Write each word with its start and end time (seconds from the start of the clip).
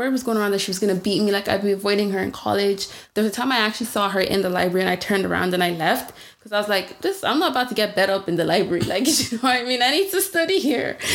word 0.00 0.12
was 0.12 0.22
going 0.22 0.38
around 0.38 0.52
that 0.52 0.60
she 0.60 0.70
was 0.70 0.78
gonna 0.78 0.94
beat 0.94 1.22
me, 1.22 1.30
like 1.30 1.46
I'd 1.48 1.62
be 1.62 1.72
avoiding 1.72 2.10
her 2.10 2.18
in 2.20 2.32
college. 2.32 2.88
There 3.14 3.22
was 3.24 3.32
a 3.32 3.36
time 3.36 3.52
I 3.52 3.58
actually 3.58 3.86
saw 3.86 4.08
her 4.08 4.20
in 4.20 4.40
the 4.42 4.48
library 4.50 4.82
and 4.82 4.90
I 4.90 4.96
turned 4.96 5.24
around 5.26 5.52
and 5.54 5.62
I 5.62 5.70
left 5.72 6.14
because 6.38 6.52
I 6.52 6.58
was 6.58 6.68
like, 6.68 7.00
this 7.02 7.22
I'm 7.22 7.38
not 7.38 7.50
about 7.52 7.68
to 7.68 7.74
get 7.74 7.94
bed 7.94 8.08
up 8.10 8.28
in 8.28 8.36
the 8.36 8.44
library. 8.44 8.80
Like, 8.82 9.06
you 9.20 9.36
know 9.36 9.42
what 9.42 9.60
I 9.60 9.64
mean? 9.64 9.82
I 9.82 9.90
need 9.90 10.10
to 10.10 10.20
study 10.20 10.58
here. 10.58 10.96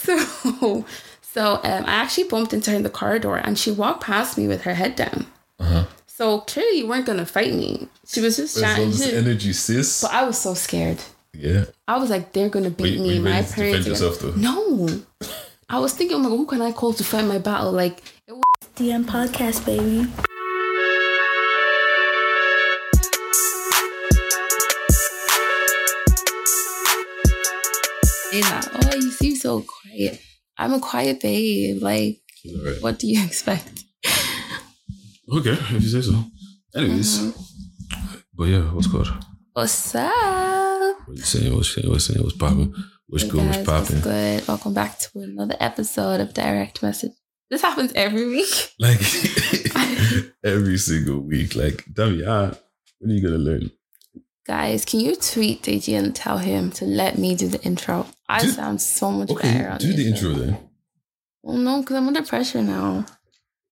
So 0.00 0.84
so 1.34 1.42
um, 1.62 1.84
I 1.86 1.94
actually 2.02 2.24
bumped 2.24 2.52
into 2.52 2.70
her 2.72 2.76
in 2.76 2.82
the 2.82 2.90
corridor 2.90 3.36
and 3.36 3.56
she 3.58 3.70
walked 3.70 4.02
past 4.02 4.36
me 4.38 4.48
with 4.48 4.62
her 4.62 4.74
head 4.74 4.96
down. 4.96 5.26
Uh-huh. 5.60 5.84
So 6.06 6.40
clearly 6.40 6.78
you 6.78 6.86
weren't 6.88 7.06
gonna 7.06 7.26
fight 7.26 7.52
me. 7.54 7.88
She 8.06 8.20
was 8.20 8.36
just 8.36 8.58
trying 8.58 8.90
this 8.90 9.06
to 9.08 9.16
energy, 9.16 9.52
sis. 9.52 10.00
but 10.02 10.12
I 10.12 10.24
was 10.24 10.38
so 10.40 10.54
scared. 10.54 10.98
Yeah. 11.32 11.66
I 11.86 11.98
was 11.98 12.10
like, 12.10 12.32
they're 12.32 12.48
gonna 12.48 12.70
beat 12.70 12.82
Were 12.82 12.88
you- 12.88 13.00
were 13.00 13.06
me. 13.08 13.14
you 13.16 13.20
My 13.22 13.42
to 13.42 13.42
defend 13.42 13.54
parents. 13.54 13.86
are 13.86 13.90
yourself, 13.90 14.18
though? 14.18 14.32
No. 14.32 14.88
I 15.72 15.78
was 15.78 15.94
thinking, 15.94 16.16
oh 16.16 16.18
my 16.18 16.28
god, 16.30 16.36
who 16.36 16.46
can 16.46 16.62
I 16.62 16.72
call 16.72 16.92
to 16.94 17.04
fight 17.04 17.24
my 17.26 17.38
battle? 17.38 17.70
Like, 17.70 18.02
it 18.26 18.32
was 18.32 18.42
DM 18.74 19.04
podcast, 19.04 19.64
baby. 19.64 20.10
Yeah. 28.32 28.62
Oh, 28.74 28.94
you 28.96 29.10
seem 29.12 29.36
so 29.36 29.62
quiet. 29.62 30.20
I'm 30.58 30.72
a 30.72 30.80
quiet 30.80 31.20
babe. 31.20 31.80
Like, 31.80 32.18
Alright. 32.48 32.82
what 32.82 32.98
do 32.98 33.06
you 33.06 33.24
expect? 33.24 33.84
Okay, 35.32 35.52
if 35.52 35.70
you 35.70 35.80
say 35.88 36.00
so. 36.00 36.24
Anyways. 36.74 37.18
Mm-hmm. 37.20 38.16
But 38.34 38.44
yeah, 38.44 38.62
what's 38.74 38.88
good? 38.88 39.06
What's 39.52 39.94
up? 39.94 40.10
What 41.06 41.16
you 41.16 41.22
saying? 41.22 41.54
What's 41.54 41.72
saying? 41.74 41.88
What's 41.88 42.06
saying? 42.06 42.22
What's 42.24 42.36
popping? 42.36 42.74
What's 43.10 43.24
Hey 43.24 43.30
good? 43.30 43.38
Guys, 43.40 43.66
what's 43.66 43.88
popping? 43.90 44.00
good? 44.02 44.48
Welcome 44.48 44.74
back 44.74 44.98
to 45.00 45.10
another 45.20 45.56
episode 45.60 46.20
of 46.20 46.32
Direct 46.32 46.82
Message. 46.82 47.12
This 47.50 47.62
happens 47.62 47.92
every 47.94 48.28
week. 48.28 48.72
Like 48.78 49.00
every 50.44 50.78
single 50.78 51.20
week. 51.20 51.54
Like, 51.56 51.84
damn 51.92 52.14
yeah. 52.18 52.54
When 53.00 53.10
are 53.10 53.14
you 53.14 53.22
gonna 53.22 53.38
learn? 53.38 53.70
Guys, 54.46 54.84
can 54.84 55.00
you 55.00 55.16
tweet 55.16 55.62
Deji 55.62 55.98
and 55.98 56.14
tell 56.14 56.38
him 56.38 56.70
to 56.72 56.84
let 56.84 57.18
me 57.18 57.34
do 57.34 57.48
the 57.48 57.60
intro? 57.62 58.06
I 58.28 58.42
Do- 58.42 58.48
sound 58.50 58.80
so 58.80 59.10
much 59.10 59.30
Okay, 59.30 59.52
better 59.52 59.70
on 59.70 59.78
do 59.78 59.92
the 59.92 60.06
intro 60.08 60.30
then. 60.30 60.58
Well, 61.42 61.56
no, 61.56 61.80
because 61.80 61.96
I'm 61.96 62.06
under 62.08 62.22
pressure 62.22 62.62
now. 62.62 63.06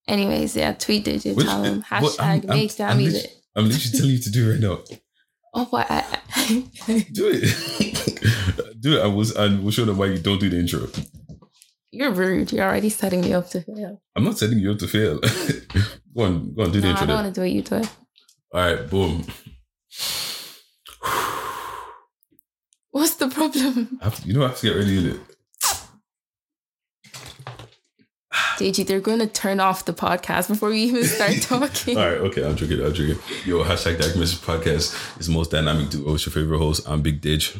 Anyways, 0.08 0.56
yeah, 0.56 0.72
tweet 0.72 1.04
Deji 1.04 1.32
and 1.32 1.40
tell 1.42 1.62
him. 1.62 1.84
what- 1.88 1.92
I'm- 1.92 2.02
Hashtag 2.42 2.48
I'm- 2.50 2.58
make 2.58 2.80
I'm 2.80 2.98
Dammy. 2.98 3.20
I'm 3.54 3.68
literally 3.68 3.98
telling 3.98 4.12
you 4.12 4.18
to 4.20 4.30
do 4.30 4.48
it 4.48 4.52
right 4.54 4.60
now. 4.60 4.78
Oh, 5.54 5.64
what? 5.70 5.86
I, 5.90 6.04
I- 6.36 7.06
Do 7.10 7.30
it. 7.32 8.67
Do 8.80 8.98
it. 8.98 9.02
I 9.02 9.06
was 9.06 9.34
and 9.34 9.62
we'll 9.62 9.72
show 9.72 9.84
them 9.84 9.98
why 9.98 10.06
you 10.06 10.18
don't 10.18 10.38
do 10.38 10.48
the 10.48 10.58
intro. 10.58 10.88
You're 11.90 12.12
rude. 12.12 12.52
You're 12.52 12.66
already 12.66 12.90
setting 12.90 13.22
me 13.22 13.32
up 13.32 13.48
to 13.50 13.62
fail. 13.62 14.00
I'm 14.14 14.24
not 14.24 14.38
setting 14.38 14.58
you 14.58 14.70
up 14.72 14.78
to 14.78 14.86
fail. 14.86 15.18
go 16.14 16.22
on, 16.24 16.54
go 16.54 16.64
on, 16.64 16.70
do 16.70 16.80
the 16.80 16.88
No, 16.88 16.94
I 16.94 17.06
don't 17.06 17.08
want 17.24 17.34
to 17.34 17.40
do 17.40 17.44
it. 17.44 17.50
You 17.50 17.62
do 17.62 17.76
it. 17.76 17.90
All 18.52 18.60
right, 18.60 18.88
boom. 18.90 19.24
What's 22.90 23.14
the 23.16 23.28
problem? 23.28 23.98
To- 24.00 24.28
you 24.28 24.34
know 24.34 24.44
I 24.44 24.48
have 24.48 24.58
to 24.58 24.66
get 24.66 24.76
ready 24.76 24.98
in 24.98 25.06
it. 25.14 25.20
Deji, 28.58 28.84
they're 28.84 29.00
going 29.00 29.20
to 29.20 29.26
turn 29.28 29.60
off 29.60 29.84
the 29.84 29.92
podcast 29.92 30.48
before 30.48 30.70
we 30.70 30.80
even 30.82 31.04
start 31.04 31.34
talking. 31.42 31.96
All 31.96 32.04
right, 32.04 32.18
okay, 32.18 32.44
I'll 32.44 32.54
drink 32.54 32.72
it. 32.72 32.82
I'll 32.82 32.90
drink 32.90 33.16
it. 33.16 33.46
Yo, 33.46 33.62
hashtag 33.62 33.98
Direct 34.00 34.16
Message 34.16 34.40
Podcast 34.40 35.20
is 35.20 35.26
the 35.28 35.32
most 35.32 35.52
dynamic 35.52 35.90
duo. 35.90 36.14
It's 36.14 36.26
your 36.26 36.32
favorite 36.32 36.58
host. 36.58 36.88
I'm 36.88 37.00
Big 37.00 37.20
Didge. 37.22 37.56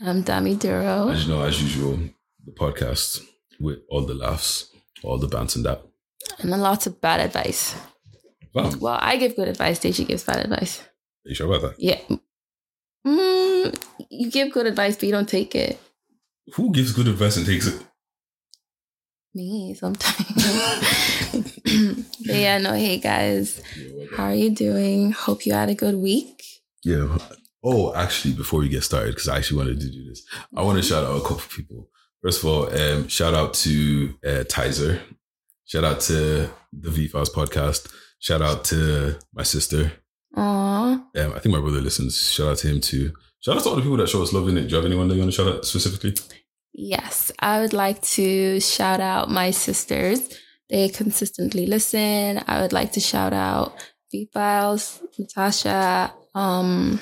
I'm 0.00 0.22
Dami 0.24 0.58
Duro. 0.58 1.08
As 1.08 1.26
you 1.26 1.34
know, 1.34 1.42
as 1.42 1.60
usual, 1.62 1.98
the 2.44 2.52
podcast 2.52 3.20
with 3.58 3.78
all 3.88 4.04
the 4.06 4.14
laughs, 4.14 4.70
all 5.02 5.18
the 5.18 5.28
bounce 5.28 5.56
and 5.56 5.64
that. 5.64 5.82
And 6.38 6.52
then 6.52 6.60
lots 6.60 6.86
of 6.86 7.00
bad 7.00 7.20
advice. 7.20 7.74
Wow, 8.54 8.72
Well, 8.80 8.98
I 9.00 9.16
give 9.16 9.36
good 9.36 9.48
advice. 9.48 9.78
Deji 9.78 10.06
gives 10.06 10.24
bad 10.24 10.44
advice. 10.44 10.80
are 11.24 11.28
you 11.28 11.34
sure 11.34 11.46
about 11.46 11.62
that? 11.62 11.74
Yeah. 11.80 12.00
Mm, 13.06 13.74
you 14.10 14.30
give 14.30 14.52
good 14.52 14.66
advice, 14.66 14.96
but 14.96 15.04
you 15.04 15.12
don't 15.12 15.28
take 15.28 15.54
it. 15.54 15.78
Who 16.54 16.72
gives 16.72 16.92
good 16.92 17.06
advice 17.08 17.36
and 17.36 17.46
takes 17.46 17.66
it? 17.66 17.80
Me 19.34 19.74
sometimes. 19.74 20.34
but 22.26 22.34
yeah, 22.34 22.58
no, 22.58 22.72
hey 22.72 22.98
guys. 22.98 23.62
How 24.16 24.24
are 24.24 24.34
you 24.34 24.50
doing? 24.50 25.12
Hope 25.12 25.46
you 25.46 25.52
had 25.52 25.68
a 25.70 25.74
good 25.74 25.94
week. 25.94 26.42
Yeah. 26.82 27.16
Oh, 27.62 27.94
actually, 27.94 28.34
before 28.34 28.60
we 28.60 28.68
get 28.68 28.84
started, 28.84 29.10
because 29.10 29.28
I 29.28 29.36
actually 29.36 29.58
wanted 29.58 29.80
to 29.80 29.90
do 29.90 30.08
this, 30.08 30.24
I 30.56 30.62
want 30.62 30.78
to 30.78 30.82
shout 30.82 31.04
out 31.04 31.16
a 31.16 31.20
couple 31.20 31.36
of 31.36 31.50
people. 31.50 31.88
First 32.22 32.42
of 32.42 32.48
all, 32.48 32.74
um, 32.74 33.08
shout 33.08 33.34
out 33.34 33.54
to 33.54 34.14
uh, 34.24 34.44
Tizer. 34.44 35.00
Shout 35.64 35.84
out 35.84 36.00
to 36.00 36.50
the 36.72 36.90
V 36.90 37.08
Files 37.08 37.32
podcast. 37.32 37.92
Shout 38.18 38.42
out 38.42 38.64
to 38.66 39.18
my 39.34 39.42
sister. 39.42 39.92
Aw. 40.36 40.92
Um, 40.92 41.32
I 41.34 41.38
think 41.38 41.54
my 41.54 41.60
brother 41.60 41.80
listens. 41.80 42.30
Shout 42.30 42.48
out 42.48 42.58
to 42.58 42.68
him 42.68 42.80
too. 42.80 43.12
Shout 43.40 43.56
out 43.56 43.62
to 43.62 43.70
all 43.70 43.76
the 43.76 43.82
people 43.82 43.96
that 43.98 44.08
show 44.08 44.22
us 44.22 44.32
love 44.32 44.48
in 44.48 44.58
it. 44.58 44.62
Do 44.62 44.68
you 44.68 44.76
have 44.76 44.84
anyone 44.84 45.08
that 45.08 45.14
you 45.14 45.20
want 45.20 45.32
to 45.32 45.36
shout 45.36 45.54
out 45.54 45.64
specifically? 45.64 46.14
Yes, 46.72 47.32
I 47.38 47.60
would 47.60 47.72
like 47.72 48.00
to 48.02 48.60
shout 48.60 49.00
out 49.00 49.30
my 49.30 49.50
sisters. 49.50 50.20
They 50.68 50.88
consistently 50.88 51.66
listen. 51.66 52.42
I 52.46 52.60
would 52.62 52.72
like 52.72 52.92
to 52.92 53.00
shout 53.00 53.32
out 53.32 53.74
V 54.12 54.28
Files, 54.32 55.02
Natasha, 55.18 56.12
um, 56.34 57.00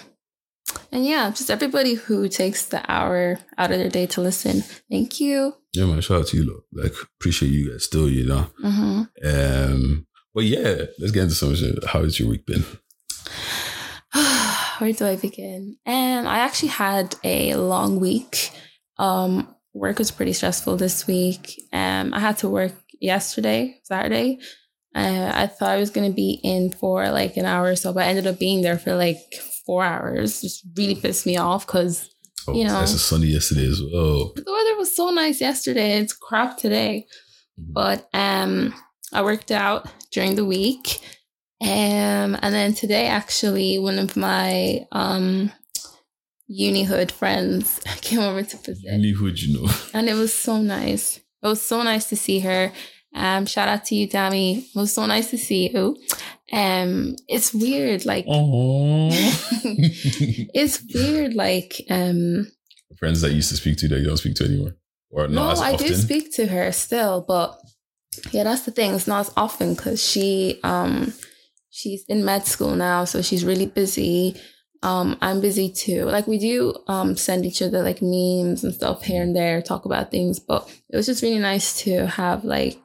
and 0.92 1.04
yeah, 1.06 1.30
just 1.30 1.50
everybody 1.50 1.94
who 1.94 2.28
takes 2.28 2.66
the 2.66 2.82
hour 2.90 3.38
out 3.56 3.70
of 3.70 3.78
their 3.78 3.88
day 3.88 4.06
to 4.06 4.20
listen. 4.20 4.62
Thank 4.90 5.20
you. 5.20 5.54
Yeah, 5.72 5.86
man. 5.86 6.00
Shout 6.00 6.20
out 6.20 6.26
to 6.28 6.36
you, 6.36 6.44
lot. 6.52 6.62
Like, 6.72 6.94
appreciate 7.20 7.50
you 7.50 7.70
guys 7.70 7.84
still, 7.84 8.08
you 8.08 8.26
know. 8.26 8.46
hmm 8.60 9.02
Um, 9.24 10.06
but 10.34 10.44
yeah, 10.44 10.84
let's 10.98 11.12
get 11.12 11.24
into 11.24 11.34
some 11.34 11.54
shit. 11.54 11.84
How 11.86 12.02
has 12.02 12.18
your 12.18 12.28
week 12.28 12.46
been? 12.46 12.64
Where 14.78 14.92
do 14.92 15.06
I 15.06 15.16
begin? 15.16 15.76
And 15.84 16.28
I 16.28 16.38
actually 16.38 16.68
had 16.68 17.16
a 17.24 17.54
long 17.56 18.00
week. 18.00 18.50
Um, 18.98 19.54
work 19.74 19.98
was 19.98 20.10
pretty 20.10 20.32
stressful 20.32 20.76
this 20.76 21.06
week. 21.06 21.60
Um, 21.72 22.14
I 22.14 22.20
had 22.20 22.38
to 22.38 22.48
work 22.48 22.72
yesterday, 23.00 23.80
Saturday. 23.84 24.38
Uh, 24.94 25.30
I 25.34 25.46
thought 25.46 25.70
I 25.70 25.76
was 25.76 25.90
gonna 25.90 26.10
be 26.10 26.40
in 26.42 26.72
for 26.72 27.10
like 27.10 27.36
an 27.36 27.44
hour 27.44 27.70
or 27.70 27.76
so, 27.76 27.92
but 27.92 28.04
I 28.04 28.06
ended 28.06 28.26
up 28.26 28.38
being 28.38 28.62
there 28.62 28.78
for 28.78 28.94
like 28.94 29.18
four 29.68 29.82
hours. 29.92 30.40
Just 30.40 30.58
really 30.78 30.94
pissed 31.02 31.26
me 31.30 31.36
off 31.36 31.62
because 31.66 31.94
Oh, 32.46 32.54
You 32.58 32.64
know. 32.64 32.80
it's 32.82 32.94
a 32.94 32.98
sunny 33.10 33.26
yesterday 33.38 33.66
as 33.74 33.80
well. 33.92 34.32
the 34.34 34.52
weather 34.56 34.76
was 34.82 34.90
so 35.00 35.10
nice 35.22 35.38
yesterday. 35.48 35.90
It's 36.00 36.14
crap 36.26 36.56
today. 36.64 36.94
Mhm. 37.60 37.72
But 37.78 37.98
um 38.26 38.52
I 39.12 39.20
worked 39.30 39.50
out 39.64 39.80
during 40.14 40.34
the 40.36 40.46
week. 40.56 40.86
Um 41.60 42.30
and 42.42 42.52
then 42.56 42.70
today 42.82 43.06
actually 43.20 43.78
one 43.78 43.98
of 44.04 44.16
my 44.16 44.86
um 44.92 45.52
uni 46.46 46.84
hood 46.84 47.10
friends 47.12 47.80
came 48.00 48.20
over 48.28 48.42
to 48.42 48.56
visit. 48.56 48.84
Really 48.90 49.14
would 49.20 49.36
you 49.42 49.50
know? 49.60 49.68
And 49.96 50.08
it 50.08 50.14
was 50.14 50.32
so 50.46 50.54
nice. 50.78 51.18
It 51.42 51.46
was 51.52 51.60
so 51.72 51.82
nice 51.82 52.06
to 52.10 52.16
see 52.16 52.38
her. 52.48 52.72
Um 53.14 53.44
shout 53.46 53.68
out 53.68 53.84
to 53.86 53.94
you, 53.94 54.08
Dami. 54.08 54.48
It 54.74 54.76
was 54.84 54.92
so 54.94 55.04
nice 55.14 55.28
to 55.30 55.38
see 55.38 55.62
you. 55.74 55.96
Um 56.52 57.16
it's 57.28 57.52
weird, 57.52 58.06
like 58.06 58.24
it's 60.54 60.82
weird, 60.94 61.34
like 61.34 61.80
um 61.90 62.50
Friends 62.98 63.20
that 63.20 63.30
you 63.30 63.36
used 63.36 63.50
to 63.50 63.56
speak 63.56 63.76
to 63.78 63.88
that 63.88 63.98
you 64.00 64.06
don't 64.06 64.16
speak 64.16 64.34
to 64.36 64.44
anymore, 64.44 64.76
or 65.10 65.28
not 65.28 65.56
no, 65.56 65.62
I 65.62 65.74
often. 65.74 65.86
do 65.86 65.94
speak 65.94 66.34
to 66.34 66.46
her 66.46 66.72
still, 66.72 67.20
but 67.26 67.60
yeah, 68.32 68.44
that's 68.44 68.62
the 68.62 68.70
thing. 68.72 68.94
It's 68.94 69.06
not 69.06 69.20
as 69.20 69.32
often 69.36 69.74
because 69.74 70.02
she 70.02 70.58
um 70.64 71.12
she's 71.70 72.04
in 72.08 72.24
med 72.24 72.46
school 72.46 72.74
now, 72.74 73.04
so 73.04 73.22
she's 73.22 73.44
really 73.44 73.66
busy. 73.66 74.40
Um, 74.82 75.16
I'm 75.20 75.40
busy 75.40 75.70
too. 75.70 76.04
Like 76.04 76.26
we 76.26 76.38
do 76.38 76.74
um 76.88 77.16
send 77.16 77.44
each 77.44 77.62
other 77.62 77.82
like 77.82 78.00
memes 78.00 78.64
and 78.64 78.72
stuff 78.74 79.04
here 79.04 79.22
and 79.22 79.36
there, 79.36 79.60
talk 79.60 79.84
about 79.84 80.10
things, 80.10 80.38
but 80.40 80.68
it 80.88 80.96
was 80.96 81.06
just 81.06 81.22
really 81.22 81.38
nice 81.40 81.82
to 81.82 82.06
have 82.06 82.44
like 82.44 82.78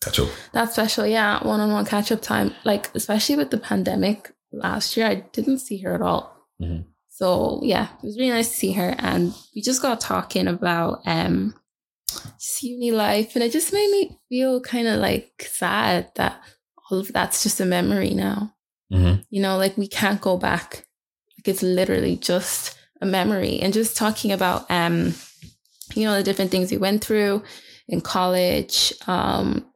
Catch 0.00 0.20
up. 0.20 0.28
that 0.52 0.72
special, 0.72 1.06
yeah, 1.06 1.46
one 1.46 1.60
on 1.60 1.72
one 1.72 1.84
catch 1.84 2.10
up 2.10 2.22
time. 2.22 2.54
Like 2.64 2.90
especially 2.94 3.36
with 3.36 3.50
the 3.50 3.58
pandemic 3.58 4.32
last 4.50 4.96
year, 4.96 5.06
I 5.06 5.16
didn't 5.32 5.58
see 5.58 5.78
her 5.82 5.94
at 5.94 6.02
all. 6.02 6.36
Mhm. 6.60 6.84
So 7.08 7.60
yeah, 7.62 7.88
it 8.02 8.06
was 8.06 8.16
really 8.18 8.30
nice 8.30 8.48
to 8.48 8.54
see 8.56 8.72
her, 8.72 8.94
and 8.98 9.34
we 9.54 9.60
just 9.60 9.82
got 9.82 10.00
talking 10.00 10.46
about 10.48 11.00
um 11.06 11.54
uni 12.62 12.92
life, 12.92 13.34
and 13.34 13.44
it 13.44 13.52
just 13.52 13.72
made 13.72 13.90
me 13.90 14.18
feel 14.28 14.60
kind 14.60 14.88
of 14.88 15.00
like 15.00 15.48
sad 15.50 16.10
that 16.16 16.40
all 16.90 16.98
of 16.98 17.12
that's 17.12 17.42
just 17.42 17.60
a 17.60 17.66
memory 17.66 18.14
now. 18.14 18.54
Mm-hmm. 18.92 19.22
You 19.30 19.42
know, 19.42 19.56
like 19.56 19.76
we 19.76 19.86
can't 19.86 20.20
go 20.20 20.36
back. 20.36 20.86
Like 21.38 21.48
it's 21.48 21.62
literally 21.62 22.16
just 22.16 22.76
a 23.00 23.06
memory, 23.06 23.60
and 23.60 23.72
just 23.72 23.96
talking 23.96 24.32
about 24.32 24.70
um 24.70 25.14
you 25.94 26.04
know 26.04 26.16
the 26.16 26.22
different 26.22 26.50
things 26.50 26.70
we 26.70 26.78
went 26.78 27.04
through 27.04 27.42
in 27.88 28.00
college 28.00 28.92
um 29.06 29.66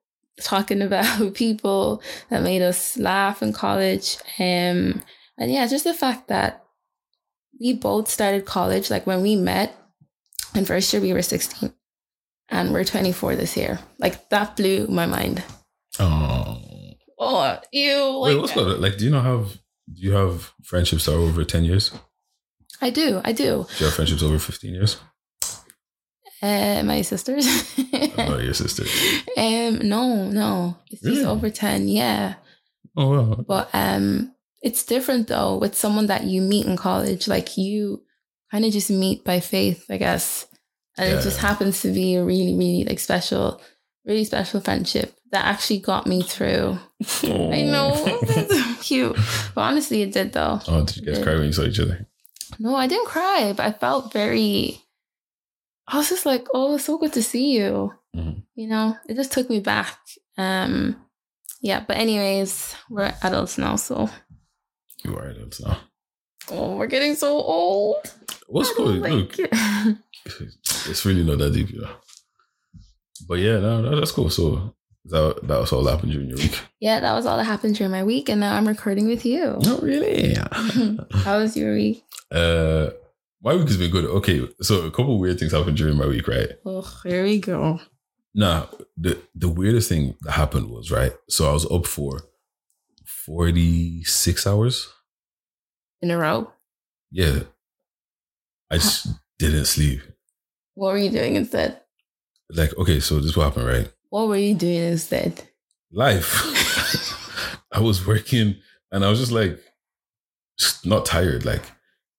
talking 0.42 0.82
about 0.88 1.34
people 1.34 2.02
that 2.31 2.42
made 2.42 2.62
us 2.62 2.96
laugh 2.98 3.42
in 3.42 3.52
college 3.52 4.16
um 4.38 5.02
and 5.38 5.50
yeah 5.52 5.66
just 5.66 5.84
the 5.84 5.94
fact 5.94 6.28
that 6.28 6.64
we 7.60 7.72
both 7.72 8.08
started 8.08 8.44
college 8.44 8.90
like 8.90 9.06
when 9.06 9.22
we 9.22 9.36
met 9.36 9.76
in 10.54 10.64
first 10.64 10.92
year 10.92 11.00
we 11.02 11.12
were 11.12 11.22
16 11.22 11.72
and 12.48 12.72
we're 12.72 12.84
24 12.84 13.36
this 13.36 13.56
year 13.56 13.78
like 13.98 14.28
that 14.31 14.56
blew 14.56 14.86
my 14.88 15.06
mind 15.06 15.42
Oh, 16.00 16.60
Oh, 17.16 17.56
ew. 17.72 18.19
wait, 18.20 18.32
Like, 18.34 18.40
what's 18.42 18.52
going? 18.54 18.81
Like, 18.81 18.98
do 18.98 19.04
you 19.04 19.10
not 19.12 19.25
have? 19.25 19.52
Do 19.92 20.02
you 20.02 20.10
have 20.12 20.52
friendships 20.64 21.04
that 21.06 21.14
are 21.14 21.19
over 21.20 21.44
ten 21.44 21.62
years? 21.64 21.92
I 22.81 22.90
do 22.90 23.20
I 23.25 23.31
do. 23.31 23.44
Do. 23.44 23.66
you 23.78 23.86
have 23.86 23.94
friendships 23.94 24.22
over 24.22 24.40
fifteen 24.40 24.75
years? 24.75 24.96
Uh, 26.44 26.82
my 26.85 27.00
sisters. 27.02 27.46
Oh, 28.19 28.38
your 28.38 28.52
sister. 28.64 28.85
um, 29.38 29.79
no, 29.88 30.29
no. 30.29 30.76
It's 30.91 31.00
just 31.02 31.25
over 31.25 31.49
10. 31.49 31.88
Yeah. 31.88 32.35
Oh 32.96 33.11
wow. 33.11 33.35
But 33.49 33.70
um, 33.73 34.35
it's 34.62 34.85
different 34.85 35.29
though 35.29 35.56
with 35.56 35.75
someone 35.75 36.06
that 36.08 36.25
you 36.25 36.43
meet 36.43 36.67
in 36.67 36.76
college. 36.76 37.26
Like 37.29 37.56
you 37.56 38.02
kind 38.50 38.64
of 38.64 38.73
just 38.73 38.91
meet 38.91 39.25
by 39.25 39.41
faith, 39.41 39.87
I 39.88 39.96
guess. 39.96 40.46
And 40.99 41.08
it 41.12 41.23
just 41.23 41.38
happens 41.38 41.81
to 41.82 41.88
be 41.93 42.17
a 42.17 42.25
really, 42.25 42.55
really 42.55 42.85
like 42.85 43.00
special, 43.00 43.61
really 44.05 44.25
special 44.25 44.61
friendship 44.61 45.17
that 45.32 45.44
actually 45.46 45.81
got 45.81 46.06
me 46.06 46.23
through. 46.23 46.79
I 47.25 47.62
know. 47.62 48.19
That's 48.23 48.55
so 48.55 48.75
cute. 48.82 49.17
But 49.55 49.62
honestly, 49.62 50.02
it 50.02 50.12
did 50.12 50.32
though. 50.35 50.61
Oh, 50.69 50.85
did 50.85 50.99
you 50.99 51.06
guys 51.06 51.19
Yeah. 51.19 51.25
cry 51.25 51.35
when 51.37 51.46
you 51.46 51.52
saw 51.52 51.62
each 51.62 51.81
other? 51.81 52.06
No, 52.61 52.76
I 52.76 52.87
didn't 52.87 53.06
cry, 53.08 53.55
but 53.56 53.64
I 53.67 53.73
felt 53.73 54.12
very. 54.12 54.81
I 55.88 55.98
was 55.98 56.08
just 56.08 56.25
like, 56.26 56.46
"Oh, 56.54 56.75
it's 56.76 56.84
so 56.84 56.98
good 56.98 57.12
to 57.14 57.22
see 57.22 57.52
you." 57.56 57.92
Mhm. 58.16 58.42
You 58.54 58.69
know, 58.69 58.96
it 59.08 59.14
just 59.16 59.32
took 59.32 59.50
me 59.50 59.60
back. 59.60 59.98
Um, 60.38 60.96
yeah. 61.60 61.81
But 61.86 61.96
anyways, 61.98 62.75
we're 62.90 63.12
adults 63.22 63.58
now, 63.58 63.76
so 63.76 64.08
You 65.04 65.16
are 65.16 65.28
adults 65.28 65.60
now. 65.60 65.78
oh, 66.50 66.76
we're 66.76 66.86
getting 66.86 67.14
so 67.14 67.28
old. 67.40 67.96
What's 68.48 68.72
going? 68.75 69.02
don't? 69.02 69.12
Look, 69.19 69.38
it. 69.38 69.50
it's 70.88 71.04
really 71.04 71.25
not 71.25 71.38
that 71.38 71.52
deep, 71.52 71.70
you 71.70 71.81
know. 71.81 71.90
But 73.28 73.38
yeah, 73.40 73.58
no, 73.58 73.81
no, 73.82 73.98
that's 73.98 74.12
cool. 74.12 74.31
So 74.31 74.75
that 75.06 75.40
that 75.46 75.60
was 75.60 75.72
all 75.72 75.82
that 75.84 75.92
happened 75.92 76.12
during 76.12 76.28
your 76.28 76.38
week. 76.38 76.58
yeah, 76.81 77.00
that 77.00 77.12
was 77.14 77.26
all 77.26 77.36
that 77.36 77.44
happened 77.44 77.75
during 77.76 77.90
my 77.92 78.04
week, 78.04 78.28
and 78.28 78.40
now 78.40 78.54
I'm 78.56 78.66
recording 78.69 79.06
with 79.06 79.25
you. 79.26 79.56
Not 79.60 79.82
really. 79.82 80.34
How 81.25 81.38
was 81.38 81.56
your 81.56 81.75
week? 81.75 82.04
uh, 82.31 82.90
my 83.44 83.55
week 83.55 83.69
has 83.69 83.76
been 83.76 83.91
good. 83.91 84.06
Okay, 84.06 84.49
so 84.62 84.87
a 84.87 84.91
couple 84.91 85.19
weird 85.19 85.38
things 85.38 85.52
happened 85.52 85.76
during 85.76 85.96
my 85.96 86.06
week, 86.06 86.26
right? 86.26 86.50
Oh, 86.64 86.82
here 87.05 87.25
we 87.25 87.38
go. 87.38 87.81
Nah, 88.35 88.67
the 88.96 89.20
the 89.35 89.49
weirdest 89.49 89.88
thing 89.88 90.17
that 90.23 90.32
happened 90.32 90.70
was 90.70 90.91
right. 90.91 91.12
So 91.29 91.49
I 91.49 91.52
was 91.52 91.70
up 91.70 91.87
for 91.87 92.23
forty 93.05 94.02
six 94.05 94.46
hours. 94.46 94.88
In 96.02 96.11
a 96.11 96.19
row. 96.19 96.50
Yeah, 97.11 97.41
I 98.70 98.76
just 98.76 99.08
didn't 99.38 99.67
sleep. 99.67 100.00
What 100.75 100.93
were 100.93 100.99
you 100.99 101.11
doing 101.11 101.37
instead? 101.37 101.81
Like, 102.50 102.76
okay, 102.76 102.99
so 102.99 103.17
this 103.17 103.26
is 103.26 103.37
what 103.37 103.44
happened, 103.44 103.67
right? 103.67 103.93
What 104.11 104.29
were 104.29 104.37
you 104.37 104.55
doing 104.55 104.93
instead? 104.93 105.43
life. 105.94 106.43
I 107.73 107.81
was 107.81 108.06
working 108.06 108.56
and 108.93 109.05
I 109.05 109.11
was 109.11 109.20
just 109.20 109.32
like, 109.32 109.58
just 110.58 110.85
not 110.87 111.06
tired. 111.06 111.44
Like, 111.44 111.62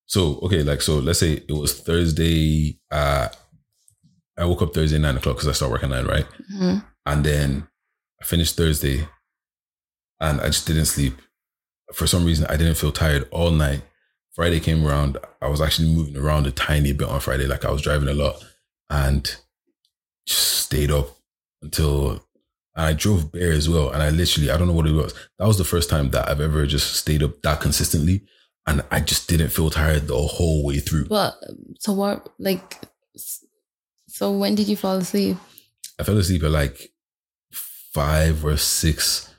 so, 0.06 0.40
okay, 0.44 0.64
like, 0.64 0.82
so 0.82 0.96
let's 1.00 1.20
say 1.20 1.34
it 1.48 1.52
was 1.52 1.80
Thursday. 1.82 2.80
Uh, 2.92 3.30
I 4.38 4.46
woke 4.46 4.62
up 4.62 4.74
Thursday, 4.74 4.98
nine 4.98 5.18
o'clock 5.18 5.36
because 5.38 5.48
I 5.48 5.54
start 5.54 5.72
working 5.72 5.90
nine, 5.90 6.06
right? 6.06 6.26
Mhm. 6.54 6.86
And 7.06 7.24
then 7.26 7.68
I 8.22 8.26
finished 8.26 8.56
Thursday 8.58 9.08
and 10.20 10.42
I 10.42 10.48
just 10.48 10.68
didn't 10.68 10.86
sleep. 10.86 11.14
For 11.94 12.08
some 12.08 12.26
reason, 12.26 12.46
I 12.48 12.58
didn't 12.58 12.76
feel 12.76 12.92
tired 12.92 13.28
all 13.32 13.52
night. 13.52 13.84
Friday 14.34 14.60
came 14.60 14.86
around. 14.86 15.18
I 15.42 15.48
was 15.48 15.62
actually 15.62 15.94
moving 15.94 16.18
around 16.18 16.46
a 16.48 16.52
tiny 16.52 16.92
bit 16.92 17.08
on 17.08 17.20
Friday. 17.22 17.48
Like 17.48 17.64
I 17.64 17.72
was 17.72 17.82
driving 17.82 18.10
a 18.10 18.14
lot 18.14 18.44
and 18.90 19.24
just 20.28 20.60
stayed 20.66 20.92
up 20.92 21.08
until 21.62 22.22
and 22.76 22.86
I 22.88 22.92
drove 22.94 23.32
bare 23.32 23.54
as 23.54 23.70
well. 23.70 23.90
And 23.92 24.04
I 24.04 24.10
literally, 24.10 24.52
I 24.52 24.58
don't 24.58 24.68
know 24.68 24.74
what 24.74 24.88
it 24.88 24.92
was. 24.92 25.14
That 25.40 25.48
was 25.48 25.58
the 25.58 25.64
first 25.64 25.90
time 25.90 26.10
that 26.10 26.28
I've 26.28 26.42
ever 26.42 26.66
just 26.68 26.96
stayed 26.96 27.24
up 27.24 27.42
that 27.44 27.62
consistently. 27.62 28.24
And 28.68 28.84
I 28.92 29.00
just 29.00 29.28
didn't 29.28 29.50
feel 29.50 29.70
tired 29.70 30.08
the 30.08 30.18
whole 30.18 30.66
way 30.66 30.80
through. 30.80 31.08
Well, 31.10 31.38
so 31.80 31.94
what? 31.94 32.34
Like, 32.40 32.82
so 34.08 34.32
when 34.32 34.56
did 34.56 34.68
you 34.68 34.76
fall 34.76 34.98
asleep? 34.98 35.38
I 36.00 36.04
fell 36.04 36.18
asleep 36.18 36.44
at 36.44 36.52
like 36.52 36.92
five 37.52 38.44
or 38.44 38.58
six, 38.58 39.34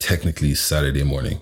technically 0.00 0.54
Saturday 0.54 1.04
morning. 1.04 1.40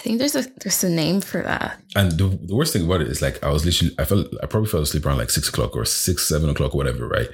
I 0.00 0.02
think 0.02 0.18
there's 0.18 0.34
a 0.34 0.42
there's 0.62 0.82
a 0.82 0.88
name 0.88 1.20
for 1.20 1.42
that. 1.42 1.78
And 1.94 2.12
the, 2.12 2.28
the 2.28 2.56
worst 2.56 2.72
thing 2.72 2.86
about 2.86 3.02
it 3.02 3.08
is 3.08 3.20
like 3.20 3.42
I 3.44 3.50
was 3.50 3.66
literally 3.66 3.94
I 3.98 4.06
felt 4.06 4.28
I 4.42 4.46
probably 4.46 4.70
fell 4.70 4.80
asleep 4.80 5.04
around 5.04 5.18
like 5.18 5.28
six 5.28 5.50
o'clock 5.50 5.76
or 5.76 5.84
six, 5.84 6.26
seven 6.26 6.48
o'clock, 6.48 6.72
whatever, 6.72 7.06
right? 7.06 7.28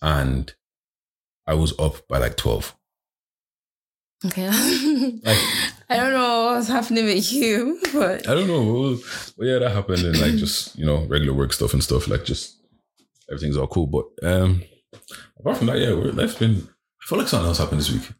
And 0.00 0.52
I 1.46 1.54
was 1.54 1.78
up 1.78 2.08
by 2.08 2.16
like 2.16 2.36
twelve. 2.36 2.74
Okay. 4.24 4.48
Like 5.22 5.38
I 5.88 5.96
don't 5.96 6.12
know 6.12 6.46
what's 6.46 6.68
happening 6.68 7.04
with 7.04 7.32
you, 7.32 7.80
but 7.92 8.28
I 8.28 8.34
don't 8.34 8.48
know. 8.48 8.62
Well, 8.62 8.98
well, 9.36 9.48
yeah, 9.48 9.58
that 9.60 9.70
happened 9.72 10.02
and 10.04 10.20
like 10.20 10.34
just, 10.34 10.76
you 10.78 10.84
know, 10.86 11.04
regular 11.06 11.32
work 11.34 11.52
stuff 11.52 11.72
and 11.74 11.82
stuff, 11.82 12.08
like 12.08 12.24
just 12.24 12.56
everything's 13.30 13.56
all 13.56 13.66
cool. 13.68 13.86
But 13.86 14.06
um 14.28 14.62
apart 15.38 15.58
from 15.58 15.66
that, 15.68 15.78
yeah, 15.78 15.90
life's 15.90 16.34
been 16.34 16.68
I 17.02 17.06
feel 17.08 17.18
like 17.18 17.28
something 17.28 17.46
else 17.46 17.58
happened 17.58 17.80
this 17.80 17.92
week. 17.92 18.10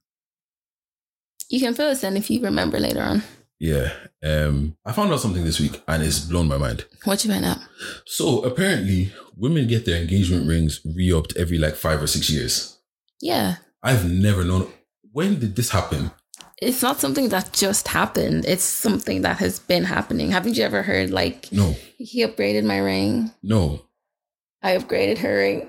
you 1.48 1.60
can 1.60 1.74
fill 1.74 1.90
us 1.90 2.02
in 2.04 2.16
if 2.16 2.30
you 2.30 2.40
remember 2.40 2.78
later 2.78 3.00
on. 3.02 3.22
Yeah. 3.58 3.92
Um 4.22 4.76
I 4.84 4.92
found 4.92 5.12
out 5.12 5.20
something 5.20 5.44
this 5.44 5.58
week 5.60 5.82
and 5.88 6.02
it's 6.02 6.20
blown 6.20 6.46
my 6.48 6.58
mind. 6.58 6.84
What 7.04 7.24
you 7.24 7.30
find 7.32 7.44
out? 7.44 7.58
So 8.06 8.42
apparently 8.44 9.12
women 9.36 9.66
get 9.66 9.84
their 9.86 10.00
engagement 10.00 10.46
rings 10.48 10.80
re-upped 10.84 11.36
every 11.36 11.58
like 11.58 11.74
five 11.74 12.02
or 12.02 12.06
six 12.06 12.30
years. 12.30 12.78
Yeah. 13.20 13.56
I've 13.82 14.08
never 14.08 14.44
known 14.44 14.70
when 15.12 15.38
did 15.40 15.56
this 15.56 15.70
happen? 15.70 16.10
It's 16.62 16.80
not 16.82 16.98
something 17.00 17.28
that 17.30 17.52
just 17.52 17.88
happened. 17.88 18.44
It's 18.46 18.64
something 18.64 19.22
that 19.22 19.36
has 19.38 19.58
been 19.58 19.84
happening. 19.84 20.30
Haven't 20.30 20.56
you 20.56 20.64
ever 20.64 20.82
heard 20.82 21.10
like 21.10 21.52
No, 21.52 21.74
he 21.98 22.24
upgraded 22.24 22.64
my 22.64 22.78
ring? 22.78 23.30
no, 23.42 23.82
I 24.62 24.76
upgraded 24.78 25.18
her 25.18 25.36
ring. 25.36 25.68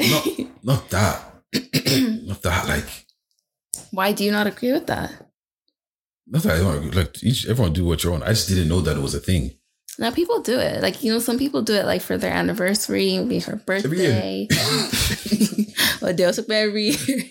not 0.00 0.26
not 0.62 0.90
that. 0.90 1.22
not 2.26 2.42
that 2.42 2.68
like 2.68 2.86
Why 3.90 4.12
do 4.12 4.24
you 4.24 4.30
not 4.32 4.46
agree 4.46 4.72
with 4.72 4.86
that? 4.88 5.10
not 6.26 6.42
that 6.44 6.56
I 6.56 6.58
don't 6.60 6.94
like 6.94 7.22
each 7.22 7.46
everyone 7.48 7.72
do 7.72 7.84
what 7.84 8.04
you 8.04 8.10
want. 8.10 8.22
I 8.24 8.30
just 8.30 8.48
didn't 8.48 8.68
know 8.68 8.80
that 8.82 8.96
it 8.96 9.02
was 9.02 9.14
a 9.14 9.20
thing. 9.20 9.52
Now 9.98 10.10
people 10.10 10.40
do 10.40 10.58
it. 10.58 10.80
Like, 10.82 11.02
you 11.04 11.12
know, 11.12 11.18
some 11.18 11.38
people 11.38 11.60
do 11.62 11.74
it 11.74 11.84
like 11.84 12.00
for 12.00 12.16
their 12.16 12.32
anniversary, 12.32 13.18
maybe 13.18 13.40
her 13.40 13.56
birthday. 13.56 14.48
or 16.02 16.12
Deus 16.14 16.38
every 16.48 16.84
year. 16.90 17.22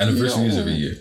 Anniversary 0.00 0.46
is 0.48 0.54
No. 0.56 0.60
every 0.60 0.72
year. 0.74 0.96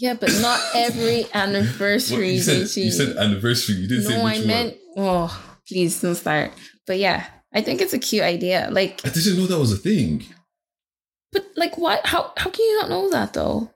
Yeah, 0.00 0.14
but 0.14 0.30
not 0.40 0.60
every 0.74 1.22
What, 1.32 1.34
anniversary. 1.36 2.34
you, 2.34 2.40
said, 2.40 2.82
you 2.82 2.90
said 2.92 3.16
anniversary. 3.16 3.76
You 3.76 3.88
didn't 3.88 4.04
say 4.04 4.16
no, 4.18 4.24
which 4.24 4.34
I 4.34 4.38
one. 4.38 4.46
meant. 4.46 4.76
Oh, 4.96 5.44
please 5.66 6.00
don't 6.00 6.14
start. 6.14 6.52
But 6.86 6.98
yeah, 6.98 7.26
I 7.52 7.60
think 7.62 7.80
it's 7.80 7.92
a 7.92 7.98
cute 7.98 8.22
idea. 8.22 8.68
Like, 8.70 9.00
I 9.04 9.10
didn't 9.10 9.36
know 9.38 9.46
that 9.46 9.58
was 9.58 9.72
a 9.72 9.76
thing. 9.76 10.24
but 11.32 11.44
like, 11.56 11.76
why? 11.76 12.00
How? 12.04 12.32
How 12.36 12.48
can 12.50 12.64
you 12.64 12.78
not 12.80 12.90
know 12.90 13.10
that 13.10 13.32
though? 13.34 13.70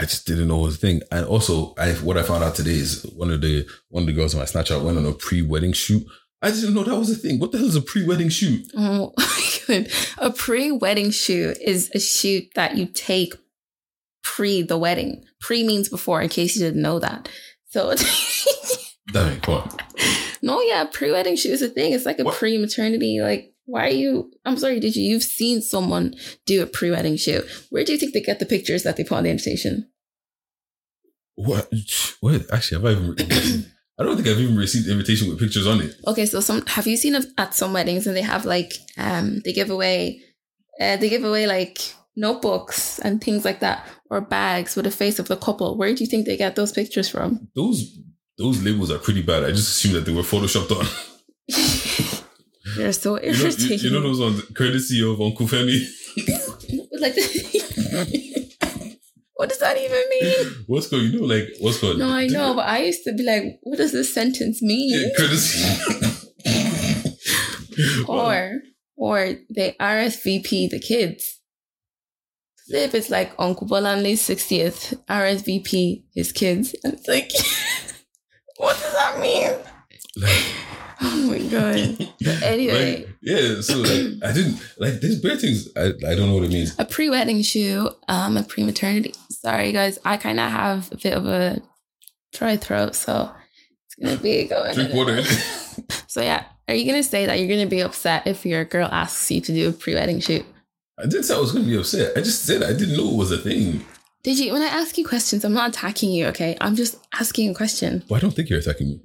I 0.00 0.04
just 0.04 0.26
didn't 0.26 0.48
know 0.48 0.60
it 0.60 0.66
was 0.66 0.76
a 0.76 0.78
thing. 0.78 1.02
And 1.12 1.26
also, 1.26 1.74
I 1.76 1.92
what 1.94 2.16
I 2.16 2.22
found 2.22 2.42
out 2.44 2.54
today 2.54 2.70
is 2.78 3.02
one 3.14 3.30
of 3.30 3.40
the 3.42 3.66
one 3.90 4.04
of 4.04 4.06
the 4.06 4.12
girls 4.14 4.34
on 4.34 4.40
my 4.40 4.46
Snapchat 4.46 4.82
went 4.82 4.96
on 4.96 5.04
a 5.04 5.12
pre-wedding 5.12 5.72
shoot. 5.72 6.06
I 6.40 6.52
didn't 6.52 6.72
know 6.74 6.84
that 6.84 6.96
was 6.96 7.10
a 7.10 7.16
thing. 7.16 7.38
What 7.40 7.50
the 7.52 7.58
hell 7.58 7.66
is 7.66 7.74
a 7.76 7.82
pre-wedding 7.82 8.28
shoot? 8.28 8.64
Oh, 8.76 9.12
good. 9.66 9.90
A 10.18 10.30
pre-wedding 10.30 11.10
shoot 11.10 11.58
is 11.60 11.90
a 11.94 11.98
shoot 12.00 12.44
that 12.54 12.76
you 12.76 12.86
take 12.86 13.34
pre 14.28 14.62
the 14.62 14.78
wedding. 14.78 15.24
Pre 15.40 15.64
means 15.64 15.88
before, 15.88 16.20
in 16.20 16.28
case 16.28 16.54
you 16.54 16.62
didn't 16.62 16.82
know 16.82 16.98
that. 16.98 17.28
So, 17.70 17.94
Damn 19.12 19.32
it, 19.32 19.42
come 19.42 19.68
no, 20.42 20.60
yeah, 20.60 20.84
pre-wedding 20.90 21.36
shoot 21.36 21.52
is 21.52 21.62
a 21.62 21.68
thing. 21.68 21.92
It's 21.92 22.06
like 22.06 22.18
a 22.18 22.24
pre-maternity. 22.24 23.20
Like, 23.20 23.52
why 23.64 23.86
are 23.86 23.90
you? 23.90 24.30
I'm 24.44 24.56
sorry. 24.56 24.80
Did 24.80 24.96
you? 24.96 25.02
You've 25.02 25.22
seen 25.22 25.60
someone 25.60 26.14
do 26.46 26.62
a 26.62 26.66
pre-wedding 26.66 27.16
shoot? 27.16 27.44
Where 27.70 27.84
do 27.84 27.92
you 27.92 27.98
think 27.98 28.14
they 28.14 28.20
get 28.20 28.38
the 28.38 28.46
pictures 28.46 28.82
that 28.84 28.96
they 28.96 29.04
put 29.04 29.18
on 29.18 29.24
the 29.24 29.30
invitation? 29.30 29.90
What? 31.34 31.70
What? 32.20 32.52
Actually, 32.52 32.82
have 32.82 32.98
I 32.98 33.00
even? 33.00 33.66
I 34.00 34.02
don't 34.02 34.16
think 34.16 34.26
I've 34.28 34.40
even 34.40 34.56
received 34.56 34.86
an 34.86 34.92
invitation 34.92 35.28
with 35.28 35.38
pictures 35.38 35.66
on 35.68 35.80
it. 35.80 35.94
Okay, 36.06 36.26
so 36.26 36.40
some 36.40 36.66
have 36.66 36.86
you 36.86 36.96
seen 36.96 37.16
at 37.36 37.54
some 37.54 37.72
weddings 37.72 38.08
and 38.08 38.16
they 38.16 38.22
have 38.22 38.44
like 38.44 38.72
um 38.96 39.40
they 39.44 39.52
give 39.52 39.70
away 39.70 40.20
uh, 40.80 40.96
they 40.96 41.08
give 41.08 41.22
away 41.22 41.46
like 41.46 41.78
notebooks 42.18 42.98
and 42.98 43.22
things 43.22 43.44
like 43.44 43.60
that 43.60 43.86
or 44.10 44.20
bags 44.20 44.74
with 44.76 44.86
a 44.86 44.90
face 44.90 45.18
of 45.18 45.28
the 45.28 45.36
couple. 45.36 45.76
Where 45.78 45.94
do 45.94 46.02
you 46.02 46.10
think 46.10 46.26
they 46.26 46.36
get 46.36 46.56
those 46.56 46.72
pictures 46.72 47.08
from? 47.08 47.48
Those 47.54 47.98
those 48.36 48.62
labels 48.62 48.90
are 48.90 48.98
pretty 48.98 49.22
bad. 49.22 49.44
I 49.44 49.50
just 49.50 49.68
assumed 49.70 49.94
that 49.96 50.04
they 50.04 50.12
were 50.14 50.22
photoshopped 50.22 50.70
on. 50.78 50.86
They're 52.76 52.92
so 52.92 53.20
You 53.20 53.32
know, 53.32 53.48
you, 53.48 53.76
you 53.76 53.90
know 53.90 54.02
those 54.02 54.20
ones, 54.20 54.42
courtesy 54.54 55.00
of 55.02 55.20
Uncle 55.20 55.46
Femi. 55.46 55.80
like 57.00 57.14
what 59.34 59.48
does 59.48 59.58
that 59.60 59.78
even 59.78 60.02
mean? 60.10 60.64
What's 60.66 60.88
called? 60.88 61.02
You 61.02 61.20
know, 61.20 61.26
like 61.26 61.48
what's 61.60 61.78
called? 61.80 61.98
No, 61.98 62.08
I 62.10 62.26
know, 62.26 62.54
but 62.54 62.66
I 62.66 62.82
used 62.84 63.04
to 63.04 63.12
be 63.14 63.22
like, 63.22 63.58
what 63.62 63.78
does 63.78 63.92
this 63.92 64.12
sentence 64.12 64.58
Yeah, 64.60 64.68
mean? 64.68 65.10
courtesy. 65.16 65.64
Or 68.08 68.52
or 68.96 69.34
they 69.54 69.76
RSVP 69.80 70.70
the 70.70 70.80
kids. 70.80 71.37
If 72.70 72.94
it's 72.94 73.10
like 73.10 73.32
Uncle 73.38 73.66
Bolanle's 73.66 74.20
60th, 74.20 74.94
RSVP 75.06 76.04
his 76.14 76.32
kids. 76.32 76.74
And 76.84 76.94
it's 76.94 77.08
like, 77.08 77.30
what 78.58 78.76
does 78.80 78.92
that 78.92 79.20
mean? 79.20 79.52
Like, 80.16 80.44
Oh 81.00 81.30
my 81.30 81.38
god. 81.38 82.08
But 82.24 82.42
anyway, 82.42 82.96
like, 83.04 83.08
yeah. 83.22 83.60
So 83.60 83.76
like, 83.78 84.18
I 84.24 84.32
didn't 84.32 84.60
like 84.78 84.94
there's 85.00 85.20
bare 85.20 85.36
things. 85.36 85.68
I, 85.76 85.92
I 86.06 86.14
don't 86.16 86.28
know 86.28 86.34
what 86.34 86.42
it 86.44 86.50
means. 86.50 86.74
a 86.76 86.84
pre-wedding 86.84 87.40
shoe, 87.42 87.90
um, 88.08 88.36
a 88.36 88.42
pre-maternity. 88.42 89.14
Sorry 89.30 89.70
guys, 89.70 90.00
I 90.04 90.16
kind 90.16 90.40
of 90.40 90.50
have 90.50 90.90
a 90.90 90.96
bit 90.96 91.14
of 91.14 91.24
a 91.26 91.62
dry 92.32 92.56
throat, 92.56 92.96
so 92.96 93.30
it's 93.86 93.94
gonna 93.94 94.20
be 94.20 94.48
going. 94.48 94.74
Drink 94.74 94.92
water. 94.92 95.22
So 96.08 96.20
yeah, 96.20 96.46
are 96.66 96.74
you 96.74 96.84
gonna 96.90 97.04
say 97.04 97.26
that 97.26 97.38
you're 97.38 97.48
gonna 97.48 97.70
be 97.70 97.80
upset 97.80 98.26
if 98.26 98.44
your 98.44 98.64
girl 98.64 98.88
asks 98.90 99.30
you 99.30 99.40
to 99.40 99.52
do 99.52 99.68
a 99.68 99.72
pre-wedding 99.72 100.18
shoot? 100.18 100.44
I 100.98 101.02
didn't 101.02 101.24
say 101.24 101.34
I 101.34 101.38
was 101.38 101.52
gonna 101.52 101.64
be 101.64 101.76
upset. 101.76 102.16
I 102.16 102.20
just 102.20 102.44
said 102.44 102.62
I 102.62 102.72
didn't 102.72 102.96
know 102.96 103.10
it 103.10 103.16
was 103.16 103.30
a 103.30 103.38
thing. 103.38 103.84
Did 104.22 104.38
you? 104.38 104.52
When 104.52 104.62
I 104.62 104.66
ask 104.66 104.98
you 104.98 105.06
questions, 105.06 105.44
I'm 105.44 105.54
not 105.54 105.70
attacking 105.70 106.10
you. 106.10 106.26
Okay, 106.26 106.56
I'm 106.60 106.74
just 106.74 106.98
asking 107.14 107.50
a 107.50 107.54
question. 107.54 108.02
Well, 108.08 108.18
I 108.18 108.20
don't 108.20 108.32
think 108.32 108.50
you're 108.50 108.58
attacking 108.58 108.88
me. 108.88 109.00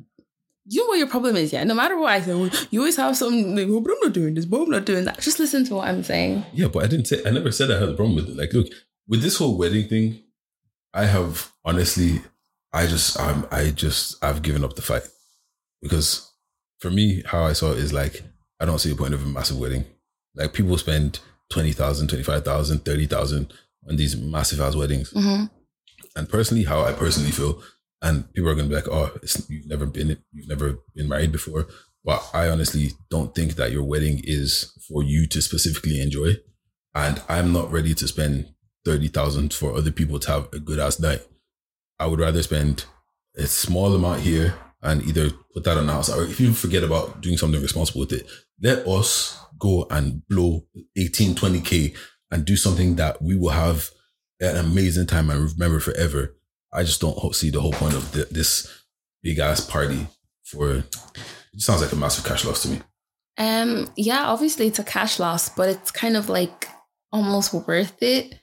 You 0.65 0.81
know 0.81 0.87
what 0.87 0.97
your 0.97 1.07
problem 1.07 1.35
is, 1.35 1.51
yeah. 1.51 1.63
No 1.65 1.75
matter 1.75 1.97
what 1.97 2.11
I 2.13 2.21
say, 2.21 2.33
well, 2.33 2.49
you 2.71 2.79
always 2.79 2.95
have 2.95 3.17
something. 3.17 3.55
Like, 3.55 3.67
oh, 3.69 3.81
but 3.81 3.91
I'm 3.91 3.99
not 4.01 4.13
doing 4.13 4.33
this. 4.33 4.45
But 4.45 4.61
I'm 4.61 4.69
not 4.69 4.85
doing 4.85 5.05
that. 5.05 5.19
Just 5.19 5.39
listen 5.39 5.65
to 5.65 5.75
what 5.75 5.87
I'm 5.87 6.03
saying. 6.03 6.45
Yeah, 6.53 6.67
but 6.67 6.83
I 6.83 6.87
didn't 6.87 7.05
say. 7.05 7.21
I 7.25 7.31
never 7.31 7.51
said 7.51 7.69
I 7.69 7.79
had 7.79 7.89
a 7.89 7.93
problem 7.93 8.15
with 8.15 8.29
it. 8.29 8.37
Like, 8.37 8.53
look, 8.53 8.67
with 9.07 9.21
this 9.21 9.37
whole 9.37 9.57
wedding 9.57 9.87
thing, 9.87 10.21
I 10.93 11.05
have 11.05 11.51
honestly, 11.65 12.21
I 12.71 12.87
just, 12.87 13.19
I'm, 13.19 13.45
I 13.51 13.69
just, 13.69 14.23
I've 14.23 14.41
given 14.41 14.63
up 14.63 14.75
the 14.75 14.81
fight 14.81 15.07
because 15.81 16.31
for 16.79 16.89
me, 16.89 17.23
how 17.25 17.43
I 17.43 17.53
saw 17.53 17.71
it 17.71 17.77
is 17.77 17.93
like, 17.93 18.23
I 18.59 18.65
don't 18.65 18.79
see 18.79 18.91
a 18.91 18.95
point 18.95 19.13
of 19.13 19.23
a 19.23 19.27
massive 19.27 19.59
wedding. 19.59 19.85
Like, 20.35 20.53
people 20.53 20.77
spend 20.77 21.19
20,000, 21.53 22.07
25,000, 22.07 22.79
30,000 22.79 23.53
on 23.87 23.95
these 23.95 24.15
massive 24.17 24.59
ass 24.59 24.75
weddings. 24.75 25.13
Mm-hmm. 25.13 25.45
And 26.15 26.29
personally, 26.29 26.63
how 26.63 26.81
I 26.81 26.93
personally 26.93 27.31
feel, 27.31 27.61
and 28.01 28.31
people 28.33 28.49
are 28.49 28.55
going 28.55 28.69
to 28.69 28.69
be 28.69 28.75
like, 28.75 28.87
"Oh, 28.91 29.11
it's, 29.21 29.49
you've 29.49 29.67
never 29.67 29.85
been 29.85 30.17
you've 30.31 30.49
never 30.49 30.79
been 30.95 31.07
married 31.07 31.31
before." 31.31 31.67
But 32.03 32.27
I 32.33 32.49
honestly 32.49 32.91
don't 33.09 33.33
think 33.33 33.55
that 33.55 33.71
your 33.71 33.83
wedding 33.83 34.19
is 34.23 34.77
for 34.87 35.03
you 35.03 35.25
to 35.27 35.41
specifically 35.41 36.01
enjoy, 36.01 36.33
and 36.93 37.21
I'm 37.29 37.53
not 37.53 37.71
ready 37.71 37.93
to 37.95 38.07
spend 38.07 38.53
thirty 38.85 39.07
thousand 39.07 39.53
for 39.53 39.73
other 39.73 39.91
people 39.91 40.19
to 40.19 40.31
have 40.31 40.49
a 40.53 40.59
good 40.59 40.79
ass 40.79 40.99
night. 40.99 41.21
I 41.99 42.07
would 42.07 42.19
rather 42.19 42.43
spend 42.43 42.85
a 43.37 43.47
small 43.47 43.95
amount 43.95 44.21
here 44.21 44.55
and 44.83 45.01
either 45.03 45.31
put 45.53 45.63
that 45.63 45.77
on 45.77 45.87
the 45.87 45.93
house, 45.93 46.09
or 46.09 46.23
if 46.25 46.39
you 46.39 46.53
forget 46.53 46.83
about 46.83 47.21
doing 47.21 47.37
something 47.37 47.61
responsible 47.61 48.01
with 48.01 48.11
it, 48.11 48.27
let 48.61 48.85
us 48.87 49.39
go 49.63 49.87
and 49.89 50.27
blow 50.27 50.65
18, 50.97 51.35
20 51.35 51.61
k 51.61 51.93
and 52.29 52.43
do 52.43 52.57
something 52.57 52.97
that 52.97 53.21
we 53.21 53.37
will 53.37 53.49
have 53.49 53.89
an 54.41 54.57
amazing 54.57 55.07
time 55.07 55.29
and 55.29 55.51
remember 55.51 55.79
forever. 55.79 56.35
I 56.73 56.83
just 56.83 56.99
don't 56.99 57.33
see 57.33 57.49
the 57.49 57.61
whole 57.61 57.71
point 57.71 57.93
of 57.93 58.11
th- 58.11 58.29
this 58.29 58.83
big 59.21 59.39
ass 59.39 59.61
party 59.61 60.07
for. 60.43 60.83
It 61.53 61.61
sounds 61.61 61.81
like 61.81 61.91
a 61.91 61.95
massive 61.95 62.25
cash 62.25 62.43
loss 62.43 62.63
to 62.63 62.69
me. 62.69 62.81
Um, 63.37 63.91
yeah, 63.95 64.25
obviously 64.25 64.67
it's 64.67 64.79
a 64.79 64.83
cash 64.83 65.19
loss, 65.19 65.49
but 65.49 65.69
it's 65.69 65.91
kind 65.91 66.17
of 66.17 66.29
like 66.29 66.67
almost 67.11 67.53
worth 67.53 68.01
it 68.01 68.39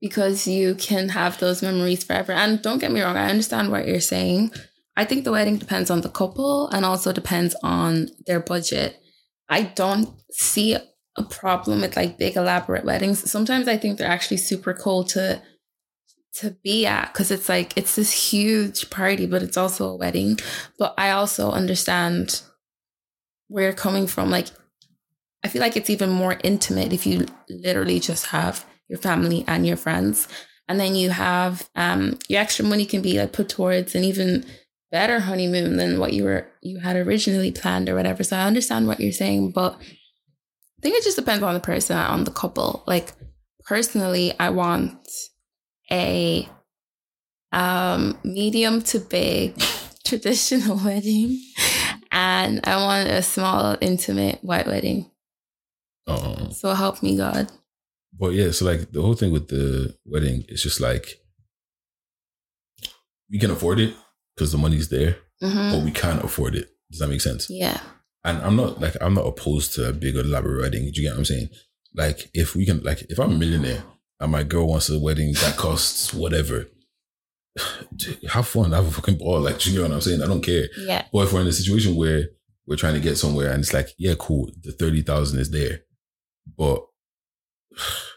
because 0.00 0.46
you 0.46 0.74
can 0.74 1.10
have 1.10 1.38
those 1.38 1.62
memories 1.62 2.02
forever. 2.02 2.32
And 2.32 2.60
don't 2.60 2.78
get 2.78 2.90
me 2.90 3.02
wrong, 3.02 3.16
I 3.16 3.30
understand 3.30 3.70
what 3.70 3.86
you're 3.86 4.00
saying. 4.00 4.52
I 4.96 5.04
think 5.04 5.24
the 5.24 5.32
wedding 5.32 5.58
depends 5.58 5.90
on 5.90 6.00
the 6.00 6.08
couple 6.08 6.68
and 6.68 6.84
also 6.84 7.12
depends 7.12 7.54
on 7.62 8.08
their 8.26 8.40
budget. 8.40 8.98
I 9.48 9.62
don't 9.62 10.10
see 10.30 10.74
a 10.74 11.22
problem 11.22 11.80
with 11.80 11.96
like 11.96 12.18
big 12.18 12.36
elaborate 12.36 12.84
weddings. 12.84 13.30
Sometimes 13.30 13.68
I 13.68 13.76
think 13.76 13.98
they're 13.98 14.08
actually 14.08 14.36
super 14.38 14.74
cool 14.74 15.04
to 15.04 15.40
to 16.34 16.50
be 16.62 16.84
at 16.84 17.12
because 17.12 17.30
it's 17.30 17.48
like 17.48 17.76
it's 17.76 17.96
this 17.96 18.32
huge 18.32 18.90
party, 18.90 19.26
but 19.26 19.42
it's 19.42 19.56
also 19.56 19.88
a 19.88 19.96
wedding. 19.96 20.38
But 20.78 20.94
I 20.98 21.10
also 21.10 21.50
understand 21.50 22.42
where 23.48 23.64
you're 23.64 23.72
coming 23.72 24.06
from. 24.06 24.30
Like, 24.30 24.48
I 25.42 25.48
feel 25.48 25.62
like 25.62 25.76
it's 25.76 25.90
even 25.90 26.10
more 26.10 26.38
intimate 26.44 26.92
if 26.92 27.06
you 27.06 27.26
literally 27.48 28.00
just 28.00 28.26
have 28.26 28.66
your 28.88 28.98
family 28.98 29.44
and 29.46 29.66
your 29.66 29.76
friends. 29.76 30.28
And 30.68 30.80
then 30.80 30.94
you 30.94 31.10
have 31.10 31.68
um 31.76 32.18
your 32.28 32.40
extra 32.40 32.64
money 32.64 32.84
can 32.84 33.00
be 33.00 33.18
like 33.18 33.32
put 33.32 33.48
towards 33.48 33.94
and 33.94 34.04
even 34.04 34.44
better 34.96 35.18
honeymoon 35.20 35.76
than 35.80 35.98
what 36.00 36.12
you 36.16 36.24
were 36.24 36.42
you 36.62 36.76
had 36.86 36.96
originally 36.96 37.52
planned 37.60 37.86
or 37.88 37.94
whatever. 37.98 38.22
So 38.24 38.34
I 38.36 38.46
understand 38.50 38.86
what 38.86 38.98
you're 39.00 39.12
saying, 39.24 39.42
but 39.52 39.72
I 40.78 40.80
think 40.82 40.96
it 40.96 41.04
just 41.04 41.18
depends 41.22 41.42
on 41.42 41.54
the 41.54 41.60
person, 41.72 41.96
on 41.98 42.24
the 42.24 42.30
couple. 42.42 42.70
Like 42.86 43.12
personally, 43.72 44.26
I 44.40 44.48
want 44.50 44.98
a 45.92 46.48
um 47.52 48.18
medium 48.24 48.80
to 48.90 48.98
big 48.98 49.46
traditional 50.10 50.76
wedding 50.88 51.30
and 52.10 52.60
I 52.64 52.76
want 52.88 53.08
a 53.08 53.22
small 53.22 53.76
intimate 53.80 54.38
white 54.42 54.66
wedding. 54.66 55.10
Um, 56.06 56.50
So 56.52 56.72
help 56.74 57.02
me 57.02 57.16
God. 57.16 57.46
but 58.22 58.30
yeah, 58.38 58.50
so 58.56 58.64
like 58.64 58.82
the 58.92 59.02
whole 59.02 59.14
thing 59.20 59.32
with 59.36 59.48
the 59.48 59.94
wedding, 60.12 60.44
it's 60.48 60.62
just 60.62 60.80
like 60.80 61.06
we 63.30 63.38
can 63.38 63.50
afford 63.50 63.78
it 63.80 63.92
because 64.36 64.52
the 64.52 64.58
money's 64.58 64.88
there, 64.90 65.16
Mhm. 65.42 65.72
but 65.72 65.84
we 65.84 65.90
can't 65.90 66.22
afford 66.24 66.54
it. 66.54 66.68
Does 66.90 67.00
that 67.00 67.08
make 67.08 67.20
sense? 67.20 67.48
Yeah. 67.50 67.80
And 68.24 68.38
I'm 68.38 68.56
not 68.56 68.80
like 68.80 68.96
I'm 69.00 69.14
not 69.14 69.26
opposed 69.26 69.74
to 69.74 69.88
a 69.88 69.92
big 69.92 70.16
elaborate 70.16 70.60
wedding. 70.62 70.90
Do 70.92 71.00
you 71.00 71.08
get 71.08 71.12
what 71.14 71.18
I'm 71.20 71.24
saying? 71.24 71.48
Like 71.94 72.30
if 72.34 72.54
we 72.54 72.66
can, 72.66 72.82
like 72.82 73.02
if 73.08 73.18
I'm 73.18 73.32
a 73.32 73.38
millionaire 73.38 73.84
and 74.20 74.32
my 74.32 74.42
girl 74.42 74.66
wants 74.68 74.90
a 74.90 74.98
wedding 74.98 75.32
that 75.34 75.56
costs 75.66 76.12
whatever, 76.12 76.66
have 78.28 78.46
fun, 78.48 78.72
have 78.72 78.86
a 78.86 78.90
fucking 78.90 79.16
ball. 79.18 79.40
Like 79.40 79.58
do 79.60 79.70
you 79.70 79.76
know 79.78 79.82
what 79.84 79.92
I'm 79.92 80.00
saying? 80.00 80.22
I 80.22 80.26
don't 80.26 80.42
care. 80.42 80.68
Yeah. 80.78 81.06
But 81.12 81.20
if 81.26 81.32
we're 81.32 81.40
in 81.42 81.46
a 81.46 81.52
situation 81.52 81.96
where 81.96 82.28
we're 82.66 82.76
trying 82.76 82.94
to 82.94 83.00
get 83.00 83.16
somewhere 83.16 83.50
and 83.52 83.60
it's 83.62 83.72
like, 83.72 83.90
yeah, 83.96 84.14
cool, 84.18 84.50
the 84.62 84.72
thirty 84.72 85.02
thousand 85.02 85.38
is 85.38 85.50
there, 85.50 85.82
but 86.58 86.84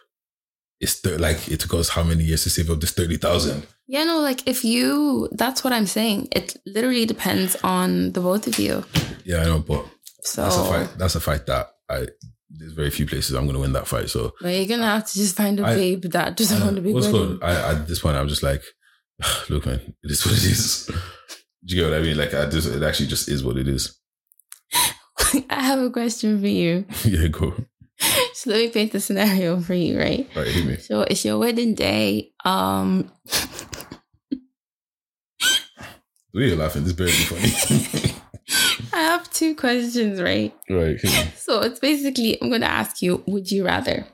it's 0.79 1.01
th- 1.01 1.19
like 1.19 1.47
it 1.49 1.59
took 1.59 1.73
us 1.73 1.89
how 1.89 2.03
many 2.03 2.23
years 2.23 2.43
to 2.43 2.49
save 2.49 2.69
up 2.69 2.79
this 2.79 2.91
thirty 2.91 3.17
thousand? 3.17 3.65
Yeah, 3.87 4.03
no, 4.03 4.19
like 4.19 4.47
if 4.47 4.63
you, 4.63 5.29
that's 5.31 5.63
what 5.63 5.73
I'm 5.73 5.87
saying. 5.87 6.27
It 6.31 6.55
literally 6.65 7.05
depends 7.05 7.55
on 7.63 8.11
the 8.11 8.21
both 8.21 8.45
of 8.47 8.59
you. 8.59 8.83
Yeah, 9.25 9.41
I 9.41 9.45
know, 9.45 9.59
but 9.59 9.85
So 10.21 10.43
that's 10.43 10.57
a 10.57 10.63
fight. 10.65 10.89
That's 10.97 11.15
a 11.15 11.19
fight 11.19 11.45
that 11.47 11.69
I. 11.89 12.07
There's 12.51 12.73
very 12.73 12.89
few 12.89 13.05
places 13.05 13.35
I'm 13.35 13.43
going 13.43 13.53
to 13.55 13.61
win 13.61 13.73
that 13.73 13.87
fight. 13.87 14.09
So 14.09 14.33
but 14.41 14.49
you're 14.49 14.65
gonna 14.65 14.85
have 14.85 15.05
to 15.07 15.13
just 15.13 15.35
find 15.35 15.59
a 15.59 15.65
I- 15.65 15.75
babe 15.75 16.01
that 16.05 16.35
doesn't 16.35 16.61
want 16.63 16.75
to 16.77 16.81
be 16.81 16.93
what's 16.93 17.07
good? 17.07 17.39
I, 17.43 17.73
at 17.73 17.87
this 17.87 17.99
point, 17.99 18.17
I'm 18.17 18.27
just 18.27 18.41
like, 18.43 18.63
look, 19.49 19.65
man, 19.65 19.81
it 20.03 20.11
is 20.11 20.25
what 20.25 20.35
it 20.35 20.43
is. 20.45 20.85
Do 21.65 21.75
you 21.75 21.81
get 21.83 21.91
what 21.91 21.99
I 21.99 22.01
mean? 22.01 22.17
Like, 22.17 22.33
I 22.33 22.45
just, 22.45 22.67
it 22.69 22.81
actually 22.81 23.07
just 23.07 23.27
is 23.27 23.43
what 23.43 23.57
it 23.57 23.67
is. 23.67 23.99
I 25.49 25.61
have 25.61 25.79
a 25.79 25.89
question 25.89 26.39
for 26.39 26.47
you. 26.47 26.85
yeah, 27.05 27.27
go. 27.27 27.53
So 28.39 28.51
let 28.51 28.59
me 28.59 28.69
paint 28.69 28.93
the 28.93 29.01
scenario 29.01 29.59
for 29.59 29.73
you, 29.73 29.99
right? 29.99 30.25
All 30.33 30.43
right, 30.43 30.49
hit 30.49 30.65
me. 30.65 30.77
So 30.77 31.01
it's 31.01 31.25
your 31.25 31.37
wedding 31.37 31.75
day. 31.75 32.31
Um, 32.45 33.11
way 36.33 36.47
you're 36.47 36.55
laughing, 36.55 36.85
this 36.85 36.93
barely 36.93 37.11
funny. 37.11 38.15
I 38.93 38.97
have 38.97 39.29
two 39.31 39.55
questions, 39.55 40.21
right? 40.21 40.55
right. 40.69 40.97
So 41.35 41.59
it's 41.63 41.81
basically 41.81 42.41
I'm 42.41 42.49
gonna 42.49 42.65
ask 42.65 43.01
you, 43.01 43.25
would 43.27 43.51
you 43.51 43.65
rather? 43.65 44.07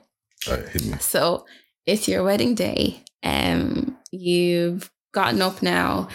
All 0.48 0.56
right, 0.56 0.68
hit 0.70 0.84
me. 0.86 0.98
So 0.98 1.46
it's 1.86 2.08
your 2.08 2.24
wedding 2.24 2.56
day. 2.56 3.04
Um, 3.22 3.96
you've 4.10 4.90
gotten 5.12 5.40
up 5.40 5.62
now, 5.62 6.08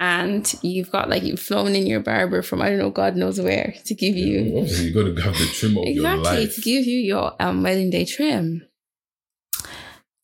and 0.00 0.54
you've 0.62 0.90
got 0.92 1.08
like 1.10 1.22
you've 1.24 1.40
flown 1.40 1.74
in 1.74 1.86
your 1.86 2.00
barber 2.00 2.40
from 2.42 2.62
I 2.62 2.68
don't 2.68 2.78
know 2.78 2.90
God 2.90 3.16
knows 3.16 3.40
where 3.40 3.74
to 3.86 3.94
give 3.94 4.16
you 4.16 4.58
Obviously, 4.58 4.86
you 4.88 4.94
got 4.94 5.04
to 5.16 5.22
have 5.22 5.34
the 5.38 5.46
trim 5.46 5.76
of 5.76 5.84
your 5.84 6.06
exactly 6.16 6.44
life. 6.46 6.54
to 6.54 6.60
give 6.60 6.84
you 6.86 6.98
your 7.00 7.34
um 7.40 7.62
wedding 7.62 7.90
day 7.90 8.04
trim. 8.04 8.62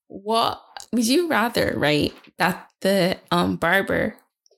What 0.08 0.60
would 0.92 1.06
you 1.06 1.28
rather, 1.28 1.74
right? 1.76 2.12
That 2.38 2.68
the 2.80 3.18
um 3.30 3.56
barber 3.56 4.16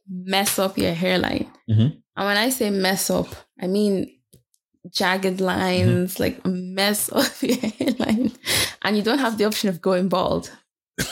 mess 0.09 0.59
up 0.59 0.79
your 0.79 0.93
hairline, 0.95 1.51
Mhm. 1.69 2.03
and 2.17 2.27
when 2.27 2.37
I 2.37 2.51
say 2.51 2.71
mess 2.71 3.11
up, 3.11 3.29
I 3.61 3.67
mean 3.67 4.13
jagged 4.91 5.41
lines, 5.41 6.21
like 6.21 6.45
mess 6.47 7.11
up 7.21 7.33
your 7.43 7.57
hairline, 7.59 8.33
and 8.83 8.97
you 8.97 9.03
don't 9.03 9.19
have 9.19 9.39
the 9.39 9.45
option 9.45 9.69
of 9.69 9.81
going 9.81 10.09
bald. 10.09 10.51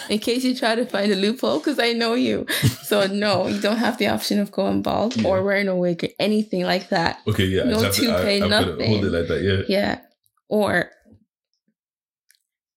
In 0.08 0.18
case 0.18 0.44
you 0.44 0.54
try 0.56 0.74
to 0.74 0.86
find 0.86 1.12
a 1.12 1.14
loophole, 1.16 1.58
because 1.58 1.78
I 1.78 1.92
know 1.92 2.14
you. 2.14 2.46
So 2.84 3.06
no, 3.06 3.46
you 3.48 3.60
don't 3.60 3.78
have 3.78 3.96
the 3.98 4.08
option 4.08 4.38
of 4.38 4.50
going 4.52 4.82
bald 4.82 5.16
Yeah. 5.16 5.26
or 5.28 5.42
wearing 5.42 5.68
a 5.68 5.76
wig 5.76 6.04
or 6.04 6.08
anything 6.18 6.64
like 6.64 6.90
that. 6.90 7.18
Okay, 7.26 7.44
yeah. 7.46 7.64
No 7.64 7.82
I, 7.82 7.90
toupee, 7.90 8.42
I'm 8.42 8.50
nothing. 8.50 8.86
hold 8.90 9.04
it 9.06 9.10
like 9.10 9.28
that, 9.28 9.42
yeah. 9.42 9.62
Yeah. 9.68 10.00
Or 10.48 10.90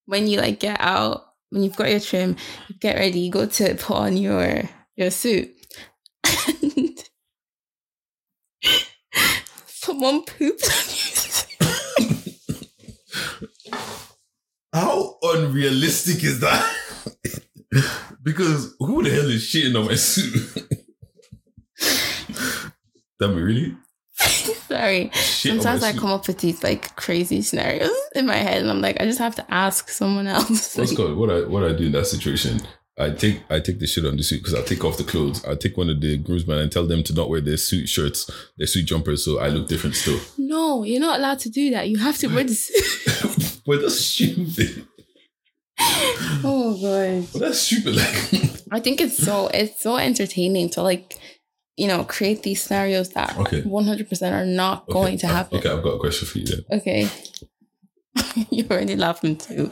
when 0.06 0.28
you 0.28 0.40
like 0.40 0.60
get 0.62 0.78
out, 0.80 1.26
when 1.50 1.64
you've 1.64 1.76
got 1.76 1.90
your 1.92 2.00
trim, 2.00 2.36
you 2.70 2.76
get 2.80 2.96
ready, 2.96 3.20
you 3.20 3.32
go 3.32 3.46
to 3.46 3.76
put 3.76 3.96
on 3.98 4.16
your 4.18 4.64
your 4.96 5.12
suit. 5.12 5.50
And 6.48 6.98
someone 9.68 10.24
poops 10.24 10.68
on 10.68 10.84
suit. 10.84 11.58
How 14.74 15.18
unrealistic 15.22 16.24
is 16.24 16.40
that? 16.42 16.66
because 18.24 18.76
who 18.80 19.04
the 19.04 19.10
hell 19.10 19.30
is 19.30 19.44
shitting 19.44 19.78
on 19.80 19.86
my 19.88 19.96
suit? 19.96 20.68
Damn 23.20 23.38
it, 23.38 23.42
really? 23.42 23.76
Sorry. 24.68 25.10
Shit 25.14 25.54
Sometimes 25.54 25.84
I 25.84 25.92
suit. 25.92 26.02
come 26.02 26.12
up 26.12 26.28
with 26.28 26.40
these 26.40 26.64
like 26.64 26.96
crazy 26.96 27.42
scenarios 27.42 27.92
in 28.16 28.26
my 28.26 28.36
head, 28.36 28.62
and 28.62 28.70
I'm 28.70 28.82
like, 28.82 29.00
I 29.02 29.06
just 29.06 29.20
have 29.20 29.36
to 29.36 29.46
ask 29.54 29.90
someone 29.90 30.28
else. 30.28 30.76
What's 30.76 30.90
Like, 30.92 30.98
called 30.98 31.18
what 31.18 31.30
I 31.30 31.42
what 31.42 31.64
I 31.64 31.74
do 31.74 31.86
in 31.86 31.92
that 31.94 32.06
situation? 32.08 32.60
I 33.00 33.12
take 33.12 33.42
I 33.52 33.60
take 33.60 33.80
the 33.80 33.86
shit 33.86 34.06
on 34.06 34.18
the 34.18 34.24
suit 34.24 34.40
because 34.44 34.56
I 34.56 34.64
take 34.64 34.84
off 34.84 34.98
the 34.98 35.04
clothes. 35.04 35.46
I 35.46 35.54
take 35.56 35.78
one 35.78 35.90
of 35.90 36.02
the 36.02 36.18
groomsmen 36.18 36.58
and 36.58 36.72
tell 36.72 36.88
them 36.88 37.04
to 37.04 37.14
not 37.14 37.30
wear 37.30 37.42
their 37.42 37.58
suit 37.58 37.88
shirts, 37.90 38.30
their 38.58 38.66
suit 38.68 38.86
jumpers, 38.88 39.24
so 39.24 39.40
I 39.40 39.50
look 39.50 39.68
different 39.68 39.96
still. 39.96 40.20
no, 40.38 40.84
you're 40.84 41.00
not 41.00 41.20
allowed 41.20 41.40
to 41.40 41.50
do 41.50 41.70
that. 41.72 41.90
You 41.90 41.98
have 42.00 42.18
to 42.20 42.28
wear 42.28 42.44
the 42.44 42.56
suit. 42.56 43.62
but 43.68 43.82
that's 43.82 44.00
stupid. 44.00 44.88
oh 46.44 46.78
god. 46.82 47.28
But 47.34 47.40
that's 47.40 47.60
stupid. 47.60 47.96
Like 47.96 48.62
I 48.72 48.80
think 48.80 49.02
it's 49.02 49.18
so 49.18 49.48
it's 49.54 49.82
so 49.82 49.96
entertaining 49.98 50.70
to 50.72 50.82
like, 50.82 51.16
you 51.76 51.88
know, 51.88 52.04
create 52.04 52.44
these 52.44 52.62
scenarios 52.64 53.10
that 53.12 53.38
Okay. 53.38 53.62
100% 53.62 54.32
are 54.32 54.46
not 54.46 54.84
Okay, 54.84 54.94
going 54.94 55.18
to 55.20 55.28
happen. 55.28 55.58
Okay, 55.60 55.70
I've 55.70 55.84
got 55.84 55.96
a 55.96 56.00
question 56.00 56.28
for 56.28 56.40
you 56.40 56.46
then. 56.46 56.80
Okay. 56.80 57.10
You're 58.50 58.68
already 58.68 58.96
laughing 58.96 59.38
too. 59.38 59.72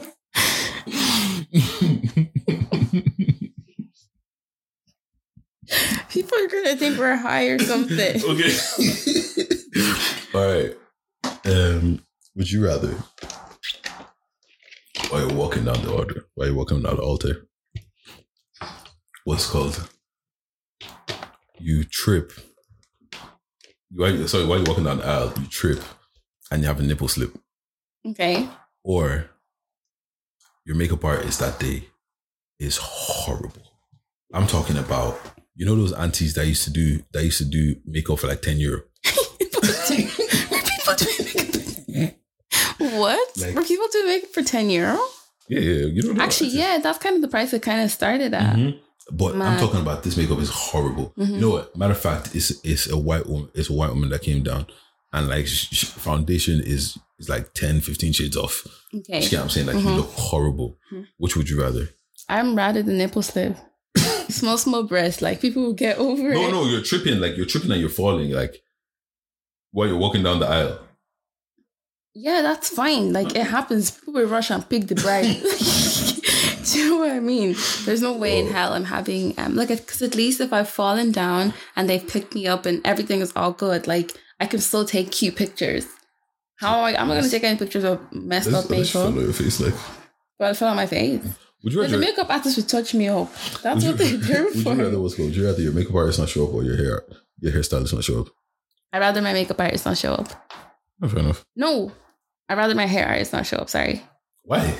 People 6.10 6.38
are 6.38 6.46
gonna 6.48 6.76
think 6.76 6.96
we're 6.98 7.16
high 7.16 7.46
or 7.46 7.58
something. 7.58 8.22
okay. 8.24 8.56
All 10.34 10.46
right. 10.46 10.76
Um, 11.44 12.02
would 12.36 12.50
you 12.50 12.64
rather 12.64 12.94
while 15.10 15.20
you're 15.28 15.36
walking 15.36 15.64
down 15.64 15.80
the 15.82 15.92
altar, 15.92 16.26
while 16.34 16.48
you're 16.48 16.56
walking 16.56 16.82
down 16.82 16.96
the 16.96 17.02
altar, 17.02 17.46
what's 19.24 19.48
called? 19.48 19.88
You 21.58 21.84
trip. 21.84 22.32
You 23.90 24.00
while 24.02 24.14
you- 24.14 24.28
sorry, 24.28 24.44
while 24.46 24.58
you're 24.58 24.66
walking 24.66 24.84
down 24.84 24.98
the 24.98 25.06
aisle, 25.06 25.32
you 25.40 25.46
trip 25.46 25.82
and 26.50 26.62
you 26.62 26.66
have 26.68 26.80
a 26.80 26.82
nipple 26.82 27.08
slip. 27.08 27.36
Okay. 28.04 28.48
Or 28.84 29.30
your 30.64 30.76
makeup 30.76 31.04
artist 31.04 31.40
that 31.40 31.58
day 31.58 31.88
is 32.58 32.78
horrible. 32.80 33.62
I'm 34.32 34.46
talking 34.46 34.76
about 34.76 35.18
you 35.54 35.64
know 35.64 35.74
those 35.76 35.92
aunties 35.92 36.34
that 36.34 36.46
used 36.46 36.64
to 36.64 36.70
do 36.70 37.02
that 37.12 37.24
used 37.24 37.38
to 37.38 37.44
do 37.44 37.76
makeup 37.86 38.18
for 38.18 38.26
like 38.26 38.42
10 38.42 38.58
euro. 38.58 38.82
People 42.96 43.08
doing 43.08 43.16
makeup. 43.16 43.36
What? 43.36 43.46
Like- 43.46 43.54
Were 43.56 43.64
people 43.64 43.86
doing 43.92 44.06
makeup 44.06 44.30
for 44.34 44.42
10 44.42 44.70
euro? 44.70 44.98
Yeah, 45.48 45.60
yeah. 45.60 45.86
You 45.86 46.02
know 46.14 46.22
Actually, 46.22 46.48
aunties? 46.48 46.54
yeah, 46.54 46.78
that's 46.82 46.98
kind 46.98 47.14
of 47.16 47.22
the 47.22 47.28
price 47.28 47.52
it 47.52 47.62
kind 47.62 47.82
of 47.82 47.90
started 47.90 48.34
at. 48.34 48.56
Mhm. 48.56 48.78
But 49.12 49.36
I'm 49.36 49.58
talking 49.60 49.80
about 49.80 50.02
this 50.02 50.16
makeup 50.16 50.40
is 50.40 50.50
horrible. 50.50 51.12
Mhm. 51.16 51.34
You 51.34 51.40
know 51.40 51.50
what? 51.50 51.76
Matter 51.76 51.92
of 51.92 52.00
fact, 52.00 52.34
it's 52.34 52.50
it's 52.64 52.88
a 52.90 52.96
white 52.98 53.26
woman. 53.28 53.48
It's 53.54 53.70
a 53.70 53.72
white 53.72 53.90
woman 53.90 54.08
that 54.08 54.22
came 54.22 54.42
down, 54.42 54.66
and 55.12 55.28
like 55.28 55.46
foundation 55.46 56.60
is 56.60 56.98
is 57.20 57.28
like 57.28 57.54
10, 57.54 57.80
15 57.80 58.12
shades 58.12 58.36
off. 58.36 58.66
Okay. 58.92 59.22
You 59.22 59.28
get 59.30 59.36
what 59.38 59.44
I'm 59.44 59.50
saying? 59.50 59.66
Like 59.68 59.76
you 59.76 59.82
Mhm. 59.82 59.96
look 59.96 60.10
horrible. 60.10 60.76
Mhm. 60.92 61.06
Which 61.18 61.36
would 61.36 61.48
you 61.48 61.60
rather? 61.62 61.88
I'm 62.28 62.56
rather 62.56 62.82
the 62.82 62.92
nipple 62.92 63.22
slip. 63.22 63.56
small, 64.28 64.58
small 64.58 64.82
breasts. 64.82 65.22
Like 65.22 65.40
people 65.40 65.62
will 65.62 65.72
get 65.86 65.98
over 65.98 66.30
No, 66.34 66.40
it. 66.40 66.50
No, 66.50 66.64
no, 66.64 66.68
you're 66.70 66.82
tripping. 66.82 67.20
Like 67.20 67.36
you're 67.36 67.46
tripping 67.46 67.70
and 67.70 67.80
you're 67.80 67.88
falling. 68.02 68.32
Like 68.32 68.60
while 69.70 69.86
you're 69.88 69.96
walking 69.98 70.24
down 70.24 70.40
the 70.40 70.48
aisle. 70.48 70.80
Yeah, 72.18 72.40
that's 72.40 72.70
fine. 72.70 73.12
Like 73.12 73.36
it 73.36 73.46
happens. 73.46 73.90
People 73.90 74.14
will 74.14 74.26
rush 74.26 74.50
and 74.50 74.66
pick 74.68 74.86
the 74.86 74.94
bride. 74.94 75.24
Do 76.72 76.78
you 76.78 76.90
know 76.90 76.96
what 76.98 77.10
I 77.10 77.20
mean? 77.20 77.54
There's 77.84 78.00
no 78.00 78.16
way 78.16 78.38
in 78.40 78.46
hell 78.48 78.72
I'm 78.72 78.84
having 78.84 79.34
um 79.38 79.54
like 79.54 79.68
because 79.68 80.00
at 80.00 80.14
least 80.14 80.40
if 80.40 80.50
I've 80.52 80.68
fallen 80.68 81.12
down 81.12 81.52
and 81.76 81.88
they've 81.90 82.06
picked 82.06 82.34
me 82.34 82.46
up 82.46 82.64
and 82.64 82.80
everything 82.86 83.20
is 83.20 83.32
all 83.36 83.52
good, 83.52 83.86
like 83.86 84.12
I 84.40 84.46
can 84.46 84.60
still 84.60 84.84
take 84.86 85.12
cute 85.12 85.36
pictures. 85.36 85.86
How 86.58 86.78
am 86.78 86.84
I? 86.86 86.96
I'm 86.98 87.06
not 87.08 87.14
gonna 87.16 87.28
take 87.28 87.44
any 87.44 87.58
pictures 87.58 87.84
of 87.84 88.00
messed 88.12 88.52
up 88.52 88.70
makeup. 88.70 88.88
follow 88.92 89.20
your 89.20 89.32
face. 89.34 89.60
Like, 89.60 89.74
But 90.38 90.50
I 90.50 90.54
fell 90.54 90.70
on 90.70 90.76
my 90.76 90.86
face. 90.86 91.22
would 91.62 91.72
you 91.74 91.80
But 91.82 91.90
the 91.90 91.98
makeup 91.98 92.30
artist 92.30 92.56
would 92.56 92.68
touch 92.68 92.94
me 92.94 93.08
up. 93.08 93.30
That's 93.62 93.84
what 93.84 93.84
you, 93.84 93.92
they're 93.92 94.16
there 94.16 94.44
would 94.54 94.62
for. 94.64 94.74
you 94.74 94.82
rather 94.84 95.00
what's 95.00 95.14
called? 95.16 95.28
Would 95.28 95.36
you 95.36 95.46
rather 95.46 95.60
your 95.60 95.72
makeup 95.72 95.94
artist 95.94 96.18
not 96.18 96.30
show 96.30 96.46
up 96.46 96.54
or 96.54 96.64
your 96.64 96.76
hair 96.78 97.02
your 97.40 97.52
hairstylist 97.52 97.92
not 97.92 98.04
show 98.04 98.20
up? 98.22 98.28
I'd 98.92 99.00
rather 99.00 99.20
my 99.20 99.34
makeup 99.34 99.60
artist 99.60 99.84
not 99.84 99.98
show 99.98 100.14
up. 100.14 100.28
Oh, 101.02 101.08
fair 101.08 101.20
enough. 101.20 101.44
No, 101.54 101.92
I'd 102.48 102.58
rather 102.58 102.74
my 102.74 102.86
hair 102.86 103.06
artist 103.08 103.32
not 103.32 103.46
show 103.46 103.56
up. 103.56 103.68
Sorry. 103.68 104.02
Why? 104.44 104.74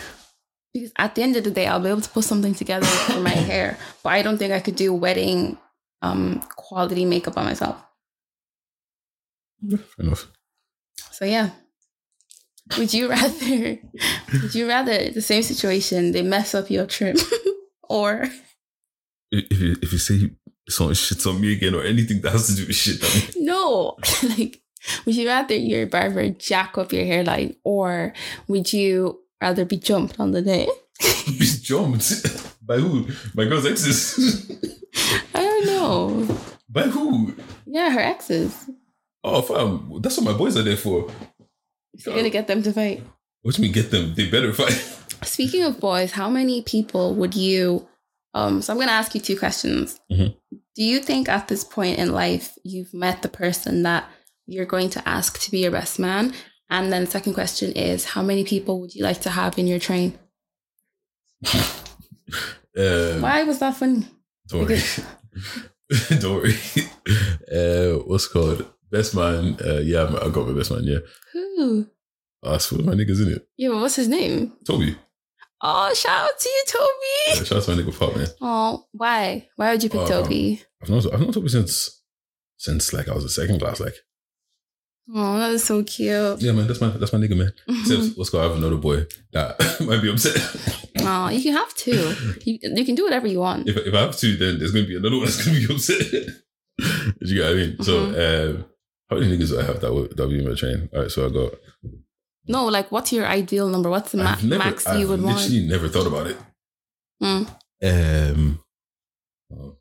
Because 0.73 0.93
at 0.97 1.15
the 1.15 1.23
end 1.23 1.37
of 1.37 1.45
the 1.45 1.51
day, 1.51 1.67
I'll 1.67 1.81
be 1.81 1.89
able 1.89 2.01
to 2.03 2.11
put 2.11 2.25
something 2.25 2.55
together 2.55 2.87
for 2.87 3.21
my 3.21 3.31
hair, 3.51 3.79
but 4.03 4.11
I 4.11 4.23
don't 4.23 4.39
think 4.39 4.53
I 4.53 4.61
could 4.61 4.77
do 4.77 4.93
wedding 4.93 5.59
um 6.03 6.41
quality 6.57 7.05
makeup 7.05 7.37
on 7.37 7.47
myself. 7.47 7.77
Fair 9.69 9.79
enough. 9.99 10.27
So 11.11 11.25
yeah. 11.25 11.51
Would 12.77 12.93
you 12.93 13.09
rather 13.09 13.79
would 14.33 14.55
you 14.55 14.69
rather 14.69 15.11
the 15.11 15.23
same 15.23 15.43
situation 15.43 16.13
they 16.13 16.23
mess 16.23 16.55
up 16.55 16.69
your 16.69 16.85
trip 16.87 17.17
or 17.89 18.29
If 19.31 19.61
you 19.61 19.77
if 19.81 19.93
you 19.93 19.99
say 19.99 20.31
someone 20.69 20.95
shits 20.95 21.27
on 21.27 21.41
me 21.41 21.53
again 21.53 21.75
or 21.75 21.85
anything 21.85 22.21
that 22.23 22.33
has 22.33 22.49
to 22.49 22.57
do 22.57 22.67
with 22.67 22.75
shit, 22.75 23.01
no 23.37 23.97
like 24.37 24.63
would 25.05 25.15
you 25.17 25.27
rather 25.29 25.55
your 25.55 25.87
barber 25.87 26.29
jack 26.31 26.77
up 26.79 26.93
your 26.93 27.05
hairline 27.05 27.57
or 27.65 28.13
would 28.49 28.73
you 28.73 29.21
rather 29.41 29.65
be 29.65 29.77
jumped 29.77 30.19
on 30.21 30.33
the 30.33 30.43
day? 30.43 30.69
be 31.27 31.47
jumped 31.63 32.57
by 32.67 32.79
who? 32.79 33.07
My 33.35 33.45
girl's 33.45 33.67
exes. 33.67 34.51
I 35.35 35.43
don't 35.43 35.67
know. 35.67 36.39
by 36.69 36.83
who? 36.83 37.35
Yeah, 37.67 37.91
her 37.91 38.01
exes. 38.01 38.71
Oh, 39.25 39.43
fam, 39.43 40.01
that's 40.01 40.17
what 40.19 40.27
my 40.33 40.39
boys 40.39 40.57
are 40.57 40.63
there 40.63 40.77
for. 40.77 41.11
You're 41.95 42.15
gonna 42.15 42.31
get 42.31 42.47
them 42.47 42.63
to 42.63 42.73
fight. 42.73 43.03
What 43.43 43.55
do 43.55 43.63
you 43.63 43.67
mean 43.69 43.73
get 43.75 43.91
them? 43.91 44.15
They 44.15 44.29
better 44.29 44.53
fight. 44.53 44.73
Speaking 45.23 45.63
of 45.63 45.81
boys, 45.81 46.13
how 46.13 46.29
many 46.29 46.63
people 46.63 47.15
would 47.15 47.35
you? 47.35 47.87
Um, 48.35 48.61
so 48.61 48.73
I'm 48.73 48.77
going 48.77 48.89
to 48.89 48.93
ask 48.93 49.15
you 49.15 49.21
two 49.21 49.39
questions. 49.39 49.99
Mhm. 50.13 50.35
Do 50.75 50.83
you 50.85 50.99
think 51.01 51.29
at 51.29 51.49
this 51.49 51.65
point 51.65 51.99
in 51.99 52.13
life 52.13 52.59
you've 52.65 52.93
met 52.93 53.23
the 53.23 53.29
person 53.29 53.83
that 53.85 54.11
you're 54.47 54.67
going 54.67 54.91
to 54.91 55.09
ask 55.09 55.39
to 55.41 55.51
be 55.51 55.59
your 55.61 55.71
best 55.73 55.99
man? 55.99 56.33
And 56.71 56.93
then 56.93 57.05
the 57.05 57.11
second 57.11 57.35
question 57.35 57.73
is, 57.73 58.05
how 58.05 58.23
many 58.23 58.45
people 58.45 58.81
would 58.81 58.95
you 58.95 59.03
like 59.05 59.21
to 59.23 59.31
have 59.31 59.59
in 59.59 59.67
your 59.67 59.79
train? 59.79 60.19
Um, 62.79 63.23
Why 63.23 63.43
was 63.45 63.59
that 63.61 63.75
funny? 63.77 64.07
Don't 64.49 64.67
worry. 64.69 64.79
don't 66.21 66.35
worry. 66.43 66.55
Uh, 67.51 68.03
what's 68.05 68.27
called 68.29 68.71
best 68.91 69.15
man? 69.15 69.57
Uh, 69.65 69.79
yeah, 69.79 70.03
I 70.21 70.29
got 70.29 70.47
my 70.47 70.53
best 70.53 70.71
man. 70.73 70.85
Yeah, 70.85 70.99
Who? 71.33 71.87
oh, 72.43 72.51
that's 72.51 72.67
for 72.67 72.75
my 72.83 72.93
niggas, 72.93 73.11
isn't 73.13 73.33
it? 73.33 73.49
Yeah, 73.57 73.71
but 73.71 73.79
what's 73.81 73.97
his 73.97 74.09
name? 74.09 74.53
Toby. 74.67 74.95
Oh, 75.63 75.95
shout 75.95 76.25
out 76.29 76.39
to 76.39 76.49
you, 76.51 76.65
Toby. 76.69 77.39
Yeah, 77.39 77.45
shout 77.45 77.59
out 77.59 77.65
to 77.65 77.77
my 77.77 77.83
nigga 77.83 77.99
Pop, 77.99 78.15
man. 78.15 78.27
Oh, 78.43 78.85
why? 78.93 79.49
Why 79.57 79.73
would 79.73 79.83
you 79.83 79.89
pick 79.89 80.03
Uh, 80.03 80.07
Toby? 80.07 80.63
I've 80.83 80.91
known 80.91 81.01
I've 81.15 81.21
known 81.21 81.33
Toby 81.33 81.49
since 81.49 82.03
since 82.59 82.93
like 82.93 83.09
I 83.09 83.15
was 83.15 83.25
a 83.25 83.31
second 83.31 83.61
class. 83.61 83.81
Like, 83.81 83.95
Oh, 85.15 85.39
that 85.39 85.53
is 85.53 85.63
so 85.63 85.85
cute. 85.85 86.43
yeah, 86.43 86.51
man, 86.53 86.67
that's 86.67 86.81
my 86.81 86.89
that's 86.89 87.13
my 87.13 87.19
nigga, 87.21 87.37
man. 87.37 87.53
Except 87.69 88.17
called 88.17 88.45
I 88.45 88.49
have 88.49 88.57
another 88.57 88.77
boy 88.77 89.07
that 89.33 89.57
might 89.87 90.03
be 90.03 90.11
upset. 90.11 90.37
oh, 91.01 91.29
you 91.29 91.43
can 91.43 91.53
have 91.53 91.73
two. 91.75 92.13
You, 92.45 92.59
you 92.61 92.85
can 92.85 92.97
do 92.97 93.05
whatever 93.05 93.29
you 93.29 93.39
want. 93.39 93.69
if 93.69 93.77
if 93.77 93.95
I 93.95 94.01
have 94.01 94.17
to, 94.17 94.37
then 94.37 94.59
there's 94.59 94.73
gonna 94.73 94.87
be 94.87 94.97
another 94.97 95.17
one 95.17 95.27
that's 95.27 95.45
gonna 95.45 95.59
be 95.59 95.67
upset. 95.73 96.01
You 97.21 97.35
get 97.37 97.45
what 97.45 97.51
I 97.51 97.55
mean? 97.55 97.83
So, 97.83 97.99
um, 98.05 98.65
how 99.09 99.17
many 99.19 99.37
niggas 99.37 99.51
do 99.51 99.61
I 99.61 99.65
have 99.65 99.81
that 99.81 99.95
would 99.95 100.17
that 100.17 100.27
would 100.27 100.31
be 100.31 100.41
in 100.41 100.49
my 100.49 100.57
train? 100.57 100.89
All 100.93 101.03
right, 101.03 101.11
so 101.11 101.27
I 101.27 101.31
got. 101.31 101.53
No, 102.49 102.67
like 102.67 102.91
what's 102.91 103.13
your 103.13 103.27
ideal 103.27 103.69
number? 103.69 103.89
What's 103.89 104.11
the 104.11 104.19
ma- 104.19 104.37
never, 104.43 104.59
max 104.59 104.87
I've 104.87 104.99
you 105.01 105.09
would 105.09 105.23
want? 105.23 105.39
I 105.39 105.43
literally 105.43 105.67
never 105.69 105.89
thought 105.89 106.07
about 106.07 106.27
it. 106.27 106.37
Mm. 107.23 107.49
Um. 107.85 108.61
oh, 109.53 109.77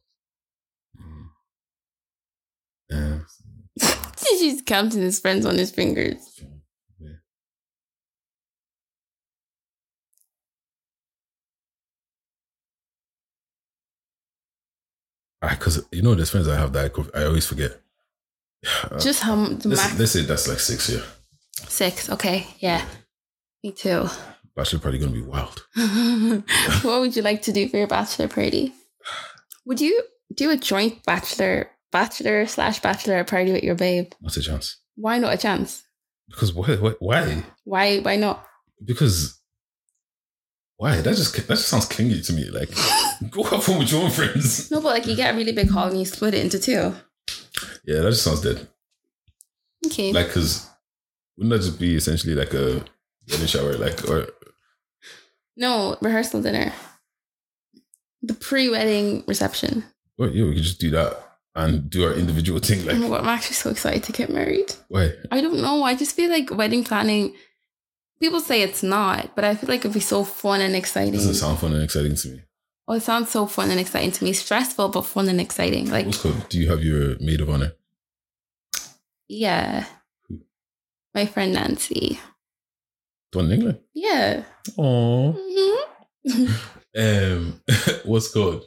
She's 4.30 4.62
counting 4.62 5.02
his 5.02 5.20
friends 5.20 5.46
on 5.46 5.56
his 5.58 5.72
fingers. 5.72 6.42
I 15.42 15.50
because 15.56 15.86
you 15.92 16.02
know, 16.02 16.16
there's 16.16 16.30
friends 16.30 16.48
I 16.48 16.58
have 16.58 16.74
that 16.74 16.92
I, 17.16 17.22
I 17.22 17.26
always 17.26 17.46
forget. 17.46 17.80
Just 19.00 19.22
how 19.22 19.34
m- 19.34 19.60
the 19.60 19.70
let's, 19.70 20.00
let's 20.00 20.12
say 20.12 20.22
that's 20.24 20.48
like 20.48 20.60
six. 20.60 20.90
Yeah, 20.90 21.02
six. 21.68 22.10
Okay, 22.10 22.48
yeah, 22.60 22.86
me 23.64 23.72
too. 23.72 24.08
Bachelor 24.56 24.80
party 24.80 24.98
gonna 24.98 25.12
be 25.12 25.22
wild. 25.22 25.66
what 26.84 27.02
would 27.02 27.16
you 27.16 27.22
like 27.22 27.42
to 27.44 27.52
do 27.52 27.68
for 27.68 27.78
your 27.78 27.88
bachelor 27.88 28.28
party? 28.28 28.74
Would 29.66 29.82
you 29.82 30.02
do 30.34 30.50
a 30.50 30.58
joint 30.58 31.04
bachelor 31.04 31.70
bachelor 31.96 32.46
slash 32.46 32.82
bachelor 32.82 33.24
party 33.24 33.54
with 33.54 33.64
your 33.64 33.76
babe? 33.76 34.12
Not 34.20 34.36
a 34.36 34.42
chance. 34.42 34.82
Why 34.96 35.18
not 35.18 35.34
a 35.34 35.38
chance? 35.38 35.82
Because 36.28 36.54
why? 36.54 36.76
Why? 36.76 36.92
Why? 37.00 37.44
Why? 37.64 38.00
Why 38.00 38.16
not? 38.18 38.46
Because 38.84 39.40
Why? 40.76 41.00
That 41.00 41.16
just 41.16 41.34
that 41.36 41.48
just 41.48 41.70
sounds 41.70 41.86
clingy 41.86 42.22
to 42.22 42.34
me. 42.34 42.50
Like, 42.50 42.70
go 43.32 43.44
have 43.44 43.64
fun 43.64 43.80
with 43.80 43.92
your 43.94 44.04
own 44.04 44.12
friends. 44.12 44.70
No, 44.70 44.82
but 44.82 44.90
like 44.90 45.08
you 45.08 45.16
get 45.16 45.34
a 45.34 45.38
really 45.38 45.54
big 45.54 45.70
hall 45.70 45.88
and 45.88 45.98
you 45.98 46.04
split 46.06 46.34
it 46.34 46.44
into 46.44 46.60
two. 46.60 46.94
Yeah, 47.86 48.02
that 48.02 48.12
just 48.12 48.24
sounds 48.24 48.42
dead. 48.42 48.68
Okay. 49.86 50.12
Like, 50.12 50.30
cause 50.32 50.70
wouldn't 51.38 51.52
that 51.54 51.66
just 51.66 51.80
be 51.80 51.96
essentially 51.96 52.36
like 52.36 52.54
a 52.54 52.84
wedding 53.30 53.48
shower? 53.48 53.78
Like, 53.78 54.10
or 54.10 54.28
no, 55.56 55.96
rehearsal 56.02 56.42
dinner. 56.42 56.74
The 58.22 58.34
pre-wedding 58.34 59.24
reception. 59.28 59.86
well, 60.18 60.30
yeah, 60.30 60.44
we 60.46 60.56
could 60.56 60.64
just 60.64 60.82
do 60.82 60.90
that 60.92 61.25
and 61.56 61.90
do 61.90 62.06
our 62.06 62.14
individual 62.14 62.60
thing. 62.60 62.82
Oh 62.82 62.94
Like, 62.94 63.10
god, 63.10 63.22
I'm 63.22 63.28
actually 63.30 63.56
so 63.56 63.70
excited 63.70 64.04
to 64.04 64.12
get 64.12 64.30
married. 64.30 64.74
why? 64.90 65.14
I 65.32 65.42
don't 65.42 65.62
know. 65.62 65.84
I 65.84 65.96
just 65.96 66.16
feel 66.16 66.30
like 66.30 66.52
wedding 66.52 66.84
planning. 66.84 67.34
People 68.20 68.40
say 68.40 68.62
it's 68.62 68.84
not, 68.84 69.36
but 69.36 69.44
I 69.44 69.56
feel 69.56 69.70
like 69.70 69.82
it'd 69.82 69.94
be 69.94 70.00
so 70.00 70.24
fun 70.24 70.62
and 70.62 70.76
exciting. 70.76 71.14
Doesn't 71.14 71.34
sound 71.36 71.60
fun 71.60 71.74
and 71.74 71.84
exciting 71.84 72.16
to 72.16 72.28
me. 72.30 72.42
Oh, 72.88 72.94
it 72.94 73.02
sounds 73.02 73.32
so 73.32 73.46
fun 73.48 73.72
and 73.72 73.80
exciting 73.80 74.12
to 74.12 74.24
me. 74.24 74.32
Stressful, 74.34 74.90
but 74.90 75.02
fun 75.06 75.28
and 75.28 75.42
exciting. 75.42 75.90
Like, 75.90 76.06
What's 76.06 76.22
called? 76.22 76.48
Do 76.50 76.60
you 76.60 76.70
have 76.70 76.84
your 76.84 77.18
maid 77.20 77.42
of 77.42 77.50
honor? 77.50 77.74
yeah. 79.28 79.86
My 81.14 81.26
friend 81.26 81.54
Nancy. 81.54 82.20
The 83.32 83.38
one 83.40 83.46
in 83.48 83.52
England? 83.54 83.80
Yeah. 83.94 84.44
Oh. 84.78 85.32
hmm 85.38 86.46
Um, 86.98 87.62
what's 88.06 88.32
called? 88.32 88.64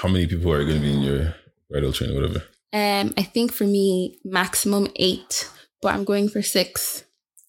How 0.00 0.08
many 0.08 0.28
people 0.28 0.52
are 0.52 0.64
going 0.64 0.76
to 0.76 0.80
be 0.80 0.92
in 0.92 1.00
your 1.00 1.34
bridal 1.68 1.92
train 1.92 2.12
or 2.12 2.14
whatever? 2.20 2.42
Um, 2.72 3.12
I 3.16 3.22
think 3.22 3.52
for 3.52 3.64
me, 3.64 4.18
maximum 4.24 4.86
eight, 4.94 5.50
but 5.82 5.92
I'm 5.92 6.04
going 6.04 6.28
for 6.28 6.40
six. 6.40 7.04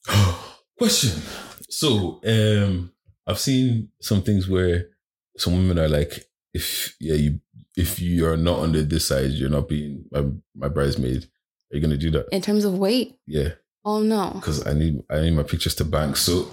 Question. 0.79 1.21
So, 1.69 2.19
um, 2.25 2.91
I've 3.27 3.38
seen 3.39 3.89
some 4.01 4.23
things 4.23 4.49
where 4.49 4.88
some 5.38 5.53
women 5.53 5.77
are 5.77 5.88
like, 5.89 6.25
if 6.53 6.95
yeah, 6.99 7.13
you 7.15 7.39
if 7.75 7.99
you 7.99 8.27
are 8.27 8.38
not 8.38 8.59
under 8.59 8.81
this 8.81 9.07
size, 9.07 9.39
you're 9.39 9.51
not 9.51 9.69
being 9.69 10.05
my 10.12 10.23
my 10.55 10.69
bridesmaid. 10.69 11.25
Are 11.71 11.75
you 11.75 11.81
gonna 11.81 11.97
do 11.97 12.09
that? 12.12 12.29
In 12.31 12.41
terms 12.41 12.65
of 12.65 12.79
weight, 12.79 13.15
Yeah, 13.27 13.49
oh 13.85 14.01
no. 14.01 14.31
because 14.33 14.65
I 14.65 14.73
need 14.73 15.03
I 15.12 15.21
need 15.21 15.35
my 15.35 15.43
pictures 15.43 15.75
to 15.75 15.85
bang. 15.85 16.15
So 16.15 16.49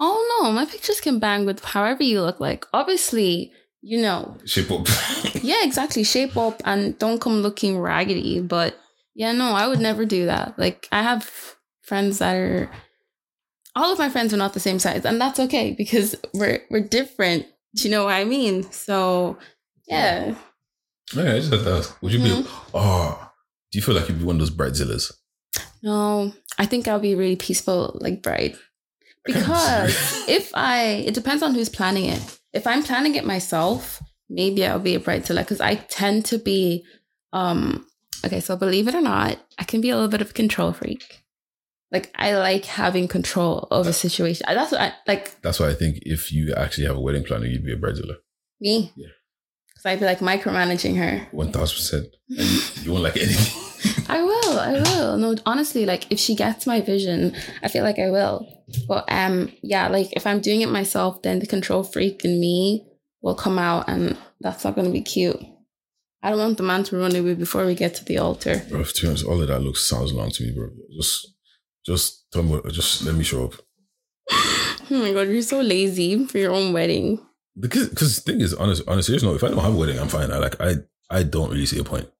Oh 0.00 0.40
no, 0.42 0.50
my 0.50 0.64
pictures 0.64 1.00
can 1.00 1.20
bang 1.20 1.46
with 1.46 1.62
however 1.64 2.02
you 2.02 2.22
look 2.22 2.40
like. 2.40 2.66
Obviously, 2.72 3.52
you 3.82 4.00
know, 4.00 4.36
shape 4.44 4.70
up. 4.70 4.86
yeah, 5.42 5.64
exactly. 5.64 6.04
Shape 6.04 6.36
up 6.36 6.62
and 6.64 6.96
don't 6.98 7.20
come 7.20 7.42
looking 7.42 7.78
raggedy. 7.78 8.40
But 8.40 8.78
yeah, 9.14 9.32
no, 9.32 9.52
I 9.52 9.66
would 9.66 9.80
never 9.80 10.04
do 10.06 10.26
that. 10.26 10.58
Like 10.58 10.88
I 10.92 11.02
have 11.02 11.56
friends 11.82 12.18
that 12.18 12.36
are 12.36 12.70
all 13.74 13.92
of 13.92 13.98
my 13.98 14.08
friends 14.08 14.32
are 14.32 14.38
not 14.38 14.54
the 14.54 14.60
same 14.60 14.78
size, 14.78 15.04
and 15.04 15.20
that's 15.20 15.40
okay 15.40 15.74
because 15.76 16.14
we're 16.32 16.62
we're 16.70 16.80
different. 16.80 17.46
Do 17.74 17.84
you 17.84 17.90
know 17.90 18.04
what 18.04 18.14
I 18.14 18.24
mean? 18.24 18.70
So 18.70 19.36
yeah. 19.88 20.34
yeah, 21.12 21.34
I 21.34 21.38
just 21.40 21.52
had 21.52 21.64
to 21.64 21.72
ask. 21.72 22.00
Would 22.02 22.12
you 22.12 22.20
be? 22.20 22.48
Oh, 22.72 23.30
do 23.72 23.78
you 23.78 23.82
feel 23.82 23.94
like 23.94 24.08
you'd 24.08 24.20
be 24.20 24.24
one 24.24 24.36
of 24.36 24.40
those 24.40 24.50
bridezillas? 24.50 25.12
No, 25.82 26.32
I 26.58 26.66
think 26.66 26.86
I'll 26.86 27.00
be 27.00 27.14
really 27.14 27.36
peaceful 27.36 27.98
like 28.00 28.22
bride. 28.22 28.56
Because 29.24 30.28
if 30.28 30.50
I, 30.52 31.04
it 31.06 31.14
depends 31.14 31.44
on 31.44 31.54
who's 31.54 31.68
planning 31.68 32.06
it. 32.06 32.40
If 32.52 32.66
I'm 32.66 32.82
planning 32.82 33.14
it 33.14 33.24
myself, 33.24 34.02
maybe 34.28 34.66
I'll 34.66 34.78
be 34.78 34.94
a 34.94 35.00
bridezilla 35.00 35.38
because 35.38 35.60
I 35.60 35.76
tend 35.76 36.24
to 36.26 36.38
be, 36.38 36.84
um, 37.32 37.86
okay, 38.24 38.40
so 38.40 38.56
believe 38.56 38.88
it 38.88 38.94
or 38.94 39.00
not, 39.00 39.38
I 39.58 39.64
can 39.64 39.80
be 39.80 39.90
a 39.90 39.94
little 39.94 40.10
bit 40.10 40.20
of 40.20 40.30
a 40.30 40.34
control 40.34 40.72
freak. 40.72 41.22
Like 41.90 42.10
I 42.14 42.34
like 42.36 42.64
having 42.64 43.06
control 43.08 43.68
of 43.70 43.86
a 43.86 43.92
situation. 43.92 44.44
That's 44.48 44.72
what 44.72 44.80
I 44.80 44.94
like 45.06 45.40
That's 45.42 45.60
why 45.60 45.68
I 45.68 45.74
think 45.74 45.98
if 46.02 46.32
you 46.32 46.54
actually 46.54 46.86
have 46.86 46.96
a 46.96 47.00
wedding 47.00 47.24
planner, 47.24 47.46
you'd 47.46 47.64
be 47.64 47.72
a 47.72 47.76
bridezilla. 47.76 48.16
me. 48.60 48.92
Yeah. 48.96 49.08
Because 49.68 49.86
I'd 49.86 50.00
be 50.00 50.06
like 50.06 50.20
micromanaging 50.20 50.96
her. 50.96 51.28
One 51.32 51.52
thousand 51.52 51.76
percent. 51.76 52.06
You, 52.28 52.60
you 52.82 52.92
won't 52.92 53.04
like 53.04 53.16
anything. 53.18 53.62
I 54.08 54.22
will, 54.22 54.58
I 54.58 54.72
will. 54.72 55.16
No, 55.18 55.36
honestly, 55.46 55.86
like 55.86 56.10
if 56.10 56.18
she 56.18 56.34
gets 56.34 56.66
my 56.66 56.80
vision, 56.80 57.34
I 57.62 57.68
feel 57.68 57.84
like 57.84 57.98
I 57.98 58.10
will. 58.10 58.46
But 58.88 59.04
um, 59.08 59.52
yeah, 59.62 59.88
like 59.88 60.12
if 60.12 60.26
I'm 60.26 60.40
doing 60.40 60.62
it 60.62 60.68
myself, 60.68 61.22
then 61.22 61.38
the 61.38 61.46
control 61.46 61.82
freak 61.82 62.24
in 62.24 62.40
me 62.40 62.86
will 63.22 63.34
come 63.34 63.58
out, 63.58 63.88
and 63.88 64.16
that's 64.40 64.64
not 64.64 64.74
going 64.74 64.86
to 64.86 64.92
be 64.92 65.02
cute. 65.02 65.40
I 66.22 66.30
don't 66.30 66.38
want 66.38 66.56
the 66.56 66.62
man 66.62 66.84
to 66.84 66.96
run 66.96 67.16
away 67.16 67.34
before 67.34 67.66
we 67.66 67.74
get 67.74 67.94
to 67.96 68.04
the 68.04 68.18
altar. 68.18 68.62
bro, 68.68 68.84
to 68.84 69.02
be 69.02 69.08
honest, 69.08 69.24
all 69.24 69.42
of 69.42 69.48
that 69.48 69.60
looks 69.60 69.88
sounds 69.88 70.12
long 70.12 70.30
to 70.30 70.44
me, 70.44 70.52
bro. 70.52 70.68
Just, 70.96 71.34
just 71.84 72.30
tell 72.30 72.44
me, 72.44 72.60
just 72.70 73.04
let 73.04 73.14
me 73.14 73.24
show 73.24 73.44
up. 73.46 73.54
Oh 74.90 74.98
my 74.98 75.12
god, 75.12 75.28
you're 75.28 75.40
so 75.40 75.60
lazy 75.62 76.26
for 76.26 76.36
your 76.36 76.52
own 76.52 76.74
wedding. 76.74 77.18
Because, 77.58 77.88
because 77.88 78.16
the 78.16 78.30
thing 78.30 78.42
is, 78.42 78.52
honest, 78.52 78.86
on 78.86 78.98
a 78.98 79.02
serious 79.02 79.22
note, 79.22 79.36
if 79.36 79.44
I 79.44 79.48
don't 79.48 79.58
have 79.58 79.72
a 79.72 79.76
wedding, 79.76 79.98
I'm 79.98 80.08
fine. 80.08 80.30
I 80.30 80.36
like, 80.36 80.60
I, 80.60 80.74
I 81.08 81.22
don't 81.22 81.50
really 81.50 81.64
see 81.64 81.78
a 81.78 81.84
point. 81.84 82.10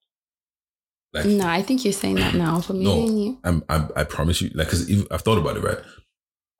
Like, 1.12 1.27
No, 1.27 1.46
I 1.46 1.62
think 1.62 1.85
you're 1.85 1.92
saying 1.92 2.16
that 2.16 2.35
now, 2.35 2.61
for 2.61 2.72
me 2.72 2.85
No. 2.85 3.03
and 3.07 3.22
you. 3.25 3.38
I'm, 3.44 3.62
I'm, 3.68 3.90
I 3.94 4.05
promise 4.05 4.40
you, 4.40 4.51
like, 4.55 4.68
because 4.68 4.90
I've 5.11 5.20
thought 5.22 5.38
about 5.38 5.57
it, 5.57 5.62
right? 5.62 5.79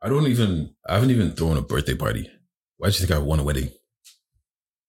I 0.03 0.09
don't 0.09 0.27
even, 0.27 0.75
I 0.87 0.95
haven't 0.95 1.11
even 1.11 1.33
thrown 1.33 1.57
a 1.57 1.63
birthday 1.63 1.95
party. 1.95 2.29
Why 2.77 2.89
do 2.89 2.93
you 2.95 3.07
think 3.07 3.11
I 3.13 3.19
want 3.23 3.41
a 3.41 3.45
wedding? 3.45 3.71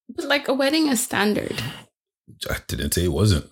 But 0.09 0.25
like 0.25 0.47
a 0.47 0.53
wedding 0.53 0.87
is 0.87 1.01
standard. 1.01 1.61
I 2.49 2.57
didn't 2.67 2.93
say 2.93 3.05
it 3.05 3.11
wasn't. 3.11 3.45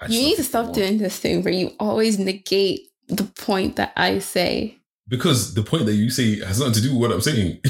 I 0.00 0.06
You 0.06 0.20
need 0.22 0.36
to 0.36 0.44
stop 0.44 0.72
doing 0.72 0.98
this 0.98 1.18
thing 1.18 1.42
where 1.42 1.52
you 1.52 1.72
always 1.80 2.18
negate 2.18 2.80
the 3.08 3.24
point 3.24 3.76
that 3.76 3.92
I 3.96 4.18
say. 4.20 4.78
because 5.08 5.54
the 5.54 5.62
point 5.62 5.86
that 5.86 5.94
you 5.94 6.10
say 6.10 6.40
has 6.44 6.58
nothing 6.60 6.74
to 6.74 6.80
do 6.82 6.92
with 6.92 7.00
what 7.02 7.12
I'm 7.12 7.20
saying. 7.20 7.60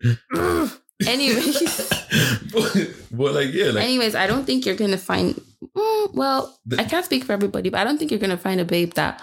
Anyways. 1.06 1.88
but, 2.52 2.76
but 3.10 3.34
like, 3.34 3.52
yeah, 3.52 3.66
like 3.66 3.84
Anyways, 3.84 4.14
I 4.14 4.26
don't 4.26 4.44
think 4.44 4.66
you're 4.66 4.76
gonna 4.76 4.98
find. 4.98 5.34
Mm, 5.76 6.14
well, 6.14 6.58
The- 6.66 6.80
I 6.80 6.84
can't 6.84 7.04
speak 7.04 7.24
for 7.24 7.32
everybody, 7.32 7.68
but 7.70 7.80
I 7.80 7.84
don't 7.84 7.98
think 7.98 8.10
you're 8.10 8.20
gonna 8.20 8.36
find 8.38 8.60
a 8.60 8.64
babe 8.64 8.94
that 8.94 9.22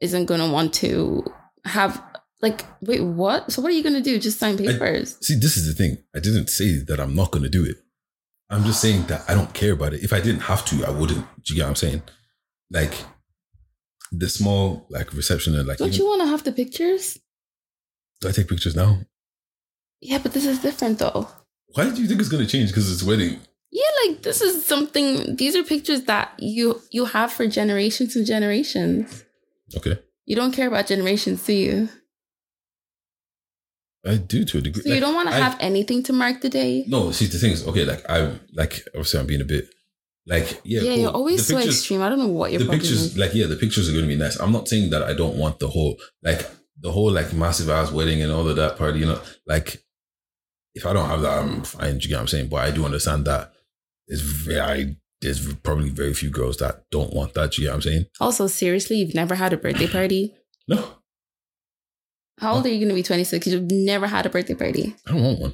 isn't 0.00 0.26
gonna 0.26 0.50
want 0.50 0.74
to 0.74 1.24
have 1.64 2.02
like. 2.42 2.64
Wait, 2.80 3.00
what? 3.02 3.52
So 3.52 3.60
what 3.62 3.70
are 3.70 3.74
you 3.74 3.82
gonna 3.82 4.00
do? 4.00 4.18
Just 4.18 4.38
sign 4.38 4.56
papers? 4.56 5.16
See, 5.20 5.34
this 5.34 5.56
is 5.56 5.66
the 5.66 5.74
thing. 5.74 5.98
I 6.14 6.20
didn't 6.20 6.48
say 6.50 6.78
that 6.86 6.98
I'm 7.00 7.14
not 7.14 7.30
going 7.30 7.42
to 7.42 7.50
do 7.50 7.64
it. 7.64 7.76
I'm 8.48 8.64
just 8.64 8.80
saying 8.80 9.06
that 9.06 9.24
I 9.28 9.34
don't 9.34 9.52
care 9.54 9.72
about 9.74 9.94
it. 9.94 10.02
If 10.02 10.12
I 10.12 10.20
didn't 10.20 10.40
have 10.42 10.64
to, 10.66 10.84
I 10.84 10.90
wouldn't. 10.90 11.24
Do 11.44 11.54
you 11.54 11.56
get 11.56 11.62
what 11.64 11.68
I'm 11.70 11.76
saying? 11.76 12.02
Like 12.70 12.94
the 14.12 14.28
small 14.28 14.86
like 14.90 15.12
reception 15.12 15.54
and 15.54 15.68
like. 15.68 15.78
don't 15.78 15.88
even- 15.88 15.98
you 16.00 16.06
want 16.06 16.22
to 16.22 16.28
have 16.28 16.44
the 16.44 16.52
pictures? 16.52 17.18
do 18.20 18.28
I 18.28 18.32
take 18.32 18.48
pictures 18.48 18.76
now? 18.76 18.98
Yeah, 20.02 20.18
but 20.18 20.32
this 20.32 20.44
is 20.44 20.58
different 20.58 20.98
though. 20.98 21.28
Why 21.74 21.90
do 21.90 22.00
you 22.02 22.08
think 22.08 22.20
it's 22.20 22.28
going 22.28 22.44
to 22.44 22.50
change? 22.50 22.70
Because 22.70 22.90
it's 22.92 23.02
wedding. 23.02 23.38
Yeah, 23.72 23.90
like 24.06 24.22
this 24.22 24.40
is 24.40 24.66
something. 24.66 25.36
These 25.36 25.54
are 25.56 25.62
pictures 25.62 26.02
that 26.04 26.32
you 26.38 26.80
you 26.90 27.04
have 27.04 27.32
for 27.32 27.46
generations 27.46 28.16
and 28.16 28.26
generations. 28.26 29.24
Okay, 29.76 29.98
You 30.26 30.34
don't 30.34 30.52
care 30.52 30.66
about 30.66 30.86
generations, 30.88 31.44
do 31.46 31.52
you? 31.52 31.88
I 34.04 34.16
do 34.16 34.44
to 34.46 34.58
a 34.58 34.60
degree. 34.60 34.82
So 34.82 34.94
you 34.94 35.00
don't 35.00 35.14
want 35.14 35.28
to 35.28 35.34
have 35.34 35.56
anything 35.60 36.02
to 36.04 36.12
mark 36.12 36.40
the 36.40 36.48
day. 36.48 36.84
No, 36.88 37.10
see 37.12 37.26
the 37.26 37.38
thing 37.38 37.52
is, 37.52 37.66
okay, 37.66 37.84
like 37.84 38.02
I'm 38.08 38.40
like 38.54 38.82
obviously 38.88 39.20
I'm 39.20 39.26
being 39.26 39.42
a 39.42 39.44
bit 39.44 39.68
like 40.26 40.60
yeah. 40.64 40.80
Yeah, 40.80 40.90
cool. 40.94 41.00
you're 41.02 41.10
always 41.12 41.46
The 41.46 41.52
so 41.52 41.56
pictures- 41.58 41.76
extreme. 41.78 42.02
I 42.02 42.08
don't 42.08 42.18
know 42.18 42.28
what 42.28 42.50
you're. 42.50 42.62
the 42.62 42.70
pictures 42.70 43.02
is. 43.02 43.18
like 43.18 43.34
yeah 43.34 43.46
the 43.46 43.56
pictures 43.56 43.88
are 43.88 43.92
going 43.92 44.04
to 44.04 44.08
be 44.08 44.16
nice 44.16 44.36
i'm 44.38 44.52
not 44.52 44.68
saying 44.68 44.90
that 44.90 45.02
i 45.02 45.12
don't 45.14 45.36
want 45.36 45.58
the 45.60 45.68
whole 45.68 45.96
like 46.22 46.40
the 46.80 46.90
whole 46.92 47.10
like 47.10 47.32
massive 47.32 47.68
ass 47.70 47.90
wedding 47.90 48.20
and 48.22 48.30
all 48.32 48.46
of 48.48 48.56
that 48.56 48.76
party 48.76 48.98
you 49.00 49.06
know 49.06 49.20
like 49.46 49.82
if 50.74 50.86
i 50.86 50.92
don't 50.92 51.08
have 51.08 51.22
that 51.22 51.38
i'm 51.42 51.62
fine 51.62 51.98
do 51.98 52.02
you 52.04 52.08
get 52.08 52.14
what 52.16 52.20
i'm 52.22 52.28
saying 52.28 52.48
but 52.48 52.56
i 52.56 52.70
do 52.70 52.84
understand 52.84 53.24
that 53.24 53.52
there's 54.08 54.20
very 54.22 54.96
there's 55.20 55.52
probably 55.56 55.90
very 55.90 56.14
few 56.14 56.30
girls 56.30 56.56
that 56.58 56.84
don't 56.90 57.12
want 57.12 57.34
that 57.34 57.52
do 57.52 57.62
you 57.62 57.66
get 57.68 57.72
what 57.72 57.76
i'm 57.76 57.82
saying 57.82 58.04
Also, 58.20 58.46
seriously, 58.46 58.96
you've 58.96 59.14
never 59.14 59.34
had 59.34 59.52
a 59.52 59.56
birthday 59.56 59.86
party. 59.86 60.34
no 60.68 60.82
How 62.38 62.54
old 62.54 62.64
are 62.66 62.70
you 62.70 62.78
going 62.78 62.88
to 62.88 62.94
be? 62.94 63.02
26. 63.02 63.46
You've 63.48 63.70
never 63.70 64.06
had 64.06 64.24
a 64.24 64.30
birthday 64.30 64.54
party. 64.54 64.96
i 65.06 65.12
don't 65.12 65.22
want 65.22 65.40
one 65.40 65.52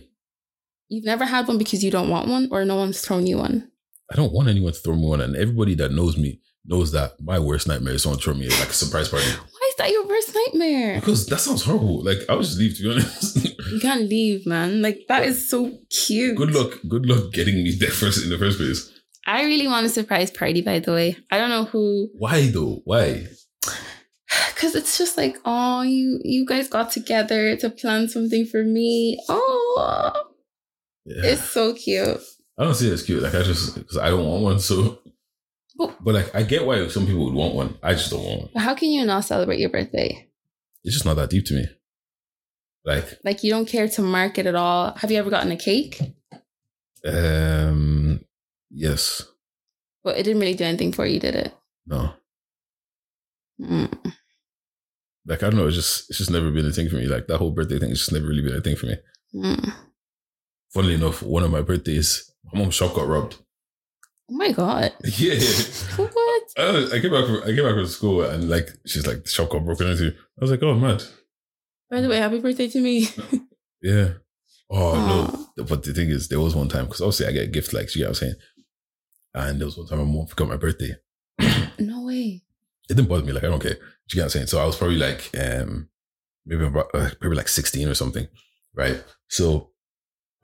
You've 0.88 1.05
never 1.05 1.24
had 1.24 1.48
one 1.48 1.59
because 1.59 1.83
you 1.83 1.90
don't 1.90 2.09
want 2.11 2.29
one 2.29 2.48
or 2.52 2.64
no 2.64 2.76
one's 2.76 3.00
thrown 3.00 3.26
you 3.26 3.38
one. 3.38 3.70
i 4.12 4.14
don't 4.14 4.33
want 4.33 4.48
anyone 4.48 4.72
to 4.72 4.79
throw 4.79 4.94
me 4.94 5.07
one 5.07 5.20
and 5.20 5.35
everybody 5.37 5.74
that 5.76 5.90
knows 5.92 6.16
me 6.16 6.40
knows 6.64 6.92
that 6.92 7.20
my 7.20 7.38
worst 7.40 7.66
nightmare 7.68 7.94
is 7.94 8.02
someone 8.05 8.20
throw 8.20 8.35
me 8.35 8.48
like 8.48 8.68
a 8.70 8.72
surprise 8.72 9.09
party 9.09 9.26
is 9.77 9.85
that 9.85 9.91
your 9.93 10.07
worst 10.07 10.35
nightmare? 10.35 10.95
because 11.01 11.27
that 11.27 11.39
sounds 11.39 11.62
horrible 11.65 12.03
like 12.03 12.19
i 12.29 12.35
would 12.35 12.45
just 12.45 12.59
leave 12.59 12.77
to 12.77 12.83
be 12.83 12.91
honest 12.91 13.53
You 13.73 13.81
can't 13.81 14.09
leave, 14.09 14.47
man. 14.47 14.81
Like, 14.81 15.01
that 15.09 15.25
is 15.25 15.51
so 15.51 15.77
cute. 15.91 16.37
good 16.37 16.53
luck 16.55 16.79
good 16.89 17.05
luck 17.05 17.33
getting 17.33 17.57
me 17.65 17.73
there 17.73 17.91
first 17.91 18.23
in 18.23 18.31
the 18.31 18.39
first 18.39 18.59
place 18.59 18.93
I 19.27 19.43
really 19.43 19.67
want 19.67 19.85
a 19.85 19.89
surprise 19.89 20.31
party, 20.31 20.62
by 20.62 20.79
the 20.79 20.93
way. 20.93 21.17
I 21.33 21.39
don't 21.39 21.51
know 21.51 21.65
who, 21.65 22.09
why 22.17 22.47
though 22.49 22.81
why 22.85 23.27
because 24.55 24.77
it's 24.77 24.97
just 24.97 25.17
like, 25.17 25.37
oh, 25.45 25.83
you 25.83 26.21
you 26.23 26.47
guys 26.47 26.69
got 26.69 26.93
together 26.93 27.57
to 27.57 27.71
plan 27.71 28.09
something 28.09 28.47
for 28.47 28.62
me. 28.62 29.19
Oh, 29.29 30.12
yeah. 31.05 31.33
it's 31.33 31.51
so 31.51 31.75
cute. 31.75 32.21
I 32.57 32.62
don't 32.65 32.75
see 32.75 32.89
it 32.89 32.93
as 32.93 33.03
cute. 33.03 33.23
Like 33.23 33.35
I 33.35 33.43
just 33.43 33.75
because 33.75 33.99
I 33.99 34.11
don't 34.11 34.25
want 34.27 34.43
one. 34.45 34.61
So, 34.61 35.01
But- 35.79 35.97
but 36.03 36.15
like 36.15 36.35
I 36.35 36.43
get 36.43 36.65
why 36.67 36.87
some 36.89 37.07
people 37.07 37.25
would 37.27 37.35
want 37.35 37.55
one. 37.55 37.79
I 37.83 37.93
just 37.93 38.11
don't 38.11 38.25
want 38.25 38.55
one. 38.55 38.62
How 38.65 38.75
can 38.75 38.91
you 38.91 39.05
not 39.05 39.25
celebrate 39.25 39.59
your 39.61 39.69
birthday? 39.71 40.29
It's 40.85 40.95
just 40.95 41.05
not 41.05 41.15
that 41.17 41.31
deep 41.31 41.45
to 41.47 41.55
me. 41.55 41.67
Like, 42.85 43.19
Like 43.25 43.43
you 43.43 43.51
don't 43.51 43.67
care 43.69 43.89
to 43.89 44.03
mark 44.03 44.39
it 44.39 44.47
at 44.47 44.55
all. 44.55 44.95
Have 44.97 45.11
you 45.11 45.19
ever 45.19 45.29
gotten 45.31 45.51
a 45.53 45.57
cake? 45.57 46.01
um, 47.05 48.21
yes, 48.71 49.23
But 50.05 50.17
it 50.19 50.23
didn't 50.23 50.41
really 50.41 50.55
do 50.55 50.65
anything 50.65 50.93
for 50.93 51.05
you, 51.07 51.19
did 51.21 51.35
it? 51.35 51.53
no. 51.87 52.12
Mm. 53.61 54.12
Like, 55.27 55.43
I 55.43 55.49
don't 55.51 55.57
know. 55.57 55.67
It's 55.67 55.77
just, 55.77 56.09
it's 56.11 56.19
just 56.19 56.31
never 56.31 56.51
been 56.51 56.67
a 56.67 56.71
thing 56.73 56.89
for 56.89 56.97
me. 56.97 57.07
Like 57.07 57.27
that 57.27 57.39
whole 57.39 57.51
birthday 57.51 57.79
thing, 57.79 57.91
it's 57.91 58.01
just 58.01 58.12
never 58.12 58.27
really 58.27 58.43
been 58.43 58.55
a 58.57 58.61
thing 58.61 58.77
for 58.77 58.87
me. 58.87 58.97
Mm. 59.35 59.73
Funnily 60.73 60.95
enough, 60.95 61.23
one 61.23 61.43
of 61.43 61.51
my 61.51 61.62
birthdays, 61.62 62.31
my 62.53 62.61
mom's 62.61 62.75
shop 62.75 62.95
got 62.95 63.09
robbed. 63.09 63.37
Oh 64.31 64.35
my 64.35 64.53
god. 64.53 64.93
Yeah. 65.19 65.39
What? 65.97 66.43
I, 66.59 66.97
I 66.97 67.01
came 67.01 67.11
back 67.12 67.27
from 67.27 67.43
I 67.43 67.47
came 67.55 67.65
back 67.65 67.75
from 67.75 67.87
school 67.87 68.23
and 68.23 68.49
like 68.51 68.69
she's 68.87 69.07
like 69.07 69.25
the 69.25 69.31
shop 69.31 69.51
got 69.51 69.65
broken 69.65 69.89
into. 69.89 70.09
I 70.09 70.41
was 70.41 70.51
like, 70.51 70.62
oh 70.62 70.75
mad. 70.75 71.03
By 71.91 72.01
the 72.01 72.09
way, 72.09 72.17
happy 72.19 72.41
birthday 72.41 72.69
to 72.69 72.81
me. 72.81 73.09
Yeah. 73.83 74.15
Oh 74.71 74.95
Aw. 74.97 75.47
no. 75.57 75.65
But 75.65 75.85
the 75.85 75.93
thing 75.93 76.09
is, 76.09 76.29
there 76.29 76.41
was 76.41 76.57
one 76.57 76.69
time 76.69 76.87
because 76.87 77.01
obviously 77.03 77.27
I 77.27 77.33
get 77.33 77.45
a 77.45 77.51
gift 77.53 77.73
like 77.73 77.89
what 77.95 78.09
I'm 78.09 78.15
saying. 78.15 78.35
And 79.35 79.61
there 79.61 79.67
was 79.67 79.77
one 79.77 79.87
time 79.87 79.99
my 79.99 80.05
mom 80.05 80.27
forgot 80.27 80.49
my 80.49 80.57
birthday. 80.57 80.97
no 81.79 82.03
way. 82.03 82.43
It 82.89 82.95
didn't 82.97 83.09
bother 83.09 83.25
me, 83.25 83.33
like 83.33 83.45
I 83.45 83.49
don't 83.49 83.62
care. 83.62 83.75
Do 83.75 83.79
you 83.79 84.15
get 84.17 84.21
what 84.23 84.25
I'm 84.25 84.31
saying? 84.31 84.47
So 84.49 84.59
I 84.61 84.65
was 84.65 84.77
probably 84.77 84.97
like 84.97 85.31
um 85.39 85.89
maybe 86.47 86.65
about 86.65 86.87
uh, 86.95 87.11
probably 87.21 87.37
like 87.37 87.49
16 87.49 87.87
or 87.89 87.95
something. 87.95 88.27
Right. 88.75 89.05
So 89.29 89.71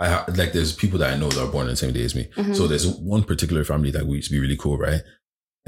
I 0.03 0.25
like 0.33 0.53
there's 0.53 0.73
people 0.75 0.99
that 0.99 1.13
I 1.13 1.17
know 1.19 1.29
that 1.29 1.43
are 1.43 1.51
born 1.53 1.67
on 1.67 1.71
the 1.73 1.77
same 1.77 1.93
day 1.93 2.05
as 2.05 2.15
me. 2.15 2.29
Mhm. 2.37 2.57
So 2.57 2.67
there's 2.67 2.87
one 2.87 3.25
particular 3.25 3.65
family 3.65 3.91
that 3.93 4.07
we 4.07 4.17
used 4.17 4.29
to 4.29 4.35
be 4.35 4.41
really 4.41 4.57
cool, 4.57 4.77
right? 4.79 5.03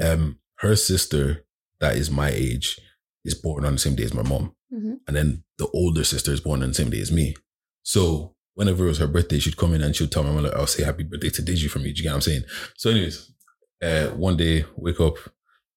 Um, 0.01 0.39
her 0.59 0.75
sister 0.75 1.45
that 1.79 1.95
is 1.97 2.09
my 2.11 2.29
age 2.29 2.79
is 3.23 3.33
born 3.35 3.65
on 3.65 3.73
the 3.73 3.79
same 3.79 3.95
day 3.95 4.03
as 4.03 4.13
my 4.13 4.23
mom, 4.23 4.53
Mhm. 4.73 4.99
and 5.07 5.15
then 5.15 5.43
the 5.57 5.67
older 5.73 6.03
sister 6.03 6.31
is 6.33 6.39
born 6.41 6.61
on 6.63 6.69
the 6.69 6.75
same 6.75 6.89
day 6.89 6.99
as 7.01 7.11
me. 7.11 7.35
So 7.83 8.35
whenever 8.55 8.85
it 8.85 8.89
was 8.89 8.97
her 8.99 9.07
birthday, 9.07 9.39
she'd 9.39 9.57
come 9.57 9.73
in 9.73 9.81
and 9.81 9.95
she'd 9.95 10.11
tell 10.11 10.23
my 10.23 10.31
mom, 10.31 10.43
like, 10.43 10.53
"I'll 10.53 10.67
say 10.67 10.83
happy 10.83 11.03
birthday 11.03 11.29
to 11.29 11.41
Deji 11.41 11.69
from 11.69 11.83
me." 11.83 11.91
Do 11.93 11.97
you 11.97 12.03
get 12.03 12.09
what 12.09 12.15
I'm 12.15 12.21
saying? 12.21 12.43
So, 12.77 12.89
anyways, 12.89 13.31
uh, 13.81 14.07
one 14.09 14.37
day 14.37 14.65
wake 14.75 14.99
up 14.99 15.17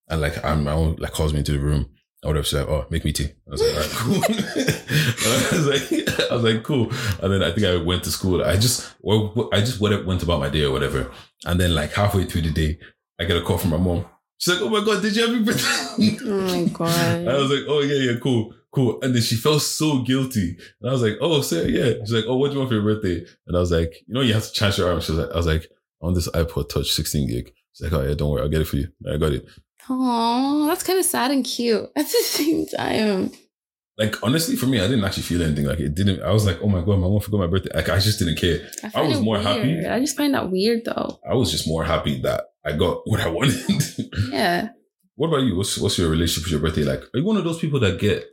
and 0.08 0.20
like 0.20 0.42
I'm, 0.44 0.64
my 0.64 0.74
mom 0.74 0.96
like 0.96 1.12
calls 1.12 1.32
me 1.32 1.40
into 1.40 1.52
the 1.52 1.58
room. 1.60 1.90
Or 2.24 2.28
whatever. 2.28 2.44
She's 2.44 2.58
like, 2.58 2.68
"Oh, 2.68 2.86
make 2.90 3.04
me 3.04 3.12
tea." 3.12 3.30
I 3.46 3.50
was 3.50 3.62
like, 3.62 3.74
"All 3.74 3.80
right, 3.80 3.90
cool." 3.92 4.22
I 4.28 5.48
was 5.52 5.66
like, 5.66 6.30
"I 6.30 6.34
was 6.34 6.42
like, 6.42 6.62
cool." 6.64 6.90
And 7.22 7.32
then 7.32 7.42
I 7.44 7.52
think 7.52 7.66
I 7.66 7.76
went 7.76 8.02
to 8.04 8.10
school. 8.10 8.42
I 8.42 8.56
just, 8.56 8.92
well, 9.00 9.48
I 9.52 9.60
just 9.60 9.80
went 9.80 10.04
went 10.04 10.22
about 10.22 10.40
my 10.40 10.48
day 10.48 10.64
or 10.64 10.72
whatever. 10.72 11.12
And 11.46 11.60
then 11.60 11.74
like 11.74 11.92
halfway 11.92 12.24
through 12.24 12.42
the 12.42 12.50
day, 12.50 12.78
I 13.20 13.24
get 13.24 13.36
a 13.36 13.42
call 13.42 13.58
from 13.58 13.70
my 13.70 13.76
mom. 13.76 14.04
She's 14.38 14.54
like, 14.54 14.62
"Oh 14.62 14.68
my 14.68 14.84
god, 14.84 15.02
did 15.02 15.14
you 15.14 15.22
have 15.26 15.34
your 15.34 15.44
birthday?" 15.44 16.18
Oh 16.24 16.40
my 16.40 16.64
god. 16.72 17.28
I 17.28 17.38
was 17.38 17.50
like, 17.50 17.64
"Oh 17.68 17.80
yeah, 17.82 18.10
yeah, 18.10 18.18
cool, 18.20 18.52
cool." 18.72 19.00
And 19.02 19.14
then 19.14 19.22
she 19.22 19.36
felt 19.36 19.62
so 19.62 20.02
guilty, 20.02 20.56
and 20.80 20.90
I 20.90 20.92
was 20.92 21.02
like, 21.02 21.18
"Oh, 21.20 21.40
Sarah, 21.40 21.68
yeah." 21.68 21.92
She's 22.00 22.12
like, 22.12 22.24
"Oh, 22.26 22.36
what 22.36 22.48
do 22.48 22.54
you 22.54 22.58
want 22.58 22.70
for 22.70 22.74
your 22.74 22.84
birthday?" 22.84 23.24
And 23.46 23.56
I 23.56 23.60
was 23.60 23.70
like, 23.70 23.94
"You 24.06 24.14
know, 24.14 24.20
you 24.22 24.34
have 24.34 24.44
to 24.44 24.52
chance 24.52 24.76
your 24.78 24.88
arm." 24.90 25.00
She 25.00 25.12
was 25.12 25.20
like, 25.20 25.32
"I 25.32 25.36
was 25.36 25.46
like, 25.46 25.68
on 26.00 26.14
this 26.14 26.28
iPod 26.28 26.68
Touch 26.68 26.90
16 26.92 27.28
gig." 27.28 27.52
She's 27.72 27.90
like, 27.90 27.92
"Oh 27.92 28.06
yeah, 28.06 28.14
don't 28.14 28.30
worry, 28.30 28.42
I'll 28.42 28.48
get 28.48 28.60
it 28.60 28.68
for 28.68 28.76
you." 28.76 28.88
And 29.04 29.14
I 29.14 29.18
got 29.18 29.32
it. 29.32 29.44
Oh, 29.90 30.66
that's 30.66 30.82
kind 30.82 30.98
of 30.98 31.04
sad 31.04 31.30
and 31.30 31.44
cute 31.44 31.84
at 31.96 32.04
the 32.06 32.22
same 32.24 32.66
time. 32.66 33.30
Like 33.96 34.22
honestly, 34.22 34.54
for 34.54 34.66
me, 34.66 34.78
I 34.78 34.86
didn't 34.86 35.04
actually 35.04 35.24
feel 35.24 35.42
anything. 35.42 35.64
Like 35.66 35.80
it 35.80 35.94
didn't. 35.94 36.22
I 36.22 36.32
was 36.32 36.46
like, 36.46 36.58
"Oh 36.62 36.68
my 36.68 36.78
god, 36.80 36.98
my 37.00 37.08
mom 37.08 37.18
forgot 37.20 37.38
my 37.40 37.46
birthday." 37.48 37.70
Like 37.74 37.88
I 37.88 37.98
just 37.98 38.18
didn't 38.20 38.36
care. 38.36 38.60
I, 38.84 38.90
find 38.90 39.08
was 39.08 39.18
it 39.18 39.22
more 39.22 39.38
happy. 39.40 39.84
I 39.86 39.98
just 39.98 40.16
find 40.16 40.34
that 40.34 40.50
weird 40.52 40.84
though. 40.84 41.18
I 41.28 41.34
was 41.34 41.50
just 41.50 41.66
more 41.66 41.82
happy 41.84 42.20
that 42.22 42.44
I 42.64 42.72
got 42.76 43.02
what 43.06 43.20
I 43.20 43.28
wanted. 43.28 43.56
Yeah. 44.30 44.68
what 45.16 45.28
about 45.28 45.42
you? 45.42 45.56
What's 45.56 45.76
what's 45.78 45.98
your 45.98 46.10
relationship 46.10 46.44
with 46.44 46.52
your 46.52 46.60
birthday 46.60 46.84
like? 46.84 47.00
Are 47.12 47.18
you 47.18 47.24
one 47.24 47.36
of 47.38 47.44
those 47.44 47.58
people 47.58 47.80
that 47.80 47.98
get 47.98 48.24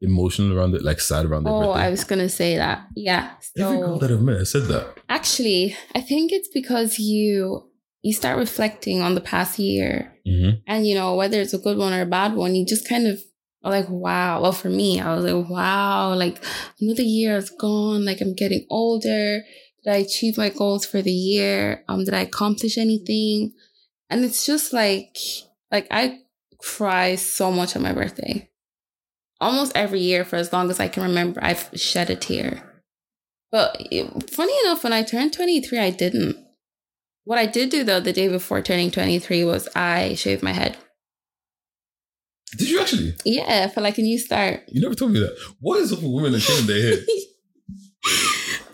emotional 0.00 0.56
around 0.58 0.74
it, 0.74 0.82
like 0.82 0.98
sad 0.98 1.26
around 1.26 1.44
their 1.44 1.52
Oh, 1.52 1.60
birthday? 1.74 1.80
I 1.86 1.90
was 1.90 2.04
gonna 2.04 2.28
say 2.30 2.56
that. 2.56 2.86
Yeah. 2.96 3.32
Every 3.58 3.76
girl 3.76 3.98
that 3.98 4.10
I've 4.10 4.22
met 4.22 4.38
has 4.38 4.50
said 4.52 4.62
that. 4.64 4.98
actually, 5.10 5.76
I 5.94 6.00
think 6.00 6.32
it's 6.32 6.48
because 6.48 6.98
you 6.98 7.68
you 8.02 8.12
start 8.12 8.38
reflecting 8.38 9.00
on 9.02 9.14
the 9.14 9.20
past 9.20 9.58
year 9.58 10.12
Mm-hmm. 10.26 10.60
and 10.66 10.86
you 10.86 10.94
know 10.94 11.16
whether 11.16 11.40
it's 11.40 11.54
a 11.54 11.58
good 11.58 11.78
one 11.78 11.92
or 11.94 12.02
a 12.02 12.06
bad 12.06 12.34
one 12.34 12.54
you 12.54 12.64
just 12.66 12.86
kind 12.88 13.06
of 13.06 13.18
are 13.64 13.70
like 13.72 13.88
wow. 13.88 14.40
Well 14.42 14.52
for 14.52 14.68
me 14.68 15.00
i 15.00 15.14
was 15.14 15.24
like 15.24 15.48
wow. 15.50 16.14
Like 16.14 16.42
another 16.80 17.02
year 17.02 17.36
is 17.38 17.50
gone 17.50 18.04
like 18.04 18.20
i'm 18.20 18.34
getting 18.34 18.66
older. 18.70 19.42
Did 19.82 19.90
i 19.92 19.96
achieve 19.96 20.36
my 20.36 20.50
goals 20.50 20.84
for 20.86 21.00
the 21.02 21.10
year? 21.12 21.84
Um 21.88 22.04
did 22.04 22.14
i 22.14 22.20
accomplish 22.20 22.76
anything? 22.78 23.52
And 24.10 24.24
it's 24.24 24.44
just 24.46 24.72
like 24.72 25.16
like 25.72 25.86
i 25.90 26.18
cry 26.58 27.14
so 27.16 27.50
much 27.50 27.74
on 27.76 27.82
my 27.82 27.92
birthday. 27.92 28.48
Almost 29.40 29.72
every 29.74 30.00
year 30.00 30.24
for 30.24 30.36
as 30.36 30.52
long 30.52 30.70
as 30.70 30.78
i 30.80 30.86
can 30.88 31.02
remember 31.02 31.42
i've 31.42 31.70
shed 31.74 32.10
a 32.10 32.16
tear. 32.16 32.82
But 33.50 33.76
it- 33.90 34.30
funny 34.30 34.52
enough 34.64 34.84
when 34.84 34.92
i 34.92 35.02
turned 35.02 35.32
23 35.32 35.78
i 35.78 35.90
didn't 35.90 36.36
what 37.24 37.38
I 37.38 37.46
did 37.46 37.70
do 37.70 37.84
though 37.84 38.00
the 38.00 38.12
day 38.12 38.28
before 38.28 38.62
turning 38.62 38.90
23 38.90 39.44
was 39.44 39.68
I 39.74 40.14
shaved 40.14 40.42
my 40.42 40.52
head. 40.52 40.76
Did 42.56 42.68
you 42.68 42.80
actually? 42.80 43.14
Yeah, 43.24 43.68
for 43.68 43.80
like 43.80 43.98
a 43.98 44.02
new 44.02 44.18
start. 44.18 44.64
You 44.68 44.80
never 44.80 44.94
told 44.94 45.12
me 45.12 45.20
that. 45.20 45.36
What 45.60 45.78
is 45.80 45.92
up 45.92 46.02
with 46.02 46.10
women 46.10 46.32
that 46.32 46.40
shaving 46.40 46.66
their 46.66 46.96
head? 46.96 47.06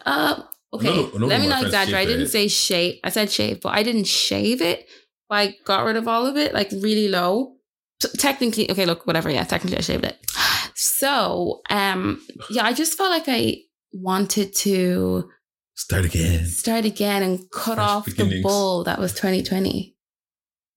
Uh, 0.06 0.40
okay, 0.72 1.02
let 1.14 1.40
me 1.40 1.48
not 1.48 1.64
exaggerate. 1.64 2.02
I 2.02 2.04
didn't 2.04 2.28
say 2.28 2.46
shave. 2.46 3.00
I 3.02 3.08
said 3.08 3.28
shave, 3.28 3.60
but 3.60 3.70
I 3.70 3.82
didn't 3.82 4.06
shave 4.06 4.62
it. 4.62 4.86
I 5.28 5.56
got 5.64 5.84
rid 5.84 5.96
of 5.96 6.06
all 6.06 6.26
of 6.26 6.36
it, 6.36 6.54
like 6.54 6.70
really 6.70 7.08
low. 7.08 7.56
So 8.00 8.08
technically, 8.16 8.70
okay, 8.70 8.86
look, 8.86 9.04
whatever. 9.04 9.30
Yeah, 9.30 9.42
technically, 9.42 9.78
I 9.78 9.82
shaved 9.82 10.04
it. 10.04 10.16
So, 10.78 11.62
um, 11.70 12.20
yeah, 12.50 12.64
I 12.64 12.74
just 12.74 12.98
felt 12.98 13.10
like 13.10 13.24
I 13.28 13.62
wanted 13.94 14.54
to 14.56 15.30
Start 15.76 16.06
again. 16.06 16.46
start 16.46 16.86
again 16.86 17.22
and 17.22 17.50
cut 17.50 17.74
Fresh 17.74 17.88
off 17.88 18.04
the 18.06 18.12
beginnings. 18.12 18.42
bull 18.42 18.84
that 18.84 18.98
was 18.98 19.12
2020. 19.12 19.94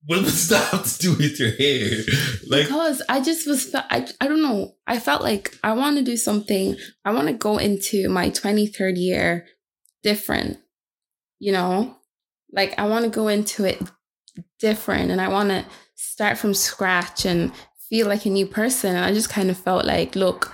What 0.04 0.24
does 0.24 0.48
that 0.48 0.70
have 0.72 0.84
to 0.84 0.98
do 0.98 1.14
with 1.14 1.40
your 1.40 1.52
hair? 1.52 2.04
Like, 2.46 2.66
because 2.66 3.02
I 3.08 3.20
just 3.20 3.46
was, 3.46 3.74
I, 3.74 4.06
I 4.20 4.28
don't 4.28 4.42
know. 4.42 4.74
I 4.86 4.98
felt 4.98 5.22
like 5.22 5.56
I 5.62 5.72
want 5.72 5.96
to 5.96 6.02
do 6.02 6.16
something. 6.16 6.76
I 7.04 7.12
want 7.12 7.28
to 7.28 7.34
go 7.34 7.58
into 7.58 8.08
my 8.08 8.30
23rd 8.30 8.98
year 8.98 9.46
different, 10.02 10.58
you 11.38 11.52
know? 11.52 11.96
Like, 12.52 12.78
I 12.78 12.86
want 12.86 13.04
to 13.04 13.10
go 13.10 13.28
into 13.28 13.64
it 13.64 13.80
different 14.58 15.10
and 15.10 15.20
I 15.20 15.28
want 15.28 15.50
to 15.50 15.64
start 15.96 16.38
from 16.38 16.54
scratch 16.54 17.24
and 17.24 17.52
feel 17.88 18.06
like 18.06 18.26
a 18.26 18.30
new 18.30 18.46
person. 18.46 18.96
And 18.96 19.04
I 19.04 19.12
just 19.12 19.30
kind 19.30 19.50
of 19.50 19.58
felt 19.58 19.84
like, 19.84 20.14
look, 20.14 20.52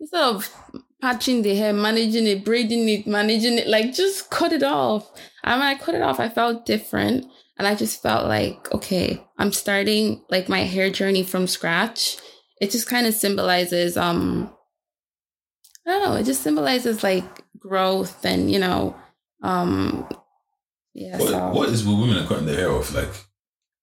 instead 0.00 0.22
of 0.22 0.54
patching 1.02 1.42
the 1.42 1.56
hair, 1.56 1.72
managing 1.72 2.26
it, 2.28 2.44
braiding 2.44 2.88
it, 2.88 3.06
managing 3.06 3.58
it, 3.58 3.66
like, 3.66 3.92
just 3.92 4.30
cut 4.30 4.52
it 4.52 4.62
off. 4.62 5.10
And 5.42 5.60
when 5.60 5.68
I 5.68 5.74
cut 5.74 5.96
it 5.96 6.02
off, 6.02 6.20
I 6.20 6.28
felt 6.28 6.64
different. 6.64 7.26
And 7.58 7.66
I 7.66 7.74
just 7.74 8.00
felt 8.00 8.28
like, 8.28 8.72
okay, 8.72 9.22
I'm 9.36 9.52
starting 9.52 10.24
like 10.30 10.48
my 10.48 10.60
hair 10.60 10.90
journey 10.90 11.24
from 11.24 11.46
scratch. 11.46 12.16
It 12.60 12.70
just 12.70 12.88
kind 12.88 13.06
of 13.06 13.14
symbolizes, 13.14 13.96
um, 13.96 14.54
I 15.86 15.90
don't 15.90 16.04
know, 16.04 16.14
it 16.14 16.24
just 16.24 16.42
symbolizes 16.42 17.02
like 17.02 17.24
growth 17.58 18.24
and, 18.24 18.50
you 18.50 18.60
know, 18.60 18.96
um, 19.42 20.08
yeah. 20.94 21.18
what, 21.18 21.28
so 21.28 21.48
what 21.50 21.68
is 21.68 21.84
with 21.84 21.98
women 21.98 22.16
and 22.16 22.28
cutting 22.28 22.46
their 22.46 22.56
hair 22.56 22.70
off? 22.70 22.94
Like, 22.94 23.12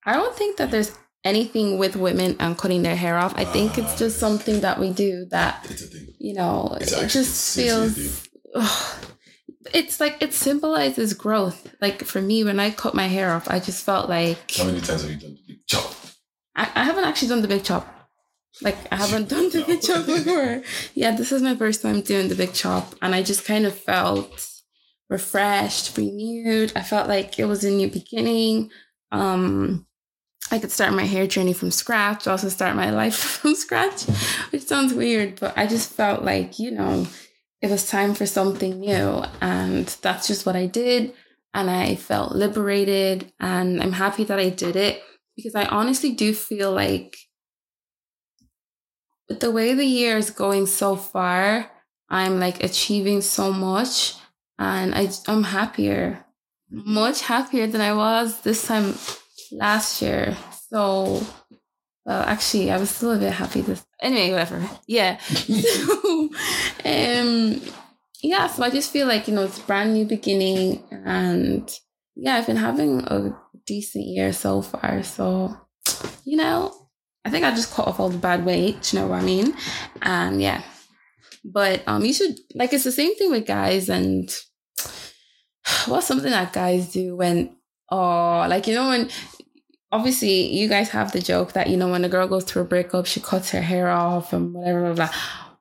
I 0.04 0.14
don't 0.14 0.34
think 0.34 0.56
that 0.56 0.70
there's 0.70 0.96
anything 1.22 1.78
with 1.78 1.96
women 1.96 2.36
and 2.40 2.56
cutting 2.56 2.82
their 2.82 2.96
hair 2.96 3.18
off. 3.18 3.34
I 3.36 3.44
think 3.44 3.76
it's 3.76 3.98
just 3.98 4.18
something 4.18 4.60
that 4.60 4.80
we 4.80 4.90
do 4.90 5.26
that, 5.30 5.66
it's 5.70 5.82
a 5.82 5.86
thing. 5.86 5.99
You 6.20 6.34
know, 6.34 6.76
It's 6.80 6.92
it 6.92 7.08
just 7.08 7.56
feels. 7.56 8.28
Ugh. 8.54 9.04
it's 9.74 9.98
like 10.00 10.20
it 10.22 10.34
symbolizes 10.34 11.14
growth. 11.14 11.74
Like 11.80 12.04
for 12.04 12.20
me, 12.20 12.44
when 12.44 12.60
I 12.60 12.70
cut 12.70 12.94
my 12.94 13.06
hair 13.08 13.32
off, 13.32 13.48
I 13.48 13.58
just 13.58 13.84
felt 13.84 14.08
like 14.08 14.50
How 14.52 14.64
many 14.64 14.80
times 14.80 15.02
have 15.02 15.10
you 15.10 15.16
done 15.16 15.34
the 15.34 15.42
big 15.54 15.66
chop? 15.66 15.94
I, 16.54 16.70
I 16.74 16.84
haven't 16.84 17.04
actually 17.04 17.28
done 17.28 17.42
the 17.42 17.48
big 17.48 17.64
chop. 17.64 17.86
Like 18.60 18.76
I 18.92 18.96
haven't 18.96 19.30
done 19.30 19.48
the 19.50 19.64
big 19.64 19.80
chop 19.80 20.04
before. 20.06 20.62
Yeah, 20.94 21.16
this 21.16 21.32
is 21.32 21.40
my 21.40 21.56
first 21.56 21.80
time 21.80 22.02
doing 22.02 22.28
the 22.28 22.34
big 22.34 22.52
chop, 22.52 22.94
and 23.00 23.14
I 23.14 23.22
just 23.22 23.44
kind 23.46 23.64
of 23.64 23.74
felt 23.74 24.46
refreshed, 25.08 25.96
renewed. 25.96 26.72
I 26.76 26.82
felt 26.82 27.08
like 27.08 27.38
it 27.38 27.46
was 27.46 27.64
a 27.64 27.70
new 27.70 27.88
beginning. 27.88 28.70
Um, 29.10 29.86
I 30.50 30.58
could 30.58 30.72
start 30.72 30.92
my 30.94 31.04
hair 31.04 31.26
journey 31.26 31.52
from 31.52 31.70
scratch, 31.70 32.26
also 32.26 32.48
start 32.48 32.76
my 32.76 32.90
life 33.02 33.16
from 33.16 33.54
scratch, 33.54 34.04
which 34.50 34.62
sounds 34.62 34.92
weird, 34.94 35.38
but 35.40 35.56
I 35.56 35.66
just 35.66 35.92
felt 35.92 36.24
like 36.24 36.58
you 36.58 36.70
know 36.70 37.06
it 37.62 37.70
was 37.70 37.88
time 37.88 38.14
for 38.14 38.26
something 38.26 38.80
new, 38.80 39.24
and 39.40 39.86
that's 40.02 40.26
just 40.26 40.46
what 40.46 40.56
I 40.56 40.66
did. 40.66 41.12
And 41.52 41.68
I 41.68 41.96
felt 41.96 42.32
liberated, 42.32 43.32
and 43.40 43.82
I'm 43.82 43.92
happy 43.92 44.24
that 44.24 44.38
I 44.38 44.50
did 44.50 44.76
it 44.76 45.02
because 45.36 45.54
I 45.54 45.64
honestly 45.64 46.12
do 46.12 46.32
feel 46.32 46.72
like 46.72 47.16
with 49.28 49.40
the 49.40 49.50
way 49.50 49.74
the 49.74 49.86
year 49.86 50.16
is 50.16 50.30
going 50.30 50.66
so 50.66 50.96
far, 50.96 51.70
I'm 52.08 52.40
like 52.40 52.62
achieving 52.62 53.20
so 53.20 53.52
much 53.52 54.16
and 54.58 54.94
I, 54.94 55.08
I'm 55.28 55.44
happier, 55.44 56.24
much 56.68 57.22
happier 57.22 57.66
than 57.66 57.80
I 57.80 57.94
was 57.94 58.40
this 58.40 58.66
time 58.66 58.94
last 59.52 60.02
year. 60.02 60.36
So 60.70 61.22
Well, 62.04 62.22
actually, 62.22 62.70
I 62.70 62.78
was 62.78 62.90
still 62.90 63.12
a 63.12 63.18
bit 63.18 63.32
happy 63.32 63.60
this. 63.60 63.84
Anyway, 64.00 64.30
whatever. 64.32 64.68
Yeah. 64.86 65.20
um, 66.84 67.60
yeah. 68.22 68.46
So 68.48 68.64
I 68.64 68.70
just 68.70 68.90
feel 68.90 69.06
like 69.06 69.28
you 69.28 69.34
know 69.34 69.44
it's 69.44 69.58
brand 69.58 69.94
new 69.94 70.06
beginning, 70.06 70.82
and 70.90 71.70
yeah, 72.16 72.36
I've 72.36 72.46
been 72.46 72.56
having 72.56 73.00
a 73.00 73.36
decent 73.66 74.06
year 74.06 74.32
so 74.32 74.62
far. 74.62 75.02
So, 75.02 75.56
you 76.24 76.36
know, 76.36 76.74
I 77.24 77.30
think 77.30 77.44
I 77.44 77.50
just 77.50 77.72
cut 77.72 77.86
off 77.86 78.00
all 78.00 78.08
the 78.08 78.18
bad 78.18 78.44
weight. 78.44 78.92
You 78.92 79.00
know 79.00 79.06
what 79.08 79.20
I 79.20 79.24
mean? 79.24 79.54
And 80.00 80.40
yeah, 80.40 80.62
but 81.44 81.82
um, 81.86 82.04
you 82.04 82.12
should 82.12 82.36
like 82.54 82.72
it's 82.72 82.84
the 82.84 82.92
same 82.92 83.14
thing 83.16 83.30
with 83.30 83.46
guys 83.46 83.88
and 83.88 84.34
what's 85.86 86.06
something 86.06 86.30
that 86.30 86.52
guys 86.52 86.92
do 86.92 87.16
when 87.16 87.56
oh 87.90 88.46
like 88.48 88.66
you 88.66 88.74
know 88.74 88.88
when 88.88 89.10
obviously 89.92 90.52
you 90.52 90.68
guys 90.68 90.88
have 90.90 91.12
the 91.12 91.20
joke 91.20 91.52
that 91.52 91.68
you 91.68 91.76
know 91.76 91.88
when 91.90 92.04
a 92.04 92.08
girl 92.08 92.28
goes 92.28 92.44
through 92.44 92.62
a 92.62 92.66
breakup 92.66 93.06
she 93.06 93.20
cuts 93.20 93.50
her 93.50 93.62
hair 93.62 93.88
off 93.88 94.32
and 94.32 94.54
whatever 94.54 94.94
blah, 94.94 95.06
blah. 95.06 95.10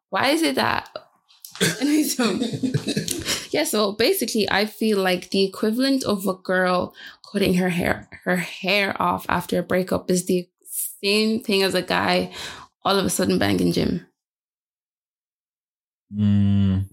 why 0.10 0.28
is 0.30 0.42
it 0.42 0.56
that 0.56 0.90
yeah 3.52 3.64
so 3.64 3.92
basically 3.94 4.50
i 4.50 4.66
feel 4.66 4.98
like 4.98 5.30
the 5.32 5.44
equivalent 5.44 6.04
of 6.04 6.26
a 6.28 6.34
girl 6.34 6.94
cutting 7.32 7.56
her 7.56 7.70
hair 7.70 8.08
her 8.24 8.38
hair 8.38 9.00
off 9.02 9.26
after 9.30 9.60
a 9.60 9.64
breakup 9.64 10.10
is 10.10 10.26
the 10.26 10.48
same 11.02 11.42
thing 11.42 11.64
as 11.64 11.74
a 11.74 11.82
guy 11.82 12.32
all 12.84 12.98
of 12.98 13.06
a 13.06 13.10
sudden 13.10 13.38
banging 13.38 13.72
gym. 13.72 14.06
Mm, 16.14 16.90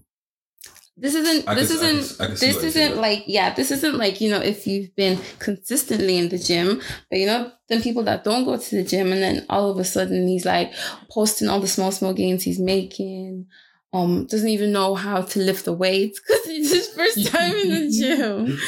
this 0.99 1.13
isn't 1.15 1.47
I 1.47 1.53
this 1.55 1.67
can- 1.77 1.95
isn't 1.95 2.21
I 2.21 2.25
can 2.25 2.35
this 2.35 2.55
what 2.55 2.61
you're 2.63 2.71
saying. 2.71 2.87
isn't 2.91 3.01
like 3.01 3.23
yeah 3.27 3.53
this 3.53 3.69
isn't 3.71 3.97
like 3.97 4.19
you 4.19 4.29
know 4.31 4.41
if 4.41 4.65
you've 4.65 4.95
been 4.95 5.19
consistently 5.39 6.17
in 6.17 6.29
the 6.29 6.37
gym 6.39 6.81
but 7.09 7.19
you 7.19 7.27
know 7.27 7.51
then 7.69 7.81
people 7.81 8.03
that 8.03 8.23
don't 8.23 8.45
go 8.45 8.57
to 8.57 8.75
the 8.75 8.83
gym 8.83 9.11
and 9.11 9.21
then 9.21 9.45
all 9.49 9.69
of 9.69 9.77
a 9.77 9.83
sudden 9.83 10.27
he's 10.27 10.45
like 10.45 10.73
posting 11.11 11.47
all 11.49 11.59
the 11.59 11.67
small 11.67 11.91
small 11.91 12.13
gains 12.13 12.43
he's 12.43 12.59
making 12.59 13.45
um 13.93 14.25
doesn't 14.25 14.49
even 14.49 14.71
know 14.71 14.95
how 14.95 15.21
to 15.21 15.39
lift 15.39 15.65
the 15.65 15.73
weights 15.73 16.19
because 16.27 16.41
it's 16.47 16.73
his 16.73 16.87
first 16.89 17.27
time 17.31 17.55
in 17.55 17.69
the 17.69 17.89
gym 17.99 18.59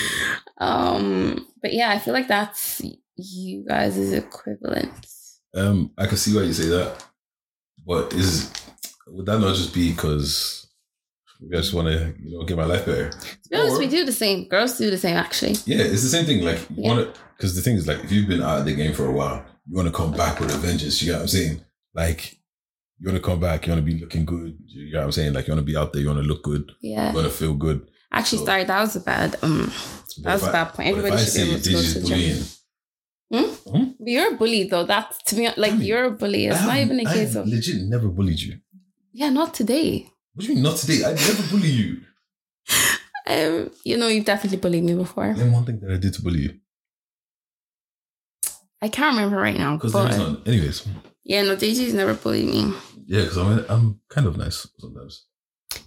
um 0.59 1.45
but 1.61 1.73
yeah 1.73 1.89
i 1.89 1.99
feel 1.99 2.13
like 2.13 2.27
that's 2.27 2.81
you 3.15 3.65
guys' 3.67 3.97
is 3.97 4.13
equivalent 4.13 4.91
um, 5.55 5.89
I 5.97 6.05
can 6.05 6.15
see 6.15 6.35
why 6.35 6.43
you 6.43 6.53
say 6.53 6.67
that, 6.67 7.03
but 7.83 8.13
is 8.13 8.53
would 9.07 9.25
that 9.25 9.39
not 9.39 9.55
just 9.55 9.73
be 9.73 9.89
because 9.91 10.58
I 11.41 11.55
just 11.57 11.73
want 11.73 11.87
to 11.87 12.13
you 12.21 12.37
know 12.37 12.43
get 12.45 12.57
my 12.57 12.65
life 12.65 12.85
better? 12.85 13.09
to 13.11 13.49
be 13.49 13.55
honest 13.57 13.75
Or- 13.75 13.79
we 13.79 13.87
do 13.87 14.03
the 14.05 14.11
same 14.11 14.47
girls 14.47 14.77
do 14.77 14.89
the 14.89 14.97
same 14.97 15.15
actually 15.17 15.53
Yeah, 15.65 15.83
it's 15.93 16.03
the 16.03 16.09
same 16.15 16.25
thing. 16.25 16.43
Like 16.43 16.59
you 16.69 16.83
Yeah. 16.83 16.89
want 16.89 16.99
to, 17.15 17.21
because 17.37 17.55
the 17.55 17.61
thing 17.61 17.75
is, 17.77 17.87
like 17.87 18.03
if 18.03 18.11
you've 18.11 18.27
been 18.27 18.41
out 18.43 18.59
of 18.59 18.65
the 18.65 18.73
game 18.75 18.93
for 18.93 19.05
a 19.07 19.11
while, 19.19 19.45
you 19.67 19.75
want 19.77 19.87
to 19.87 19.93
come 19.93 20.11
back 20.11 20.39
with 20.39 20.53
a 20.53 20.57
vengeance. 20.57 21.01
You 21.01 21.07
get 21.11 21.15
what 21.15 21.21
I'm 21.21 21.27
saying? 21.37 21.61
Like 21.93 22.21
you 22.99 23.05
want 23.09 23.17
to 23.21 23.27
come 23.29 23.39
back, 23.39 23.65
you 23.65 23.71
want 23.73 23.85
to 23.85 23.91
be 23.93 23.99
looking 23.99 24.25
good. 24.25 24.57
You 24.65 24.91
get 24.91 24.97
what 24.97 25.05
I'm 25.05 25.11
saying? 25.13 25.33
Like 25.33 25.47
you 25.47 25.53
want 25.53 25.65
to 25.65 25.71
be 25.71 25.77
out 25.77 25.93
there, 25.93 26.01
you 26.01 26.09
want 26.09 26.19
to 26.21 26.27
look 26.31 26.43
good, 26.43 26.65
yeah 26.81 27.09
you 27.09 27.15
want 27.15 27.27
to 27.27 27.33
feel 27.33 27.53
good. 27.53 27.79
actually 28.11 28.39
So- 28.39 28.45
sorry 28.45 28.63
that 28.65 28.79
was 28.81 28.95
a 28.97 28.99
bad 29.11 29.37
um 29.41 29.71
But 30.17 30.23
That's 30.23 30.41
if 30.43 30.47
a 30.47 30.51
I- 30.51 30.57
bad 30.57 30.67
point. 30.73 30.87
Everybody 30.89 31.13
I 31.15 31.25
should 31.25 31.33
be 31.35 31.49
able 31.51 31.61
to 31.61 31.71
go 31.71 31.81
to 31.81 31.99
the 31.99 32.07
gym. 32.09 32.17
bullying, 33.31 33.95
But 33.99 34.07
you're 34.15 34.33
a 34.33 34.37
bully 34.37 34.63
though. 34.71 34.85
That's 34.85 35.15
to 35.27 35.35
me 35.37 35.43
like 35.55 35.71
I 35.73 35.75
mean, 35.75 35.87
you're 35.87 36.05
a 36.05 36.11
bully. 36.11 36.47
It's 36.47 36.59
I 36.59 36.65
not 36.65 36.77
even 36.83 36.99
a 36.99 37.05
case 37.05 37.35
of 37.35 37.47
legit 37.47 37.81
never 37.83 38.09
bullied 38.09 38.39
you. 38.41 38.53
yeah, 39.13 39.29
not 39.29 39.53
today. 39.53 40.07
What 40.33 40.45
do 40.45 40.47
you 40.47 40.55
mean 40.55 40.63
not 40.63 40.77
today? 40.77 41.03
I 41.05 41.13
never 41.13 41.43
bully 41.51 41.69
you. 41.69 42.01
Um, 43.27 43.69
you 43.83 43.95
know, 43.95 44.07
you've 44.07 44.25
definitely 44.25 44.57
bullied 44.57 44.83
me 44.83 44.95
before. 44.95 45.35
Then 45.37 45.51
one 45.51 45.63
thing 45.63 45.79
that 45.81 45.91
I 45.91 45.97
did 45.97 46.15
to 46.15 46.21
bully 46.23 46.39
you 46.39 46.59
I 48.81 48.87
can't 48.87 49.15
remember 49.15 49.37
right 49.37 49.57
now, 49.57 49.75
because 49.75 49.93
there 49.93 50.09
none. 50.09 50.41
Anyways, 50.45 50.87
yeah, 51.23 51.41
no, 51.43 51.55
DJ's 51.55 51.93
never 51.93 52.13
bullied 52.13 52.47
me. 52.47 52.73
yeah, 53.05 53.21
because 53.21 53.37
I'm 53.37 53.65
I'm 53.69 53.99
kind 54.09 54.25
of 54.25 54.37
nice 54.37 54.67
sometimes. 54.79 55.25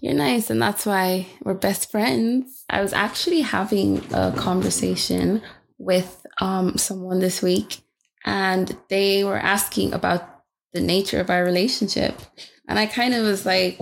You're 0.00 0.14
nice, 0.14 0.50
and 0.50 0.61
that's 0.61 0.85
why 0.85 1.26
we're 1.42 1.55
best 1.55 1.90
friends. 1.90 2.64
I 2.68 2.83
was 2.83 2.92
actually 2.92 3.40
having 3.40 4.05
a 4.12 4.33
conversation 4.33 5.42
with 5.78 6.26
um 6.40 6.76
someone 6.76 7.20
this 7.20 7.40
week, 7.42 7.81
and 8.24 8.76
they 8.88 9.24
were 9.24 9.38
asking 9.38 9.94
about 9.94 10.28
the 10.74 10.81
nature 10.81 11.18
of 11.20 11.31
our 11.31 11.44
relationship, 11.44 12.20
and 12.68 12.78
I 12.78 12.87
kind 12.87 13.14
of 13.14 13.24
was 13.24 13.46
like, 13.46 13.78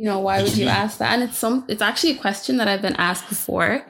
you 0.00 0.06
know, 0.06 0.18
why 0.18 0.42
would 0.42 0.56
you 0.56 0.66
ask 0.82 0.96
that? 0.96 1.12
And 1.12 1.22
it's 1.22 1.36
some, 1.36 1.66
it's 1.68 1.82
actually 1.82 2.12
a 2.12 2.20
question 2.20 2.56
that 2.56 2.68
I've 2.68 2.80
been 2.80 2.96
asked 2.96 3.28
before. 3.28 3.84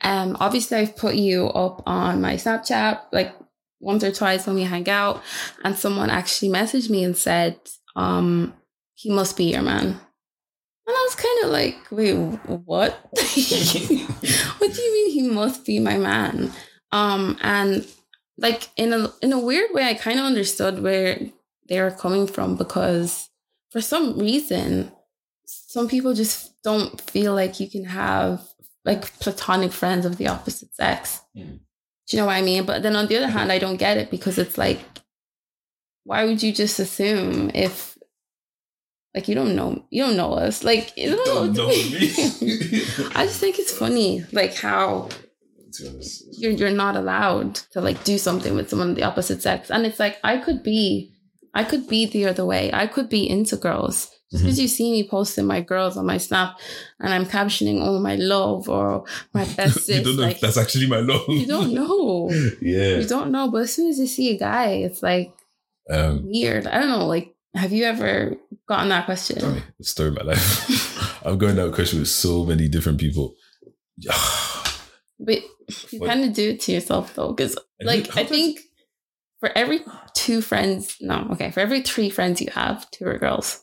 Um, 0.00 0.36
obviously, 0.40 0.78
I've 0.78 0.96
put 0.96 1.14
you 1.14 1.46
up 1.50 1.84
on 1.86 2.20
my 2.20 2.34
Snapchat 2.34 3.00
like 3.12 3.32
once 3.78 4.02
or 4.02 4.10
twice 4.10 4.44
when 4.44 4.56
we 4.56 4.64
hang 4.64 4.88
out, 4.88 5.22
and 5.62 5.78
someone 5.78 6.10
actually 6.10 6.48
messaged 6.48 6.90
me 6.90 7.04
and 7.04 7.16
said, 7.16 7.60
um, 7.94 8.54
he 8.94 9.08
must 9.08 9.36
be 9.36 9.52
your 9.52 9.62
man. 9.62 9.86
And 9.86 10.96
I 10.96 11.08
was 11.08 11.14
kind 11.14 11.44
of 11.44 11.50
like, 11.50 11.76
wait, 11.92 12.14
what? 12.66 12.92
what 13.12 14.74
do 14.74 14.82
you 14.82 14.94
mean 14.94 15.10
he 15.12 15.28
must 15.30 15.64
be 15.64 15.78
my 15.78 15.96
man? 15.96 16.50
Um, 16.90 17.38
and 17.40 17.86
like 18.36 18.68
in 18.76 18.92
a 18.92 19.12
in 19.22 19.32
a 19.32 19.38
weird 19.38 19.70
way, 19.72 19.84
I 19.84 19.94
kind 19.94 20.18
of 20.18 20.24
understood 20.24 20.82
where 20.82 21.20
they 21.68 21.80
were 21.80 21.92
coming 21.92 22.26
from 22.26 22.56
because 22.56 23.28
for 23.70 23.80
some 23.80 24.18
reason, 24.18 24.90
some 25.68 25.88
people 25.88 26.14
just 26.14 26.62
don't 26.62 27.00
feel 27.00 27.34
like 27.34 27.60
you 27.60 27.68
can 27.68 27.84
have 27.84 28.42
like 28.84 29.18
platonic 29.18 29.72
friends 29.72 30.06
of 30.06 30.16
the 30.16 30.28
opposite 30.28 30.74
sex. 30.74 31.20
Mm. 31.36 31.60
Do 32.08 32.16
you 32.16 32.22
know 32.22 32.26
what 32.26 32.36
I 32.36 32.42
mean? 32.42 32.64
But 32.64 32.82
then 32.82 32.96
on 32.96 33.06
the 33.06 33.16
other 33.16 33.28
hand, 33.28 33.52
I 33.52 33.58
don't 33.58 33.76
get 33.76 33.96
it 33.96 34.10
because 34.10 34.38
it's 34.38 34.58
like, 34.58 34.80
why 36.04 36.24
would 36.24 36.42
you 36.42 36.52
just 36.52 36.78
assume 36.78 37.50
if 37.54 37.96
like 39.14 39.28
you 39.28 39.34
don't 39.34 39.54
know 39.54 39.84
you 39.90 40.02
don't 40.02 40.16
know 40.16 40.32
us 40.32 40.64
like 40.64 40.96
you 40.96 41.10
don't, 41.10 41.26
Don't 41.26 41.52
know 41.52 41.62
know 41.64 41.68
me. 41.68 41.74
I 43.14 43.26
just 43.26 43.40
think 43.40 43.58
it's 43.58 43.76
funny 43.76 44.24
like 44.32 44.54
how 44.54 45.08
To 45.74 45.82
be 45.82 45.88
honest, 45.88 46.24
you're 46.40 46.52
you're 46.52 46.70
not 46.70 46.96
allowed 46.96 47.56
to 47.72 47.80
like 47.80 48.02
do 48.04 48.18
something 48.18 48.54
with 48.54 48.70
someone 48.70 48.90
of 48.90 48.96
the 48.96 49.04
opposite 49.04 49.42
sex. 49.42 49.70
And 49.70 49.86
it's 49.86 50.00
like 50.00 50.18
I 50.24 50.38
could 50.38 50.62
be 50.62 51.14
I 51.54 51.64
could 51.64 51.86
be 51.88 52.06
the 52.06 52.26
other 52.26 52.46
way. 52.46 52.70
I 52.72 52.86
could 52.86 53.08
be 53.08 53.28
into 53.28 53.56
girls. 53.56 54.10
Just 54.32 54.42
because 54.44 54.58
you 54.58 54.66
see 54.66 54.90
me 54.90 55.06
posting 55.08 55.44
my 55.46 55.60
girls 55.60 55.96
on 55.98 56.06
my 56.06 56.16
snap 56.16 56.58
and 56.98 57.12
I'm 57.14 57.26
captioning 57.26 57.80
oh 57.82 58.00
my 58.00 58.16
love 58.16 58.68
or 58.68 59.04
my 59.34 59.44
best 59.56 59.88
you 59.88 60.02
don't 60.02 60.16
know 60.16 60.22
like 60.22 60.36
if 60.36 60.40
that's 60.40 60.56
actually 60.56 60.88
my 60.88 61.00
love. 61.00 61.22
you 61.28 61.46
don't 61.46 61.72
know. 61.80 62.28
yeah. 62.62 62.96
You 62.96 63.06
don't 63.06 63.30
know. 63.30 63.50
But 63.50 63.62
as 63.64 63.74
soon 63.74 63.90
as 63.90 63.98
you 64.00 64.06
see 64.06 64.34
a 64.34 64.38
guy, 64.38 64.68
it's 64.86 65.02
like 65.02 65.34
Um, 65.90 66.24
weird. 66.24 66.66
I 66.66 66.80
don't 66.80 66.88
know, 66.88 67.06
like 67.06 67.34
have 67.54 67.72
you 67.72 67.84
ever 67.84 68.34
gotten 68.66 68.88
that 68.88 69.04
question? 69.04 69.36
me 69.54 69.62
the 69.78 69.84
story 69.84 70.08
of 70.08 70.14
my 70.16 70.22
life. 70.22 71.22
I'm 71.26 71.36
going 71.38 71.56
down 71.56 71.70
question 71.72 71.98
with 72.00 72.08
so 72.08 72.44
many 72.46 72.68
different 72.68 72.98
people. 72.98 73.34
But 75.24 75.38
you 75.92 76.00
kind 76.00 76.24
of 76.24 76.32
do 76.32 76.50
it 76.50 76.60
to 76.62 76.72
yourself 76.72 77.14
though, 77.14 77.32
because 77.32 77.56
like 77.84 78.16
I 78.16 78.24
think 78.24 78.58
for 79.40 79.50
every 79.54 79.80
two 80.14 80.40
friends, 80.40 80.96
no, 81.00 81.28
okay, 81.32 81.50
for 81.52 81.60
every 81.60 81.82
three 81.82 82.10
friends 82.10 82.40
you 82.40 82.48
have, 82.52 82.90
two 82.90 83.06
are 83.06 83.18
girls. 83.18 83.60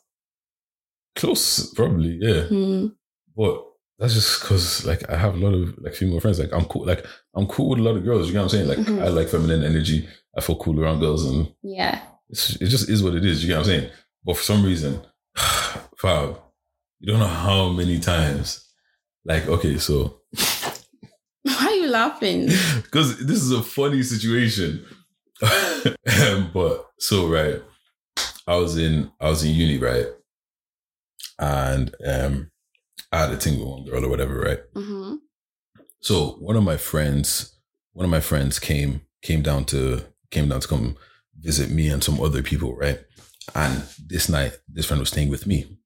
Close, 1.19 1.73
probably, 1.73 2.17
yeah. 2.21 2.41
Hmm. 2.43 2.88
But 3.36 3.63
that's 3.97 4.13
just 4.13 4.41
because 4.41 4.86
like 4.86 5.10
I 5.10 5.17
have 5.17 5.36
a 5.36 5.38
lot 5.38 5.53
of 5.53 5.77
like 5.79 5.93
female 5.93 6.19
friends. 6.19 6.39
Like 6.39 6.53
I'm 6.53 6.65
cool. 6.65 6.86
Like 6.86 7.05
I'm 7.36 7.47
cool 7.47 7.69
with 7.69 7.79
a 7.79 7.84
lot 7.84 7.95
of 7.97 8.03
girls. 8.05 8.27
You 8.27 8.34
know 8.36 8.43
what 8.43 8.53
I'm 8.53 8.65
saying? 8.65 8.67
Like 8.67 8.77
Mhm. 8.88 9.01
I 9.03 9.08
like 9.10 9.29
feminine 9.29 9.63
energy. 9.63 10.08
I 10.38 10.41
feel 10.41 10.55
cool 10.58 10.79
around 10.79 10.99
girls, 11.01 11.25
and 11.25 11.51
Yeah. 11.63 12.01
it's, 12.29 12.55
it 12.62 12.67
just 12.67 12.89
is 12.89 13.03
what 13.03 13.15
it 13.15 13.25
is. 13.25 13.41
You 13.43 13.49
get 13.49 13.58
what 13.58 13.67
I'm 13.67 13.71
saying? 13.73 13.91
But 14.23 14.38
for 14.38 14.43
some 14.43 14.63
reason, 14.63 15.01
Fab, 15.97 16.39
you 16.99 17.11
don't 17.11 17.20
know 17.20 17.28
how 17.28 17.70
many 17.70 17.99
times. 17.99 18.65
Like 19.26 19.47
okay, 19.47 19.78
so 19.78 20.22
Why 21.43 21.65
are 21.67 21.72
you 21.74 21.88
laughing? 21.89 22.45
because 22.84 23.17
this 23.26 23.41
is 23.41 23.51
a 23.51 23.63
funny 23.63 24.03
situation. 24.03 24.86
but 26.53 26.86
so 26.99 27.28
right, 27.28 27.61
I 28.47 28.55
was 28.55 28.78
in 28.78 29.11
I 29.20 29.30
was 29.30 29.43
in 29.43 29.55
uni 29.55 29.78
right, 29.78 30.07
and 31.39 31.95
um, 32.05 32.51
I 33.11 33.21
had 33.21 33.31
a 33.31 33.37
thing 33.37 33.57
with 33.59 33.67
one 33.67 33.85
girl 33.85 34.05
or 34.05 34.09
whatever 34.09 34.39
right. 34.39 34.59
hmm 34.75 35.15
So 36.01 36.31
one 36.39 36.55
of 36.55 36.63
my 36.63 36.77
friends, 36.77 37.55
one 37.93 38.05
of 38.05 38.11
my 38.11 38.19
friends 38.19 38.59
came 38.59 39.01
came 39.21 39.41
down 39.41 39.65
to 39.65 40.01
came 40.31 40.49
down 40.49 40.59
to 40.61 40.67
come 40.67 40.95
visit 41.39 41.69
me 41.71 41.87
and 41.89 42.03
some 42.03 42.19
other 42.21 42.43
people, 42.43 42.75
right? 42.75 42.99
And 43.55 43.83
this 44.05 44.29
night, 44.29 44.53
this 44.67 44.85
friend 44.85 44.99
was 44.99 45.09
staying 45.09 45.29
with 45.29 45.47
me, 45.47 45.77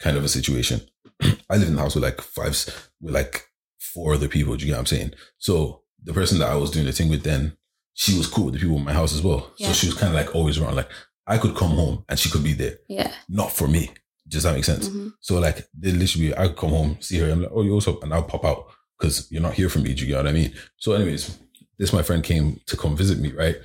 kind 0.00 0.16
of 0.16 0.24
a 0.24 0.28
situation. 0.28 0.80
I 1.50 1.56
live 1.56 1.68
in 1.68 1.76
the 1.76 1.82
house 1.82 1.94
with 1.94 2.02
like 2.04 2.20
five, 2.20 2.90
with 3.00 3.14
like 3.14 3.44
four 3.78 4.14
other 4.14 4.28
people. 4.28 4.56
Do 4.56 4.64
you 4.64 4.70
get 4.72 4.74
what 4.76 4.80
I'm 4.80 4.86
saying? 4.86 5.12
So 5.38 5.82
the 6.02 6.12
person 6.12 6.38
that 6.40 6.50
I 6.50 6.56
was 6.56 6.70
doing 6.72 6.86
the 6.86 6.92
thing 6.92 7.08
with 7.10 7.22
then, 7.22 7.56
she 7.94 8.16
was 8.18 8.26
cool 8.26 8.46
with 8.46 8.54
the 8.54 8.60
people 8.60 8.76
in 8.76 8.84
my 8.84 8.92
house 8.92 9.14
as 9.14 9.22
well. 9.22 9.52
Yeah. 9.58 9.68
So 9.68 9.72
she 9.74 9.86
was 9.86 9.94
kind 9.96 10.12
of 10.12 10.18
like 10.18 10.34
always 10.34 10.58
around. 10.58 10.74
Like 10.74 10.90
I 11.26 11.38
could 11.38 11.54
come 11.54 11.70
home 11.70 12.04
and 12.08 12.18
she 12.18 12.30
could 12.30 12.42
be 12.42 12.54
there, 12.54 12.78
Yeah. 12.88 13.12
not 13.28 13.52
for 13.52 13.68
me. 13.68 13.90
Does 14.28 14.44
that 14.44 14.54
make 14.54 14.64
sense? 14.64 14.88
hmm 14.88 15.08
So 15.20 15.38
like 15.40 15.66
they 15.78 15.92
literally, 15.92 16.36
I 16.36 16.48
come 16.48 16.70
home, 16.70 16.96
see 17.00 17.18
her, 17.18 17.30
I'm 17.30 17.42
like, 17.42 17.50
oh, 17.52 17.62
you 17.62 17.76
up? 17.76 18.02
And 18.02 18.14
I'll 18.14 18.22
pop 18.22 18.44
out 18.44 18.66
because 18.98 19.30
you're 19.30 19.42
not 19.42 19.54
here 19.54 19.68
from 19.68 19.82
me. 19.82 19.94
Do 19.94 20.02
you 20.02 20.08
get 20.08 20.16
what 20.18 20.28
I 20.28 20.32
mean? 20.32 20.52
So, 20.76 20.92
anyways, 20.92 21.38
this 21.78 21.92
my 21.92 22.02
friend 22.02 22.22
came 22.22 22.60
to 22.66 22.76
come 22.76 22.96
visit 22.96 23.18
me, 23.18 23.32
right? 23.32 23.56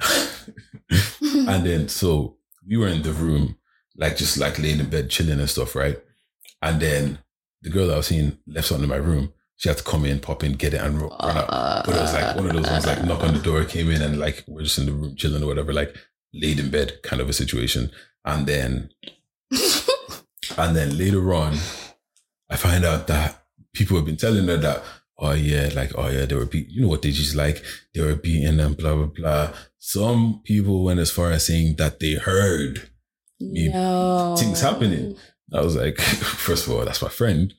and 1.48 1.64
then 1.66 1.88
so 1.88 2.36
we 2.66 2.76
were 2.76 2.88
in 2.88 3.02
the 3.02 3.12
room, 3.12 3.56
like 3.96 4.16
just 4.16 4.38
like 4.38 4.58
laying 4.58 4.80
in 4.80 4.88
bed, 4.90 5.10
chilling 5.10 5.40
and 5.40 5.50
stuff, 5.50 5.74
right? 5.74 5.98
And 6.60 6.80
then 6.80 7.18
the 7.62 7.70
girl 7.70 7.86
that 7.88 7.94
I 7.94 7.96
was 7.98 8.06
seeing 8.06 8.38
left 8.46 8.68
something 8.68 8.84
in 8.84 8.90
my 8.90 8.96
room. 8.96 9.32
She 9.56 9.68
had 9.68 9.78
to 9.78 9.84
come 9.84 10.04
in, 10.04 10.18
pop 10.18 10.42
in, 10.42 10.54
get 10.54 10.74
it, 10.74 10.80
and 10.80 11.00
run 11.00 11.12
out. 11.36 11.48
But 11.84 11.96
it 11.96 12.00
was 12.00 12.12
like 12.12 12.34
one 12.36 12.46
of 12.46 12.52
those 12.52 12.68
ones, 12.68 12.86
like 12.86 13.04
knock 13.04 13.22
on 13.22 13.34
the 13.34 13.40
door, 13.40 13.64
came 13.64 13.90
in, 13.90 14.02
and 14.02 14.18
like 14.18 14.42
we're 14.48 14.62
just 14.64 14.78
in 14.78 14.86
the 14.86 14.92
room 14.92 15.14
chilling 15.14 15.42
or 15.42 15.46
whatever, 15.46 15.72
like 15.72 15.96
laid 16.34 16.58
in 16.58 16.70
bed 16.70 17.00
kind 17.04 17.22
of 17.22 17.28
a 17.28 17.32
situation. 17.32 17.90
And 18.24 18.46
then, 18.46 18.90
and 20.58 20.76
then 20.76 20.96
later 20.96 21.34
on, 21.34 21.54
I 22.50 22.56
find 22.56 22.84
out 22.84 23.06
that 23.06 23.44
people 23.72 23.96
have 23.96 24.06
been 24.06 24.16
telling 24.16 24.46
her 24.46 24.56
that, 24.56 24.82
oh 25.18 25.32
yeah, 25.32 25.70
like 25.74 25.92
oh 25.96 26.08
yeah, 26.08 26.26
they 26.26 26.34
were 26.34 26.46
beat. 26.46 26.68
You 26.68 26.82
know 26.82 26.88
what 26.88 27.02
they 27.02 27.10
just 27.10 27.34
like 27.34 27.62
they 27.94 28.00
were 28.00 28.16
beating 28.16 28.60
and 28.60 28.76
blah 28.76 28.94
blah 28.94 29.06
blah. 29.06 29.52
Some 29.78 30.42
people 30.44 30.84
went 30.84 31.00
as 31.00 31.10
far 31.10 31.30
as 31.30 31.46
saying 31.46 31.76
that 31.76 32.00
they 32.00 32.14
heard 32.14 32.90
me- 33.40 33.68
no. 33.68 34.36
things 34.38 34.60
happening. 34.60 35.16
I 35.52 35.60
was 35.60 35.76
like, 35.76 36.00
first 36.00 36.66
of 36.66 36.72
all, 36.72 36.84
that's 36.84 37.02
my 37.02 37.08
friend. 37.08 37.52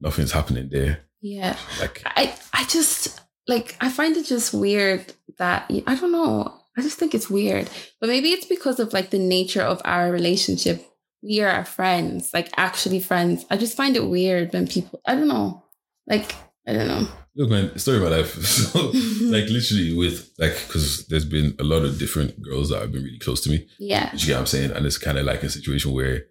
Nothing's 0.00 0.32
happening 0.32 0.68
there. 0.70 1.00
Yeah. 1.20 1.56
Like, 1.80 2.02
I 2.06 2.34
I 2.52 2.64
just 2.64 3.20
like 3.46 3.76
I 3.80 3.90
find 3.90 4.16
it 4.16 4.26
just 4.26 4.54
weird 4.54 5.12
that 5.38 5.70
I 5.86 5.94
don't 5.94 6.12
know. 6.12 6.54
I 6.76 6.82
just 6.82 6.98
think 6.98 7.14
it's 7.14 7.28
weird. 7.28 7.68
But 8.00 8.08
maybe 8.08 8.30
it's 8.30 8.46
because 8.46 8.80
of 8.80 8.92
like 8.92 9.10
the 9.10 9.18
nature 9.18 9.62
of 9.62 9.82
our 9.84 10.10
relationship. 10.10 10.86
We 11.22 11.40
are 11.40 11.64
friends, 11.64 12.30
like 12.32 12.48
actually 12.56 13.00
friends. 13.00 13.44
I 13.50 13.56
just 13.56 13.76
find 13.76 13.96
it 13.96 14.06
weird 14.08 14.52
when 14.52 14.66
people 14.66 15.00
I 15.06 15.14
don't 15.14 15.28
know. 15.28 15.62
Like 16.06 16.34
I 16.66 16.72
don't 16.72 16.88
know. 16.88 17.08
look, 17.34 17.50
man, 17.50 17.78
story 17.78 17.96
of 17.96 18.04
my 18.04 18.10
life. 18.10 18.34
So, 18.44 18.78
like, 19.22 19.48
literally, 19.48 19.96
with 19.96 20.30
like, 20.38 20.52
because 20.66 21.06
there's 21.06 21.24
been 21.24 21.54
a 21.58 21.64
lot 21.64 21.84
of 21.84 21.98
different 21.98 22.40
girls 22.42 22.68
that 22.68 22.80
have 22.80 22.92
been 22.92 23.02
really 23.02 23.18
close 23.18 23.40
to 23.42 23.50
me. 23.50 23.66
Yeah. 23.78 24.10
You 24.12 24.26
get 24.26 24.34
what 24.34 24.40
I'm 24.40 24.46
saying? 24.46 24.72
And 24.72 24.86
it's 24.86 24.98
kind 24.98 25.18
of 25.18 25.24
like 25.24 25.42
a 25.42 25.50
situation 25.50 25.92
where 25.92 26.24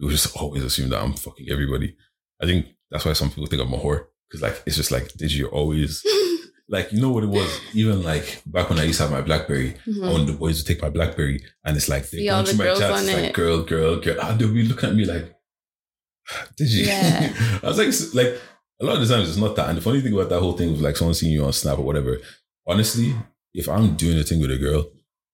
we 0.00 0.08
just 0.10 0.36
always 0.36 0.62
assume 0.62 0.90
that 0.90 1.02
I'm 1.02 1.14
fucking 1.14 1.48
everybody. 1.50 1.96
I 2.40 2.46
think 2.46 2.66
that's 2.90 3.04
why 3.04 3.12
some 3.14 3.28
people 3.30 3.46
think 3.46 3.62
I'm 3.62 3.72
a 3.72 3.78
whore. 3.78 4.06
Because, 4.28 4.42
like, 4.42 4.62
it's 4.66 4.76
just 4.76 4.90
like, 4.90 5.12
did 5.14 5.32
you 5.32 5.48
always, 5.48 6.02
like, 6.68 6.92
you 6.92 7.00
know 7.00 7.10
what 7.10 7.24
it 7.24 7.28
was? 7.28 7.60
Even 7.74 8.02
like 8.02 8.42
back 8.46 8.70
when 8.70 8.78
I 8.78 8.84
used 8.84 8.98
to 8.98 9.04
have 9.04 9.12
my 9.12 9.20
Blackberry, 9.20 9.76
Mhm. 9.86 10.12
when 10.12 10.26
the 10.26 10.32
boys 10.32 10.62
to 10.62 10.64
take 10.64 10.80
my 10.82 10.88
Blackberry 10.90 11.42
and 11.64 11.76
it's 11.76 11.88
like, 11.88 12.08
they're 12.10 12.24
going 12.24 12.44
the 12.46 12.52
through 12.54 12.64
my 12.66 12.78
chats, 12.78 12.82
on 13.02 13.04
it's 13.04 13.12
like, 13.14 13.24
it. 13.30 13.34
girl, 13.34 13.62
girl, 13.62 14.00
girl. 14.00 14.20
And 14.20 14.38
they'll 14.40 14.52
be 14.52 14.62
looking 14.64 14.88
at 14.90 14.94
me 14.96 15.04
like, 15.04 15.34
did 16.56 16.70
you? 16.70 16.86
Yeah. 16.86 17.32
I 17.62 17.66
was 17.66 17.78
like, 17.78 18.14
like, 18.14 18.40
a 18.80 18.84
lot 18.84 19.00
of 19.00 19.06
the 19.06 19.14
times 19.14 19.28
it's 19.28 19.38
not 19.38 19.56
that. 19.56 19.68
And 19.68 19.78
the 19.78 19.82
funny 19.82 20.00
thing 20.00 20.12
about 20.14 20.30
that 20.30 20.40
whole 20.40 20.54
thing 20.56 20.72
of 20.72 20.80
like 20.80 20.96
someone 20.96 21.14
seeing 21.14 21.32
you 21.32 21.44
on 21.44 21.52
Snap 21.52 21.78
or 21.78 21.82
whatever, 21.84 22.18
honestly, 22.66 23.14
if 23.52 23.68
I'm 23.68 23.94
doing 23.96 24.18
a 24.18 24.22
thing 24.24 24.40
with 24.40 24.50
a 24.50 24.58
girl, 24.58 24.86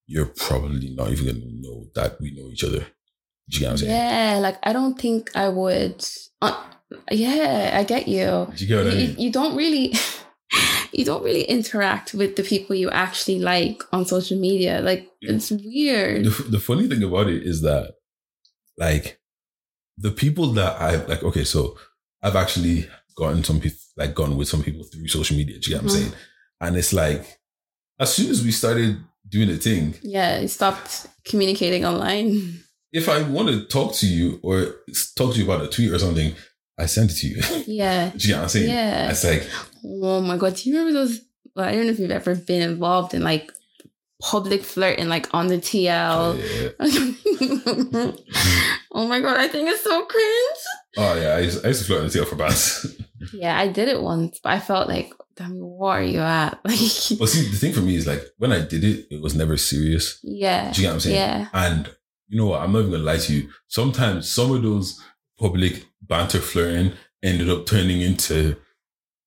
you're 0.07 0.27
probably 0.27 0.91
not 0.91 1.11
even 1.11 1.27
gonna 1.27 1.47
know 1.53 1.87
that 1.95 2.21
we 2.21 2.33
know 2.33 2.51
each 2.51 2.65
other. 2.65 2.81
Do 3.49 3.57
you 3.57 3.61
get 3.61 3.67
what 3.67 3.71
I'm 3.73 3.79
saying? 3.79 3.93
Yeah, 3.93 4.39
like 4.41 4.59
I 4.63 4.73
don't 4.73 4.99
think 5.01 5.31
I 5.35 5.49
would. 5.49 6.05
Uh, 6.43 6.65
yeah, 7.11 7.71
I 7.75 7.85
get 7.85 8.09
you. 8.09 8.49
Do 8.55 8.65
you 8.65 8.67
get 8.67 8.85
what 8.85 8.93
I 8.93 8.97
mean? 8.97 9.19
you 9.19 9.31
don't 9.33 9.57
really, 9.57 9.95
you 10.93 11.05
don't 11.05 11.23
really 11.23 11.43
interact 11.45 12.15
with 12.15 12.37
the 12.37 12.43
people 12.43 12.75
you 12.77 12.91
actually 12.91 13.39
like 13.39 13.83
on 13.93 14.05
social 14.05 14.39
media. 14.39 14.81
Like 14.81 15.09
it's 15.21 15.51
weird. 15.51 16.25
The, 16.25 16.45
the 16.51 16.61
funny 16.61 16.89
thing 16.89 17.03
about 17.03 17.29
it 17.29 17.43
is 17.45 17.63
that, 17.63 17.95
like, 18.77 19.21
the 19.99 20.11
people 20.11 20.47
that 20.53 20.81
I 20.81 21.05
like, 21.07 21.23
okay, 21.23 21.45
so 21.45 21.79
I've 22.23 22.37
actually 22.37 22.89
gotten 23.17 23.45
some 23.45 23.61
people, 23.61 23.79
like, 23.97 24.15
gone 24.15 24.37
with 24.37 24.49
some 24.49 24.63
people 24.63 24.83
through 24.85 25.09
social 25.09 25.37
media. 25.37 25.59
Do 25.59 25.71
you 25.71 25.77
get 25.77 25.85
what 25.85 25.93
I'm 25.93 25.99
Mhm. 25.99 26.03
saying? 26.03 26.13
And 26.61 26.77
it's 26.77 26.93
like, 26.93 27.39
as 27.99 28.15
soon 28.15 28.31
as 28.31 28.43
we 28.43 28.51
started 28.53 28.99
doing 29.29 29.49
the 29.49 29.59
thing, 29.59 29.95
Yeah, 30.03 30.41
you 30.41 30.49
stopped 30.49 31.07
communicating 31.25 31.85
online. 31.85 32.61
if 32.93 33.09
I 33.09 33.23
want 33.23 33.49
to 33.49 33.65
talk 33.67 33.95
to 33.97 34.07
you 34.07 34.41
or 34.43 34.75
talk 35.17 35.35
to 35.35 35.39
you 35.39 35.45
about 35.45 35.63
a 35.65 35.69
tweet 35.69 35.91
or 35.93 35.99
something, 35.99 36.35
I 36.81 36.87
sent 36.87 37.11
it 37.13 37.15
to 37.17 37.27
you. 37.29 37.43
Yeah, 37.67 38.11
Do 38.17 38.27
you 38.29 38.35
know 38.35 38.39
what 38.39 38.43
I'm 38.45 38.49
saying? 38.51 38.71
yeah. 38.71 39.11
It's 39.11 39.25
like, 39.25 39.47
Oh 39.85 40.21
my 40.21 40.37
god, 40.37 40.57
do 40.57 40.69
you 40.71 40.77
remember 40.79 40.99
those? 41.01 41.21
Well, 41.55 41.67
I 41.69 41.73
don't 41.73 41.87
know 41.87 41.93
if 41.93 41.99
you've 41.99 42.11
ever 42.11 42.35
been 42.35 42.63
involved 42.63 43.15
in 43.15 43.23
like 43.23 43.53
public 44.23 44.63
flirting, 44.63 45.09
like 45.09 45.33
on 45.35 45.47
the 45.49 45.57
TL. 45.59 46.37
Oh, 46.81 46.81
yeah. 48.05 48.13
oh 48.93 49.07
my 49.07 49.21
god, 49.21 49.37
I 49.39 49.49
think 49.49 49.69
it's 49.69 49.83
so 49.85 50.05
cringe. 50.05 50.63
oh 50.99 51.21
yeah, 51.21 51.37
I 51.37 51.39
used, 51.41 51.65
I 51.65 51.69
used 51.69 51.81
to 51.83 51.87
flirt 51.87 52.01
on 52.03 52.09
the 52.09 52.13
TL 52.19 52.27
for 52.29 52.37
bands. 52.37 52.87
Yeah, 53.35 53.59
I 53.59 53.69
did 53.69 53.89
it 53.89 54.01
once, 54.01 54.41
but 54.43 54.55
I 54.55 54.61
felt 54.61 54.89
like, 54.89 55.13
damn, 55.37 55.53
what 55.61 55.91
are 55.99 56.03
you 56.03 56.21
at? 56.21 56.59
Like, 56.65 56.79
but 57.19 57.29
see, 57.29 57.43
the 57.51 57.57
thing 57.59 57.75
for 57.75 57.83
me 57.83 57.95
is 57.97 58.07
like 58.07 58.23
when 58.39 58.51
I 58.51 58.63
did 58.65 58.83
it, 58.83 59.09
it 59.11 59.21
was 59.21 59.35
never 59.35 59.59
serious. 59.59 60.19
yeah, 60.23 60.73
Do 60.73 60.81
you 60.81 60.87
get 60.87 60.89
what 60.89 60.95
I'm 60.95 61.01
saying? 61.01 61.17
yeah, 61.17 61.49
And 61.53 61.95
you 62.29 62.39
know 62.39 62.47
what? 62.47 62.63
I'm 62.63 62.73
not 62.73 62.79
even 62.79 62.93
gonna 62.93 63.03
lie 63.05 63.19
to 63.19 63.33
you. 63.35 63.51
Sometimes 63.69 64.31
some 64.31 64.53
of 64.53 64.63
those 64.63 64.99
public 65.39 65.85
banter 66.11 66.41
flirting 66.41 66.93
ended 67.23 67.49
up 67.49 67.65
turning 67.65 68.03
into 68.03 68.57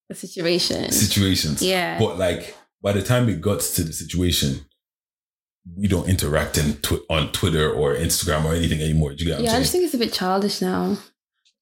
the 0.08 0.14
situation. 0.14 0.92
situations. 0.92 1.62
Yeah, 1.62 1.98
But 1.98 2.18
like 2.18 2.54
by 2.82 2.92
the 2.92 3.02
time 3.02 3.28
it 3.28 3.40
got 3.40 3.60
to 3.60 3.82
the 3.82 3.92
situation, 3.92 4.66
we 5.76 5.88
don't 5.88 6.08
interact 6.08 6.58
in 6.58 6.74
tw- 6.74 7.04
on 7.08 7.32
Twitter 7.32 7.72
or 7.72 7.94
Instagram 7.94 8.44
or 8.44 8.54
anything 8.54 8.80
anymore. 8.82 9.14
Do 9.14 9.24
you 9.24 9.30
get 9.30 9.40
yeah. 9.40 9.54
I 9.54 9.58
just 9.58 9.72
think 9.72 9.84
it's 9.84 9.94
a 9.94 9.98
bit 9.98 10.12
childish 10.12 10.60
now. 10.60 10.98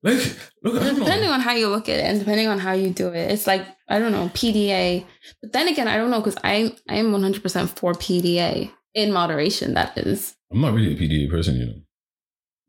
Like, 0.03 0.37
look, 0.65 0.75
Depending 0.75 1.29
know. 1.29 1.35
on 1.35 1.41
how 1.41 1.53
you 1.53 1.69
look 1.69 1.89
at 1.89 2.01
it 2.01 2.05
and 2.05 2.19
depending 2.19 2.49
on 2.49 2.59
how 2.59 2.73
you 2.73 2.91
do 2.91 3.09
it, 3.09 3.31
it's 3.31 3.47
like 3.47 3.65
I 3.89 4.01
don't 4.01 4.11
know 4.11 4.29
PDA. 4.35 5.07
But 5.41 5.53
then 5.53 5.69
again, 5.69 5.87
I 5.87 5.97
don't 5.97 6.11
know 6.11 6.19
because 6.19 6.37
I 6.43 6.75
I 6.89 6.97
am 6.97 7.13
one 7.13 7.23
hundred 7.23 7.45
percent 7.45 7.71
for 7.71 7.93
PDA 7.93 8.73
in 8.95 9.13
moderation. 9.13 9.75
That 9.75 9.97
is. 9.97 10.35
I'm 10.53 10.61
not 10.61 10.75
really 10.75 10.95
a 10.95 10.97
PDA 10.97 11.31
person, 11.31 11.57
you 11.57 11.67
know. 11.67 11.75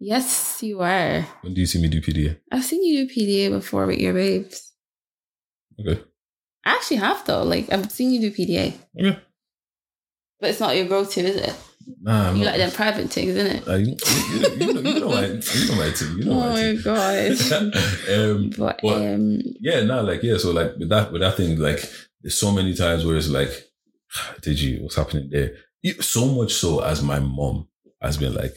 Yes, 0.03 0.61
you 0.61 0.81
are. 0.81 1.21
When 1.41 1.53
do 1.53 1.61
you 1.61 1.65
see 1.65 1.81
me 1.81 1.87
do 1.87 2.01
PDA? 2.01 2.37
I've 2.51 2.65
seen 2.65 2.83
you 2.83 3.07
do 3.07 3.13
PDA 3.15 3.49
before 3.51 3.85
with 3.85 3.99
your 3.99 4.13
babes. 4.13 4.73
Okay. 5.79 6.01
I 6.65 6.71
actually 6.75 6.97
have 6.97 7.23
though. 7.25 7.43
Like 7.43 7.71
I've 7.71 7.89
seen 7.89 8.11
you 8.11 8.19
do 8.19 8.31
PDA, 8.31 8.73
Okay. 8.99 9.17
but 10.41 10.49
it's 10.49 10.59
not 10.59 10.75
your 10.75 10.87
go-to, 10.87 11.21
is 11.21 11.37
it? 11.37 11.55
Nah, 12.01 12.29
I'm 12.29 12.35
you 12.35 12.43
not. 12.43 12.51
like 12.51 12.59
them 12.59 12.71
private 12.71 13.09
things, 13.11 13.29
isn't 13.35 13.55
it? 13.57 13.67
Uh, 13.67 13.75
you, 13.75 13.95
you, 13.95 14.67
you, 14.67 14.73
know, 14.73 14.81
you 14.81 14.99
know 14.99 15.09
my, 15.09 15.25
you 15.25 15.67
know 15.69 15.75
my 15.75 15.91
thing. 15.91 16.17
You 16.17 16.25
know 16.25 16.31
oh 16.33 16.49
my 16.49 16.73
my 16.73 16.81
god. 16.83 17.31
um, 18.13 18.49
but 18.57 18.79
What? 18.83 18.97
um, 19.01 19.39
yeah, 19.61 19.83
no, 19.83 20.01
like 20.03 20.21
yeah. 20.21 20.37
So 20.37 20.51
like 20.51 20.75
with 20.77 20.89
that, 20.89 21.13
with 21.13 21.21
that 21.21 21.37
thing, 21.37 21.57
like 21.59 21.79
there's 22.21 22.35
so 22.35 22.51
many 22.51 22.73
times 22.75 23.05
where 23.05 23.15
it's 23.15 23.29
like, 23.29 23.51
did 24.41 24.59
you? 24.59 24.83
What's 24.83 24.95
happening 24.95 25.29
there? 25.31 25.55
So 26.01 26.25
much 26.27 26.53
so 26.53 26.79
as 26.81 27.01
my 27.01 27.19
mom 27.19 27.67
has 28.01 28.17
been 28.17 28.33
like, 28.33 28.55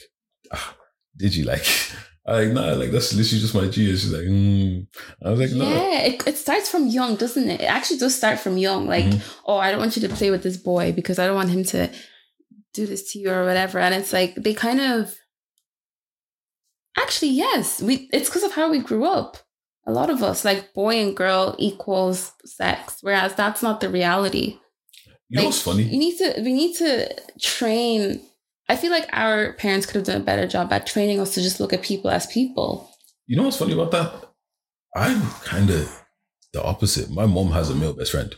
ah, 0.52 0.75
did 1.16 1.34
you 1.34 1.44
like? 1.44 1.66
I 2.28 2.40
like 2.40 2.52
nah, 2.52 2.72
like 2.72 2.90
that's 2.90 3.14
literally 3.14 3.40
just 3.40 3.54
my 3.54 3.68
G. 3.68 3.88
And 3.88 3.98
she's 3.98 4.12
like, 4.12 4.22
mm. 4.22 4.84
I 5.24 5.30
was 5.30 5.38
like, 5.38 5.52
no. 5.52 5.64
yeah, 5.68 6.00
it, 6.02 6.26
it 6.26 6.36
starts 6.36 6.68
from 6.68 6.88
young, 6.88 7.14
doesn't 7.14 7.48
it? 7.48 7.60
It 7.60 7.66
actually 7.70 7.98
does 7.98 8.16
start 8.16 8.40
from 8.40 8.58
young. 8.58 8.88
Like, 8.88 9.04
Mhm. 9.04 9.20
oh, 9.46 9.56
I 9.58 9.70
don't 9.70 9.78
want 9.78 9.94
you 9.96 10.02
to 10.08 10.14
play 10.14 10.32
with 10.32 10.42
this 10.42 10.56
boy 10.56 10.92
because 10.92 11.20
I 11.20 11.26
don't 11.26 11.36
want 11.36 11.50
him 11.50 11.62
to 11.64 11.88
do 12.74 12.84
this 12.84 13.12
to 13.12 13.20
you 13.20 13.30
or 13.30 13.44
whatever. 13.44 13.78
And 13.78 13.94
it's 13.94 14.12
like 14.12 14.34
they 14.34 14.54
kind 14.54 14.80
of 14.80 15.14
actually, 16.98 17.30
yes, 17.30 17.80
we 17.80 18.08
it's 18.12 18.28
because 18.28 18.42
of 18.42 18.52
how 18.52 18.70
we 18.70 18.80
grew 18.80 19.04
up. 19.04 19.36
A 19.86 19.92
lot 19.92 20.10
of 20.10 20.20
us, 20.22 20.44
like 20.44 20.74
boy 20.74 20.96
and 20.96 21.16
girl 21.16 21.54
equals 21.58 22.32
sex, 22.44 22.98
whereas 23.02 23.34
that's 23.36 23.62
not 23.62 23.80
the 23.80 23.88
reality. 23.88 24.58
You 25.28 25.38
know 25.38 25.44
what's 25.44 25.62
funny? 25.62 25.84
You 25.84 25.98
need 25.98 26.18
to 26.18 26.34
we 26.42 26.52
need 26.52 26.74
to 26.78 27.08
train. 27.40 28.20
I 28.68 28.76
feel 28.76 28.90
like 28.90 29.08
our 29.12 29.52
parents 29.54 29.86
could 29.86 29.96
have 29.96 30.04
done 30.04 30.20
a 30.20 30.24
better 30.24 30.46
job 30.46 30.72
at 30.72 30.86
training 30.86 31.20
us 31.20 31.34
to 31.34 31.42
just 31.42 31.60
look 31.60 31.72
at 31.72 31.82
people 31.82 32.10
as 32.10 32.26
people. 32.26 32.90
You 33.26 33.36
know 33.36 33.44
what's 33.44 33.56
funny 33.58 33.72
about 33.74 33.90
that? 33.92 34.12
I'm 34.96 35.22
kind 35.44 35.70
of 35.70 36.02
the 36.52 36.62
opposite. 36.62 37.10
My 37.10 37.26
mom 37.26 37.50
has 37.52 37.70
a 37.70 37.74
male 37.74 37.92
best 37.92 38.12
friend. 38.12 38.34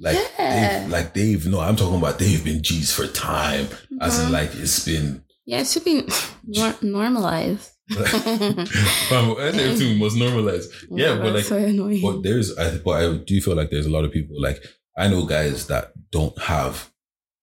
Like 0.00 0.18
Yeah. 0.38 0.80
they've, 0.80 0.90
like 0.90 1.14
they've 1.14 1.46
no, 1.46 1.60
I'm 1.60 1.76
talking 1.76 1.98
about 1.98 2.18
they've 2.18 2.44
been 2.44 2.62
G's 2.62 2.92
for 2.92 3.06
time. 3.06 3.68
As 4.00 4.18
in 4.18 4.26
Mhm. 4.28 4.32
like 4.32 4.54
it's 4.54 4.84
been 4.84 5.22
Yeah, 5.46 5.60
it 5.60 5.68
should 5.68 5.84
be 5.84 6.02
nor- 6.46 6.74
normalized. 6.82 7.70
Fam, 7.90 9.36
everything 9.38 9.98
was 10.00 10.16
normalized. 10.16 10.70
Yeah, 10.90 11.16
but 11.18 11.34
like 11.34 11.44
so 11.44 11.56
annoying. 11.56 12.00
but 12.02 12.22
there's 12.22 12.56
I 12.58 12.78
but 12.78 12.90
I 13.04 13.16
do 13.18 13.40
feel 13.40 13.54
like 13.54 13.70
there's 13.70 13.86
a 13.86 13.90
lot 13.90 14.04
of 14.04 14.12
people 14.12 14.40
like 14.40 14.62
I 14.96 15.08
know 15.08 15.26
guys 15.26 15.66
that 15.68 15.92
don't 16.10 16.36
have 16.42 16.90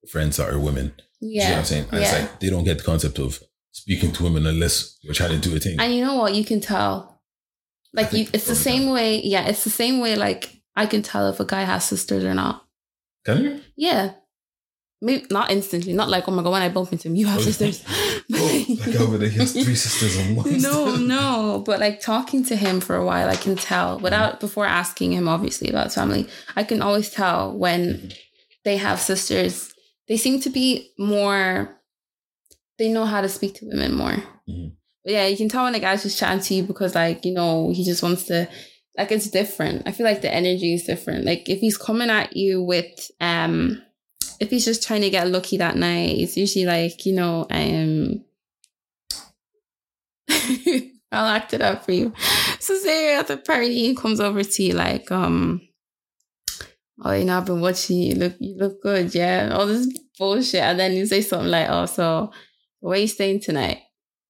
friends 0.09 0.38
that 0.38 0.49
are 0.49 0.59
women. 0.59 0.93
Do 1.22 1.28
you 1.28 1.39
know 1.39 1.43
what 1.43 1.51
yeah, 1.51 1.57
I'm 1.59 1.65
saying? 1.65 1.86
And 1.91 2.01
it's 2.01 2.11
yeah. 2.11 2.19
like 2.19 2.39
they 2.39 2.49
don't 2.49 2.63
get 2.63 2.80
the 2.80 2.84
concept 2.84 3.19
of 3.19 3.39
speaking 3.72 4.11
to 4.13 4.24
women 4.24 4.45
unless 4.45 4.97
you're 5.01 5.13
trying 5.13 5.39
to 5.39 5.49
do 5.49 5.55
a 5.55 5.59
thing. 5.59 5.80
and 5.80 5.93
you 5.93 6.03
know 6.03 6.15
what? 6.15 6.34
You 6.34 6.43
can 6.43 6.61
tell. 6.61 7.22
Like 7.93 8.13
you, 8.13 8.26
it's 8.34 8.47
the 8.47 8.55
same 8.55 8.89
way. 8.89 9.22
Yeah, 9.22 9.47
it's 9.47 9.63
the 9.63 9.69
same 9.69 9.99
way. 9.99 10.15
Like 10.15 10.61
I 10.76 10.86
can 10.86 11.01
tell 11.01 11.28
if 11.30 11.39
a 11.39 11.45
guy 11.45 11.63
has 11.63 11.86
sisters 11.86 12.24
or 12.24 12.34
not. 12.34 12.65
Can 13.26 13.43
you? 13.43 13.61
Yeah, 13.76 14.13
maybe 15.01 15.26
not 15.30 15.51
instantly. 15.51 15.93
Not 15.93 16.09
like 16.09 16.28
oh 16.28 16.32
my 16.32 16.43
god, 16.43 16.51
when 16.51 16.61
I 16.61 16.69
bump 16.69 16.91
into 16.91 17.07
him, 17.07 17.15
you 17.15 17.28
have 17.28 17.39
Okay. 17.41 17.51
sisters. 17.51 17.86
Oh, 18.34 18.65
like 18.86 18.95
over 18.95 19.17
there, 19.17 19.28
he 19.28 19.39
has 19.39 19.51
three 19.51 19.76
sisters 19.88 20.15
and 20.15 20.38
one. 20.38 20.61
no, 20.61 20.95
no. 20.95 21.63
But 21.65 21.82
like 21.82 21.99
talking 21.99 22.45
to 22.45 22.55
him 22.55 22.80
for 22.80 22.95
a 22.95 23.03
while, 23.03 23.28
I 23.28 23.36
can 23.36 23.57
tell 23.57 23.99
without 23.99 24.38
mm. 24.38 24.39
before 24.39 24.65
asking 24.65 25.11
him 25.11 25.28
obviously 25.28 25.69
about 25.69 25.88
his 25.88 25.95
family. 25.95 26.30
I 26.55 26.63
can 26.63 26.82
always 26.82 27.09
tell 27.09 27.57
when 27.57 27.89
mm-hmm. 27.89 28.07
they 28.63 28.78
have 28.78 29.01
sisters. 29.01 29.70
They 30.12 30.18
seem 30.18 30.41
to 30.41 30.49
be 30.49 30.91
more. 30.99 31.74
They 32.78 32.91
know 32.91 33.05
how 33.05 33.22
to 33.22 33.30
speak 33.30 33.53
to 33.55 33.66
women 33.66 33.93
more. 33.95 34.22
Mhm. 34.49 34.74
But 35.05 35.14
yeah, 35.14 35.26
you 35.28 35.38
can 35.38 35.47
tell 35.47 35.64
when 35.64 35.74
a 35.74 35.80
guy's 35.80 36.03
just 36.03 36.20
chatting 36.20 36.43
to 36.43 36.53
you 36.53 36.64
because, 36.64 36.95
like, 36.95 37.24
you 37.24 37.34
know, 37.34 37.72
he 37.72 37.86
just 37.86 38.03
wants 38.03 38.26
to. 38.26 38.49
Like, 38.97 39.09
it's 39.14 39.30
different. 39.30 39.84
I 39.86 39.93
feel 39.93 40.05
like 40.05 40.22
the 40.22 40.34
energy 40.34 40.74
is 40.74 40.84
different. 40.84 41.24
Like, 41.24 41.47
if 41.47 41.62
he's 41.62 41.78
coming 41.78 42.09
at 42.09 42.36
you 42.36 42.62
with, 42.62 43.09
um, 43.22 43.82
if 44.41 44.49
he's 44.49 44.66
just 44.66 44.86
trying 44.86 44.99
to 44.99 45.09
get 45.09 45.30
lucky 45.30 45.55
that 45.57 45.78
night, 45.78 46.18
it's 46.18 46.36
usually 46.36 46.66
like, 46.66 47.05
you 47.05 47.14
know, 47.14 47.47
um, 47.49 48.26
I'll 51.14 51.30
act 51.30 51.53
it 51.53 51.62
up 51.62 51.86
for 51.86 51.93
you. 51.93 52.12
So 52.59 52.78
say 52.78 53.12
you're 53.12 53.20
at 53.22 53.28
the 53.28 53.38
party, 53.38 53.74
he 53.74 53.95
comes 53.95 54.20
over 54.20 54.43
to 54.43 54.64
you 54.64 54.74
like, 54.74 55.09
um, 55.09 55.62
oh, 57.03 57.12
you 57.14 57.26
know, 57.26 57.38
I've 57.38 57.45
been 57.45 57.62
watching 57.62 57.97
you. 57.97 58.14
You 58.14 58.16
look, 58.16 58.36
you 58.39 58.57
look 58.57 58.82
good, 58.82 59.14
yeah. 59.16 59.49
All 59.53 59.68
this 59.68 59.88
bullshit, 60.18 60.62
and 60.62 60.80
then 60.80 60.93
you 60.93 61.05
say 61.05 61.22
something 61.22 61.49
like, 61.49 61.68
oh, 61.70 61.86
so 61.86 62.32
where 62.80 62.99
you 62.99 63.07
staying 63.07 63.41
tonight? 63.41 63.80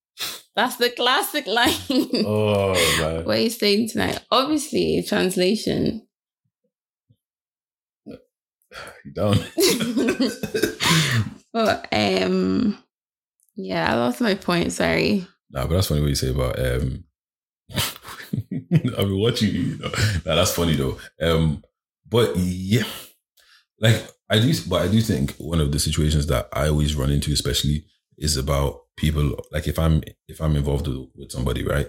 That's 0.56 0.76
the 0.78 0.90
classic 0.90 1.48
line. 1.48 2.26
Oh 2.26 2.74
man. 3.00 3.26
Where 3.26 3.40
you 3.40 3.50
staying 3.50 3.90
tonight? 3.90 4.20
Obviously, 4.32 5.04
translation. 5.08 6.08
You 9.04 9.12
down? 9.12 9.38
But 11.54 11.88
um, 11.92 12.78
yeah, 13.58 13.92
I 13.92 13.96
lost 13.98 14.22
my 14.22 14.36
point. 14.36 14.72
Sorry. 14.72 15.28
nah, 15.50 15.68
but 15.68 15.74
that's 15.74 15.88
funny 15.88 16.00
what 16.00 16.08
you 16.10 16.16
say 16.16 16.30
about 16.30 16.58
um 16.58 17.04
I 17.76 19.04
mean 19.04 19.20
what 19.20 19.42
you, 19.42 19.50
you 19.50 19.78
know. 19.78 19.92
Nah, 20.26 20.36
that's 20.36 20.54
funny 20.56 20.76
though. 20.76 20.98
Um 21.22 21.62
but 22.10 22.38
yeah. 22.38 22.84
Like 23.80 24.02
I 24.32 24.40
do 24.40 24.54
but 24.70 24.82
I 24.82 24.88
do 24.88 25.02
think 25.02 25.36
one 25.38 25.60
of 25.60 25.72
the 25.74 25.80
situations 25.80 26.28
that 26.28 26.48
I 26.54 26.70
always 26.70 26.96
run 26.96 27.12
into 27.12 27.34
especially 27.34 27.86
is 28.18 28.38
about 28.38 28.84
people 28.96 29.36
like 29.52 29.68
if 29.68 29.78
I'm 29.78 30.02
if 30.28 30.42
I'm 30.42 30.56
involved 30.56 30.88
with, 30.88 31.10
with 31.16 31.32
somebody, 31.32 31.66
right? 31.66 31.88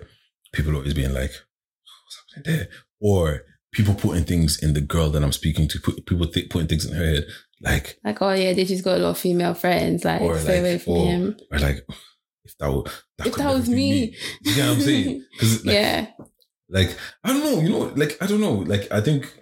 People 0.52 0.74
always 0.74 0.92
being 0.92 1.14
like, 1.14 1.30
what's 1.30 2.34
happening 2.34 2.58
there? 2.58 2.68
Or 3.00 3.42
people 3.72 3.94
putting 3.94 4.24
things 4.24 4.60
in 4.60 4.74
the 4.74 4.80
girl 4.80 5.08
that 5.10 5.22
I'm 5.22 5.32
speaking 5.32 5.68
to, 5.68 5.80
put, 5.80 6.04
people 6.04 6.26
th- 6.26 6.50
putting 6.50 6.68
things 6.68 6.84
in 6.84 6.94
her 6.94 7.04
head, 7.04 7.24
like 7.62 7.98
Like, 8.04 8.20
oh 8.20 8.32
yeah, 8.32 8.52
they 8.52 8.64
just 8.64 8.84
got 8.84 8.98
a 8.98 9.00
lot 9.00 9.10
of 9.10 9.18
female 9.18 9.54
friends. 9.54 10.04
Like, 10.04 10.20
or 10.20 10.36
stay 10.38 10.54
like, 10.54 10.60
away 10.60 10.78
from 10.78 10.92
or, 10.92 11.06
him. 11.06 11.36
or 11.50 11.58
like, 11.58 11.86
if 12.44 12.58
that 12.58 12.72
were, 12.72 12.82
that 13.18 13.26
If 13.28 13.34
that 13.36 13.54
was 13.54 13.68
be 13.68 13.74
me. 13.74 14.16
You 14.42 14.54
get 14.54 14.68
what 14.68 14.76
I'm 14.76 14.80
saying? 14.80 15.24
Because 15.32 15.64
like, 15.64 15.74
yeah. 15.74 16.06
like 16.68 16.96
I 17.22 17.28
don't 17.28 17.44
know, 17.44 17.60
you 17.60 17.68
know, 17.68 17.92
like 17.94 18.18
I 18.20 18.26
don't 18.26 18.40
know, 18.40 18.54
like 18.54 18.90
I 18.90 19.00
think 19.00 19.32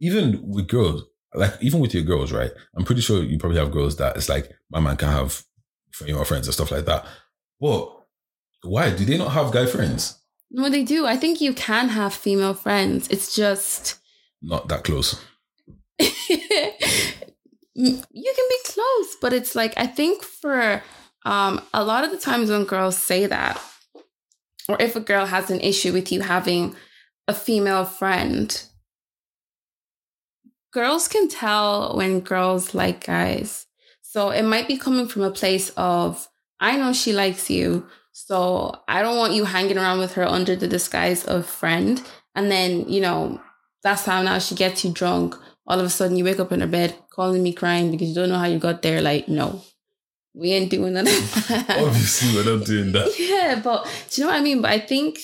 even 0.00 0.42
with 0.46 0.68
girls, 0.68 1.04
like 1.34 1.54
even 1.60 1.80
with 1.80 1.94
your 1.94 2.02
girls, 2.02 2.32
right? 2.32 2.50
I'm 2.76 2.84
pretty 2.84 3.00
sure 3.00 3.22
you 3.22 3.38
probably 3.38 3.58
have 3.58 3.72
girls 3.72 3.96
that 3.96 4.16
it's 4.16 4.28
like 4.28 4.50
my 4.70 4.80
man 4.80 4.96
can 4.96 5.08
have 5.08 5.42
female 5.92 6.24
friends 6.24 6.46
and 6.46 6.54
stuff 6.54 6.70
like 6.70 6.84
that. 6.86 7.06
But 7.60 7.90
why 8.62 8.90
do 8.90 9.04
they 9.04 9.18
not 9.18 9.32
have 9.32 9.52
guy 9.52 9.66
friends? 9.66 10.18
No, 10.50 10.68
they 10.68 10.84
do. 10.84 11.06
I 11.06 11.16
think 11.16 11.40
you 11.40 11.54
can 11.54 11.88
have 11.88 12.12
female 12.12 12.54
friends. 12.54 13.08
It's 13.08 13.34
just 13.34 13.98
Not 14.42 14.68
that 14.68 14.84
close. 14.84 15.20
you 15.98 16.08
can 17.76 18.04
be 18.14 18.58
close, 18.66 19.16
but 19.20 19.32
it's 19.32 19.54
like 19.54 19.74
I 19.76 19.86
think 19.86 20.22
for 20.22 20.82
um 21.24 21.60
a 21.72 21.84
lot 21.84 22.04
of 22.04 22.10
the 22.10 22.18
times 22.18 22.50
when 22.50 22.64
girls 22.64 22.98
say 22.98 23.26
that, 23.26 23.60
or 24.68 24.76
if 24.80 24.96
a 24.96 25.00
girl 25.00 25.26
has 25.26 25.50
an 25.50 25.60
issue 25.60 25.92
with 25.92 26.12
you 26.12 26.20
having 26.20 26.74
a 27.28 27.34
female 27.34 27.84
friend, 27.84 28.64
girls 30.72 31.08
can 31.08 31.28
tell 31.28 31.96
when 31.96 32.20
girls 32.20 32.74
like 32.74 33.04
guys. 33.06 33.66
So 34.02 34.30
it 34.30 34.42
might 34.42 34.68
be 34.68 34.76
coming 34.76 35.06
from 35.06 35.22
a 35.22 35.30
place 35.30 35.70
of 35.76 36.28
I 36.60 36.76
know 36.76 36.92
she 36.92 37.12
likes 37.12 37.50
you, 37.50 37.86
so 38.12 38.74
I 38.86 39.02
don't 39.02 39.16
want 39.16 39.32
you 39.32 39.44
hanging 39.44 39.78
around 39.78 39.98
with 39.98 40.12
her 40.14 40.24
under 40.24 40.54
the 40.54 40.68
disguise 40.68 41.24
of 41.24 41.46
friend. 41.46 42.02
And 42.34 42.50
then, 42.50 42.88
you 42.88 43.00
know, 43.00 43.40
that's 43.82 44.04
how 44.04 44.22
now 44.22 44.38
she 44.38 44.54
gets 44.54 44.84
you 44.84 44.92
drunk. 44.92 45.34
All 45.66 45.78
of 45.78 45.86
a 45.86 45.90
sudden 45.90 46.16
you 46.16 46.24
wake 46.24 46.40
up 46.40 46.52
in 46.52 46.60
her 46.60 46.66
bed 46.66 46.94
calling 47.10 47.42
me 47.42 47.52
crying 47.52 47.90
because 47.90 48.08
you 48.08 48.14
don't 48.14 48.28
know 48.28 48.38
how 48.38 48.46
you 48.46 48.58
got 48.58 48.82
there. 48.82 49.00
Like, 49.00 49.28
no, 49.28 49.62
we 50.34 50.52
ain't 50.52 50.70
doing 50.70 50.94
none 50.94 51.06
of 51.06 51.14
that. 51.48 51.78
Obviously, 51.80 52.34
we're 52.36 52.56
not 52.56 52.66
doing 52.66 52.92
that. 52.92 53.12
Yeah, 53.18 53.60
but 53.62 53.84
do 54.10 54.20
you 54.20 54.26
know 54.26 54.32
what 54.32 54.40
I 54.40 54.42
mean? 54.44 54.62
But 54.62 54.70
I 54.70 54.78
think, 54.78 55.18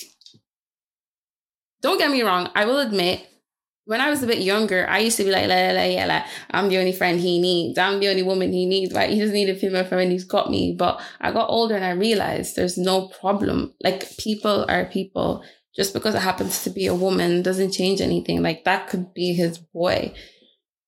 don't 1.81 1.97
get 1.97 2.11
me 2.11 2.21
wrong, 2.21 2.49
I 2.53 2.65
will 2.65 2.79
admit, 2.79 3.25
when 3.89 4.01
I 4.01 4.11
was 4.11 4.21
a 4.21 4.27
bit 4.27 4.37
younger, 4.37 4.87
I 4.87 4.99
used 4.99 5.17
to 5.17 5.23
be 5.23 5.31
like, 5.31 5.47
la, 5.47 5.55
la, 5.55 5.71
la, 5.71 5.83
yeah, 5.83 6.05
like, 6.05 6.25
I'm 6.51 6.69
the 6.69 6.77
only 6.77 6.91
friend 6.91 7.19
he 7.19 7.41
needs. 7.41 7.75
I'm 7.79 7.99
the 7.99 8.09
only 8.09 8.21
woman 8.21 8.53
he 8.53 8.67
needs, 8.67 8.93
right? 8.93 9.09
He 9.09 9.19
doesn't 9.19 9.33
need 9.33 9.49
a 9.49 9.55
female 9.55 9.83
friend, 9.83 10.11
he's 10.11 10.25
got 10.25 10.51
me. 10.51 10.75
But 10.77 11.01
I 11.19 11.31
got 11.31 11.49
older 11.49 11.75
and 11.75 11.83
I 11.83 11.93
realized 11.93 12.55
there's 12.55 12.77
no 12.77 13.07
problem. 13.07 13.73
Like, 13.83 14.15
people 14.17 14.63
are 14.69 14.85
people. 14.85 15.43
Just 15.75 15.95
because 15.95 16.13
it 16.13 16.21
happens 16.21 16.63
to 16.65 16.69
be 16.69 16.85
a 16.85 16.93
woman 16.93 17.41
doesn't 17.41 17.71
change 17.71 17.99
anything. 17.99 18.43
Like, 18.43 18.63
that 18.65 18.89
could 18.89 19.11
be 19.15 19.33
his 19.33 19.57
boy. 19.57 20.13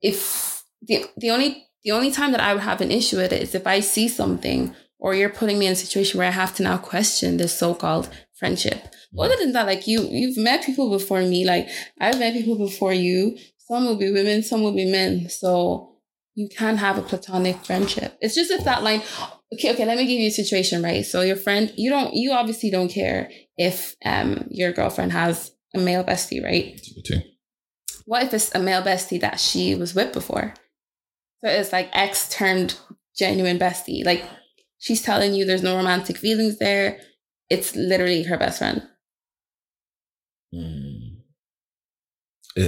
If 0.03 0.63
the, 0.83 1.05
the 1.17 1.31
only 1.31 1.65
the 1.83 1.93
only 1.93 2.11
time 2.11 2.33
that 2.33 2.41
I 2.41 2.53
would 2.53 2.61
have 2.61 2.81
an 2.81 2.91
issue 2.91 3.17
with 3.17 3.33
it 3.33 3.41
is 3.41 3.55
if 3.55 3.65
I 3.65 3.79
see 3.79 4.09
something 4.09 4.75
or 4.99 5.15
you're 5.15 5.29
putting 5.29 5.57
me 5.57 5.65
in 5.65 5.73
a 5.73 5.75
situation 5.75 6.19
where 6.19 6.27
I 6.27 6.31
have 6.31 6.53
to 6.57 6.63
now 6.63 6.77
question 6.77 7.37
this 7.37 7.57
so-called 7.57 8.09
friendship. 8.35 8.93
Other 9.17 9.35
than 9.37 9.51
that, 9.53 9.67
like 9.67 9.87
you, 9.87 10.07
you've 10.09 10.37
met 10.37 10.63
people 10.63 10.89
before 10.89 11.21
me. 11.21 11.45
Like 11.45 11.69
I've 11.99 12.19
met 12.19 12.33
people 12.33 12.57
before 12.57 12.93
you. 12.93 13.37
Some 13.57 13.85
will 13.85 13.97
be 13.97 14.11
women, 14.11 14.43
some 14.43 14.61
will 14.63 14.73
be 14.73 14.85
men. 14.85 15.29
So 15.29 15.95
you 16.35 16.47
can 16.49 16.77
have 16.77 16.97
a 16.97 17.01
platonic 17.01 17.63
friendship. 17.65 18.17
It's 18.21 18.35
just 18.35 18.51
if 18.51 18.63
that 18.63 18.83
line. 18.83 19.01
Okay, 19.53 19.73
okay. 19.73 19.85
Let 19.85 19.97
me 19.97 20.05
give 20.05 20.19
you 20.19 20.27
a 20.27 20.31
situation, 20.31 20.81
right? 20.81 21.05
So 21.05 21.21
your 21.21 21.35
friend, 21.35 21.73
you 21.75 21.89
don't, 21.89 22.13
you 22.13 22.31
obviously 22.31 22.71
don't 22.71 22.89
care 22.89 23.29
if 23.57 23.95
um 24.05 24.47
your 24.49 24.71
girlfriend 24.71 25.11
has 25.11 25.51
a 25.75 25.79
male 25.79 26.03
bestie, 26.03 26.43
right? 26.43 26.79
What 28.05 28.23
if 28.23 28.33
it's 28.33 28.53
a 28.55 28.59
male 28.59 28.81
bestie 28.81 29.21
that 29.21 29.39
she 29.39 29.75
was 29.75 29.93
with 29.93 30.13
before? 30.13 30.53
So 31.43 31.49
it's 31.49 31.73
like 31.73 31.89
ex 31.93 32.29
turned 32.29 32.77
genuine 33.17 33.59
bestie. 33.59 34.05
Like 34.05 34.23
she's 34.79 35.01
telling 35.01 35.33
you 35.33 35.45
there's 35.45 35.63
no 35.63 35.75
romantic 35.75 36.17
feelings 36.17 36.59
there. 36.59 36.99
It's 37.49 37.75
literally 37.75 38.23
her 38.23 38.37
best 38.37 38.59
friend. 38.59 38.87
Mm. 40.53 41.17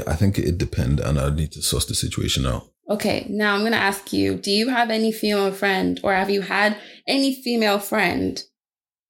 I 0.07 0.15
think 0.15 0.39
it 0.39 0.57
depends, 0.57 1.01
and 1.01 1.19
I 1.19 1.29
need 1.29 1.51
to 1.53 1.61
suss 1.61 1.85
the 1.85 1.95
situation 1.95 2.45
out. 2.45 2.73
Okay, 2.89 3.25
now 3.29 3.53
I'm 3.53 3.61
going 3.61 3.71
to 3.71 3.77
ask 3.77 4.11
you 4.11 4.35
do 4.35 4.51
you 4.51 4.69
have 4.69 4.89
any 4.89 5.11
female 5.11 5.51
friend 5.51 5.99
or 6.03 6.13
have 6.13 6.29
you 6.29 6.41
had 6.41 6.77
any 7.07 7.33
female 7.33 7.79
friend 7.79 8.41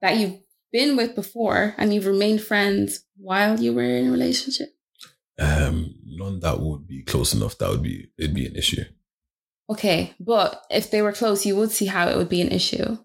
that 0.02 0.18
you've 0.18 0.40
been 0.72 0.96
with 0.96 1.16
before 1.16 1.74
and 1.78 1.94
you've 1.94 2.06
remained 2.06 2.42
friends 2.42 3.04
while 3.18 3.60
you 3.60 3.74
were 3.74 3.84
in 3.84 4.08
a 4.08 4.12
relationship? 4.12 4.70
Um, 5.40 5.96
none 6.06 6.40
that 6.42 6.60
would 6.60 6.88
be 6.88 7.02
close 7.02 7.34
enough. 7.34 7.58
That 7.58 7.70
would 7.72 7.82
be 7.82 8.12
it'd 8.18 8.36
be 8.36 8.46
an 8.46 8.56
issue. 8.56 8.84
Okay, 9.70 10.14
but 10.20 10.62
if 10.70 10.92
they 10.92 11.02
were 11.02 11.14
close, 11.14 11.46
you 11.46 11.56
would 11.56 11.72
see 11.72 11.86
how 11.88 12.08
it 12.08 12.18
would 12.18 12.30
be 12.30 12.42
an 12.42 12.52
issue. 12.52 12.98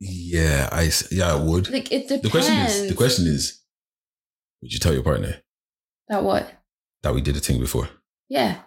Yeah, 0.00 0.68
I 0.70 0.90
yeah 1.10 1.32
I 1.32 1.36
would. 1.36 1.70
Like 1.70 1.90
it 1.90 2.08
depends. 2.08 2.22
The 2.22 2.30
question 2.30 2.58
is 2.58 2.88
the 2.88 2.94
question 2.94 3.26
is, 3.26 3.62
would 4.62 4.72
you 4.72 4.78
tell 4.78 4.94
your 4.94 5.02
partner 5.02 5.42
that 6.08 6.22
what? 6.22 6.52
that 7.02 7.14
we 7.14 7.20
did 7.20 7.36
a 7.36 7.40
thing 7.40 7.60
before? 7.60 7.88
Yeah, 8.28 8.58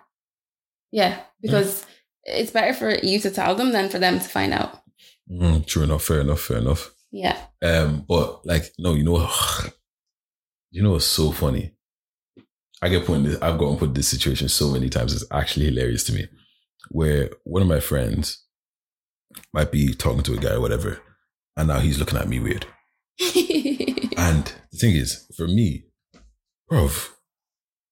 yeah, 0.92 1.20
because 1.42 1.86
it's 2.24 2.52
better 2.52 2.74
for 2.74 2.96
you 3.04 3.20
to 3.20 3.32
tell 3.32 3.56
them 3.56 3.72
than 3.72 3.90
for 3.90 4.00
them 4.00 4.20
to 4.20 4.26
find 4.26 4.54
out. 4.54 4.82
Mm, 5.30 5.66
true 5.66 5.84
enough. 5.84 6.04
Fair 6.04 6.22
enough. 6.22 6.42
Fair 6.42 6.58
enough. 6.58 6.92
Yeah. 7.12 7.38
Um, 7.64 8.06
but 8.08 8.46
like, 8.46 8.72
no, 8.78 8.94
you 8.94 9.04
know, 9.04 9.30
you 10.72 10.82
know, 10.82 10.96
it's 10.96 11.06
so 11.06 11.32
funny. 11.32 11.76
I 12.82 12.90
get 12.90 13.06
put 13.06 13.16
in 13.16 13.24
this, 13.24 13.42
I've 13.42 13.58
gotten 13.58 13.78
put 13.78 13.90
in 13.90 13.94
this 13.94 14.08
situation 14.08 14.48
so 14.48 14.70
many 14.70 14.90
times. 14.90 15.14
It's 15.14 15.26
actually 15.32 15.66
hilarious 15.66 16.04
to 16.06 16.14
me. 16.14 16.28
Where 16.90 17.30
one 17.44 17.62
of 17.62 17.68
my 17.68 17.80
friends 17.80 18.46
might 19.54 19.72
be 19.72 19.94
talking 19.94 20.24
to 20.24 20.34
a 20.34 20.38
guy 20.38 20.54
or 20.54 20.62
whatever, 20.62 21.00
and 21.58 21.68
now 21.68 21.80
he's 21.80 22.00
looking 22.00 22.18
at 22.18 22.30
me 22.30 22.40
weird. 22.40 22.66
And 24.20 24.46
the 24.72 24.78
thing 24.78 24.96
is, 24.96 25.26
for 25.38 25.48
me, 25.48 25.86
bro, 26.68 26.90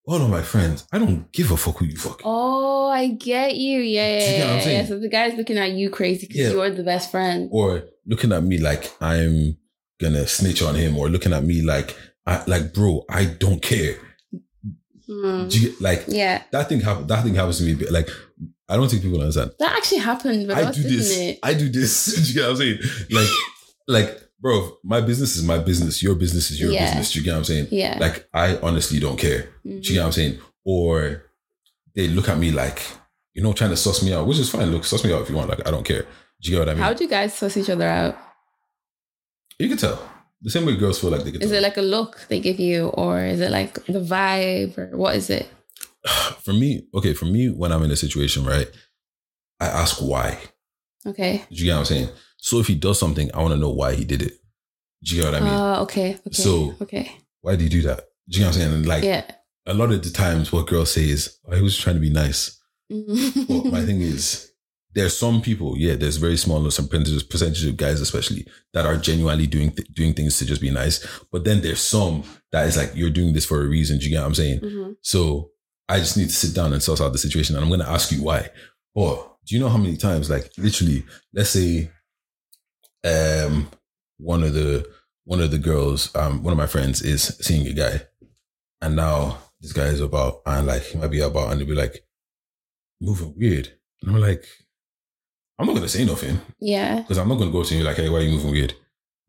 all 0.07 0.21
of 0.21 0.29
my 0.29 0.41
friends, 0.41 0.85
I 0.91 0.99
don't 0.99 1.31
give 1.31 1.51
a 1.51 1.57
fuck 1.57 1.77
who 1.77 1.85
you 1.85 1.97
fuck. 1.97 2.21
oh, 2.23 2.87
I 2.87 3.07
get 3.09 3.55
you. 3.55 3.79
Yeah, 3.81 4.19
Do 4.19 4.25
you 4.25 4.31
yeah, 4.31 4.37
get 4.37 4.47
what 4.55 4.63
I'm 4.65 4.71
yeah. 4.71 4.85
So 4.85 4.99
the 4.99 5.09
guy's 5.09 5.35
looking 5.35 5.57
at 5.57 5.71
you 5.71 5.89
crazy 5.89 6.27
because 6.27 6.41
Yeah. 6.41 6.49
you're 6.51 6.69
the 6.71 6.83
best 6.83 7.11
friend. 7.11 7.49
Or 7.51 7.83
looking 8.05 8.31
at 8.31 8.43
me 8.43 8.57
like 8.57 8.93
I'm 9.01 9.57
gonna 10.01 10.25
snitch 10.27 10.61
on 10.61 10.75
him, 10.75 10.97
or 10.97 11.09
looking 11.09 11.33
at 11.33 11.43
me 11.43 11.61
like, 11.61 11.95
I, 12.25 12.43
like, 12.47 12.73
bro, 12.73 13.03
I 13.09 13.25
don't 13.25 13.61
care. 13.61 13.95
Hmm. 15.07 15.47
Do 15.47 15.59
you 15.59 15.73
like, 15.79 16.05
Yeah, 16.07 16.43
that 16.51 16.67
thing 16.69 16.81
happen, 16.81 17.07
that 17.07 17.23
thing 17.23 17.35
happens 17.35 17.59
to 17.59 17.63
me. 17.63 17.73
Like, 17.89 18.09
I 18.69 18.75
don't 18.75 18.89
think 18.89 19.01
people 19.01 19.19
understand. 19.21 19.51
that 19.59 19.75
actually 19.77 19.99
happened 19.99 20.47
with 20.47 20.57
I 20.57 20.63
us, 20.63 20.75
do 20.75 20.83
this. 20.83 21.17
it? 21.17 21.39
I 21.43 21.53
do 21.53 21.69
this. 21.69 22.05
do 22.15 22.21
you 22.21 22.33
get 22.33 22.41
what 22.43 22.49
I'm 22.51 22.57
saying? 22.57 22.79
Like, 23.11 23.29
like, 23.87 24.21
bro, 24.39 24.77
my 24.83 25.01
business 25.01 25.35
is 25.35 25.43
my 25.43 25.57
business. 25.59 26.01
Your 26.03 26.15
business 26.15 26.51
is 26.51 26.59
your 26.59 26.71
Yeah. 26.71 26.85
business. 26.85 27.11
Do 27.11 27.19
you 27.19 27.25
get 27.25 27.31
what 27.31 27.37
I'm 27.39 27.43
saying? 27.45 27.67
Yeah. 27.71 27.97
Like, 27.99 28.27
I 28.33 28.57
honestly 28.57 28.99
don't 28.99 29.17
care. 29.17 29.49
Mhm. 29.65 29.81
Do 29.81 29.87
you 29.89 29.93
get 29.95 29.99
what 30.01 30.05
I'm 30.07 30.11
saying? 30.11 30.39
Or 30.65 31.23
they 31.95 32.07
look 32.07 32.29
at 32.29 32.37
me 32.37 32.51
like, 32.51 32.81
you 33.33 33.41
know, 33.41 33.53
trying 33.53 33.71
to 33.71 33.77
suss 33.77 34.01
me 34.03 34.13
out, 34.13 34.27
which 34.27 34.37
is 34.39 34.49
fine. 34.49 34.71
Look, 34.71 34.85
suss 34.85 35.03
me 35.03 35.13
out 35.13 35.21
if 35.23 35.29
you 35.29 35.35
want. 35.35 35.49
Like, 35.49 35.67
I 35.67 35.71
don't 35.71 35.83
care. 35.85 36.03
Do 36.41 36.51
you 36.51 36.51
get 36.51 36.59
what 36.59 36.69
I 36.69 36.73
mean? 36.75 36.83
How 36.83 36.93
do 36.93 37.03
you 37.03 37.09
guys 37.09 37.33
suss 37.33 37.57
each 37.57 37.69
other 37.69 37.87
out? 37.87 38.15
you 39.59 39.67
can 39.67 39.77
tell. 39.77 39.99
The 40.43 40.51
same 40.51 40.67
way 40.67 40.75
girls 40.75 40.99
feel 40.99 41.09
like 41.09 41.23
they 41.23 41.31
can 41.31 41.41
Is 41.41 41.49
tell. 41.49 41.57
it 41.57 41.63
like 41.63 41.77
a 41.77 41.81
look 41.81 42.27
they 42.29 42.39
give 42.39 42.59
you, 42.59 42.89
or 42.89 43.21
is 43.25 43.39
it 43.39 43.49
like 43.49 43.73
the 43.87 43.99
vibe, 43.99 44.77
or 44.77 44.95
what 44.95 45.15
is 45.15 45.31
it? 45.31 45.47
for 46.43 46.53
me, 46.53 46.87
okay, 46.93 47.13
for 47.13 47.25
me, 47.25 47.49
when 47.49 47.71
I'm 47.71 47.81
in 47.81 47.89
a 47.89 47.95
situation, 47.95 48.45
right, 48.45 48.69
I 49.59 49.65
ask 49.65 49.97
why. 49.97 50.37
Okay. 51.07 51.43
Do 51.49 51.55
you 51.55 51.65
get 51.65 51.73
what 51.73 51.79
I'm 51.79 51.85
saying? 51.85 52.09
So 52.47 52.59
if 52.59 52.67
he 52.67 52.75
does 52.75 52.97
something, 52.99 53.29
I 53.33 53.41
want 53.41 53.53
to 53.53 53.59
know 53.59 53.71
why 53.81 53.93
he 53.95 54.05
did 54.05 54.21
it. 54.21 54.33
Do 55.03 55.15
you 55.15 55.21
get 55.21 55.31
what 55.33 55.41
I 55.41 55.45
mean? 55.45 55.53
Uh, 55.53 55.81
okay. 55.83 56.09
Okay. 56.27 56.41
So- 56.43 56.75
okay. 56.81 57.11
why 57.41 57.55
did 57.55 57.63
you 57.63 57.81
do 57.81 57.87
that? 57.89 57.99
Do 58.29 58.39
you 58.39 58.39
get 58.39 58.45
what 58.45 58.55
I'm 58.55 58.61
saying? 58.61 58.73
And 58.73 58.85
like 58.87 59.03
Yeah. 59.03 59.23
a 59.65 59.73
lot 59.73 59.91
of 59.91 60.01
the 60.03 60.09
times, 60.09 60.51
what 60.51 60.67
girls 60.67 60.91
say 60.91 61.09
is, 61.09 61.37
oh, 61.45 61.55
"I 61.57 61.61
was 61.61 61.77
trying 61.77 61.95
to 61.97 62.05
be 62.07 62.09
nice." 62.09 62.57
But 62.89 63.65
my 63.75 63.83
thing 63.85 64.01
is, 64.01 64.51
there's 64.95 65.15
some 65.17 65.41
people, 65.41 65.77
yeah, 65.77 65.95
there's 65.95 66.17
very 66.17 66.37
small 66.37 66.69
some 66.71 66.87
percentage, 66.87 67.29
percentage 67.29 67.65
of 67.65 67.77
guys, 67.77 67.99
especially 68.01 68.47
that 68.73 68.85
are 68.85 68.97
genuinely 68.97 69.45
doing 69.47 69.71
th- 69.71 69.87
doing 69.93 70.13
things 70.13 70.37
to 70.39 70.45
just 70.45 70.61
be 70.61 70.71
nice. 70.71 71.05
But 71.31 71.43
then 71.43 71.61
there's 71.61 71.81
some 71.81 72.23
that 72.53 72.67
is 72.67 72.77
like 72.77 72.91
you're 72.95 73.09
doing 73.19 73.33
this 73.33 73.45
for 73.45 73.61
a 73.63 73.67
reason. 73.67 73.97
Do 73.99 74.05
you 74.05 74.11
get 74.11 74.21
what 74.21 74.27
I'm 74.27 74.35
saying? 74.43 74.59
Mhm. 74.61 74.95
So 75.01 75.51
I 75.89 75.99
just 75.99 76.17
need 76.17 76.29
to 76.29 76.35
sit 76.43 76.53
down 76.55 76.73
and 76.73 76.81
suss 76.81 77.01
out 77.01 77.11
the 77.11 77.17
situation, 77.27 77.55
and 77.55 77.63
I'm 77.63 77.69
going 77.69 77.85
to 77.85 77.89
ask 77.97 78.11
you 78.11 78.23
why. 78.23 78.49
Or 78.95 79.09
do 79.45 79.53
you 79.55 79.59
know 79.61 79.69
how 79.69 79.77
many 79.77 79.95
times, 79.97 80.29
like 80.29 80.51
literally, 80.57 81.05
let's 81.33 81.51
say, 81.51 81.91
um, 83.07 83.69
one 84.17 84.43
of 84.43 84.53
the 84.53 84.87
one 85.25 85.41
of 85.41 85.51
the 85.51 85.57
girls, 85.57 86.13
um, 86.15 86.43
one 86.43 86.51
of 86.53 86.57
my 86.57 86.67
friends 86.67 87.01
is 87.01 87.23
seeing 87.41 87.67
a 87.67 87.73
guy, 87.73 88.01
and 88.81 88.95
now 88.95 89.37
this 89.61 89.73
guy 89.73 89.85
is 89.85 90.01
about, 90.01 90.41
and 90.45 90.67
like 90.67 90.83
he 90.83 90.97
might 90.97 91.11
be 91.11 91.19
about, 91.21 91.51
and 91.51 91.59
they'll 91.59 91.67
be 91.67 91.73
like 91.75 92.03
moving 93.01 93.33
weird, 93.37 93.69
and 94.01 94.15
I'm 94.15 94.21
like, 94.21 94.45
I'm 95.59 95.65
not 95.67 95.75
gonna 95.75 95.87
say 95.89 96.05
nothing 96.05 96.39
Yeah. 96.59 97.01
because 97.01 97.17
I'm 97.17 97.27
not 97.29 97.39
gonna 97.39 97.51
go 97.51 97.63
to 97.63 97.75
you 97.75 97.83
like, 97.83 97.97
hey, 97.97 98.09
why 98.09 98.17
are 98.19 98.21
you 98.21 98.31
moving 98.31 98.51
weird? 98.51 98.73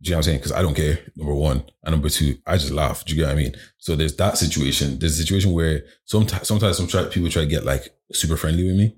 Do 0.00 0.08
you 0.08 0.10
know 0.12 0.16
what 0.16 0.18
I'm 0.18 0.22
saying? 0.24 0.38
Because 0.38 0.52
I 0.52 0.62
don't 0.62 0.74
care. 0.76 1.00
Number 1.16 1.34
one, 1.34 1.64
and 1.82 1.90
number 1.92 2.08
two, 2.08 2.38
I 2.46 2.56
just 2.56 2.70
laugh. 2.70 3.04
Do 3.04 3.12
you 3.14 3.20
get 3.20 3.26
what 3.28 3.36
I 3.36 3.42
mean? 3.42 3.54
So 3.78 3.96
there's 3.96 4.14
that 4.16 4.38
situation. 4.38 4.98
There's 5.00 5.18
a 5.18 5.22
situation 5.22 5.52
where 5.52 5.82
sometimes 6.04 6.46
sometimes 6.46 6.76
some 6.76 6.86
try, 6.86 7.04
people 7.06 7.28
try 7.30 7.42
to 7.42 7.48
get 7.48 7.64
like 7.64 7.92
super 8.12 8.36
friendly 8.36 8.64
with 8.64 8.76
me. 8.76 8.94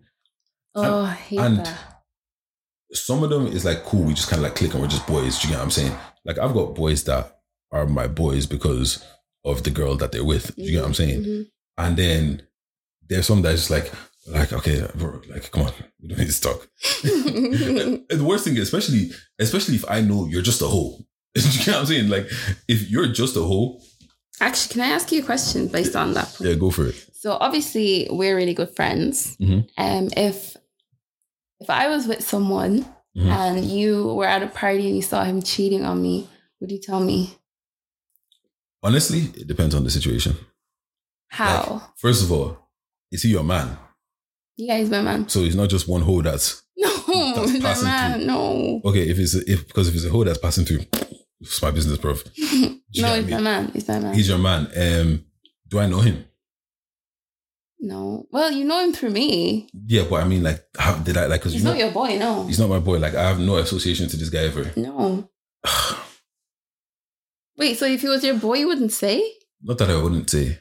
Oh, 0.75 1.01
I 1.05 1.13
hate 1.15 1.39
and- 1.41 1.65
that. 1.65 1.90
Some 2.93 3.23
of 3.23 3.31
them 3.31 3.47
is 3.47 3.65
like 3.65 3.85
cool. 3.85 4.03
We 4.05 4.15
just 4.15 4.29
kind 4.29 4.41
of 4.41 4.45
like 4.45 4.57
click 4.57 4.73
and 4.73 4.81
we're 4.83 4.89
just 4.89 5.07
boys. 5.07 5.39
Do 5.39 5.47
you 5.49 5.53
get 5.55 5.59
what 5.59 5.65
I'm 5.65 5.71
saying? 5.71 5.93
Like 6.25 6.39
I've 6.39 6.55
got 6.55 6.75
boys 6.75 7.05
that 7.05 7.39
are 7.73 7.87
my 7.87 8.07
boys 8.09 8.47
because 8.47 9.05
of 9.45 9.63
the 9.63 9.71
girl 9.71 9.97
that 9.97 10.13
they're 10.13 10.25
with. 10.25 10.55
Do 10.57 10.63
you 10.63 10.73
get 10.73 10.81
what 10.81 10.89
I'm 10.89 10.95
saying? 10.95 11.23
Mhm. 11.25 11.47
And 11.79 11.97
then 11.97 12.43
there's 13.09 13.27
some 13.27 13.43
that's 13.43 13.69
just 13.69 13.71
like, 13.71 13.93
like 14.29 14.53
okay, 14.53 14.87
bro, 14.97 15.21
like 15.31 15.51
come 15.51 15.63
on, 15.63 15.73
we 16.03 16.09
don't 16.09 16.19
need 16.19 16.31
to 16.31 16.41
talk. 16.41 16.69
The 17.03 18.25
worst 18.25 18.45
thing, 18.45 18.59
especially 18.59 19.11
especially 19.39 19.77
if 19.77 19.85
I 19.91 20.01
know 20.01 20.27
you're 20.27 20.43
just 20.43 20.63
a 20.63 20.67
hoe. 20.67 20.99
Do 21.35 21.41
you 21.43 21.59
get 21.65 21.69
what 21.69 21.77
I'm 21.77 21.87
saying? 21.87 22.09
Like 22.09 22.27
if 22.69 22.91
you're 22.91 23.07
just 23.09 23.37
a 23.37 23.41
hoe, 23.43 23.81
Actually, 24.43 24.73
can 24.73 24.81
I 24.83 24.95
ask 24.95 25.13
you 25.13 25.21
a 25.21 25.25
question 25.25 25.69
based 25.69 25.95
on 25.95 26.15
that? 26.15 26.35
yeah, 26.41 26.55
go 26.55 26.71
for 26.71 26.87
it. 26.87 26.95
So 27.15 27.33
obviously 27.33 28.09
we're 28.11 28.35
really 28.37 28.55
good 28.55 28.75
friends. 28.75 29.37
Mhm. 29.41 29.69
Um, 29.77 30.09
if 30.17 30.57
if 31.61 31.69
I 31.71 31.89
was 31.89 32.07
with 32.07 32.23
someone 32.27 32.85
Mhm. 33.17 33.27
and 33.29 33.65
you 33.65 34.15
were 34.15 34.27
at 34.27 34.43
a 34.43 34.47
party 34.47 34.87
and 34.87 34.97
you 34.97 35.03
saw 35.03 35.25
him 35.25 35.43
cheating 35.43 35.85
on 35.85 36.01
me, 36.03 36.29
would 36.61 36.71
you 36.71 36.79
tell 36.79 37.01
me 37.01 37.37
Honestly, 38.83 39.21
it 39.35 39.47
depends 39.47 39.75
on 39.75 39.85
the 39.85 39.91
situation. 39.91 40.37
how? 41.29 41.93
First 41.97 42.23
of 42.25 42.33
all, 42.33 42.57
is 43.11 43.23
he 43.23 43.31
your 43.31 43.45
man? 43.45 43.77
yeah, 44.57 44.77
he's 44.79 44.91
my 44.91 45.01
man. 45.03 45.29
So 45.29 45.41
he's 45.41 45.57
not 45.57 45.69
just 45.71 45.89
one 45.89 46.03
hoe 46.03 46.23
that's 46.23 46.63
No, 46.77 47.35
That's 47.35 47.51
he's 47.53 47.63
my 47.63 47.69
passing 47.69 47.85
man. 47.89 48.19
through. 48.19 48.27
No, 48.27 48.81
okay. 48.87 49.09
If 49.09 49.19
it's 49.19 49.35
if 49.35 49.67
because 49.67 49.89
if 49.89 49.95
it's 49.95 50.05
a 50.05 50.11
hoe 50.11 50.25
that's 50.25 50.39
passing 50.39 50.65
through, 50.65 50.85
it's 51.41 51.61
my 51.63 51.71
business, 51.71 51.99
bro. 51.99 52.13
no, 52.97 53.15
he's 53.21 53.31
my 53.31 53.41
man. 53.41 53.71
He's 53.73 53.89
my 53.89 53.99
man. 53.99 54.15
He's 54.15 54.29
your 54.29 54.39
man. 54.39 54.67
Um, 54.77 55.25
do 55.69 55.79
I 55.79 55.87
know 55.87 56.01
him? 56.01 56.25
No, 57.81 58.27
well, 58.31 58.51
you 58.53 58.65
know 58.65 58.83
him 58.85 58.93
through 58.93 59.11
me. 59.11 59.69
Yeah, 59.87 60.05
but 60.09 60.23
I 60.23 60.29
mean, 60.29 60.43
like, 60.43 60.65
how 60.79 60.95
did 60.97 61.17
I 61.17 61.27
like? 61.27 61.41
Because 61.41 61.53
He's 61.53 61.63
you 61.63 61.65
know, 61.69 61.73
not 61.73 61.81
your 61.81 61.91
boy. 61.93 62.17
No, 62.19 62.47
he's 62.47 62.59
not 62.59 62.69
my 62.69 62.79
boy. 62.79 62.99
Like, 62.99 63.15
I 63.15 63.23
have 63.29 63.39
no 63.41 63.57
association 63.57 64.09
to 64.09 64.17
this 64.17 64.29
guy 64.31 64.45
ever. 64.45 64.71
no. 64.77 65.29
Wait, 67.57 67.77
so 67.79 67.85
if 67.87 68.01
he 68.01 68.09
was 68.09 68.25
your 68.25 68.37
boy, 68.39 68.55
you 68.55 68.67
wouldn't 68.69 68.93
say? 68.93 69.23
not 69.63 69.77
that 69.79 69.91
I 69.91 69.97
wouldn't 70.03 70.31
say 70.31 70.59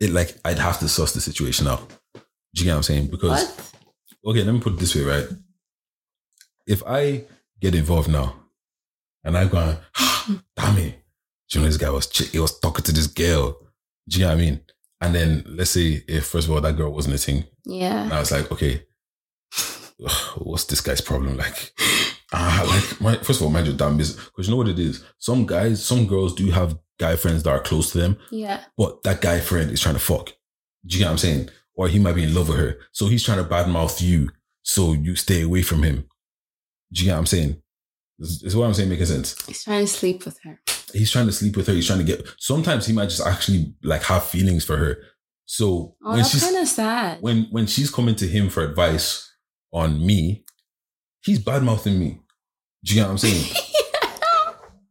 it. 0.00 0.10
Like, 0.10 0.36
I'd 0.44 0.58
have 0.58 0.78
to 0.80 0.88
suss 0.88 1.12
the 1.12 1.20
situation 1.20 1.66
out. 1.66 1.88
Do 2.14 2.20
you 2.56 2.64
get 2.64 2.72
what 2.72 2.76
I'm 2.78 2.82
saying? 2.82 3.06
Because 3.06 3.30
What? 3.44 3.72
okay, 4.32 4.42
let 4.44 4.52
me 4.52 4.60
put 4.60 4.74
it 4.74 4.78
this 4.78 4.94
way, 4.94 5.02
right? 5.04 5.26
If 6.66 6.82
I 6.86 7.24
get 7.60 7.74
involved 7.74 8.10
now 8.10 8.34
and 9.24 9.36
I'm 9.38 9.48
going, 9.48 9.76
damn 10.56 10.76
it, 10.78 11.02
do 11.48 11.58
you 11.58 11.60
know 11.60 11.66
this 11.68 11.78
guy 11.78 11.88
was 11.90 12.06
ch- 12.08 12.28
he 12.30 12.38
was 12.38 12.58
talking 12.60 12.84
to 12.84 12.92
this 12.92 13.06
girl. 13.06 13.56
Do 14.08 14.18
you 14.18 14.26
know 14.26 14.32
what 14.34 14.38
I 14.38 14.44
mean? 14.44 14.60
And 15.00 15.14
then 15.14 15.44
let's 15.46 15.70
say 15.70 16.04
if 16.08 16.26
first 16.26 16.46
of 16.48 16.52
all 16.54 16.60
that 16.60 16.76
girl 16.76 16.92
wasn't 16.92 17.14
a 17.14 17.18
thing, 17.18 17.44
Yeah. 17.64 18.02
and 18.04 18.12
I 18.12 18.20
was 18.20 18.30
like, 18.32 18.50
okay, 18.52 18.84
what's 20.38 20.64
this 20.64 20.80
guy's 20.80 21.00
problem? 21.00 21.36
Like, 21.36 21.72
ah, 22.32 22.64
like 22.68 23.00
my 23.00 23.16
first 23.24 23.40
of 23.40 23.46
all, 23.46 23.52
mind 23.52 23.66
your 23.66 23.76
damn 23.76 23.96
business. 23.96 24.24
Because 24.26 24.46
you 24.46 24.52
know 24.52 24.58
what 24.58 24.68
it 24.68 24.78
is? 24.78 25.04
Some 25.18 25.46
guys, 25.46 25.84
some 25.84 26.06
girls 26.06 26.34
do 26.34 26.50
have 26.50 26.78
guy 26.98 27.16
friends 27.16 27.42
that 27.42 27.50
are 27.50 27.60
close 27.60 27.92
to 27.92 27.98
them, 27.98 28.18
Yeah. 28.30 28.60
but 28.76 29.02
that 29.04 29.20
guy 29.20 29.40
friend 29.40 29.70
is 29.70 29.80
trying 29.80 29.94
to 29.94 30.00
fuck. 30.00 30.26
Do 30.86 30.96
you 30.96 30.98
get 31.00 31.06
what 31.06 31.12
I'm 31.12 31.18
saying? 31.18 31.50
Or 31.74 31.88
he 31.88 31.98
might 31.98 32.14
be 32.14 32.24
in 32.24 32.34
love 32.34 32.48
with 32.48 32.58
her. 32.58 32.78
So 32.92 33.06
he's 33.06 33.24
trying 33.24 33.38
to 33.38 33.44
badmouth 33.48 34.02
you 34.02 34.30
so 34.62 34.92
you 34.92 35.16
stay 35.16 35.42
away 35.42 35.62
from 35.62 35.82
him. 35.82 36.06
Do 36.92 37.00
you 37.00 37.06
get 37.06 37.12
what 37.14 37.18
I'm 37.20 37.26
saying? 37.26 37.62
Is, 38.18 38.42
is 38.42 38.54
what 38.56 38.66
I'm 38.66 38.74
saying 38.74 38.90
making 38.90 39.06
sense? 39.06 39.34
He's 39.46 39.64
trying 39.64 39.86
to 39.86 39.90
sleep 39.92 40.24
with 40.26 40.38
her. 40.44 40.60
He's 40.92 41.10
trying 41.10 41.26
to 41.26 41.32
sleep 41.32 41.56
with 41.56 41.66
her. 41.66 41.72
He's 41.72 41.86
trying 41.86 41.98
to 42.00 42.04
get 42.04 42.26
sometimes 42.38 42.86
he 42.86 42.92
might 42.92 43.08
just 43.10 43.26
actually 43.26 43.74
like 43.82 44.02
have 44.04 44.24
feelings 44.24 44.64
for 44.64 44.76
her. 44.76 44.98
So 45.46 45.96
Oh, 46.04 46.10
when 46.10 46.18
that's 46.18 46.30
she's 46.30 46.42
kind 46.44 46.56
of 46.56 46.68
sad. 46.68 47.18
when 47.22 47.44
when 47.50 47.66
she's 47.66 47.90
coming 47.90 48.14
to 48.16 48.26
him 48.26 48.48
for 48.50 48.62
advice 48.62 49.32
on 49.72 50.04
me, 50.04 50.44
he's 51.22 51.38
bad 51.38 51.62
mouthing 51.62 51.98
me. 51.98 52.20
Do 52.84 52.94
you 52.94 53.00
get 53.00 53.06
what 53.06 53.12
I'm 53.12 53.18
saying? 53.26 53.44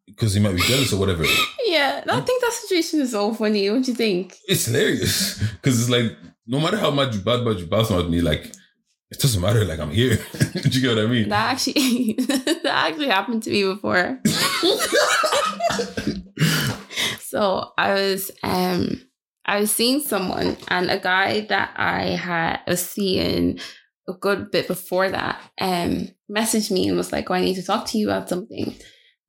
Because 0.06 0.34
he 0.34 0.39
might 0.41 0.56
be 0.56 0.62
jealous 0.62 0.91
or 0.91 1.00
whatever. 1.00 1.24
yeah, 1.66 2.04
I 2.10 2.20
think 2.22 2.41
that 2.41 2.52
situation 2.52 3.00
is 3.02 3.12
so 3.12 3.34
funny. 3.34 3.70
What 3.70 3.76
Don't 3.76 3.88
you 3.88 3.93
think? 3.93 4.36
It's 4.47 4.66
hilarious 4.66 5.39
because 5.54 5.80
it's 5.80 5.89
like 5.89 6.12
no 6.45 6.60
matter 6.60 6.78
how 6.78 6.91
much 6.91 7.16
you 7.16 7.22
bad 7.22 7.43
mouth 7.43 7.58
you 7.60 7.68
bad 7.68 7.89
mouth 7.89 8.10
me, 8.10 8.20
like 8.22 8.52
it 9.12 9.20
doesn't 9.20 9.41
matter. 9.41 9.66
Like 9.66 9.80
I'm 9.80 9.89
here. 9.89 10.20
Do 10.53 10.60
you 10.70 10.82
get 10.82 10.95
what 10.95 11.03
I 11.03 11.07
mean? 11.07 11.30
That 11.30 11.53
actually 11.53 12.14
that 12.18 12.66
actually 12.66 13.07
happened 13.07 13.41
to 13.43 13.49
me 13.49 13.64
before. 13.64 14.20
so 17.20 17.72
I 17.78 17.93
was 17.93 18.32
um 18.43 19.01
I 19.45 19.60
was 19.60 19.72
seeing 19.72 20.01
someone 20.01 20.57
and 20.68 20.91
a 20.91 20.99
guy 20.99 21.41
that 21.41 21.72
I 21.76 22.10
had 22.10 22.60
was 22.68 22.88
seeing 22.88 23.60
a 24.07 24.14
good 24.14 24.51
bit 24.51 24.68
before 24.68 25.10
that 25.10 25.41
um 25.60 26.10
messaged 26.32 26.70
me 26.70 26.88
and 26.88 26.97
was 26.97 27.12
like, 27.12 27.32
Oh, 27.32 27.34
I 27.34 27.41
need 27.41 27.55
to 27.55 27.64
talk 27.64 27.88
to 27.88 27.97
you 27.97 28.10
about 28.10 28.30
something. 28.30 28.76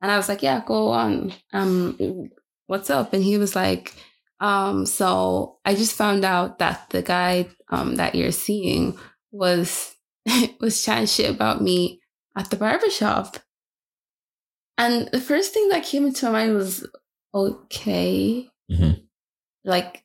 And 0.03 0.11
I 0.11 0.19
was 0.19 0.29
like, 0.29 0.43
Yeah, 0.43 0.63
go 0.67 0.89
on. 0.89 1.33
Um 1.55 2.29
what's 2.67 2.91
up? 2.91 3.15
And 3.15 3.25
he 3.25 3.39
was 3.39 3.57
like, 3.57 3.95
um, 4.41 4.85
so 4.87 5.59
I 5.65 5.75
just 5.75 5.97
found 5.97 6.25
out 6.25 6.61
that 6.61 6.89
the 6.91 7.03
guy 7.03 7.49
um 7.71 7.97
that 7.97 8.15
you're 8.15 8.33
seeing 8.33 8.97
was 9.31 9.95
was 10.61 10.83
chatting 10.85 11.07
shit 11.07 11.31
about 11.31 11.63
me 11.63 12.01
at 12.37 12.51
the 12.51 12.57
barbershop. 12.57 13.39
And 14.79 15.09
the 15.13 15.21
first 15.21 15.53
thing 15.53 15.69
that 15.69 15.85
came 15.85 16.07
into 16.07 16.27
my 16.27 16.33
mind 16.47 16.55
was, 16.55 16.87
okay, 17.35 18.49
Mhm. 18.71 19.03
like, 19.65 20.05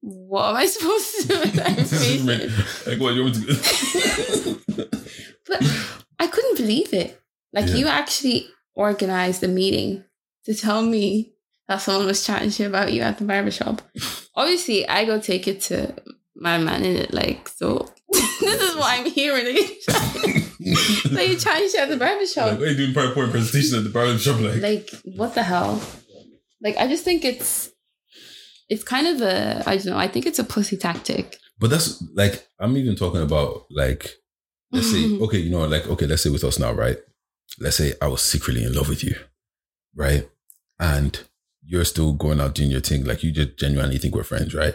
what 0.00 0.50
am 0.50 0.56
I 0.56 0.66
supposed 0.74 1.14
to 1.22 1.28
do 1.28 1.40
with 1.40 1.52
that 1.54 1.78
information? 1.78 2.26
like 2.86 3.00
what 3.00 3.14
you 3.14 3.22
want 3.24 3.34
to? 3.36 4.58
but 5.46 5.62
I 6.18 6.26
couldn't 6.26 6.56
believe 6.56 6.92
it. 6.92 7.20
Like, 7.52 7.68
Yeah. 7.68 7.74
you 7.76 7.86
actually 7.88 8.48
organized 8.74 9.42
a 9.42 9.48
meeting 9.48 10.04
to 10.44 10.54
tell 10.54 10.82
me 10.82 11.32
that 11.68 11.80
someone 11.82 12.06
was 12.06 12.24
chatting 12.24 12.50
shit 12.50 12.66
about 12.66 12.92
you 12.92 13.02
at 13.02 13.18
the 13.18 13.24
barbershop. 13.24 13.82
Obviously, 14.34 14.88
I 14.88 15.04
go 15.04 15.20
take 15.20 15.46
it 15.48 15.60
to 15.62 15.94
my 16.34 16.58
man 16.58 16.84
in 16.84 16.96
it, 16.96 17.12
like, 17.12 17.48
so 17.48 17.88
this 18.40 18.60
is 18.62 18.76
why 18.76 18.98
I'm 18.98 19.06
hearing 19.06 19.56
so 19.80 19.92
you 20.58 21.36
chatting 21.36 21.68
shit 21.68 21.80
at 21.80 21.88
the 21.88 21.96
barbershop. 21.98 22.50
like, 22.50 22.58
what 22.58 22.68
are 22.68 22.70
you 22.70 22.76
doing 22.76 22.94
PowerPoint 22.94 23.30
presentation 23.30 23.78
at 23.78 23.84
the 23.84 23.90
barber 23.90 24.18
shop? 24.18 24.40
Like, 24.40 24.62
like 24.62 24.90
what 25.16 25.34
the 25.34 25.42
hell 25.42 25.80
like 26.60 26.76
i 26.76 26.86
just 26.86 27.04
think 27.04 27.24
it's 27.24 27.70
it's 28.68 28.84
kind 28.84 29.06
of 29.08 29.20
a 29.20 29.62
i 29.66 29.76
don't 29.76 29.86
know 29.86 29.98
i 29.98 30.06
think 30.06 30.26
it's 30.26 30.38
a 30.38 30.44
pussy 30.44 30.76
tactic 30.76 31.38
but 31.62 31.70
that's 31.70 32.02
like 32.14 32.48
I'm 32.58 32.76
even 32.76 32.96
talking 32.96 33.22
about 33.22 33.66
like 33.70 34.16
let's 34.72 34.90
say 34.90 35.16
okay, 35.20 35.38
you 35.38 35.50
know, 35.50 35.64
like 35.64 35.86
okay, 35.86 36.06
let's 36.06 36.22
say 36.22 36.30
with 36.30 36.42
us 36.42 36.58
now, 36.58 36.72
right? 36.72 36.98
Let's 37.60 37.76
say 37.76 37.92
I 38.02 38.08
was 38.08 38.20
secretly 38.20 38.64
in 38.64 38.74
love 38.74 38.88
with 38.88 39.04
you, 39.04 39.14
right? 39.94 40.28
And 40.80 41.20
you're 41.64 41.84
still 41.84 42.14
going 42.14 42.40
out 42.40 42.56
doing 42.56 42.72
your 42.72 42.80
thing, 42.80 43.04
like 43.04 43.22
you 43.22 43.30
just 43.30 43.56
genuinely 43.58 43.98
think 43.98 44.16
we're 44.16 44.24
friends, 44.24 44.56
right? 44.56 44.74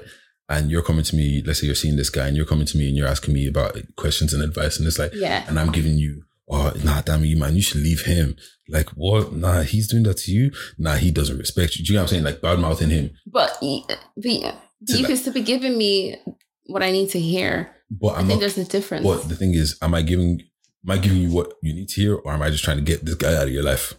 And 0.49 0.71
you're 0.71 0.81
coming 0.83 1.03
to 1.03 1.15
me, 1.15 1.43
let's 1.45 1.59
say 1.61 1.65
you're 1.67 1.75
seeing 1.75 1.97
this 1.97 2.09
guy 2.09 2.27
and 2.27 2.35
you're 2.37 2.45
coming 2.45 2.65
to 2.67 2.77
me 2.77 2.87
and 2.87 2.95
you're 2.97 3.07
asking 3.07 3.33
me 3.33 3.47
about 3.47 3.77
questions 3.97 4.33
and 4.33 4.41
advice, 4.43 4.77
and 4.77 4.87
it's 4.87 4.99
like, 4.99 5.13
Yeah. 5.13 5.45
and 5.47 5.59
I'm 5.59 5.71
giving 5.71 5.97
you, 5.97 6.23
oh, 6.49 6.71
nah, 6.83 7.01
damn 7.01 7.25
you, 7.25 7.37
man, 7.37 7.55
you 7.55 7.61
should 7.61 7.81
leave 7.81 8.01
him. 8.05 8.35
Like, 8.69 8.89
what? 8.91 9.33
Nah, 9.33 9.61
he's 9.61 9.87
doing 9.87 10.03
that 10.03 10.17
to 10.19 10.31
you. 10.31 10.51
Nah, 10.77 10.95
he 10.95 11.11
doesn't 11.11 11.37
respect 11.37 11.75
you. 11.77 11.85
Do 11.85 11.91
you 11.93 11.97
know 11.97 12.03
what 12.03 12.09
I'm 12.09 12.09
saying? 12.11 12.23
Like, 12.23 12.41
bad 12.41 12.59
mouthing 12.59 12.89
him. 12.89 13.11
But, 13.25 13.57
but 13.61 14.25
you 14.25 14.41
like- 14.97 15.05
could 15.05 15.17
still 15.17 15.33
be 15.33 15.41
giving 15.41 15.77
me 15.77 16.17
what 16.65 16.83
I 16.83 16.91
need 16.91 17.09
to 17.11 17.19
hear. 17.19 17.71
But 17.89 18.09
I 18.15 18.19
I'm 18.19 18.27
think 18.27 18.39
not. 18.39 18.39
there's 18.41 18.57
a 18.57 18.65
difference. 18.65 19.05
But 19.05 19.29
the 19.29 19.35
thing 19.35 19.53
is, 19.53 19.77
am 19.81 19.93
I 19.93 20.01
giving, 20.01 20.41
am 20.85 20.91
I 20.91 20.97
giving 20.97 21.19
you 21.21 21.31
what 21.31 21.53
you 21.63 21.73
need 21.73 21.87
to 21.89 22.01
hear, 22.01 22.15
or 22.15 22.33
am 22.33 22.41
I 22.41 22.49
just 22.49 22.63
trying 22.63 22.77
to 22.77 22.83
get 22.83 23.05
this 23.05 23.15
guy 23.15 23.33
out 23.35 23.47
of 23.47 23.53
your 23.53 23.63
life? 23.63 23.93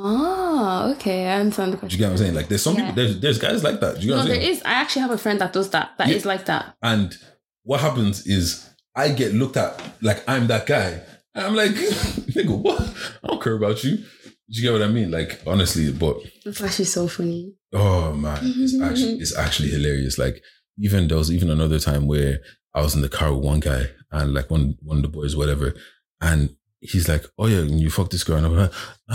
Oh, 0.00 0.92
okay. 0.96 1.26
I 1.26 1.40
understand 1.40 1.72
the 1.72 1.76
question. 1.76 1.88
Do 1.88 1.94
you 1.96 1.98
get 1.98 2.06
what 2.06 2.12
I'm 2.12 2.18
saying? 2.18 2.34
Like, 2.34 2.48
there's 2.48 2.62
some 2.62 2.74
Yeah. 2.74 2.80
people, 2.90 2.94
there's, 2.96 3.20
there's 3.20 3.38
guys 3.38 3.64
like 3.64 3.80
that. 3.80 3.96
Do 3.96 4.00
you 4.02 4.06
get 4.08 4.10
No, 4.12 4.16
what 4.16 4.22
I'm 4.22 4.28
there 4.28 4.40
saying? 4.40 4.52
is. 4.56 4.62
I 4.62 4.72
actually 4.72 5.02
have 5.02 5.10
a 5.10 5.18
friend 5.18 5.40
that 5.40 5.52
does 5.52 5.70
that. 5.70 5.90
That 5.98 6.08
is 6.10 6.22
Yeah. 6.24 6.28
like 6.28 6.46
that. 6.46 6.74
And 6.82 7.16
what 7.64 7.80
happens 7.80 8.26
is 8.26 8.68
I 8.94 9.08
get 9.10 9.34
looked 9.34 9.56
at 9.56 9.80
like 10.02 10.22
I'm 10.28 10.46
that 10.48 10.66
guy. 10.66 11.00
And 11.34 11.46
I'm 11.46 11.54
like, 11.56 11.70
nigga, 12.34 12.56
what? 12.56 12.80
I 13.22 13.26
don't 13.28 13.42
care 13.42 13.54
about 13.54 13.82
you. 13.84 13.96
Do 13.98 14.04
you 14.48 14.62
get 14.62 14.72
what 14.72 14.82
I 14.82 14.88
mean? 14.88 15.10
Like, 15.10 15.42
honestly, 15.46 15.92
but 15.92 16.16
That's 16.44 16.62
actually 16.62 16.86
so 16.86 17.06
funny. 17.06 17.52
oh 17.74 18.12
man, 18.14 18.38
it's 18.42 18.80
actually 18.80 19.14
it's 19.18 19.36
actually 19.36 19.68
hilarious. 19.68 20.18
Like, 20.18 20.42
even 20.78 21.06
there 21.08 21.18
was 21.18 21.30
even 21.30 21.50
another 21.50 21.78
time 21.78 22.06
where 22.06 22.38
I 22.74 22.80
was 22.80 22.94
in 22.94 23.02
the 23.02 23.08
car 23.10 23.34
with 23.34 23.44
one 23.44 23.60
guy 23.60 23.88
and 24.10 24.32
like 24.32 24.50
one 24.50 24.76
one 24.80 24.96
of 24.98 25.02
the 25.02 25.08
boys, 25.08 25.36
whatever, 25.36 25.74
and 26.22 26.56
he's 26.80 27.08
like, 27.08 27.24
Oh 27.38 27.46
yeah, 27.46 27.58
and 27.58 27.80
you 27.80 27.90
fuck 27.90 28.10
this 28.10 28.24
girl, 28.24 28.44
and 28.44 28.70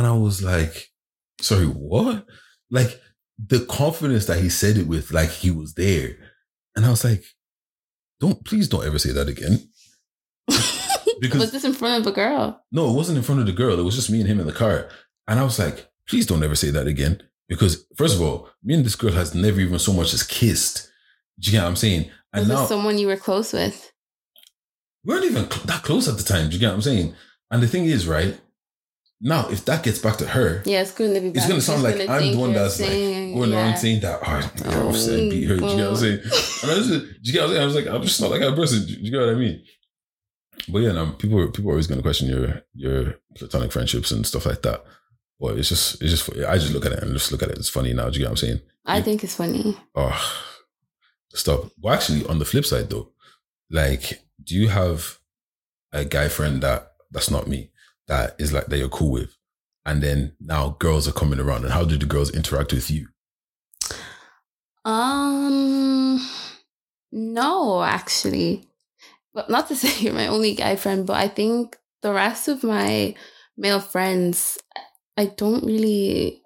I 0.07 0.11
was 0.11 0.41
like, 0.43 0.87
sorry, 1.41 1.65
what? 1.65 2.25
Like 2.69 2.99
the 3.43 3.65
confidence 3.65 4.25
that 4.27 4.39
he 4.39 4.49
said 4.49 4.77
it 4.77 4.87
with, 4.87 5.11
like 5.11 5.29
he 5.29 5.51
was 5.51 5.73
there. 5.73 6.17
And 6.75 6.85
I 6.85 6.89
was 6.89 7.03
like, 7.03 7.23
don't 8.19 8.43
please 8.45 8.67
don't 8.67 8.85
ever 8.85 8.99
say 8.99 9.11
that 9.11 9.27
again. 9.27 9.59
Because- 11.19 11.39
was 11.39 11.51
this 11.51 11.63
in 11.63 11.73
front 11.73 12.01
of 12.01 12.11
a 12.11 12.15
girl? 12.15 12.65
No, 12.71 12.89
it 12.89 12.93
wasn't 12.95 13.17
in 13.17 13.23
front 13.23 13.39
of 13.39 13.47
the 13.47 13.53
girl. 13.53 13.79
It 13.79 13.83
was 13.83 13.95
just 13.95 14.09
me 14.09 14.19
and 14.19 14.27
him 14.27 14.39
in 14.41 14.47
the 14.47 14.51
car. 14.51 14.89
And 15.27 15.39
I 15.39 15.43
was 15.43 15.57
like, 15.57 15.87
please 16.09 16.25
don't 16.25 16.43
ever 16.43 16.55
say 16.55 16.69
that 16.71 16.87
again. 16.87 17.21
Because 17.47 17.85
first 17.95 18.15
of 18.15 18.21
all, 18.21 18.49
me 18.63 18.73
and 18.73 18.83
this 18.85 18.95
girl 18.95 19.13
has 19.13 19.33
never 19.33 19.61
even 19.61 19.79
so 19.79 19.93
much 19.93 20.13
as 20.13 20.23
kissed. 20.23 20.89
Do 21.39 21.49
you 21.49 21.53
get 21.57 21.61
what 21.63 21.69
I'm 21.69 21.75
saying? 21.77 22.09
And 22.33 22.41
Was 22.41 22.49
now 22.49 22.65
someone 22.65 22.97
you 22.97 23.07
were 23.07 23.15
close 23.15 23.53
with? 23.53 23.91
we 25.05 25.13
weren't 25.13 25.25
even 25.25 25.47
that 25.65 25.83
close 25.83 26.07
at 26.09 26.17
the 26.17 26.23
time. 26.23 26.49
Do 26.49 26.55
you 26.55 26.59
get 26.59 26.69
what 26.69 26.75
I'm 26.75 26.81
saying? 26.81 27.15
And 27.53 27.61
the 27.63 27.67
thing 27.67 27.85
is, 27.85 28.07
right? 28.07 28.37
Now, 29.21 29.47
if 29.49 29.63
that 29.65 29.83
gets 29.83 29.99
back 29.99 30.17
to 30.17 30.27
her, 30.27 30.61
Yeah, 30.65 30.81
it's 30.81 30.91
going 30.91 31.13
to 31.13 31.21
be. 31.21 31.29
it's 31.29 31.47
gonna 31.47 31.61
sound 31.61 31.77
She's 31.77 31.83
like 31.85 31.97
gonna 32.07 32.11
I'm 32.19 32.31
the 32.33 32.37
one 32.37 32.51
that's 32.53 32.77
like 32.79 32.89
saying- 32.89 33.35
going 33.35 33.53
around 33.53 33.77
saying 33.77 34.01
that. 34.01 34.19
Oh, 34.21 34.51
yeah, 34.65 34.87
I've 34.89 34.97
said 34.97 35.29
beat 35.29 35.47
her. 35.47 35.55
Do 35.57 35.65
you 35.65 35.75
get 35.77 35.77
what 35.77 35.87
I'm 35.87 35.95
saying? 35.95 36.17
Mm. 36.19 36.63
And 36.63 36.71
I 36.71 36.75
was 36.77 36.87
just, 36.87 37.05
do 37.05 37.19
you 37.23 37.33
get 37.33 37.41
what 37.41 37.49
I'm 37.49 37.51
saying? 37.53 37.61
I 37.61 37.65
was 37.65 37.75
like, 37.75 37.87
I'm 37.87 38.01
just 38.03 38.19
not 38.21 38.31
like 38.31 38.41
that 38.41 38.55
person. 38.55 38.85
Do 38.85 38.93
you 38.93 39.11
get 39.11 39.19
what 39.21 39.29
I 39.29 39.35
mean? 39.35 39.63
But 40.67 40.79
yeah, 40.79 40.91
no, 40.91 41.11
people 41.11 41.47
people 41.51 41.69
are 41.69 41.73
always 41.73 41.87
going 41.87 41.99
to 41.99 42.03
question 42.03 42.27
your 42.27 42.63
your 42.73 43.15
platonic 43.35 43.71
friendships 43.71 44.11
and 44.11 44.25
stuff 44.27 44.45
like 44.45 44.61
that. 44.63 44.83
But 45.39 45.57
it's 45.57 45.69
just 45.69 46.01
it's 46.01 46.11
just 46.11 46.29
I 46.45 46.57
just 46.57 46.73
look 46.73 46.85
at 46.85 46.91
it 46.93 47.03
and 47.03 47.13
just 47.13 47.31
look 47.31 47.43
at 47.43 47.49
it. 47.49 47.57
It's 47.57 47.69
funny 47.69 47.93
now. 47.93 48.09
Do 48.09 48.13
you 48.19 48.25
get 48.25 48.31
what 48.31 48.31
I'm 48.43 48.47
saying? 48.47 48.61
I 48.85 49.01
think 49.01 49.23
it's 49.23 49.35
funny. 49.35 49.77
Oh, 49.95 50.43
stop. 51.33 51.71
Well, 51.81 51.93
actually, 51.93 52.25
on 52.27 52.39
the 52.39 52.45
flip 52.45 52.65
side 52.65 52.89
though, 52.89 53.09
like, 53.69 54.21
do 54.43 54.55
you 54.55 54.67
have 54.69 55.19
a 55.91 56.03
guy 56.05 56.27
friend 56.27 56.61
that 56.61 56.92
that's 57.13 57.31
not 57.31 57.47
me 57.47 57.69
that 58.07 58.35
is 58.39 58.53
like 58.53 58.67
that 58.67 58.77
you're 58.77 58.89
cool 58.89 59.11
with, 59.11 59.37
and 59.85 60.01
then 60.01 60.33
now 60.39 60.75
girls 60.79 61.07
are 61.07 61.13
coming 61.13 61.39
around, 61.39 61.63
and 61.63 61.73
how 61.73 61.83
do 61.83 61.97
the 61.97 62.05
girls 62.05 62.31
interact 62.31 62.73
with 62.73 62.89
you? 62.91 63.07
Um, 64.85 66.25
no, 67.11 67.83
actually, 67.83 68.67
but 69.33 69.49
not 69.49 69.67
to 69.69 69.75
say 69.77 70.03
you're 70.03 70.13
my 70.13 70.27
only 70.27 70.55
guy 70.55 70.75
friend, 70.75 71.07
but 71.07 71.17
I 71.17 71.27
think 71.27 71.77
the 72.01 72.13
rest 72.13 72.47
of 72.47 72.63
my 72.63 73.15
male 73.57 73.79
friends, 73.79 74.57
I 75.17 75.25
don't 75.25 75.65
really. 75.65 76.41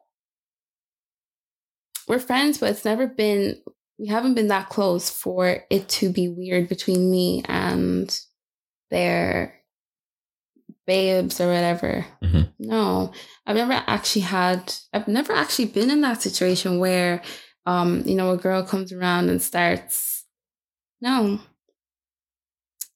We're 2.07 2.20
friends, 2.20 2.57
but 2.57 2.70
it's 2.70 2.86
never 2.86 3.07
been. 3.07 3.61
We 3.99 4.07
haven't 4.07 4.36
been 4.36 4.47
that 4.49 4.70
close 4.70 5.09
for 5.09 5.63
it 5.72 5.89
to 5.89 6.11
be 6.11 6.30
weird 6.30 6.70
between 6.70 7.09
me 7.09 7.41
and 7.47 8.15
their 8.91 9.57
babes 10.88 11.39
or 11.39 11.47
whatever. 11.47 12.05
Mhm. 12.23 12.53
No, 12.57 13.11
I've 13.45 13.55
never 13.57 13.83
actually 13.85 14.21
had. 14.23 14.73
I've 14.93 15.07
never 15.07 15.33
actually 15.33 15.65
been 15.65 15.91
in 15.91 16.01
that 16.01 16.21
situation 16.23 16.79
where 16.79 17.21
um, 17.67 18.01
you 18.05 18.15
know, 18.15 18.31
a 18.31 18.38
girl 18.38 18.63
comes 18.63 18.93
around 18.93 19.29
and 19.29 19.41
starts. 19.41 20.23
No. 21.01 21.39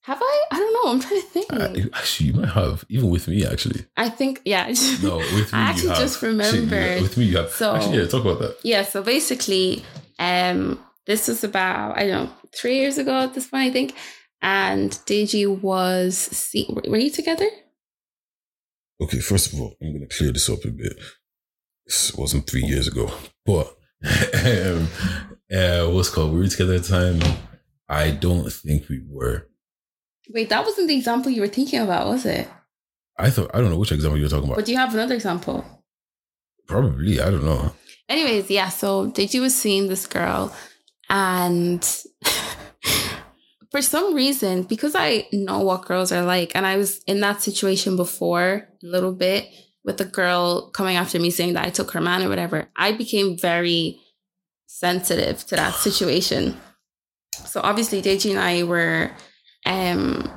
Have 0.04 0.20
I? 0.22 0.42
I 0.52 0.58
don't 0.58 0.74
know. 0.74 0.92
I'm 0.92 1.00
trying 1.00 1.22
to 1.22 1.28
think. 1.28 1.94
Actually, 1.94 2.28
you 2.28 2.34
might 2.34 2.50
have 2.50 2.84
even 2.90 3.10
with 3.12 3.28
me. 3.28 3.46
Actually, 3.46 3.86
I 3.98 4.10
think, 4.10 4.42
yeah. 4.46 4.66
no, 5.04 5.18
with 5.18 5.54
me 5.54 5.60
I 5.60 5.64
you 5.64 5.70
actually 5.70 5.90
have. 5.90 5.98
just 6.00 6.20
Shit, 6.20 6.34
yeah, 6.72 7.02
with 7.02 7.18
me, 7.18 7.26
you 7.26 7.38
have. 7.38 7.52
So- 7.52 7.76
actually, 7.76 7.98
yeah, 8.00 8.08
talk 8.08 8.22
about 8.26 8.40
that. 8.40 8.58
yeah. 8.64 8.84
So 8.84 9.04
basically, 9.04 9.84
um, 10.18 10.80
this 11.06 11.28
was 11.28 11.44
about 11.44 11.98
I 11.98 12.08
don't 12.08 12.26
know 12.26 12.32
three 12.56 12.78
years 12.80 12.98
ago 12.98 13.12
at 13.22 13.34
this 13.36 13.48
point, 13.48 13.70
I 13.70 13.72
think. 13.72 13.94
And 14.42 14.90
Deji 15.06 15.46
was. 15.62 16.18
See, 16.18 16.66
were 16.88 16.98
you 16.98 17.12
together? 17.12 17.48
Okay, 19.02 19.20
first 19.20 19.52
of 19.52 19.60
all, 19.60 19.76
I'm 19.82 19.94
going 19.94 20.08
to 20.08 20.16
clear 20.16 20.32
this 20.32 20.50
up 20.50 20.64
a 20.64 20.70
bit. 20.70 20.98
This 21.88 22.14
wasn't 22.14 22.48
three 22.48 22.64
years 22.64 22.88
ago, 22.88 23.12
but 23.46 23.76
um, 24.46 24.88
uh, 25.52 25.88
what's 25.88 26.10
called? 26.10 26.34
We 26.34 26.40
were 26.40 26.48
together 26.48 26.76
at 26.76 26.84
the 26.84 26.88
time. 26.88 27.38
I 27.90 28.12
don't 28.12 28.52
think 28.52 28.88
we 28.90 29.02
were. 29.10 29.48
Wait, 30.30 30.50
that 30.50 30.64
wasn't 30.64 30.88
the 30.88 30.96
example 30.96 31.32
you 31.32 31.42
were 31.42 31.48
thinking 31.48 31.80
about, 31.80 32.08
was 32.08 32.26
it? 32.26 32.48
I 33.18 33.30
thought 33.30 33.52
I 33.54 33.60
don't 33.60 33.70
know 33.70 33.78
which 33.78 33.92
example 33.92 34.18
you 34.18 34.24
were 34.24 34.30
talking 34.30 34.46
about. 34.46 34.56
But 34.56 34.66
do 34.66 34.72
you 34.72 34.78
have 34.78 34.94
another 34.94 35.16
example? 35.16 35.66
Probably 36.68 37.20
I 37.20 37.30
don't 37.30 37.44
know. 37.44 37.74
Anyways, 38.08 38.50
yeah, 38.50 38.70
so 38.70 39.10
Deji 39.12 39.42
was 39.42 39.56
seeing 39.56 39.88
this 39.88 40.08
girl 40.08 40.56
and 41.10 41.82
for 43.72 43.82
some 43.82 44.14
reason, 44.14 44.64
because 44.64 44.96
I 44.96 45.28
know 45.32 45.60
what 45.60 45.86
girls 45.86 46.12
are 46.12 46.24
like, 46.24 46.52
and 46.56 46.66
I 46.66 46.78
was 46.78 47.00
in 47.08 47.22
that 47.22 47.42
situation 47.42 47.96
before 47.96 48.68
a 48.84 48.86
little 48.86 49.14
bit 49.14 49.48
with 49.84 50.00
a 50.02 50.06
girl 50.06 50.70
coming 50.72 50.98
after 50.98 51.20
me 51.20 51.32
saying 51.32 51.54
that 51.54 51.66
I 51.66 51.70
took 51.70 51.92
her 51.92 52.02
man 52.02 52.22
or 52.22 52.30
whatever, 52.30 52.68
I 52.76 52.92
became 52.92 53.38
very 53.38 54.00
sensitive 54.68 55.46
to 55.48 55.56
that 55.56 55.74
situation. 55.88 56.58
So 57.46 57.62
obviously 57.64 58.02
Deji 58.02 58.32
and 58.32 58.40
I 58.40 58.64
were 58.64 59.12
um 59.66 60.30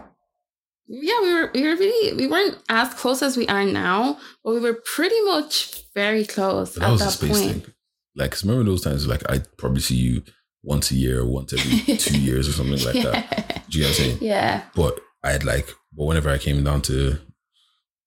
yeah, 0.86 1.20
we 1.22 1.34
were 1.34 1.50
we 1.54 1.62
were 1.62 1.76
really 1.76 2.14
we 2.16 2.26
weren't 2.26 2.58
as 2.68 2.92
close 2.94 3.22
as 3.22 3.36
we 3.36 3.46
are 3.48 3.64
now, 3.64 4.18
but 4.44 4.52
we 4.54 4.60
were 4.60 4.78
pretty 4.94 5.20
much 5.22 5.82
very 5.94 6.24
close 6.24 6.74
that 6.74 6.82
at 6.92 6.98
that 6.98 7.10
space 7.10 7.30
point. 7.30 7.64
thing. 7.64 7.74
Like, 8.16 8.30
'cause 8.32 8.44
remember 8.44 8.70
those 8.70 8.82
times? 8.82 9.06
Like, 9.08 9.28
I 9.28 9.40
probably 9.58 9.80
see 9.80 9.96
you 9.96 10.22
once 10.64 10.90
a 10.90 10.94
year, 10.94 11.24
once 11.26 11.52
every 11.52 11.96
two 11.96 12.18
years, 12.28 12.48
or 12.48 12.52
something 12.52 12.82
like 12.84 13.02
that. 13.04 13.62
Do 13.68 13.78
you 13.78 13.84
get 13.84 13.90
what 13.90 14.00
I'm 14.00 14.04
saying? 14.06 14.18
Yeah. 14.20 14.62
But 14.74 14.98
I'd 15.22 15.44
like, 15.44 15.68
but 15.96 16.06
whenever 16.06 16.30
I 16.30 16.38
came 16.38 16.64
down 16.64 16.82
to 16.82 17.18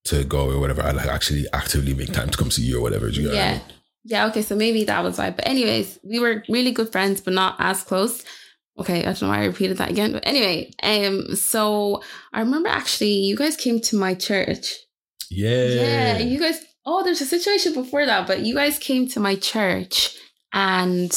to 0.05 0.23
go 0.23 0.49
or 0.51 0.59
whatever, 0.59 0.81
I'd 0.83 0.95
like 0.95 1.07
actually 1.07 1.45
actively 1.53 1.93
make 1.93 2.13
time 2.13 2.29
to 2.29 2.37
come 2.37 2.49
see 2.51 2.63
you 2.63 2.77
or 2.79 2.81
whatever. 2.81 3.09
Do 3.09 3.15
you 3.21 3.27
get 3.27 3.33
what 3.33 3.37
I 3.37 3.45
Yeah. 3.45 3.51
mean? 3.53 3.61
Yeah, 4.05 4.27
okay, 4.27 4.41
so 4.41 4.55
maybe 4.55 4.85
that 4.85 5.03
was 5.03 5.17
why. 5.17 5.31
But 5.31 5.45
anyways, 5.47 5.99
we 6.03 6.19
were 6.19 6.43
really 6.47 6.71
good 6.71 6.91
friends, 6.93 7.19
but 7.19 7.33
not 7.33 7.55
as 7.59 7.83
close. 7.83 8.23
Okay, 8.79 9.01
I 9.01 9.05
don't 9.05 9.21
know 9.23 9.27
why 9.29 9.41
I 9.41 9.45
repeated 9.45 9.77
that 9.79 9.89
again. 9.89 10.13
But 10.13 10.25
anyway, 10.25 10.71
um, 10.81 11.35
so 11.35 12.01
I 12.31 12.39
remember 12.39 12.69
actually 12.69 13.11
you 13.29 13.35
guys 13.35 13.57
came 13.57 13.81
to 13.81 13.97
my 13.97 14.13
church. 14.13 14.75
Yeah. 15.29 15.65
Yeah, 15.67 16.17
you 16.19 16.39
guys 16.39 16.59
oh, 16.89 17.03
there's 17.03 17.19
a 17.19 17.25
situation 17.25 17.73
before 17.73 18.05
that, 18.05 18.27
but 18.27 18.45
you 18.45 18.55
guys 18.55 18.79
came 18.79 19.09
to 19.09 19.19
my 19.19 19.35
church 19.35 20.15
and 20.53 21.11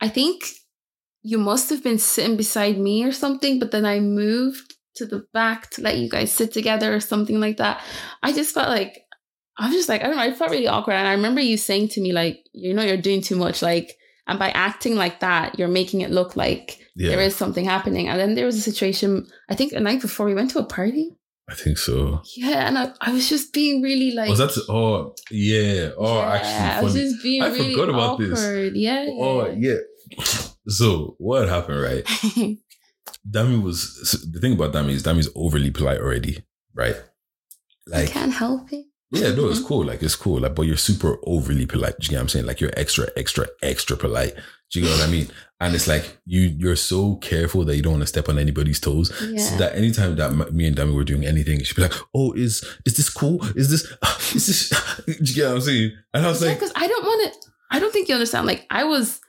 I 0.00 0.08
think 0.08 0.44
you 1.22 1.38
must 1.38 1.70
have 1.70 1.82
been 1.82 1.98
sitting 1.98 2.36
beside 2.36 2.78
me 2.78 3.04
or 3.04 3.12
something, 3.12 3.58
but 3.58 3.70
then 3.70 3.84
I 3.84 4.00
moved 4.00 4.74
to 4.96 5.06
the 5.06 5.26
back 5.32 5.70
to 5.70 5.82
let 5.82 5.98
you 5.98 6.08
guys 6.08 6.32
sit 6.32 6.52
together 6.52 6.94
or 6.94 7.00
something 7.00 7.40
like 7.40 7.56
that. 7.58 7.82
I 8.22 8.32
just 8.32 8.54
felt 8.54 8.68
like 8.68 9.02
I 9.58 9.66
was 9.66 9.74
just 9.74 9.88
like, 9.88 10.02
I 10.02 10.06
don't 10.06 10.16
know, 10.16 10.22
I 10.22 10.32
felt 10.32 10.50
really 10.50 10.68
awkward. 10.68 10.94
And 10.94 11.08
I 11.08 11.12
remember 11.12 11.40
you 11.40 11.56
saying 11.56 11.88
to 11.88 12.00
me, 12.00 12.12
like, 12.12 12.44
you 12.52 12.74
know, 12.74 12.82
you're 12.82 12.96
doing 12.96 13.22
too 13.22 13.36
much, 13.36 13.62
like, 13.62 13.96
and 14.26 14.38
by 14.38 14.50
acting 14.50 14.96
like 14.96 15.20
that, 15.20 15.58
you're 15.58 15.68
making 15.68 16.00
it 16.00 16.10
look 16.10 16.36
like 16.36 16.78
yeah. 16.96 17.10
there 17.10 17.20
is 17.20 17.36
something 17.36 17.64
happening. 17.64 18.08
And 18.08 18.18
then 18.18 18.34
there 18.34 18.46
was 18.46 18.56
a 18.56 18.60
situation, 18.60 19.26
I 19.48 19.54
think 19.54 19.72
a 19.72 19.80
night 19.80 20.00
before 20.00 20.26
we 20.26 20.34
went 20.34 20.50
to 20.52 20.58
a 20.58 20.64
party. 20.64 21.16
I 21.48 21.54
think 21.54 21.78
so. 21.78 22.22
Yeah, 22.34 22.66
and 22.66 22.76
I, 22.76 22.92
I 23.00 23.12
was 23.12 23.28
just 23.28 23.52
being 23.52 23.80
really 23.80 24.10
like 24.10 24.28
was 24.28 24.38
that? 24.38 24.56
Oh, 24.68 25.14
yeah. 25.30 25.90
Oh, 25.96 26.18
yeah, 26.18 26.78
I 26.80 26.82
was 26.82 26.94
just 26.94 27.22
being 27.22 27.42
I 27.42 27.48
really 27.48 27.72
forgot 27.74 27.88
about 27.88 28.18
this. 28.18 28.32
awkward. 28.32 28.74
Yeah. 28.76 29.06
Oh, 29.08 29.48
yeah. 29.56 29.76
So 30.68 31.14
what 31.18 31.48
happened, 31.48 31.80
right? 31.80 32.04
Dami 33.30 33.62
was 33.62 34.28
the 34.32 34.40
thing 34.40 34.54
about 34.54 34.72
Dami 34.72 34.90
is 34.90 35.02
Dami's 35.04 35.28
overly 35.36 35.70
polite 35.70 36.00
already, 36.00 36.44
right? 36.74 36.96
I 37.94 38.00
Like 38.00 38.10
can't 38.10 38.32
help 38.32 38.72
it. 38.72 38.86
Yeah, 39.12 39.30
no, 39.34 39.48
it's 39.48 39.60
cool. 39.60 39.84
Like 39.84 40.02
it's 40.02 40.16
cool. 40.16 40.40
Like, 40.40 40.54
but 40.54 40.62
you're 40.62 40.76
super 40.76 41.18
overly 41.24 41.64
polite. 41.66 41.94
Do 42.00 42.04
you 42.06 42.10
get 42.10 42.16
what 42.16 42.22
I'm 42.22 42.28
saying? 42.28 42.46
Like 42.46 42.60
you're 42.60 42.72
extra, 42.76 43.06
extra, 43.16 43.46
extra 43.62 43.96
polite. 43.96 44.34
Do 44.72 44.80
you 44.80 44.86
get 44.86 44.98
what 44.98 45.08
I 45.08 45.10
mean? 45.10 45.28
And 45.60 45.74
it's 45.76 45.86
like 45.86 46.18
you 46.26 46.54
you're 46.58 46.74
so 46.76 47.14
careful 47.16 47.64
that 47.64 47.76
you 47.76 47.82
don't 47.82 47.92
want 47.92 48.02
to 48.02 48.06
step 48.08 48.28
on 48.28 48.36
anybody's 48.38 48.80
toes. 48.80 49.12
Yeah. 49.30 49.38
So 49.38 49.56
that 49.58 49.76
anytime 49.76 50.16
that 50.16 50.30
m- 50.32 50.54
me 50.56 50.66
and 50.66 50.76
Dami 50.76 50.92
were 50.94 51.04
doing 51.04 51.24
anything, 51.24 51.62
she'd 51.62 51.76
be 51.76 51.82
like, 51.82 51.94
"Oh, 52.14 52.32
is 52.32 52.64
is 52.84 52.96
this 52.96 53.08
cool? 53.08 53.44
Is 53.56 53.70
this 53.70 53.84
is 54.34 54.46
this?" 54.46 55.04
Do 55.06 55.12
you 55.20 55.34
get 55.34 55.46
what 55.48 55.54
I'm 55.54 55.60
saying? 55.60 55.92
And 56.12 56.26
I 56.26 56.28
was 56.28 56.42
Yeah, 56.42 56.48
like, 56.48 56.58
because 56.58 56.72
I 56.74 56.88
don't 56.88 57.04
want 57.04 57.32
to. 57.32 57.50
I 57.70 57.78
don't 57.78 57.92
think 57.92 58.08
you 58.08 58.14
understand. 58.16 58.46
Like 58.48 58.66
I 58.70 58.82
was 58.84 59.20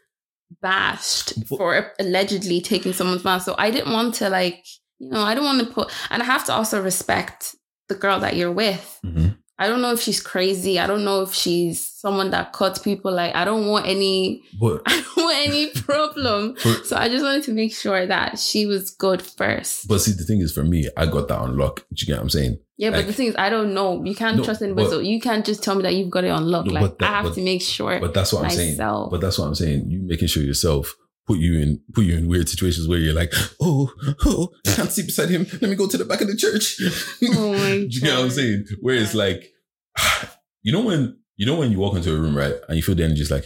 bashed 0.61 1.33
But- 1.49 1.57
for 1.57 1.93
allegedly 1.99 2.61
taking 2.61 2.93
someone's 2.93 3.23
mask, 3.23 3.45
so 3.45 3.55
I 3.57 3.71
didn't 3.71 3.93
want 3.93 4.15
to 4.15 4.29
like 4.29 4.65
you 4.99 5.09
know 5.09 5.21
I 5.21 5.35
don't 5.35 5.45
want 5.45 5.59
to 5.67 5.73
put. 5.73 5.91
And 6.09 6.21
I 6.21 6.25
have 6.25 6.45
to 6.45 6.53
also 6.53 6.81
respect 6.81 7.55
the 7.89 7.95
girl 7.95 8.19
that 8.19 8.35
you're 8.35 8.51
with. 8.51 8.99
Mhm. 9.05 9.37
I 9.59 9.67
don't 9.67 9.81
know 9.81 9.91
if 9.91 9.99
she's 10.01 10.21
crazy. 10.21 10.77
I 10.77 10.85
don't 10.85 11.03
know 11.03 11.21
if 11.23 11.33
she's 11.33 11.85
someone 11.87 12.29
that 12.31 12.53
cuts 12.53 12.77
people. 12.79 13.11
Like 13.11 13.33
I 13.35 13.43
don't 13.43 13.67
want 13.67 13.87
any. 13.87 14.43
but 14.59 14.81
I 14.85 15.01
don't 15.01 15.17
want 15.23 15.37
any 15.47 15.69
problem. 15.75 16.55
for, 16.55 16.73
So 16.83 16.95
I 16.95 17.09
just 17.09 17.23
wanted 17.23 17.43
to 17.43 17.51
make 17.53 17.73
sure 17.75 18.05
that 18.05 18.37
she 18.37 18.65
was 18.67 18.91
good 18.91 19.21
first. 19.21 19.87
but 19.87 19.99
see, 19.99 20.11
the 20.11 20.23
thing 20.23 20.39
is, 20.41 20.53
for 20.53 20.63
me, 20.63 20.87
I 20.95 21.05
got 21.07 21.27
that 21.29 21.39
on 21.39 21.57
lock. 21.57 21.77
Do 21.93 22.01
you 22.01 22.05
get 22.07 22.17
what 22.17 22.23
I'm 22.23 22.29
saying? 22.29 22.59
Yeah, 22.77 22.91
but 22.91 22.97
like- 22.97 23.07
the 23.07 23.13
thing 23.13 23.27
is, 23.27 23.35
I 23.37 23.49
don't 23.49 23.73
know. 23.73 24.03
You 24.05 24.13
can't 24.13 24.37
No, 24.37 24.43
trust 24.43 24.61
in 24.61 24.75
but- 24.75 24.83
whistle. 24.83 25.01
You 25.01 25.19
can't 25.19 25.43
just 25.43 25.63
tell 25.63 25.73
me 25.73 25.81
that 25.83 25.95
you've 25.95 26.11
got 26.11 26.23
it 26.23 26.29
on 26.29 26.45
lock. 26.45 26.67
No, 26.67 26.73
like 26.79 26.97
that- 26.99 27.09
I 27.09 27.15
have 27.15 27.25
but- 27.25 27.33
to 27.35 27.41
make 27.41 27.63
sure 27.63 27.99
But 27.99 28.13
that's 28.13 28.31
what 28.33 28.43
I'm 28.43 28.51
saying. 28.51 28.77
But 28.77 29.19
that's 29.21 29.39
what 29.39 29.47
I'm 29.47 29.55
saying. 29.55 29.89
You 29.89 30.01
making 30.01 30.27
sure 30.27 30.43
yourself 30.43 30.93
put 31.27 31.37
you 31.39 31.59
in 31.59 31.81
put 31.93 32.05
you 32.05 32.17
in 32.17 32.27
weird 32.27 32.47
situations 32.49 32.87
where 32.87 32.97
you're 32.99 33.13
like, 33.13 33.33
oh, 33.61 33.91
oh, 34.25 34.49
I 34.65 34.71
can't 34.71 34.91
sit 34.91 35.05
beside 35.05 35.29
him. 35.29 35.45
Let 35.61 35.69
me 35.69 35.75
go 35.75 35.87
to 35.87 35.97
the 35.97 36.05
back 36.05 36.21
of 36.21 36.27
the 36.27 36.35
church. 36.37 36.79
Oh 37.37 37.53
you 37.73 38.01
get 38.01 38.15
what 38.15 38.23
I'm 38.23 38.29
saying? 38.31 38.65
Where 38.81 38.95
it's 38.95 39.13
like, 39.13 39.51
you 40.63 40.71
know 40.71 40.81
when 40.83 41.19
you 41.35 41.45
know 41.45 41.55
when 41.59 41.71
you 41.71 41.77
walk 41.79 41.95
into 41.95 42.15
a 42.15 42.19
room, 42.19 42.35
right, 42.35 42.55
and 42.67 42.77
you 42.77 42.81
feel 42.83 42.95
the 42.95 43.03
energy 43.03 43.21
is 43.21 43.31
like, 43.31 43.45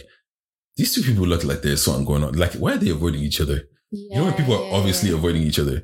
these 0.76 0.94
two 0.94 1.02
people 1.02 1.26
look 1.26 1.44
like 1.44 1.62
there's 1.62 1.84
something 1.84 2.04
going 2.06 2.24
on. 2.24 2.34
Like, 2.34 2.54
why 2.54 2.74
are 2.74 2.78
they 2.78 2.90
avoiding 2.90 3.22
each 3.22 3.40
other? 3.40 3.62
you 3.90 4.16
know 4.16 4.24
when 4.24 4.32
people 4.34 4.54
are 4.54 4.72
obviously 4.74 5.10
avoiding 5.10 5.42
each 5.42 5.58
other. 5.58 5.80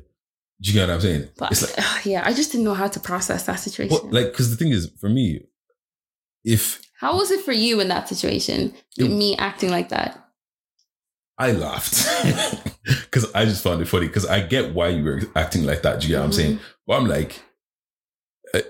Do 0.61 0.69
you 0.69 0.73
get 0.73 0.87
what 0.87 0.95
I'm 0.95 1.01
saying? 1.01 1.29
But 1.37 1.51
it's 1.51 1.61
like, 1.61 1.85
yeah, 2.05 2.23
I 2.25 2.33
just 2.33 2.51
didn't 2.51 2.65
know 2.65 2.73
how 2.73 2.87
to 2.87 2.99
process 2.99 3.45
that 3.45 3.59
situation. 3.59 3.95
but 3.95 4.11
like, 4.11 4.31
because 4.31 4.49
the 4.49 4.57
thing 4.57 4.71
is, 4.71 4.91
for 4.99 5.09
me, 5.09 5.41
if 6.43 6.81
how 6.99 7.15
was 7.17 7.31
it 7.31 7.45
for 7.45 7.51
you 7.53 7.79
in 7.79 7.87
that 7.89 8.09
situation? 8.09 8.73
It- 8.97 9.09
me 9.09 9.37
acting 9.37 9.69
like 9.69 9.89
that. 9.89 10.25
I 11.39 11.53
laughed 11.53 12.05
because 12.83 13.33
I 13.33 13.45
just 13.45 13.63
found 13.63 13.81
it 13.81 13.87
funny 13.87 14.07
because 14.07 14.25
I 14.25 14.41
get 14.41 14.73
why 14.73 14.89
you 14.89 15.03
were 15.05 15.21
acting 15.35 15.63
like 15.63 15.81
that. 15.83 16.01
Do 16.01 16.07
you 16.07 16.13
get 16.13 16.19
what 16.19 16.25
I'm 16.25 16.33
saying? 16.33 16.59
But 16.85 16.97
I'm 16.97 17.07
like, 17.07 17.41
eh, 18.53 18.61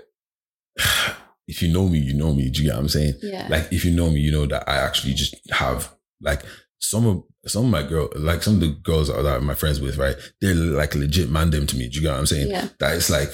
if 1.48 1.62
you 1.62 1.72
know 1.72 1.88
me, 1.88 1.98
you 1.98 2.14
know 2.14 2.32
me. 2.32 2.48
Do 2.48 2.62
you 2.62 2.68
get 2.68 2.76
what 2.76 2.82
I'm 2.82 2.88
saying? 2.88 3.14
Yeah. 3.22 3.48
Like, 3.50 3.72
if 3.72 3.84
you 3.84 3.90
know 3.94 4.08
me, 4.08 4.20
you 4.20 4.30
know 4.30 4.46
that 4.46 4.68
I 4.68 4.76
actually 4.76 5.14
just 5.14 5.36
have 5.50 5.92
like 6.20 6.42
some 6.78 7.06
of 7.06 7.24
some 7.46 7.64
of 7.64 7.70
my 7.70 7.82
girl, 7.82 8.08
like 8.14 8.42
some 8.42 8.54
of 8.54 8.60
the 8.60 8.68
girls 8.68 9.08
that 9.08 9.26
I'm 9.26 9.46
my 9.46 9.54
friends 9.54 9.80
with, 9.80 9.96
right? 9.98 10.14
They're 10.40 10.54
like 10.54 10.94
legit 10.94 11.28
man 11.28 11.50
them 11.50 11.66
to 11.66 11.76
me. 11.76 11.88
Do 11.88 11.96
you 11.96 12.02
get 12.02 12.12
what 12.12 12.20
I'm 12.20 12.26
saying? 12.26 12.50
yeah. 12.50 12.68
That 12.78 12.96
it's 12.96 13.10
like 13.10 13.32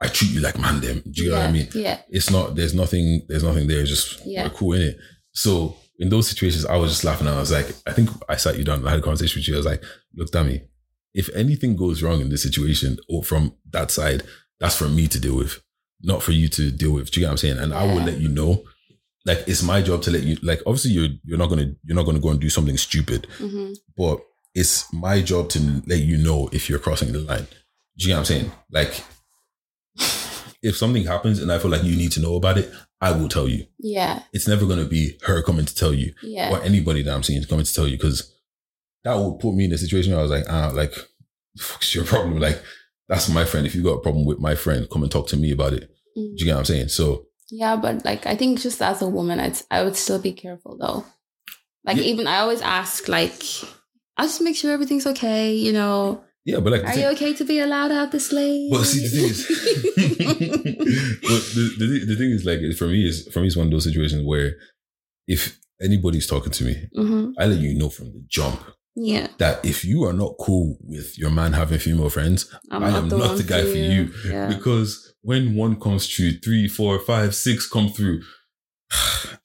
I 0.00 0.06
treat 0.08 0.30
you 0.30 0.40
like 0.40 0.58
man 0.58 0.80
them. 0.80 1.02
Do 1.10 1.24
you 1.24 1.30
get 1.30 1.36
yeah. 1.36 1.38
what 1.40 1.48
I 1.48 1.52
mean? 1.52 1.68
Yeah. 1.74 2.00
it's 2.08 2.30
not 2.30 2.54
there's 2.54 2.74
nothing 2.74 3.22
there's 3.28 3.42
nothing 3.42 3.66
there 3.66 3.80
it's 3.80 3.90
just 3.90 4.24
Yeah. 4.24 4.44
we're 4.44 4.50
cool 4.50 4.74
in 4.74 4.82
it 4.82 4.98
so 5.32 5.76
in 5.98 6.08
those 6.08 6.28
situations 6.28 6.66
i 6.66 6.76
was 6.76 6.90
just 6.90 7.04
laughing. 7.04 7.28
I 7.28 7.38
was 7.38 7.52
like 7.52 7.68
i 7.86 7.92
think 7.92 8.10
i 8.28 8.36
sat 8.36 8.58
you 8.58 8.64
down 8.64 8.78
and 8.78 8.88
I 8.88 8.90
had 8.90 9.00
a 9.00 9.02
conversation 9.02 9.40
with 9.40 9.48
you. 9.48 9.54
I 9.54 9.58
was 9.58 9.66
like 9.66 9.82
look 10.14 10.30
Dami, 10.30 10.62
if 11.14 11.28
anything 11.34 11.76
goes 11.76 12.02
wrong 12.02 12.20
in 12.20 12.28
this 12.28 12.42
situation 12.42 12.98
or 13.08 13.22
from 13.22 13.54
that 13.70 13.90
side 13.90 14.22
that's 14.60 14.76
for 14.76 14.88
me 14.88 15.08
to 15.08 15.20
deal 15.20 15.36
with 15.36 15.60
not 16.02 16.22
for 16.22 16.32
you 16.32 16.48
to 16.48 16.70
deal 16.70 16.92
with. 16.92 17.10
Do 17.10 17.18
you 17.18 17.24
get 17.24 17.28
what 17.28 17.32
i'm 17.32 17.38
saying? 17.38 17.58
And 17.58 17.72
i 17.72 17.84
will 17.84 18.02
let 18.02 18.18
you 18.18 18.28
know. 18.28 18.62
Like 19.24 19.44
it's 19.46 19.62
my 19.62 19.80
job 19.80 20.02
to 20.02 20.10
let 20.10 20.22
you 20.22 20.36
like 20.42 20.60
obviously 20.66 20.90
you're 20.90 21.08
you're 21.24 21.38
not 21.38 21.48
gonna 21.48 21.72
you're 21.84 21.96
not 21.96 22.04
gonna 22.04 22.20
go 22.20 22.28
and 22.28 22.38
do 22.40 22.50
something 22.50 22.76
stupid 22.76 23.26
hmm 23.38 23.72
but 23.96 24.20
it's 24.54 24.92
my 24.92 25.22
job 25.22 25.48
to 25.50 25.82
let 25.86 26.00
you 26.00 26.16
know 26.16 26.48
if 26.52 26.68
you're 26.68 26.78
crossing 26.78 27.12
the 27.12 27.20
line. 27.20 27.46
Do 27.96 28.04
you 28.04 28.08
get 28.08 28.14
what 28.14 28.18
I'm 28.20 28.24
saying? 28.24 28.52
Like, 28.70 29.02
if 30.62 30.76
something 30.76 31.04
happens 31.04 31.40
and 31.40 31.50
I 31.50 31.58
feel 31.58 31.70
like 31.70 31.82
you 31.84 31.96
need 31.96 32.12
to 32.12 32.20
know 32.20 32.36
about 32.36 32.58
it, 32.58 32.70
I 33.04 33.12
will 33.12 33.28
tell 33.28 33.48
you. 33.48 33.66
Yeah. 33.78 34.22
It's 34.32 34.48
never 34.48 34.64
going 34.66 34.78
to 34.78 34.84
be 34.98 35.18
her 35.26 35.42
coming 35.42 35.66
to 35.66 35.74
tell 35.74 35.92
you 35.94 36.14
Yeah. 36.22 36.50
or 36.52 36.62
anybody 36.62 37.02
that 37.02 37.14
I'm 37.14 37.22
seeing 37.22 37.40
is 37.40 37.46
coming 37.46 37.64
to 37.64 37.74
tell 37.74 37.86
you 37.86 37.96
because 37.96 38.32
that 39.04 39.16
would 39.16 39.38
put 39.40 39.54
me 39.54 39.64
in 39.66 39.72
a 39.72 39.78
situation 39.78 40.12
where 40.12 40.20
I 40.20 40.22
was 40.22 40.30
like, 40.30 40.46
ah, 40.48 40.70
like, 40.74 40.92
fuck's 41.58 41.94
your 41.94 42.04
problem? 42.04 42.38
Like, 42.40 42.62
that's 43.08 43.28
my 43.28 43.44
friend. 43.44 43.66
If 43.66 43.74
you 43.74 43.82
got 43.82 43.98
a 43.98 44.00
problem 44.00 44.24
with 44.24 44.38
my 44.38 44.54
friend, 44.54 44.88
come 44.90 45.02
and 45.02 45.12
talk 45.12 45.26
to 45.28 45.36
me 45.36 45.52
about 45.52 45.74
it. 45.74 45.82
Mm. 46.16 46.36
Do 46.36 46.36
you 46.38 46.44
get 46.46 46.52
what 46.54 46.60
I'm 46.60 46.64
saying? 46.64 46.88
So, 46.88 47.26
Yeah, 47.50 47.76
but 47.76 48.04
like 48.04 48.24
I 48.26 48.34
think 48.36 48.60
just 48.60 48.80
as 48.80 49.02
a 49.02 49.08
woman, 49.08 49.38
I'd 49.38 49.58
I 49.70 49.82
would 49.84 49.96
still 49.96 50.18
be 50.20 50.32
careful 50.32 50.78
though. 50.78 51.04
Like 51.84 51.98
Yeah. 51.98 52.04
even 52.12 52.26
I 52.26 52.38
always 52.38 52.62
ask 52.62 53.06
like, 53.08 53.34
I'll 54.16 54.26
just 54.26 54.40
make 54.40 54.56
sure 54.56 54.72
everything's 54.72 55.06
okay. 55.06 55.52
You 55.54 55.72
know, 55.74 56.24
yeah, 56.44 56.60
but 56.60 56.72
like, 56.72 56.84
are 56.84 56.94
you 56.98 57.06
okay 57.08 57.32
to 57.34 57.44
be 57.44 57.58
allowed 57.58 57.90
out 57.92 58.12
this 58.12 58.32
late? 58.32 58.70
But 58.70 58.84
see, 58.84 59.00
the 59.00 59.08
thing 59.08 59.24
is, 59.30 59.46
but 61.22 61.42
the, 61.54 61.74
the, 61.78 62.04
the 62.06 62.16
thing 62.16 62.30
is, 62.30 62.44
like, 62.44 62.60
for 62.76 62.86
me, 62.86 63.06
is 63.06 63.28
for 63.32 63.40
me, 63.40 63.46
it's 63.46 63.56
one 63.56 63.66
of 63.66 63.72
those 63.72 63.84
situations 63.84 64.22
where 64.24 64.54
if 65.26 65.58
anybody's 65.80 66.26
talking 66.26 66.52
to 66.52 66.64
me, 66.64 66.88
hmm 66.94 67.30
I 67.38 67.46
let 67.46 67.58
you 67.58 67.74
know 67.74 67.88
from 67.88 68.12
the 68.12 68.22
jump 68.28 68.60
Yeah, 68.94 69.28
that 69.38 69.64
if 69.64 69.84
you 69.84 70.04
are 70.04 70.12
not 70.12 70.34
cool 70.38 70.76
with 70.82 71.18
your 71.18 71.30
man 71.30 71.52
having 71.54 71.78
female 71.78 72.10
friends, 72.10 72.54
I'm 72.70 72.84
I 72.84 72.90
am 72.96 73.08
not 73.08 73.36
the 73.38 73.42
guy 73.42 73.62
for 73.62 73.78
you. 73.78 74.12
Yeah, 74.26 74.48
because 74.48 75.14
when 75.22 75.54
one 75.56 75.80
comes 75.80 76.06
through, 76.14 76.38
three, 76.44 76.68
four, 76.68 76.98
five, 76.98 77.34
six 77.34 77.66
come 77.68 77.88
through. 77.88 78.20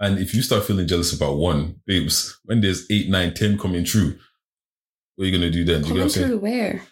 And 0.00 0.18
if 0.18 0.34
you 0.34 0.42
start 0.42 0.64
feeling 0.64 0.88
jealous 0.88 1.12
about 1.12 1.36
one, 1.36 1.76
babes, 1.86 2.36
when 2.44 2.60
there's 2.60 2.90
eight, 2.90 3.08
nine, 3.08 3.34
ten 3.34 3.56
coming 3.56 3.84
through, 3.84 4.16
what 5.16 5.24
are 5.24 5.28
you 5.28 5.32
gonna 5.38 5.50
do 5.50 5.64
then? 5.64 5.82
Do 5.82 5.88
you 5.88 5.94
get 5.94 6.00
what 6.02 6.02
coming 6.02 6.02
I'm 6.02 6.08
saying? 6.10 6.26
through 6.28 6.38
where? 6.38 6.82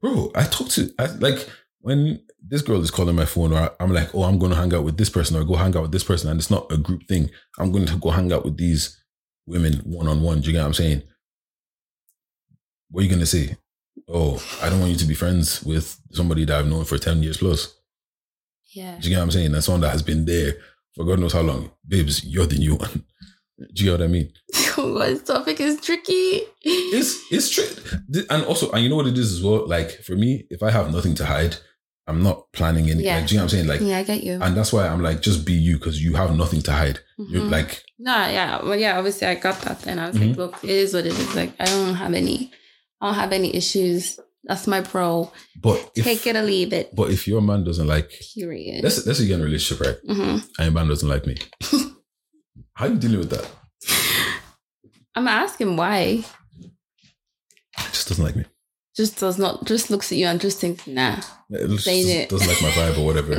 bro, 0.00 0.32
I 0.34 0.44
talk 0.44 0.68
to 0.70 0.92
I, 0.98 1.06
like 1.06 1.48
when 1.80 2.20
this 2.44 2.62
girl 2.62 2.80
is 2.82 2.90
calling 2.90 3.14
my 3.16 3.24
phone, 3.24 3.52
or 3.52 3.70
I'm 3.80 3.92
like, 3.92 4.14
oh, 4.14 4.24
I'm 4.24 4.38
going 4.38 4.50
to 4.50 4.56
hang 4.56 4.74
out 4.74 4.84
with 4.84 4.96
this 4.96 5.08
person, 5.10 5.36
or 5.36 5.44
go 5.44 5.54
hang 5.54 5.76
out 5.76 5.82
with 5.82 5.92
this 5.92 6.04
person, 6.04 6.28
and 6.30 6.38
it's 6.40 6.50
not 6.50 6.70
a 6.72 6.76
group 6.76 7.06
thing. 7.08 7.30
I'm 7.58 7.70
going 7.72 7.86
to 7.86 7.96
go 7.96 8.10
hang 8.10 8.32
out 8.32 8.44
with 8.44 8.56
these 8.56 9.00
women 9.46 9.74
one 9.84 10.08
on 10.08 10.22
one. 10.22 10.40
Do 10.40 10.46
you 10.48 10.52
get 10.52 10.60
what 10.60 10.66
I'm 10.66 10.74
saying? 10.74 11.02
What 12.90 13.00
are 13.00 13.04
you 13.04 13.08
going 13.08 13.20
to 13.20 13.26
say? 13.26 13.56
Oh, 14.08 14.42
I 14.60 14.68
don't 14.70 14.80
want 14.80 14.92
you 14.92 14.98
to 14.98 15.04
be 15.06 15.14
friends 15.14 15.62
with 15.62 15.98
somebody 16.12 16.44
that 16.44 16.58
I've 16.58 16.66
known 16.68 16.84
for 16.84 16.98
ten 16.98 17.22
years 17.22 17.36
plus. 17.38 17.74
Yeah, 18.74 18.96
Do 18.98 19.08
you 19.08 19.14
get 19.14 19.18
what 19.18 19.24
I'm 19.24 19.30
saying? 19.30 19.52
That's 19.52 19.66
someone 19.66 19.82
that 19.82 19.90
has 19.90 20.02
been 20.02 20.24
there 20.24 20.54
for 20.94 21.04
God 21.04 21.20
knows 21.20 21.32
how 21.34 21.42
long. 21.42 21.70
Babes, 21.86 22.24
you're 22.24 22.46
the 22.46 22.58
new 22.58 22.74
one. 22.76 23.04
Do 23.74 23.84
you 23.84 23.90
know 23.90 23.96
what 23.98 24.04
I 24.04 24.08
mean? 24.08 24.32
oh, 24.78 24.94
God, 24.98 25.08
this 25.08 25.22
topic 25.22 25.60
is 25.60 25.80
tricky. 25.80 26.40
it's 26.64 27.20
it's 27.30 27.50
true 27.50 27.66
and 28.30 28.44
also 28.44 28.70
and 28.72 28.82
you 28.82 28.88
know 28.88 28.96
what 28.96 29.06
it 29.06 29.16
is 29.18 29.32
as 29.32 29.42
well 29.42 29.66
like 29.68 29.90
for 30.02 30.14
me 30.14 30.46
if 30.50 30.62
i 30.62 30.70
have 30.70 30.92
nothing 30.92 31.14
to 31.14 31.24
hide 31.24 31.56
i'm 32.06 32.22
not 32.22 32.50
planning 32.52 32.88
any 32.90 33.02
Yeah. 33.04 33.16
like 33.18 33.26
do 33.28 33.34
you 33.34 33.38
know 33.38 33.44
what 33.44 33.52
i'm 33.52 33.58
saying 33.58 33.68
like 33.68 33.80
yeah, 33.80 33.98
I 33.98 34.02
get 34.04 34.22
you. 34.24 34.38
and 34.40 34.56
that's 34.56 34.72
why 34.72 34.86
i'm 34.88 35.02
like 35.02 35.20
just 35.22 35.44
be 35.44 35.52
you 35.52 35.76
because 35.78 36.02
you 36.02 36.14
have 36.14 36.36
nothing 36.36 36.62
to 36.62 36.72
hide 36.72 37.00
you're 37.18 37.42
Mhm. 37.42 37.50
like 37.50 37.82
No, 37.98 38.14
yeah, 38.26 38.62
well, 38.64 38.76
yeah. 38.76 38.98
Obviously, 38.98 39.28
I 39.28 39.36
got 39.36 39.60
that, 39.62 39.86
and 39.86 40.00
I 40.00 40.08
was 40.08 40.16
Mhm. 40.16 40.28
like, 40.30 40.36
"Look, 40.36 40.54
it 40.64 40.70
is 40.70 40.92
what 40.92 41.06
it 41.06 41.12
is. 41.16 41.34
Like, 41.36 41.52
I 41.60 41.66
don't 41.66 41.94
have 41.94 42.14
any, 42.14 42.50
I 43.00 43.06
don't 43.06 43.14
have 43.14 43.32
any 43.32 43.54
issues. 43.54 44.18
That's 44.42 44.66
my 44.66 44.80
pro. 44.80 45.30
but 45.62 45.78
if 45.94 46.02
Take 46.04 46.26
it 46.26 46.34
or 46.34 46.42
leave 46.42 46.72
it. 46.72 46.90
but 46.96 47.10
if 47.12 47.28
your 47.28 47.40
man 47.40 47.62
doesn't 47.62 47.86
like 47.86 48.10
Period. 48.34 48.82
let's 48.82 49.06
let's 49.06 49.18
say 49.20 49.24
you're 49.26 49.36
in 49.38 49.42
a 49.42 49.44
relationship 49.44 49.86
right 49.86 49.98
hmm 50.16 50.38
and 50.58 50.64
your 50.66 50.72
man 50.72 50.88
doesn't 50.88 51.08
like 51.08 51.26
me 51.26 51.36
how 52.74 52.86
are 52.86 52.88
you 52.90 52.98
dealing 52.98 53.18
with 53.18 53.30
that 53.30 53.50
I'm 55.14 55.28
asking 55.28 55.76
why. 55.76 56.24
he 56.58 56.72
just 57.92 58.08
doesn't 58.08 58.24
like 58.24 58.36
me 58.36 58.44
Just 58.96 59.18
does 59.20 59.38
not. 59.38 59.64
Just 59.66 59.90
looks 59.90 60.10
at 60.12 60.18
you 60.18 60.26
and 60.26 60.40
just 60.40 60.58
thinks, 60.58 60.86
nah. 60.86 61.16
It 61.50 61.68
just 61.68 61.84
Saying 61.84 62.04
doesn't, 62.06 62.20
it. 62.22 62.28
doesn't 62.30 62.48
like 62.48 62.62
my 62.62 62.70
vibe 62.70 62.98
or 62.98 63.04
whatever 63.06 63.32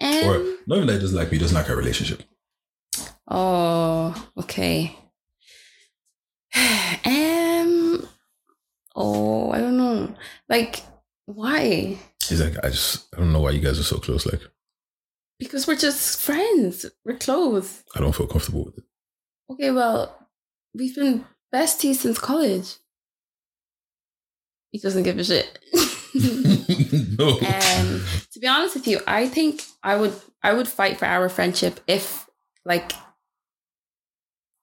And 0.00 0.26
or 0.26 0.56
not 0.66 0.76
even 0.76 0.86
that 0.88 0.94
he 0.94 0.98
doesn't 1.00 1.16
like 1.16 1.30
me 1.30 1.38
he 1.38 1.42
doesn't 1.42 1.56
like 1.56 1.70
our 1.70 1.76
relationship 1.76 2.22
oh, 3.28 4.28
okay. 4.38 4.96
um. 7.04 8.06
Oh, 8.94 9.50
I 9.52 9.58
don't 9.58 9.76
know. 9.78 10.14
Like, 10.48 10.82
why? 11.26 11.98
he's 12.28 12.40
like 12.40 12.54
i 12.64 12.68
just 12.68 13.08
i 13.14 13.18
don't 13.18 13.32
know 13.32 13.40
why 13.40 13.50
you 13.50 13.60
guys 13.60 13.78
are 13.80 13.82
so 13.84 13.98
close 13.98 14.24
like 14.26 14.40
Because 15.42 15.66
we're 15.66 15.76
just 15.76 16.20
friends. 16.20 16.86
We're 17.04 17.18
close. 17.18 17.82
i 17.96 18.00
don't 18.00 18.14
feel 18.14 18.26
comfortable 18.26 18.64
with 18.66 18.78
it 18.78 18.84
Okay, 19.50 19.70
well, 19.70 20.28
we've 20.74 20.94
been 20.94 21.26
besties 21.54 21.96
since 21.96 22.18
college. 22.18 22.76
He 24.70 24.78
doesn't 24.78 25.02
give 25.02 25.18
a 25.18 25.24
shit. 25.24 25.58
no 27.18 27.28
um, 27.32 28.02
to 28.32 28.40
be 28.40 28.46
honest 28.46 28.74
with 28.74 28.86
you, 28.88 29.00
I 29.06 29.28
think 29.28 29.62
I 29.82 29.96
would 29.96 30.14
I 30.42 30.54
would 30.54 30.68
fight 30.68 30.98
for 30.98 31.04
our 31.04 31.28
friendship 31.28 31.80
if 31.86 32.26
like 32.64 32.92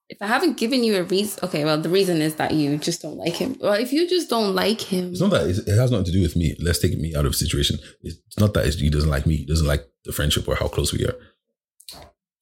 if 0.09 0.21
I 0.21 0.27
haven't 0.27 0.57
given 0.57 0.83
you 0.83 0.97
a 0.97 1.03
reason, 1.03 1.39
okay, 1.43 1.63
well, 1.63 1.79
the 1.79 1.89
reason 1.89 2.19
is 2.21 2.35
that 2.35 2.51
you 2.51 2.77
just 2.77 3.01
don't 3.01 3.17
like 3.17 3.35
him. 3.35 3.55
Well, 3.61 3.73
if 3.73 3.93
you 3.93 4.09
just 4.09 4.29
don't 4.29 4.55
like 4.55 4.81
him, 4.81 5.11
It's 5.11 5.21
not 5.21 5.29
that 5.31 5.47
it's, 5.47 5.59
it 5.59 5.77
has 5.77 5.91
nothing 5.91 6.05
to 6.05 6.11
do 6.11 6.21
with 6.21 6.35
me. 6.35 6.55
Let's 6.59 6.79
take 6.79 6.97
me 6.97 7.15
out 7.15 7.25
of 7.27 7.33
the 7.33 7.37
situation. 7.37 7.77
It's 8.01 8.39
not 8.39 8.53
that 8.55 8.65
it's, 8.65 8.79
he 8.79 8.89
doesn't 8.89 9.09
like 9.09 9.27
me. 9.27 9.37
He 9.37 9.45
doesn't 9.45 9.67
like 9.67 9.87
the 10.05 10.11
friendship 10.11 10.47
or 10.47 10.55
how 10.55 10.67
close 10.67 10.91
we 10.91 11.05
are. 11.05 11.15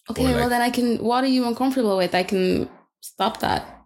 okay, 0.09 0.33
well, 0.33 0.47
then 0.47 0.61
I 0.61 0.69
can, 0.69 0.97
what 1.03 1.23
are 1.25 1.27
you 1.27 1.45
uncomfortable 1.45 1.97
with? 1.97 2.15
I 2.15 2.23
can 2.23 2.69
stop 3.01 3.41
that. 3.41 3.76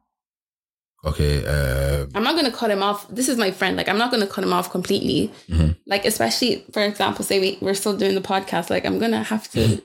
Okay. 1.03 1.43
Uh, 1.45 2.05
I'm 2.13 2.23
not 2.23 2.33
going 2.35 2.45
to 2.45 2.55
cut 2.55 2.69
him 2.69 2.83
off. 2.83 3.07
This 3.09 3.27
is 3.27 3.37
my 3.37 3.49
friend. 3.51 3.75
Like, 3.75 3.89
I'm 3.89 3.97
not 3.97 4.11
going 4.11 4.21
to 4.21 4.27
cut 4.31 4.43
him 4.43 4.53
off 4.53 4.69
completely. 4.69 5.31
Mhm. 5.49 5.75
Like, 5.87 6.05
especially, 6.05 6.63
for 6.71 6.83
example, 6.83 7.25
say 7.25 7.39
we, 7.39 7.57
we're 7.59 7.73
still 7.73 7.97
doing 7.97 8.13
the 8.15 8.21
podcast. 8.21 8.69
Like, 8.69 8.85
I'm 8.85 8.99
going 8.99 9.11
to 9.11 9.23
have 9.23 9.49
to, 9.51 9.81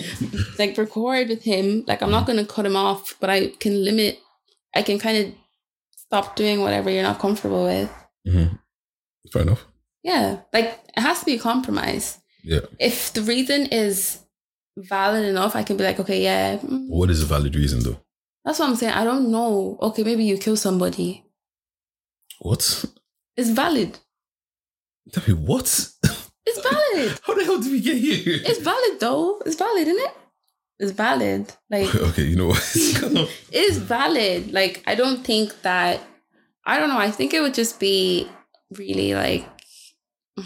like, 0.58 0.78
record 0.78 1.28
with 1.28 1.42
him. 1.42 1.84
Like, 1.88 2.02
I'm 2.02 2.10
not 2.12 2.26
going 2.26 2.38
to 2.38 2.44
cut 2.46 2.66
him 2.66 2.76
off, 2.76 3.16
but 3.20 3.30
I 3.30 3.48
can 3.58 3.82
limit, 3.84 4.20
I 4.74 4.82
can 4.82 4.98
kind 5.00 5.18
of 5.18 5.34
stop 5.96 6.36
doing 6.36 6.60
whatever 6.60 6.88
you're 6.90 7.02
not 7.02 7.18
comfortable 7.18 7.64
with. 7.64 7.90
mhm. 8.26 8.58
Fair 9.32 9.42
enough. 9.42 9.66
Yeah. 10.02 10.38
Like, 10.52 10.78
it 10.96 11.00
has 11.00 11.20
to 11.20 11.24
be 11.26 11.34
a 11.34 11.38
compromise. 11.38 12.18
Yeah. 12.44 12.60
If 12.78 13.12
the 13.12 13.22
reason 13.22 13.66
is 13.66 14.20
valid 14.78 15.24
enough, 15.24 15.54
I 15.56 15.62
can 15.62 15.76
be 15.76 15.84
like, 15.84 16.00
okay, 16.00 16.22
yeah, 16.22 16.56
What 16.58 17.10
is 17.10 17.22
a 17.22 17.26
valid 17.26 17.54
reason 17.54 17.80
though? 17.82 17.98
That's 18.44 18.58
what 18.58 18.68
I'm 18.68 18.76
saying. 18.76 18.92
I 18.94 19.04
don't 19.04 19.30
know. 19.30 19.78
Okay, 19.82 20.02
maybe 20.04 20.24
you 20.24 20.38
kill 20.38 20.56
somebody. 20.56 21.24
What? 22.40 22.84
It's 23.36 23.50
valid. 23.50 23.98
Tell 25.12 25.24
me 25.26 25.34
what? 25.34 25.64
It's 26.46 26.60
valid. 26.62 27.20
How 27.26 27.34
the 27.34 27.44
hell 27.44 27.60
did 27.60 27.70
we 27.72 27.80
get 27.80 27.98
here? 27.98 28.40
It's 28.44 28.60
valid 28.60 28.98
though. 29.00 29.40
It's 29.44 29.56
valid, 29.56 29.86
isn't 29.88 30.02
it? 30.02 30.14
It's 30.78 30.92
valid. 30.92 31.52
Like 31.70 31.94
okay, 31.94 32.22
you 32.22 32.36
know 32.36 32.46
what? 32.48 32.70
it 32.74 33.30
is 33.52 33.78
valid. 33.78 34.52
Like 34.52 34.82
I 34.86 34.94
don't 34.94 35.22
think 35.24 35.60
that 35.62 36.00
I 36.64 36.78
don't 36.78 36.88
know. 36.88 36.98
I 36.98 37.10
think 37.10 37.34
it 37.34 37.40
would 37.40 37.54
just 37.54 37.78
be 37.78 38.26
really 38.78 39.14
like 39.14 39.46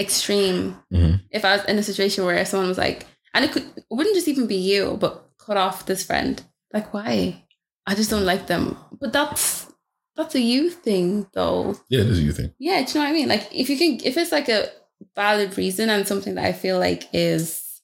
extreme 0.00 0.76
Mhm. 0.92 1.20
if 1.30 1.44
I 1.44 1.56
was 1.56 1.64
in 1.66 1.78
a 1.78 1.82
situation 1.82 2.24
where 2.24 2.44
someone 2.44 2.68
was 2.68 2.78
like, 2.78 3.06
and 3.34 3.44
it 3.44 3.52
could 3.52 3.64
it 3.76 3.84
wouldn't 3.90 4.14
just 4.16 4.28
even 4.28 4.46
be 4.46 4.56
you, 4.56 4.96
but 5.00 5.30
cut 5.38 5.56
off 5.56 5.86
this 5.86 6.04
friend. 6.04 6.42
Like 6.72 6.92
why? 6.92 7.44
I 7.86 7.94
just 7.94 8.10
don't 8.10 8.24
like 8.24 8.46
them. 8.46 8.76
But 9.00 9.12
that's 9.12 9.70
that's 10.16 10.34
a 10.34 10.40
you 10.40 10.70
thing 10.70 11.26
though. 11.32 11.76
Yeah, 11.88 12.02
this 12.02 12.18
is 12.18 12.24
your 12.24 12.32
thing. 12.34 12.52
Yeah, 12.58 12.82
do 12.82 12.92
you 12.92 12.94
know 12.94 13.00
what 13.00 13.10
I 13.10 13.12
mean? 13.12 13.28
Like 13.28 13.48
if 13.52 13.68
you 13.70 13.76
can 13.76 14.00
if 14.04 14.16
it's 14.16 14.32
like 14.32 14.48
a 14.48 14.68
valid 15.16 15.56
reason 15.58 15.90
and 15.90 16.06
something 16.06 16.34
that 16.34 16.44
I 16.44 16.52
feel 16.52 16.78
like 16.78 17.08
is 17.12 17.80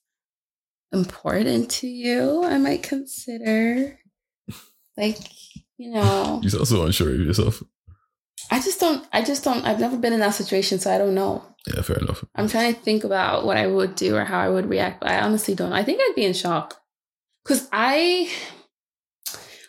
important 0.91 1.69
to 1.71 1.87
you, 1.87 2.43
I 2.43 2.57
might 2.57 2.83
consider 2.83 3.99
like, 4.97 5.17
you 5.77 5.91
know, 5.91 6.41
You're 6.43 6.59
also 6.59 6.85
unsure 6.85 7.13
of 7.13 7.19
yourself. 7.19 7.63
I 8.51 8.59
just 8.59 8.79
don't 8.79 9.05
I 9.11 9.21
just 9.23 9.43
don't 9.43 9.65
I've 9.65 9.79
never 9.79 9.97
been 9.97 10.13
in 10.13 10.19
that 10.21 10.35
situation, 10.35 10.79
so 10.79 10.93
I 10.93 10.97
don't 10.97 11.15
know. 11.15 11.43
Yeah, 11.67 11.81
fair 11.81 11.97
enough. 11.97 12.23
I'm 12.35 12.47
trying 12.47 12.73
to 12.73 12.79
think 12.79 13.03
about 13.03 13.45
what 13.45 13.57
I 13.57 13.67
would 13.67 13.95
do 13.95 14.15
or 14.15 14.23
how 14.23 14.39
I 14.39 14.49
would 14.49 14.69
react, 14.69 15.01
but 15.01 15.09
I 15.09 15.19
honestly 15.19 15.55
don't. 15.55 15.73
I 15.73 15.83
think 15.83 15.99
I'd 16.01 16.15
be 16.15 16.25
in 16.25 16.33
shock. 16.33 16.79
Cause 17.45 17.67
I 17.71 18.29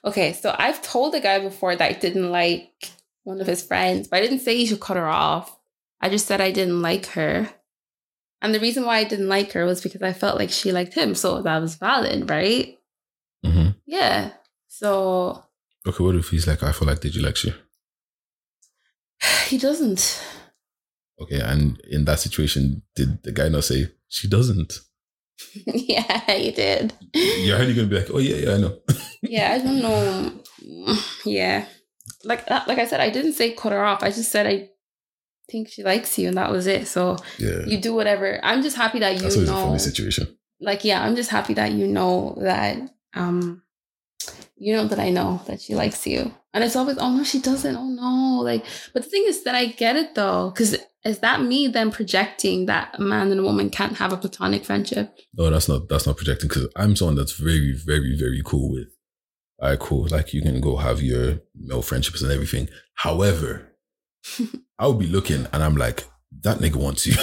Okay, 0.05 0.33
so 0.33 0.55
I've 0.59 0.81
told 0.83 1.15
a 1.15 1.21
guy 1.21 1.39
before 1.39 1.77
that 1.77 1.91
I 1.91 1.93
didn't 1.93 2.31
like 2.31 2.91
one 3.25 3.41
of 3.41 3.47
his 3.47 3.63
friends, 3.63 4.09
but 4.09 4.17
I 4.17 4.23
didn't 4.23 4.41
say 4.41 4.57
he 4.57 4.67
should 4.67 4.81
cut 4.81 4.97
her 4.97 5.09
off. 5.09 5.59
I 6.01 6.09
just 6.09 6.27
said 6.27 6.41
I 6.41 6.53
didn't 6.53 6.81
like 6.81 7.07
her. 7.07 7.51
And 8.43 8.55
the 8.55 8.61
reason 8.61 8.87
why 8.87 8.99
I 8.99 9.05
didn't 9.05 9.29
like 9.29 9.53
her 9.53 9.67
was 9.67 9.83
because 9.83 10.01
I 10.01 10.15
felt 10.15 10.39
like 10.39 10.51
she 10.51 10.73
liked 10.73 10.95
him. 10.95 11.15
So 11.15 11.43
that 11.43 11.59
was 11.59 11.75
valid, 11.75 12.31
right? 12.31 12.79
hmm 13.45 13.69
Yeah. 13.87 14.31
So 14.69 15.45
Okay, 15.87 16.05
what 16.05 16.15
if 16.17 16.29
he's 16.29 16.47
like, 16.47 16.63
I 16.63 16.73
feel 16.73 16.89
like 16.89 17.01
did 17.01 17.15
you 17.15 17.23
like 17.23 17.43
you? 17.45 17.53
he 19.47 19.59
doesn't. 19.59 20.23
Okay, 21.21 21.41
and 21.41 21.79
in 21.91 22.07
that 22.07 22.21
situation, 22.21 22.83
did 22.95 23.23
the 23.23 23.33
guy 23.33 23.49
not 23.51 23.65
say 23.65 23.89
she 24.09 24.27
doesn't? 24.29 24.81
yeah, 25.67 26.33
you 26.33 26.53
did. 26.53 26.93
You're 27.15 27.57
already 27.57 27.75
gonna 27.75 27.89
be 27.89 27.97
like, 27.99 28.11
oh 28.13 28.19
yeah, 28.19 28.37
yeah, 28.37 28.55
I 28.55 28.59
know. 28.59 28.79
yeah, 29.23 29.53
I 29.53 29.59
don't 29.59 29.81
know. 29.83 30.33
Yeah, 31.25 31.67
like 32.25 32.51
uh, 32.51 32.63
like 32.67 32.79
I 32.79 32.87
said, 32.87 33.01
I 33.01 33.11
didn't 33.11 33.35
say 33.35 33.53
cut 33.53 33.73
her 33.73 33.85
off. 33.85 34.03
I 34.03 34.11
just 34.11 34.31
said 34.31 34.47
I 34.47 34.69
think 35.51 35.69
she 35.69 35.83
likes 35.83 36.19
you, 36.19 36.29
and 36.29 36.37
that 36.37 36.51
was 36.51 36.67
it. 36.67 36.87
So 36.87 37.17
Yeah, 37.39 37.65
you 37.67 37.79
do 37.79 37.95
whatever. 37.95 38.41
I'm 38.43 38.63
just 38.63 38.77
happy 38.77 39.01
that 39.01 39.15
you 39.15 39.21
that's 39.23 39.35
always 39.35 39.49
a 39.49 39.53
know. 39.53 39.67
funny 39.67 39.79
situation. 39.79 40.37
Like, 40.61 40.85
yeah, 40.85 41.03
I'm 41.03 41.17
just 41.17 41.31
happy 41.31 41.55
that 41.55 41.73
you 41.73 41.87
know 41.87 42.37
that 42.43 42.77
um, 43.15 43.63
you 44.57 44.75
know 44.75 44.87
that 44.87 44.99
I 44.99 45.11
know 45.11 45.41
that 45.47 45.61
she 45.63 45.75
likes 45.75 46.07
you, 46.07 46.33
and 46.53 46.63
it's 46.63 46.77
always 46.77 46.99
oh 46.99 47.11
no, 47.17 47.25
she 47.25 47.41
doesn't. 47.41 47.77
Oh 47.77 47.89
no, 47.89 48.43
like. 48.43 48.65
But 48.93 49.05
the 49.05 49.09
thing 49.09 49.25
is 49.27 49.43
that 49.45 49.55
I 49.55 49.67
get 49.67 49.97
it 49.97 50.15
though, 50.15 50.51
because 50.51 50.77
is 51.05 51.21
that 51.21 51.43
me 51.43 51.69
then 51.69 51.91
projecting 51.91 52.67
that 52.67 52.95
a 52.95 53.01
man 53.01 53.31
and 53.31 53.41
a 53.41 53.43
woman 53.43 53.71
can't 53.71 53.97
have 53.97 54.13
a 54.13 54.17
platonic 54.17 54.65
friendship? 54.65 55.17
No, 55.35 55.51
that's 55.51 55.69
not 55.69 55.89
that's 55.89 56.07
not 56.07 56.17
projecting 56.17 56.49
because 56.49 56.69
I'm 56.77 56.97
someone 56.97 57.17
that's 57.17 57.33
very, 57.33 57.75
very, 57.75 58.17
very 58.19 58.43
cool 58.45 58.71
with. 58.71 58.89
All 59.61 59.71
right, 59.71 59.79
cool. 59.79 60.09
Like 60.11 60.35
you 60.35 60.43
can 60.43 60.61
go 60.61 60.77
have 60.77 61.03
your 61.03 61.41
male 61.55 61.83
friendships 61.83 62.23
and 62.23 62.33
everything. 62.33 62.69
However, 62.95 63.77
I 64.79 64.87
would 64.87 64.99
be 64.99 65.07
looking 65.07 65.47
and 65.53 65.63
I'm 65.63 65.77
like, 65.77 66.05
that 66.43 66.59
nigga 66.59 66.77
wants 66.77 67.07
you. 67.07 67.15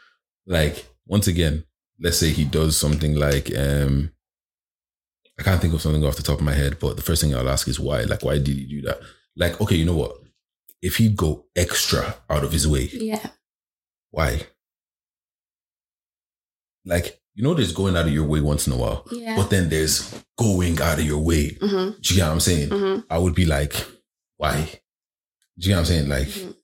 like 0.46 0.86
once 1.06 1.26
again, 1.26 1.64
let's 2.00 2.18
say 2.18 2.30
he 2.30 2.44
does 2.44 2.76
something 2.76 3.14
like 3.14 3.50
um, 3.56 4.12
I 5.38 5.42
can't 5.42 5.60
think 5.60 5.74
of 5.74 5.82
something 5.82 6.04
off 6.04 6.16
the 6.16 6.22
top 6.22 6.38
of 6.38 6.44
my 6.44 6.52
head, 6.52 6.78
but 6.78 6.96
the 6.96 7.02
first 7.02 7.22
thing 7.22 7.34
I'll 7.34 7.48
ask 7.48 7.66
is 7.66 7.80
why. 7.80 8.02
Like, 8.02 8.22
why 8.22 8.38
did 8.38 8.48
he 8.48 8.66
do 8.66 8.82
that? 8.82 9.00
Like, 9.36 9.60
okay, 9.60 9.76
you 9.76 9.84
know 9.84 9.96
what? 9.96 10.16
If 10.82 10.96
he'd 10.96 11.16
go 11.16 11.46
extra 11.56 12.16
out 12.28 12.42
of 12.44 12.52
his 12.52 12.66
way, 12.66 12.88
Yeah, 12.92 13.24
why? 14.10 14.46
Like, 16.84 17.20
you 17.34 17.42
know, 17.44 17.54
there's 17.54 17.72
going 17.72 17.96
out 17.96 18.06
of 18.06 18.12
your 18.12 18.26
way 18.26 18.40
once 18.40 18.66
in 18.66 18.72
a 18.72 18.76
while, 18.76 19.06
yeah. 19.12 19.36
but 19.36 19.50
then 19.50 19.68
there's 19.68 20.12
going 20.36 20.80
out 20.80 20.98
of 20.98 21.04
your 21.04 21.20
way. 21.22 21.50
mm-hmm, 21.50 22.00
Do 22.00 22.14
you 22.14 22.16
get 22.16 22.26
what 22.26 22.32
I'm 22.32 22.40
saying? 22.40 22.68
mm-hmm. 22.70 23.00
I 23.08 23.18
would 23.18 23.34
be 23.34 23.46
like, 23.46 23.74
why? 24.36 24.56
Do 25.58 25.68
you 25.68 25.68
get 25.68 25.74
what 25.74 25.78
I'm 25.80 25.84
saying? 25.86 26.08
Like, 26.08 26.28
Mhm. 26.28 26.56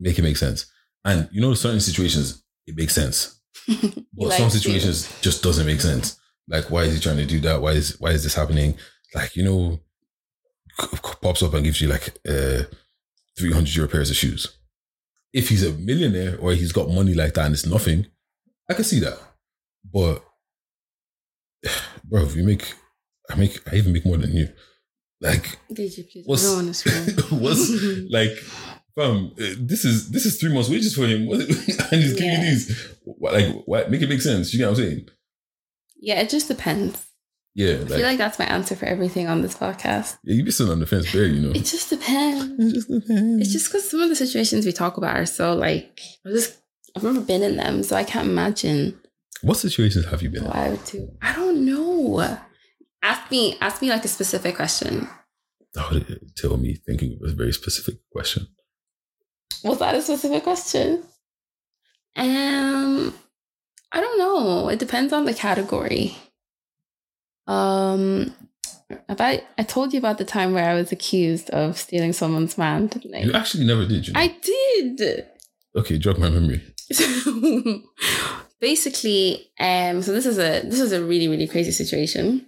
make 0.00 0.18
it 0.18 0.22
make 0.22 0.36
sense. 0.36 0.66
And 1.04 1.28
you 1.32 1.40
know, 1.40 1.54
certain 1.54 1.80
situations, 1.80 2.42
it 2.66 2.76
makes 2.76 2.94
sense. 2.94 3.40
But 4.16 4.32
some 4.34 4.50
situations 4.50 5.08
just 5.22 5.42
doesn't 5.42 5.66
make 5.66 5.80
sense. 5.80 6.16
Like, 6.46 6.70
why 6.70 6.82
is 6.84 6.94
he 6.94 7.00
trying 7.00 7.16
to 7.16 7.26
do 7.26 7.40
that? 7.40 7.60
Why 7.62 7.72
is 7.72 7.98
why 8.00 8.10
is 8.10 8.22
this 8.22 8.34
happening? 8.34 8.76
Like, 9.14 9.34
you 9.36 9.42
know, 9.44 9.80
pops 11.22 11.42
up 11.42 11.54
and 11.54 11.64
gives 11.64 11.80
you 11.80 11.88
like 11.88 12.08
uh 12.28 12.62
300 13.38 13.74
euro 13.76 13.88
pairs 13.88 14.10
of 14.10 14.16
shoes. 14.16 14.56
If 15.32 15.48
he's 15.48 15.64
a 15.64 15.72
millionaire 15.72 16.38
or 16.38 16.52
he's 16.52 16.72
got 16.72 16.88
money 16.88 17.14
like 17.14 17.34
that 17.34 17.46
and 17.46 17.54
it's 17.54 17.66
nothing, 17.66 18.06
I 18.70 18.74
can 18.74 18.84
see 18.84 19.00
that. 19.00 19.18
But 19.92 20.22
bro, 22.04 22.22
if 22.24 22.36
you 22.36 22.44
make 22.44 22.74
I 23.30 23.36
make 23.36 23.60
I 23.72 23.76
even 23.76 23.92
make 23.92 24.04
more 24.06 24.16
than 24.18 24.32
you. 24.32 24.48
Like 25.20 25.58
Deji, 25.72 26.10
please. 26.10 26.26
What's- 26.26 26.44
Everyone 26.44 26.68
is 26.68 26.86
wrong. 26.86 27.40
what's 27.40 27.70
like 28.10 28.32
fam, 28.94 29.32
uh, 29.40 29.54
this 29.58 29.84
is 29.84 30.10
this 30.10 30.26
is 30.26 30.38
three 30.38 30.52
months 30.52 30.68
wages 30.68 30.94
for 30.94 31.06
him. 31.06 31.28
And 31.30 32.00
he's 32.02 32.12
giving 32.14 32.30
Yeah. 32.30 32.40
these. 32.42 32.88
Like 33.20 33.54
what 33.66 33.90
make 33.90 34.02
it 34.02 34.08
make 34.08 34.20
sense. 34.22 34.52
You 34.52 34.60
know 34.60 34.70
what 34.70 34.78
I'm 34.78 34.84
saying? 34.84 35.08
yeah, 36.00 36.20
it 36.20 36.28
just 36.28 36.48
depends. 36.48 37.06
Yeah, 37.54 37.74
I 37.74 37.78
like, 37.78 37.88
feel 37.88 38.02
like 38.02 38.18
that's 38.18 38.38
my 38.38 38.46
answer 38.46 38.74
for 38.74 38.86
everything 38.86 39.28
on 39.28 39.42
this 39.42 39.54
podcast. 39.54 40.18
yeah, 40.24 40.34
you 40.34 40.44
be 40.44 40.50
sitting 40.50 40.72
on 40.72 40.80
the 40.80 40.86
fence 40.86 41.12
there, 41.12 41.26
you 41.26 41.40
know. 41.40 41.50
It 41.50 41.64
just 41.64 41.88
depends. 41.88 42.52
It 42.58 42.74
just 42.74 42.88
depends. 42.90 43.42
It's 43.42 43.52
just 43.52 43.68
because 43.68 43.88
some 43.88 44.00
of 44.00 44.08
the 44.08 44.16
situations 44.16 44.66
we 44.66 44.72
talk 44.72 44.96
about 44.96 45.16
are 45.16 45.26
so 45.26 45.54
like 45.54 46.00
I 46.26 46.30
just 46.30 46.58
I've 46.96 47.04
never 47.04 47.20
been 47.20 47.42
in 47.42 47.56
them, 47.56 47.82
so 47.82 47.94
I 47.96 48.04
can't 48.04 48.28
imagine 48.28 48.98
what 49.44 49.58
situations 49.58 50.06
have 50.06 50.22
you 50.22 50.30
been 50.30 50.44
in? 50.44 50.50
I 50.50 50.70
would 50.70 50.84
do. 50.84 51.10
I 51.20 51.34
don't 51.34 51.66
know. 51.66 52.38
Ask 53.02 53.30
me, 53.30 53.58
ask 53.60 53.82
me 53.82 53.90
like 53.90 54.04
a 54.06 54.08
specific 54.08 54.56
question. 54.56 55.06
Would 55.76 56.30
tell 56.34 56.56
me 56.56 56.76
thinking 56.86 57.18
of 57.22 57.30
a 57.30 57.34
very 57.34 57.52
specific 57.52 57.96
question. 58.10 58.46
Was 59.62 59.80
that 59.80 59.94
a 59.94 60.00
specific 60.00 60.44
question? 60.44 61.02
Um, 62.16 63.12
I 63.92 64.00
don't 64.00 64.18
know. 64.18 64.68
It 64.70 64.78
depends 64.78 65.12
on 65.12 65.26
the 65.26 65.34
category. 65.34 66.16
Um, 67.46 68.34
if 69.08 69.20
I 69.20 69.42
I 69.58 69.62
told 69.62 69.92
you 69.92 69.98
about 69.98 70.18
the 70.18 70.24
time 70.24 70.52
where 70.52 70.68
I 70.68 70.74
was 70.74 70.92
accused 70.92 71.50
of 71.50 71.78
stealing 71.78 72.12
someone's 72.12 72.56
man, 72.58 72.86
didn't 72.88 73.14
You 73.14 73.32
actually 73.32 73.64
never 73.66 73.86
did, 73.86 74.06
you 74.06 74.12
know? 74.12 74.20
I 74.20 74.36
did. 74.42 75.26
okay, 75.76 75.98
jog 75.98 76.18
my 76.18 76.30
memory. 76.30 76.62
So 76.92 77.04
basically, 78.60 79.50
um, 79.58 80.02
so 80.02 80.12
this 80.12 80.26
is 80.26 80.38
a 80.38 80.62
this 80.62 80.80
is 80.80 80.92
a 80.92 81.02
really 81.04 81.28
really 81.28 81.46
crazy 81.46 81.72
situation. 81.72 82.46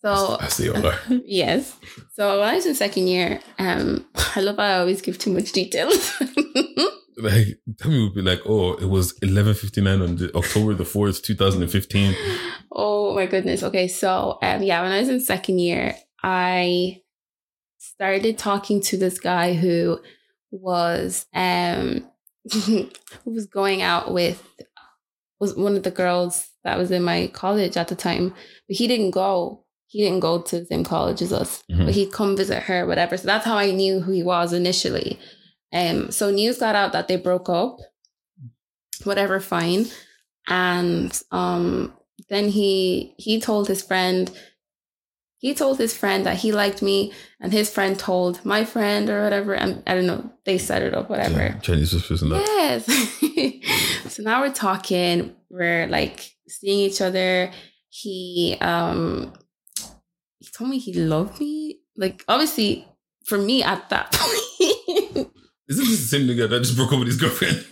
So 0.00 0.36
I 0.40 0.48
say 0.48 0.68
all 0.68 0.92
yes, 1.24 1.78
so 2.14 2.40
when 2.40 2.48
I 2.48 2.56
was 2.56 2.66
in 2.66 2.74
second 2.74 3.06
year, 3.06 3.40
um, 3.58 4.04
I 4.34 4.40
love 4.40 4.56
how 4.56 4.64
I 4.64 4.78
always 4.78 5.00
give 5.00 5.18
too 5.18 5.32
much 5.32 5.52
details. 5.52 6.12
Like 7.18 7.58
tell 7.78 7.90
me 7.90 8.04
would 8.04 8.14
be 8.14 8.22
like, 8.22 8.40
oh, 8.46 8.74
it 8.74 8.86
was 8.88 9.12
eleven 9.22 9.54
fifty 9.54 9.80
nine 9.80 10.00
on 10.00 10.16
the, 10.16 10.34
October 10.34 10.74
the 10.74 10.84
fourth, 10.84 11.22
two 11.22 11.34
thousand 11.34 11.62
and 11.62 11.70
fifteen. 11.70 12.14
oh 12.72 13.14
my 13.14 13.26
goodness. 13.26 13.62
Okay, 13.62 13.88
so 13.88 14.38
um, 14.42 14.62
yeah, 14.62 14.82
when 14.82 14.92
I 14.92 15.00
was 15.00 15.08
in 15.08 15.20
second 15.20 15.58
year, 15.58 15.94
I 16.22 17.00
started 17.78 18.38
talking 18.38 18.80
to 18.82 18.96
this 18.96 19.18
guy 19.18 19.54
who 19.54 20.00
was 20.50 21.26
um 21.34 22.08
who 22.64 22.88
was 23.26 23.46
going 23.46 23.82
out 23.82 24.12
with 24.12 24.42
was 25.40 25.56
one 25.56 25.76
of 25.76 25.82
the 25.82 25.90
girls 25.90 26.48
that 26.64 26.78
was 26.78 26.90
in 26.90 27.02
my 27.02 27.26
college 27.32 27.76
at 27.76 27.88
the 27.88 27.94
time, 27.96 28.28
but 28.30 28.76
he 28.76 28.86
didn't 28.86 29.10
go. 29.10 29.64
He 29.88 30.02
didn't 30.02 30.20
go 30.20 30.40
to 30.40 30.60
the 30.60 30.64
same 30.66 30.84
college 30.84 31.20
as 31.20 31.32
us, 31.34 31.62
Mhm. 31.70 31.84
but 31.84 31.94
he'd 31.94 32.12
come 32.12 32.36
visit 32.36 32.62
her, 32.62 32.86
whatever. 32.86 33.18
So 33.18 33.26
that's 33.26 33.44
how 33.44 33.56
I 33.58 33.70
knew 33.72 34.00
who 34.00 34.12
he 34.12 34.22
was 34.22 34.54
initially. 34.54 35.18
Um, 35.72 36.10
so 36.10 36.30
news 36.30 36.58
got 36.58 36.74
out 36.74 36.92
that 36.92 37.08
they 37.08 37.16
broke 37.16 37.48
up, 37.48 37.78
whatever, 39.04 39.40
fine. 39.40 39.86
And 40.48 41.20
um, 41.30 41.94
then 42.28 42.48
he 42.48 43.14
he 43.16 43.40
told 43.40 43.68
his 43.68 43.82
friend, 43.82 44.30
he 45.38 45.54
told 45.54 45.78
his 45.78 45.96
friend 45.96 46.26
that 46.26 46.36
he 46.36 46.52
liked 46.52 46.82
me, 46.82 47.12
and 47.40 47.52
his 47.52 47.70
friend 47.70 47.98
told 47.98 48.44
my 48.44 48.64
friend 48.64 49.08
or 49.08 49.22
whatever. 49.22 49.54
And 49.54 49.82
I 49.86 49.94
don't 49.94 50.06
know, 50.06 50.32
they 50.44 50.58
set 50.58 50.82
it 50.82 50.94
up, 50.94 51.08
whatever. 51.08 51.38
Yeah, 51.38 51.58
Chinese 51.58 51.92
whispers 51.94 52.22
and 52.22 52.32
that. 52.32 52.40
Yes. 52.46 52.86
so 54.12 54.22
now 54.22 54.40
we're 54.40 54.52
talking. 54.52 55.34
We're 55.48 55.86
like 55.86 56.32
seeing 56.48 56.80
each 56.80 57.00
other. 57.00 57.50
He 57.88 58.56
um 58.60 59.32
he 60.38 60.48
told 60.50 60.70
me 60.70 60.78
he 60.78 60.92
loved 60.94 61.40
me. 61.40 61.80
Like 61.96 62.24
obviously 62.28 62.86
for 63.24 63.38
me 63.38 63.62
at 63.62 63.88
that 63.90 64.12
point. 64.12 64.42
Isn't 65.72 65.86
this 65.86 66.00
the 66.10 66.18
same 66.18 66.26
nigga 66.28 66.48
that 66.50 66.60
just 66.60 66.76
broke 66.76 66.92
up 66.92 66.98
with 66.98 67.08
his 67.08 67.16
girlfriend? 67.16 67.64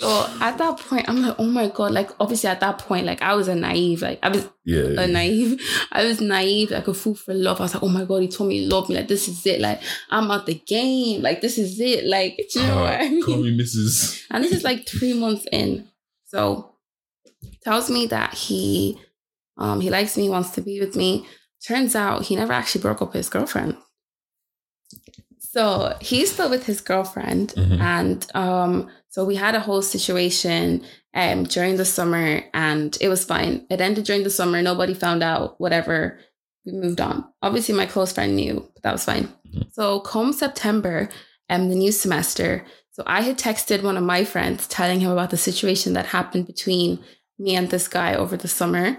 so 0.00 0.26
at 0.40 0.58
that 0.58 0.78
point, 0.78 1.08
I'm 1.08 1.22
like, 1.22 1.36
oh 1.38 1.44
my 1.44 1.68
god, 1.68 1.92
like 1.92 2.10
obviously 2.18 2.48
at 2.50 2.60
that 2.60 2.78
point, 2.78 3.06
like 3.06 3.22
I 3.22 3.34
was 3.34 3.48
a 3.48 3.54
naive, 3.54 4.02
like 4.02 4.18
I 4.22 4.28
was 4.30 4.48
yeah. 4.64 5.00
a 5.00 5.06
naive. 5.06 5.60
I 5.92 6.04
was 6.04 6.20
naive, 6.20 6.70
like 6.70 6.88
a 6.88 6.94
fool 6.94 7.14
for 7.14 7.34
love. 7.34 7.60
I 7.60 7.64
was 7.64 7.74
like, 7.74 7.82
oh 7.82 7.88
my 7.88 8.04
god, 8.04 8.22
he 8.22 8.28
told 8.28 8.48
me 8.48 8.60
he 8.60 8.66
loved 8.66 8.88
me. 8.88 8.96
Like 8.96 9.08
this 9.08 9.28
is 9.28 9.46
it. 9.46 9.60
Like 9.60 9.80
I'm 10.10 10.30
out 10.30 10.46
the 10.46 10.54
game. 10.54 11.22
Like 11.22 11.40
this 11.40 11.58
is 11.58 11.78
it. 11.80 12.04
Like 12.06 12.40
do 12.52 12.60
you 12.60 12.66
know 12.66 12.78
Uh, 12.78 12.82
what 12.82 13.00
I 13.00 13.08
mean? 13.08 13.22
Call 13.22 13.36
me 13.36 13.56
Mrs. 13.56 14.22
And 14.30 14.42
this 14.42 14.52
is 14.52 14.64
like 14.64 14.88
three 14.88 15.12
months 15.12 15.46
in. 15.52 15.88
So 16.26 16.74
tells 17.62 17.90
me 17.90 18.06
that 18.06 18.34
he 18.34 18.98
um 19.58 19.80
he 19.80 19.90
likes 19.90 20.16
me, 20.16 20.28
wants 20.28 20.50
to 20.50 20.60
be 20.62 20.80
with 20.80 20.96
me. 20.96 21.26
Turns 21.66 21.94
out 21.94 22.22
he 22.24 22.36
never 22.36 22.54
actually 22.54 22.80
broke 22.80 23.02
up 23.02 23.08
with 23.08 23.16
his 23.16 23.28
girlfriend. 23.28 23.76
So 25.52 25.96
he's 26.00 26.32
still 26.32 26.48
with 26.50 26.64
his 26.66 26.80
girlfriend. 26.80 27.54
Mhm. 27.56 27.80
And 27.80 28.26
um, 28.34 28.88
so 29.08 29.24
we 29.24 29.34
had 29.36 29.54
a 29.54 29.60
whole 29.60 29.82
situation 29.82 30.82
um 31.12 31.42
during 31.42 31.76
the 31.76 31.84
summer 31.84 32.40
and 32.54 32.96
it 33.00 33.08
was 33.08 33.24
fine. 33.24 33.66
It 33.68 33.80
ended 33.80 34.04
during 34.04 34.22
the 34.22 34.30
summer, 34.38 34.62
nobody 34.62 34.94
found 34.94 35.22
out, 35.22 35.60
whatever. 35.60 36.18
We 36.64 36.72
moved 36.72 37.00
on. 37.00 37.24
Obviously, 37.42 37.74
my 37.74 37.86
close 37.86 38.12
friend 38.12 38.36
knew, 38.36 38.54
but 38.74 38.82
that 38.84 38.92
was 38.92 39.04
fine. 39.04 39.26
Mhm. 39.52 39.72
So 39.72 40.00
come 40.00 40.32
September, 40.32 41.08
um, 41.48 41.68
the 41.68 41.74
new 41.74 41.90
semester, 41.92 42.64
so 42.92 43.02
I 43.06 43.22
had 43.22 43.38
texted 43.38 43.82
one 43.82 43.96
of 43.96 44.04
my 44.04 44.24
friends 44.24 44.66
telling 44.68 45.00
him 45.00 45.10
about 45.10 45.30
the 45.30 45.36
situation 45.48 45.94
that 45.94 46.06
happened 46.06 46.46
between 46.46 46.98
me 47.38 47.56
and 47.56 47.70
this 47.70 47.88
guy 47.88 48.14
over 48.14 48.36
the 48.36 48.48
summer. 48.48 48.98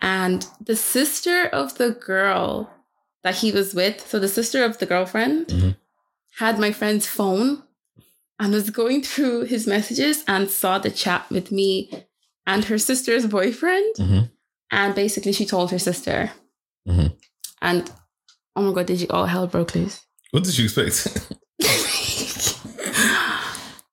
And 0.00 0.46
the 0.64 0.76
sister 0.76 1.46
of 1.60 1.76
the 1.78 1.90
girl 1.90 2.70
that 3.24 3.36
he 3.36 3.50
was 3.52 3.74
with, 3.74 4.06
so 4.08 4.18
the 4.18 4.28
sister 4.28 4.64
of 4.64 4.78
the 4.78 4.86
girlfriend, 4.86 5.48
Mhm. 5.48 5.76
had 6.38 6.58
my 6.58 6.72
friend's 6.72 7.06
phone 7.06 7.62
and 8.38 8.52
was 8.54 8.70
going 8.70 9.02
through 9.02 9.42
his 9.44 9.66
messages 9.66 10.22
and 10.28 10.50
saw 10.50 10.78
the 10.78 10.90
chat 10.90 11.28
with 11.30 11.50
me 11.50 11.90
and 12.46 12.66
her 12.66 12.78
sister's 12.78 13.26
boyfriend. 13.26 13.94
Mhm. 13.96 14.30
And 14.70 14.94
basically, 14.94 15.32
she 15.32 15.46
told 15.46 15.70
her 15.70 15.78
sister. 15.78 16.32
Mhm. 16.86 17.16
And 17.60 17.90
oh 18.54 18.62
my 18.62 18.72
God, 18.72 18.86
did 18.86 19.00
you 19.00 19.08
all 19.10 19.26
hell 19.26 19.46
broke 19.46 19.74
loose? 19.74 20.00
What 20.30 20.44
did 20.44 20.56
you 20.58 20.66
expect? 20.66 21.32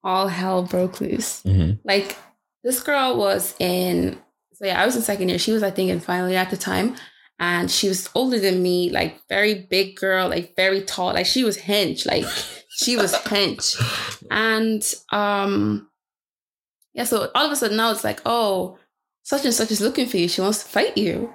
all 0.03 0.27
hell 0.27 0.63
broke 0.63 1.01
loose. 1.01 1.41
Mhm. 1.43 1.79
Like 1.83 2.17
this 2.63 2.81
girl 2.81 3.17
was 3.17 3.55
in 3.59 4.19
so 4.53 4.65
yeah, 4.65 4.81
I 4.81 4.85
was 4.85 4.95
in 4.95 5.01
second 5.01 5.29
year. 5.29 5.39
She 5.39 5.51
was, 5.51 5.63
I 5.63 5.71
think, 5.71 5.89
in 5.89 5.99
final 5.99 6.29
year 6.29 6.39
at 6.39 6.49
the 6.49 6.57
time. 6.57 6.95
And 7.37 7.69
she 7.69 7.87
was 7.89 8.09
older 8.15 8.39
than 8.39 8.63
me, 8.63 8.89
like 8.91 9.21
very 9.27 9.53
big 9.55 9.97
girl, 9.97 10.29
like 10.29 10.55
very 10.55 10.81
tall. 10.81 11.13
Like 11.13 11.25
she 11.25 11.43
was 11.43 11.57
hench. 11.57 12.05
Like 12.05 12.25
she 12.69 12.95
was 12.95 13.13
hench. 13.13 13.75
And 14.31 14.81
um 15.11 15.89
yeah, 16.93 17.03
so 17.03 17.29
all 17.35 17.45
of 17.45 17.51
a 17.51 17.55
sudden 17.55 17.75
now 17.77 17.91
it's 17.91 18.03
like, 18.05 18.21
oh, 18.25 18.77
such 19.23 19.43
and 19.43 19.53
such 19.53 19.71
is 19.71 19.81
looking 19.81 20.07
for 20.07 20.17
you. 20.17 20.27
She 20.29 20.41
wants 20.41 20.63
to 20.63 20.69
fight 20.69 20.97
you. 20.97 21.33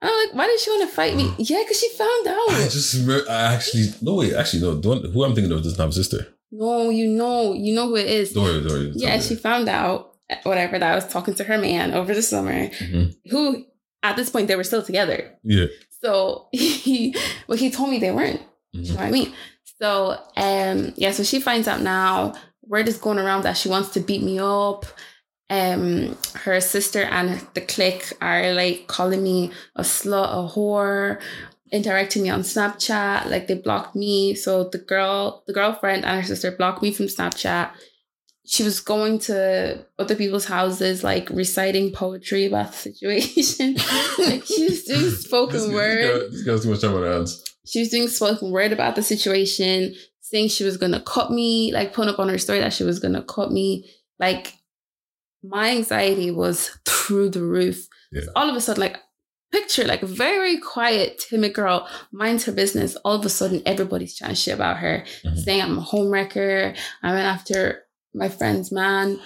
And 0.00 0.10
I'm 0.10 0.26
like, 0.26 0.34
why 0.34 0.46
did 0.46 0.60
she 0.60 0.70
want 0.70 0.88
to 0.88 0.94
fight 0.96 1.16
me? 1.16 1.34
Yeah, 1.38 1.62
because 1.62 1.80
she 1.80 1.88
found 1.90 2.28
I 2.28 2.62
out. 2.64 2.70
just 2.70 2.94
remember, 2.94 3.28
I 3.30 3.54
actually, 3.54 3.86
no, 4.00 4.14
wait, 4.14 4.32
actually, 4.34 4.62
no. 4.62 4.76
One, 4.88 5.04
who 5.12 5.24
I'm 5.24 5.34
thinking 5.34 5.52
of 5.52 5.62
doesn't 5.62 5.78
have 5.78 5.90
a 5.90 5.92
sister. 5.92 6.28
No, 6.52 6.88
you 6.90 7.08
know, 7.08 7.52
you 7.52 7.74
know 7.74 7.88
who 7.88 7.96
it 7.96 8.06
is. 8.06 8.32
Don't 8.32 8.44
worry, 8.44 8.60
don't 8.60 8.68
worry. 8.72 8.86
don't 8.90 8.98
Yeah, 9.00 9.18
she 9.20 9.34
found 9.34 9.68
out 9.68 10.14
whatever 10.44 10.78
that 10.78 10.92
I 10.92 10.94
was 10.94 11.06
talking 11.08 11.34
to 11.34 11.44
her 11.44 11.58
man 11.58 11.92
over 11.92 12.14
the 12.14 12.22
summer, 12.22 12.68
Mhm. 12.68 13.14
who 13.30 13.64
at 14.10 14.16
this 14.16 14.30
point 14.30 14.48
they 14.48 14.56
were 14.56 14.64
still 14.64 14.82
together. 14.82 15.32
Yeah. 15.42 15.66
So 16.02 16.48
he, 16.52 17.14
well, 17.48 17.58
he 17.58 17.70
told 17.70 17.90
me 17.90 17.98
they 17.98 18.12
weren't. 18.12 18.40
You 18.72 18.82
Mhm. 18.82 18.88
know 18.90 18.96
what 18.96 19.04
I 19.04 19.10
mean? 19.10 19.32
So, 19.80 20.18
um, 20.36 20.92
yeah. 20.96 21.10
So 21.12 21.22
she 21.22 21.40
finds 21.40 21.68
out 21.68 21.82
now. 21.82 22.34
Word 22.62 22.88
is 22.88 22.98
going 22.98 23.18
around 23.18 23.42
that 23.42 23.56
she 23.56 23.68
wants 23.68 23.90
to 23.90 24.00
beat 24.00 24.22
me 24.22 24.38
up. 24.40 24.86
Um, 25.48 26.16
her 26.34 26.60
sister 26.60 27.02
and 27.04 27.40
the 27.54 27.60
clique 27.60 28.12
are 28.20 28.52
like 28.52 28.88
calling 28.88 29.22
me 29.22 29.52
a 29.76 29.82
slut, 29.82 30.30
a 30.32 30.48
whore, 30.52 31.20
interacting 31.70 32.22
me 32.24 32.30
on 32.30 32.40
Snapchat. 32.42 33.30
Like 33.30 33.46
they 33.46 33.54
blocked 33.54 33.94
me. 33.94 34.34
So 34.34 34.64
the 34.64 34.78
girl, 34.78 35.44
the 35.46 35.52
girlfriend 35.52 36.04
and 36.04 36.20
her 36.20 36.26
sister 36.26 36.50
blocked 36.50 36.82
me 36.82 36.90
from 36.92 37.06
Snapchat. 37.06 37.70
She 38.48 38.62
was 38.62 38.80
going 38.80 39.18
to 39.20 39.84
other 39.98 40.14
people's 40.14 40.44
houses, 40.46 41.02
like 41.02 41.28
reciting 41.30 41.90
poetry 41.92 42.46
about 42.46 42.70
the 42.72 42.78
situation. 42.78 43.74
like 44.18 44.44
she 44.44 44.64
was 44.64 44.84
doing 44.84 45.10
spoken 45.10 45.56
This- 45.58 45.68
word 45.72 45.98
This 45.98 46.10
girl, 46.20 46.30
this 46.30 46.42
girl's 46.44 46.62
too 46.62 46.70
much 46.70 46.80
time 46.80 46.94
on 46.94 47.02
her 47.02 47.12
hands. 47.12 47.42
she 47.66 47.80
was 47.80 47.88
doing 47.88 48.08
spoken 48.08 48.50
word 48.52 48.72
about 48.72 48.94
the 48.94 49.02
situation, 49.02 49.94
saying 50.20 50.48
she 50.48 50.64
was 50.64 50.76
gonna 50.76 51.00
cut 51.00 51.30
me, 51.32 51.72
like 51.72 51.92
putting 51.92 52.12
up 52.12 52.20
on 52.20 52.28
her 52.28 52.38
story 52.38 52.60
that 52.60 52.72
she 52.72 52.84
was 52.84 52.98
gonna 53.00 53.22
cut 53.24 53.50
me. 53.50 53.90
Like 54.20 54.54
my 55.42 55.70
anxiety 55.70 56.30
was 56.30 56.70
through 56.86 57.30
the 57.30 57.42
roof. 57.42 57.86
Yeah. 58.12 58.22
So 58.22 58.32
all 58.36 58.48
of 58.48 58.56
a 58.56 58.60
sudden, 58.60 58.80
like 58.80 58.96
picture 59.52 59.84
like 59.84 60.02
a 60.02 60.06
very 60.06 60.58
quiet, 60.58 61.18
timid 61.18 61.54
girl, 61.54 61.88
minds 62.12 62.44
her 62.44 62.52
business. 62.52 62.96
All 63.04 63.14
of 63.16 63.24
a 63.24 63.28
sudden, 63.28 63.62
everybody's 63.66 64.14
chatting 64.14 64.34
shit 64.36 64.54
about 64.54 64.78
her, 64.78 65.04
Mhm. 65.24 65.38
saying 65.44 65.62
I'm 65.62 65.78
a 65.78 65.82
homewrecker. 65.82 66.76
I 67.02 67.12
went 67.12 67.26
after 67.26 67.82
my 68.16 68.28
friend's 68.28 68.72
man. 68.72 69.20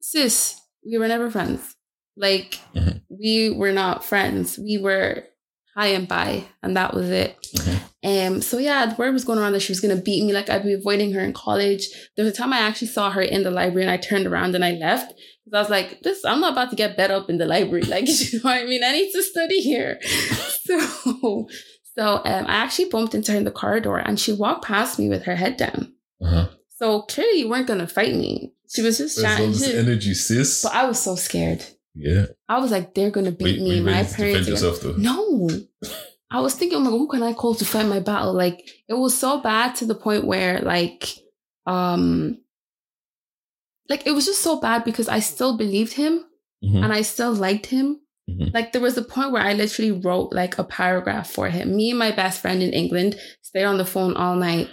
Sis, 0.00 0.60
we 0.86 0.98
were 0.98 1.08
never 1.08 1.30
friends. 1.30 1.74
Like 2.16 2.58
Mhm. 2.74 3.02
we 3.08 3.50
were 3.50 3.72
not 3.72 4.04
friends. 4.04 4.58
We 4.58 4.78
were 4.78 5.24
hi 5.76 5.88
and 5.88 6.08
bye, 6.08 6.44
and 6.62 6.76
that 6.76 6.92
was 6.94 7.08
it. 7.10 7.36
Mhm. 7.54 7.80
Um, 8.04 8.42
so 8.42 8.58
yeah, 8.58 8.86
the 8.86 8.94
word 8.96 9.12
was 9.12 9.24
going 9.24 9.38
around 9.38 9.52
that 9.52 9.60
she 9.60 9.72
was 9.72 9.80
gonna 9.80 9.96
beat 9.96 10.24
me, 10.24 10.32
like 10.32 10.50
I'd 10.50 10.64
be 10.64 10.72
avoiding 10.72 11.12
her 11.12 11.20
in 11.20 11.32
college. 11.32 11.88
There 12.16 12.24
was 12.24 12.34
a 12.34 12.36
time 12.36 12.52
I 12.52 12.58
actually 12.58 12.88
saw 12.88 13.10
her 13.10 13.22
in 13.22 13.42
the 13.42 13.50
library 13.50 13.82
and 13.82 13.90
I 13.90 13.96
turned 13.96 14.26
around 14.26 14.54
and 14.54 14.64
I 14.64 14.72
left. 14.72 15.14
Because 15.44 15.56
I 15.56 15.60
was 15.62 15.70
like, 15.70 16.02
this 16.02 16.24
I'm 16.24 16.40
not 16.40 16.52
about 16.52 16.70
to 16.70 16.76
get 16.76 16.96
bed 16.96 17.10
up 17.10 17.30
in 17.30 17.38
the 17.38 17.46
library. 17.46 17.82
Like, 17.88 18.06
you 18.32 18.38
know 18.38 18.50
what 18.50 18.62
I 18.62 18.64
mean? 18.64 18.82
I 18.84 18.92
need 18.92 19.12
to 19.12 19.22
study 19.22 19.60
here. 19.60 19.98
So 20.68 21.48
so 21.96 22.16
um 22.24 22.44
I 22.46 22.56
actually 22.64 22.90
bumped 22.90 23.14
into 23.14 23.32
her 23.32 23.38
in 23.38 23.44
the 23.44 23.50
corridor 23.50 23.96
and 23.96 24.20
she 24.20 24.32
walked 24.32 24.64
past 24.66 24.98
me 24.98 25.08
with 25.08 25.22
her 25.24 25.36
head 25.36 25.56
down. 25.56 25.94
Uh-huh. 26.22 26.48
So 26.78 27.02
clearly 27.02 27.40
you 27.40 27.48
weren't 27.48 27.66
gonna 27.66 27.86
fight 27.88 28.14
me. 28.14 28.52
She 28.72 28.82
was 28.82 28.98
just 28.98 29.18
all 29.18 29.24
chatting. 29.24 29.52
energy, 29.74 30.14
sis. 30.14 30.62
But 30.62 30.74
I 30.74 30.86
was 30.86 31.00
so 31.00 31.16
scared. 31.16 31.64
Yeah. 31.94 32.26
I 32.48 32.58
was 32.60 32.70
like, 32.70 32.94
they're 32.94 33.10
gonna 33.10 33.32
beat 33.32 33.60
were 33.60 33.68
me. 33.68 33.80
My 33.80 34.04
parents. 34.04 34.48
yourself, 34.48 34.80
though? 34.80 34.94
no. 34.96 35.50
I 36.30 36.40
was 36.40 36.54
thinking, 36.54 36.76
oh 36.76 36.80
my 36.82 36.90
god, 36.90 36.98
who 36.98 37.08
can 37.08 37.22
I 37.22 37.32
call 37.32 37.54
to 37.54 37.64
fight 37.64 37.86
my 37.86 38.00
battle? 38.00 38.34
Like 38.34 38.68
it 38.86 38.94
was 38.94 39.16
so 39.16 39.40
bad 39.40 39.74
to 39.76 39.86
the 39.86 39.94
point 39.94 40.24
where 40.26 40.60
like 40.60 41.08
um 41.66 42.38
like 43.88 44.06
it 44.06 44.12
was 44.12 44.26
just 44.26 44.42
so 44.42 44.60
bad 44.60 44.84
because 44.84 45.08
I 45.08 45.20
still 45.20 45.56
believed 45.56 45.94
him 45.94 46.24
Mhm. 46.64 46.84
and 46.84 46.92
I 46.92 47.02
still 47.02 47.32
liked 47.32 47.66
him. 47.66 48.00
Mhm. 48.30 48.52
Like 48.52 48.72
there 48.72 48.82
was 48.82 48.98
a 48.98 49.02
point 49.02 49.32
where 49.32 49.42
I 49.42 49.54
literally 49.54 49.92
wrote 49.92 50.32
like 50.34 50.58
a 50.58 50.64
paragraph 50.64 51.30
for 51.30 51.48
him. 51.48 51.74
Me 51.74 51.90
and 51.90 51.98
my 51.98 52.10
best 52.10 52.40
friend 52.42 52.62
in 52.62 52.72
England 52.74 53.18
stayed 53.42 53.64
on 53.64 53.78
the 53.78 53.84
phone 53.86 54.14
all 54.14 54.36
night 54.36 54.68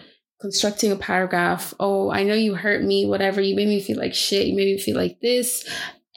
constructing 0.46 0.92
a 0.92 0.96
paragraph. 0.96 1.74
Oh, 1.80 2.12
I 2.12 2.22
know 2.22 2.36
you 2.36 2.54
hurt 2.54 2.84
me, 2.84 3.08
whatever. 3.08 3.42
You 3.42 3.56
made 3.56 3.68
me 3.68 3.82
feel 3.82 3.98
like 3.98 4.14
shit. 4.14 4.46
You 4.46 4.56
made 4.56 4.76
me 4.76 4.78
feel 4.78 4.96
like 4.96 5.20
this. 5.20 5.68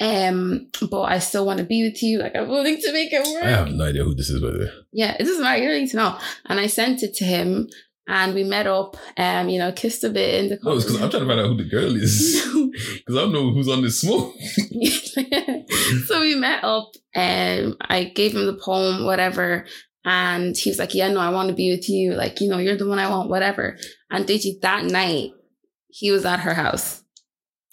Um, 0.01 0.69
but 0.91 1.03
I 1.05 1.19
still 1.19 1.47
want 1.47 1.61
to 1.61 1.65
be 1.65 1.83
with 1.83 2.03
you. 2.03 2.19
Like 2.19 2.37
I'm 2.37 2.47
willing 2.49 2.77
to 2.77 2.93
make 2.93 3.11
it 3.11 3.27
work. 3.27 3.43
I 3.43 3.49
have 3.49 3.71
no 3.71 3.87
idea 3.87 4.05
who 4.05 4.15
this 4.15 4.29
is, 4.29 4.43
by 4.43 4.51
the 4.51 4.59
way. 4.59 4.71
Yeah, 4.93 5.17
it 5.19 5.25
doesn't 5.25 5.43
matter. 5.43 5.63
You 5.63 5.69
don't 5.71 5.81
need 5.81 5.91
to 5.91 5.97
know. 5.97 6.19
And 6.45 6.61
I 6.61 6.67
sent 6.67 7.03
it 7.03 7.15
to 7.15 7.25
him 7.25 7.69
and 8.07 8.35
we 8.35 8.45
met 8.45 8.67
up, 8.67 8.99
um, 9.17 9.49
you 9.49 9.59
know, 9.59 9.73
kissed 9.73 10.05
a 10.05 10.11
bit 10.11 10.35
in 10.35 10.49
the 10.51 10.59
No, 10.63 10.77
because 10.77 11.01
I'm 11.01 11.11
trying 11.11 11.23
to 11.23 11.29
find 11.29 11.41
out 11.41 11.49
who 11.49 11.57
the 11.57 11.69
girl 11.69 11.97
is. 11.97 12.45
Because 12.79 13.17
I 13.17 13.21
don't 13.23 13.33
know 13.33 13.51
who's 13.51 13.69
on 13.69 13.83
this 13.83 14.01
smoke. 14.01 14.35
so 16.07 16.21
we 16.21 16.37
met 16.37 16.63
up 16.63 16.93
and 17.13 17.75
I 17.81 18.05
gave 18.05 18.35
him 18.35 18.47
the 18.47 18.55
poem, 18.55 19.05
whatever. 19.05 19.67
And 20.05 20.57
he 20.57 20.71
was 20.71 20.79
like, 20.79 20.95
Yeah, 20.95 21.09
no, 21.09 21.21
I 21.21 21.31
want 21.31 21.49
to 21.49 21.55
be 21.55 21.71
with 21.71 21.89
you. 21.89 22.15
Like, 22.15 22.41
you 22.41 22.49
know, 22.49 22.59
you're 22.59 22.77
the 22.77 22.89
one 22.89 22.99
I 22.99 23.11
want, 23.11 23.31
whatever. 23.31 23.77
And 24.11 24.27
Deji, 24.27 24.61
that 24.61 24.85
night, 24.85 25.33
he 25.89 26.11
was 26.11 26.25
at 26.25 26.41
her 26.41 26.55
house. 26.55 27.03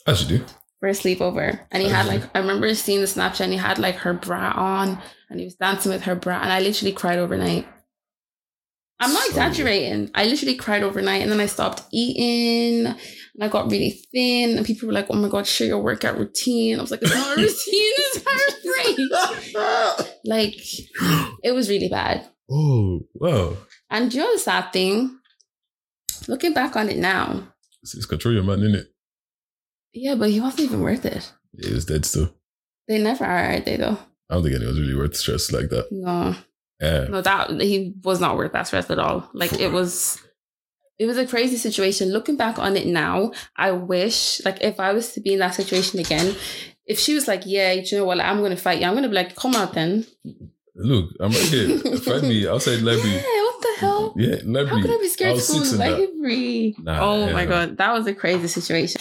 As 0.08 0.24
you 0.24 0.40
do. 0.40 0.46
For 0.80 0.90
a 0.90 0.92
sleepover. 0.92 1.60
And 1.72 1.82
he 1.82 1.90
had 1.90 2.06
like, 2.06 2.24
I 2.36 2.40
remember 2.40 2.74
seeing 2.74 3.02
the 3.02 3.08
Snapchat 3.08 3.42
and 3.42 3.54
he 3.54 3.58
had 3.58 3.80
like 3.80 3.96
her 3.98 4.14
bra 4.14 4.54
on 4.56 5.02
and 5.30 5.40
he 5.40 5.46
was 5.46 5.56
dancing 5.56 5.92
with 5.92 6.04
her 6.04 6.16
bra. 6.16 6.40
And 6.42 6.52
I 6.52 6.60
literally 6.60 6.92
cried 6.92 7.20
overnight. 7.20 7.68
I'm 9.00 9.14
not 9.14 9.28
exaggerating. 9.28 10.10
I 10.16 10.26
literally 10.26 10.56
cried 10.56 10.84
overnight 10.84 11.22
and 11.22 11.32
then 11.32 11.42
I 11.42 11.48
stopped 11.48 11.84
eating 11.92 12.88
and 12.88 13.44
I 13.44 13.50
got 13.50 13.70
really 13.70 13.92
thin. 14.12 14.58
And 14.58 14.66
people 14.66 14.88
were 14.88 14.94
like, 14.94 15.08
oh 15.10 15.16
my 15.16 15.28
God, 15.28 15.46
share 15.46 15.68
your 15.68 15.84
workout 15.84 16.18
routine. 16.18 16.78
I 16.78 16.82
was 16.82 16.92
like, 16.92 17.02
it's 17.02 17.14
not 17.14 17.38
a 17.38 17.42
routine, 17.42 17.54
it's 17.68 18.24
heart 18.26 19.98
rate. 20.00 20.18
like, 20.26 20.56
it 21.44 21.52
was 21.52 21.70
really 21.70 21.90
bad. 21.90 22.26
Oh, 22.50 23.02
wow. 23.16 23.58
And 23.90 24.14
you 24.14 24.22
know 24.22 24.34
the 24.34 24.40
sad 24.40 24.72
thing? 24.72 25.20
Looking 26.28 26.54
back 26.54 26.76
on 26.76 26.90
it 26.90 26.98
now. 26.98 27.50
It's 27.84 28.06
control 28.06 28.34
your 28.34 28.44
man, 28.44 28.60
isn't 28.60 28.76
it? 28.76 28.88
Yeah, 29.94 30.16
but 30.16 30.30
he 30.30 30.40
wasn't 30.40 30.62
even 30.62 30.82
worth 30.82 31.06
it. 31.06 31.32
He 31.62 31.74
was 31.74 31.86
dead 31.86 32.06
still. 32.06 32.34
They 32.88 32.98
never 32.98 33.26
are, 33.26 33.56
are 33.56 33.60
they 33.60 33.78
though? 33.78 33.98
I 34.30 34.36
don't 34.36 34.44
think 34.44 34.56
anyone's 34.56 34.80
really 34.80 34.96
worth 34.96 35.16
stress 35.16 35.52
like 35.52 35.70
that. 35.70 35.92
No. 35.92 36.36
Yeah. 36.82 37.06
No, 37.10 37.22
that 37.22 37.50
he 37.62 37.94
was 38.04 38.20
not 38.20 38.36
worth 38.38 38.52
that 38.54 38.68
stress 38.68 38.90
at 38.90 39.00
all. 39.00 39.30
Like 39.34 39.54
it 39.54 39.72
was 39.72 40.22
it 41.00 41.06
was 41.06 41.18
a 41.18 41.26
crazy 41.28 41.58
situation. 41.58 42.12
Looking 42.12 42.38
back 42.38 42.60
on 42.60 42.76
it 42.78 42.88
now, 42.88 43.32
I 43.56 43.72
wish 43.72 44.44
like 44.46 44.62
if 44.62 44.80
I 44.80 44.94
was 44.94 45.14
to 45.14 45.22
be 45.22 45.34
in 45.34 45.40
that 45.40 45.56
situation 45.56 46.00
again, 46.00 46.36
if 46.86 47.00
she 47.00 47.14
was 47.14 47.28
like, 47.28 47.44
Yeah, 47.46 47.72
you 47.74 47.98
know 47.98 48.06
what, 48.06 48.20
I'm 48.20 48.42
gonna 48.42 48.58
fight 48.58 48.82
you, 48.82 48.88
I'm 48.88 48.94
gonna 48.96 49.08
be 49.10 49.16
like, 49.16 49.36
come 49.36 49.56
out 49.56 49.74
then. 49.74 50.06
Look, 50.78 51.12
I'm 51.22 51.32
right 51.32 51.42
here. 51.42 51.78
Fight 52.00 52.24
me 52.24 52.48
outside 52.48 52.82
library. 52.82 53.12
Yeah, 53.16 53.42
what 53.44 53.62
the 53.62 53.74
hell? 53.80 54.14
Yeah, 54.18 54.36
library. 54.44 54.68
How 54.68 54.82
could 54.82 54.92
I 54.92 54.98
be 55.02 55.08
scared 55.08 55.40
to 55.40 55.52
go 55.54 55.64
in 55.64 55.78
library? 55.78 56.76
Nah, 56.80 57.00
oh 57.02 57.26
yeah, 57.28 57.34
my 57.34 57.46
god, 57.46 57.78
that 57.78 57.94
was 57.94 58.06
a 58.08 58.14
crazy 58.14 58.48
situation. 58.50 59.00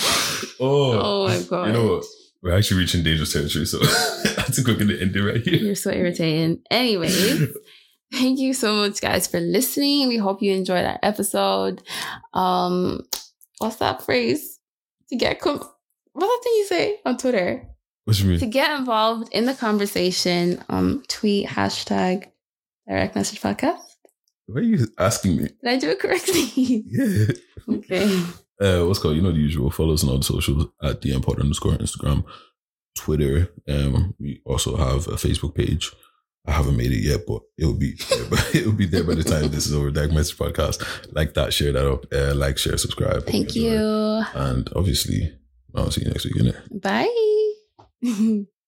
Oh, 0.60 0.92
Oh 0.92 1.26
my 1.26 1.42
god. 1.42 1.66
you 1.66 1.72
know 1.72 1.94
what? 1.94 2.04
We're 2.44 2.58
actually 2.58 2.80
reaching 2.80 3.02
dangerous 3.02 3.32
territory, 3.32 3.64
so 3.64 3.78
I 3.82 4.42
have 4.42 4.54
to 4.54 4.60
go 4.60 4.74
get 4.74 4.88
the 4.88 5.00
ending 5.00 5.24
right 5.24 5.40
here. 5.40 5.54
You're 5.54 5.74
so 5.74 5.90
irritating. 5.90 6.60
Anyways, 6.70 7.48
thank 8.12 8.38
you 8.38 8.52
so 8.52 8.74
much, 8.74 9.00
guys, 9.00 9.26
for 9.26 9.40
listening. 9.40 10.08
We 10.08 10.18
hope 10.18 10.42
you 10.42 10.52
enjoyed 10.52 10.84
our 10.84 10.98
episode. 11.02 11.82
Um, 12.34 13.00
what's 13.60 13.76
that 13.76 14.02
phrase? 14.02 14.60
To 15.08 15.16
get 15.16 15.40
com- 15.40 15.66
what's 16.12 16.26
that 16.26 16.40
thing 16.44 16.52
you 16.52 16.66
say 16.66 17.00
on 17.06 17.16
Twitter? 17.16 17.66
What 18.04 18.20
you 18.20 18.28
mean? 18.28 18.38
To 18.40 18.46
get 18.46 18.78
involved 18.78 19.32
in 19.32 19.46
the 19.46 19.54
conversation, 19.54 20.62
um, 20.68 21.02
tweet 21.08 21.46
hashtag 21.48 22.26
direct 22.86 23.16
message 23.16 23.40
podcast. 23.40 23.80
Why 24.44 24.60
are 24.60 24.64
you 24.64 24.86
asking 24.98 25.36
me? 25.38 25.44
Did 25.44 25.56
I 25.64 25.78
do 25.78 25.88
it 25.88 25.98
correctly? 25.98 26.84
Yeah. 26.86 27.26
okay. 27.70 28.22
Uh, 28.60 28.84
what's 28.84 28.98
called? 28.98 29.16
You 29.16 29.22
know 29.22 29.32
the 29.32 29.38
usual. 29.38 29.70
Follow 29.70 29.94
us 29.94 30.04
on 30.04 30.10
all 30.10 30.18
the 30.18 30.24
socials 30.24 30.66
at 30.82 31.00
the 31.00 31.18
Pod 31.20 31.40
underscore 31.40 31.72
Instagram, 31.72 32.24
Twitter. 32.96 33.50
Um, 33.68 34.14
we 34.18 34.40
also 34.44 34.76
have 34.76 35.08
a 35.08 35.16
Facebook 35.16 35.54
page. 35.54 35.90
I 36.46 36.52
haven't 36.52 36.76
made 36.76 36.92
it 36.92 37.02
yet, 37.02 37.20
but 37.26 37.42
it'll 37.56 37.74
be 37.74 37.94
it'll 38.54 38.72
be 38.72 38.86
there 38.86 39.04
by 39.04 39.14
the 39.14 39.24
time 39.24 39.48
this 39.48 39.66
is 39.66 39.74
over. 39.74 39.90
Direct 39.90 40.12
Message 40.12 40.36
Podcast. 40.36 41.12
Like 41.12 41.34
that, 41.34 41.52
share 41.52 41.72
that 41.72 41.90
up. 41.90 42.04
Uh, 42.12 42.34
like, 42.34 42.58
share, 42.58 42.76
subscribe. 42.76 43.24
Thank 43.26 43.54
you. 43.54 44.22
And 44.34 44.68
obviously, 44.76 45.36
I'll 45.74 45.90
see 45.90 46.02
you 46.02 46.08
next 46.10 46.24
week, 46.24 46.34
innit? 46.34 46.80
Bye. 46.80 48.44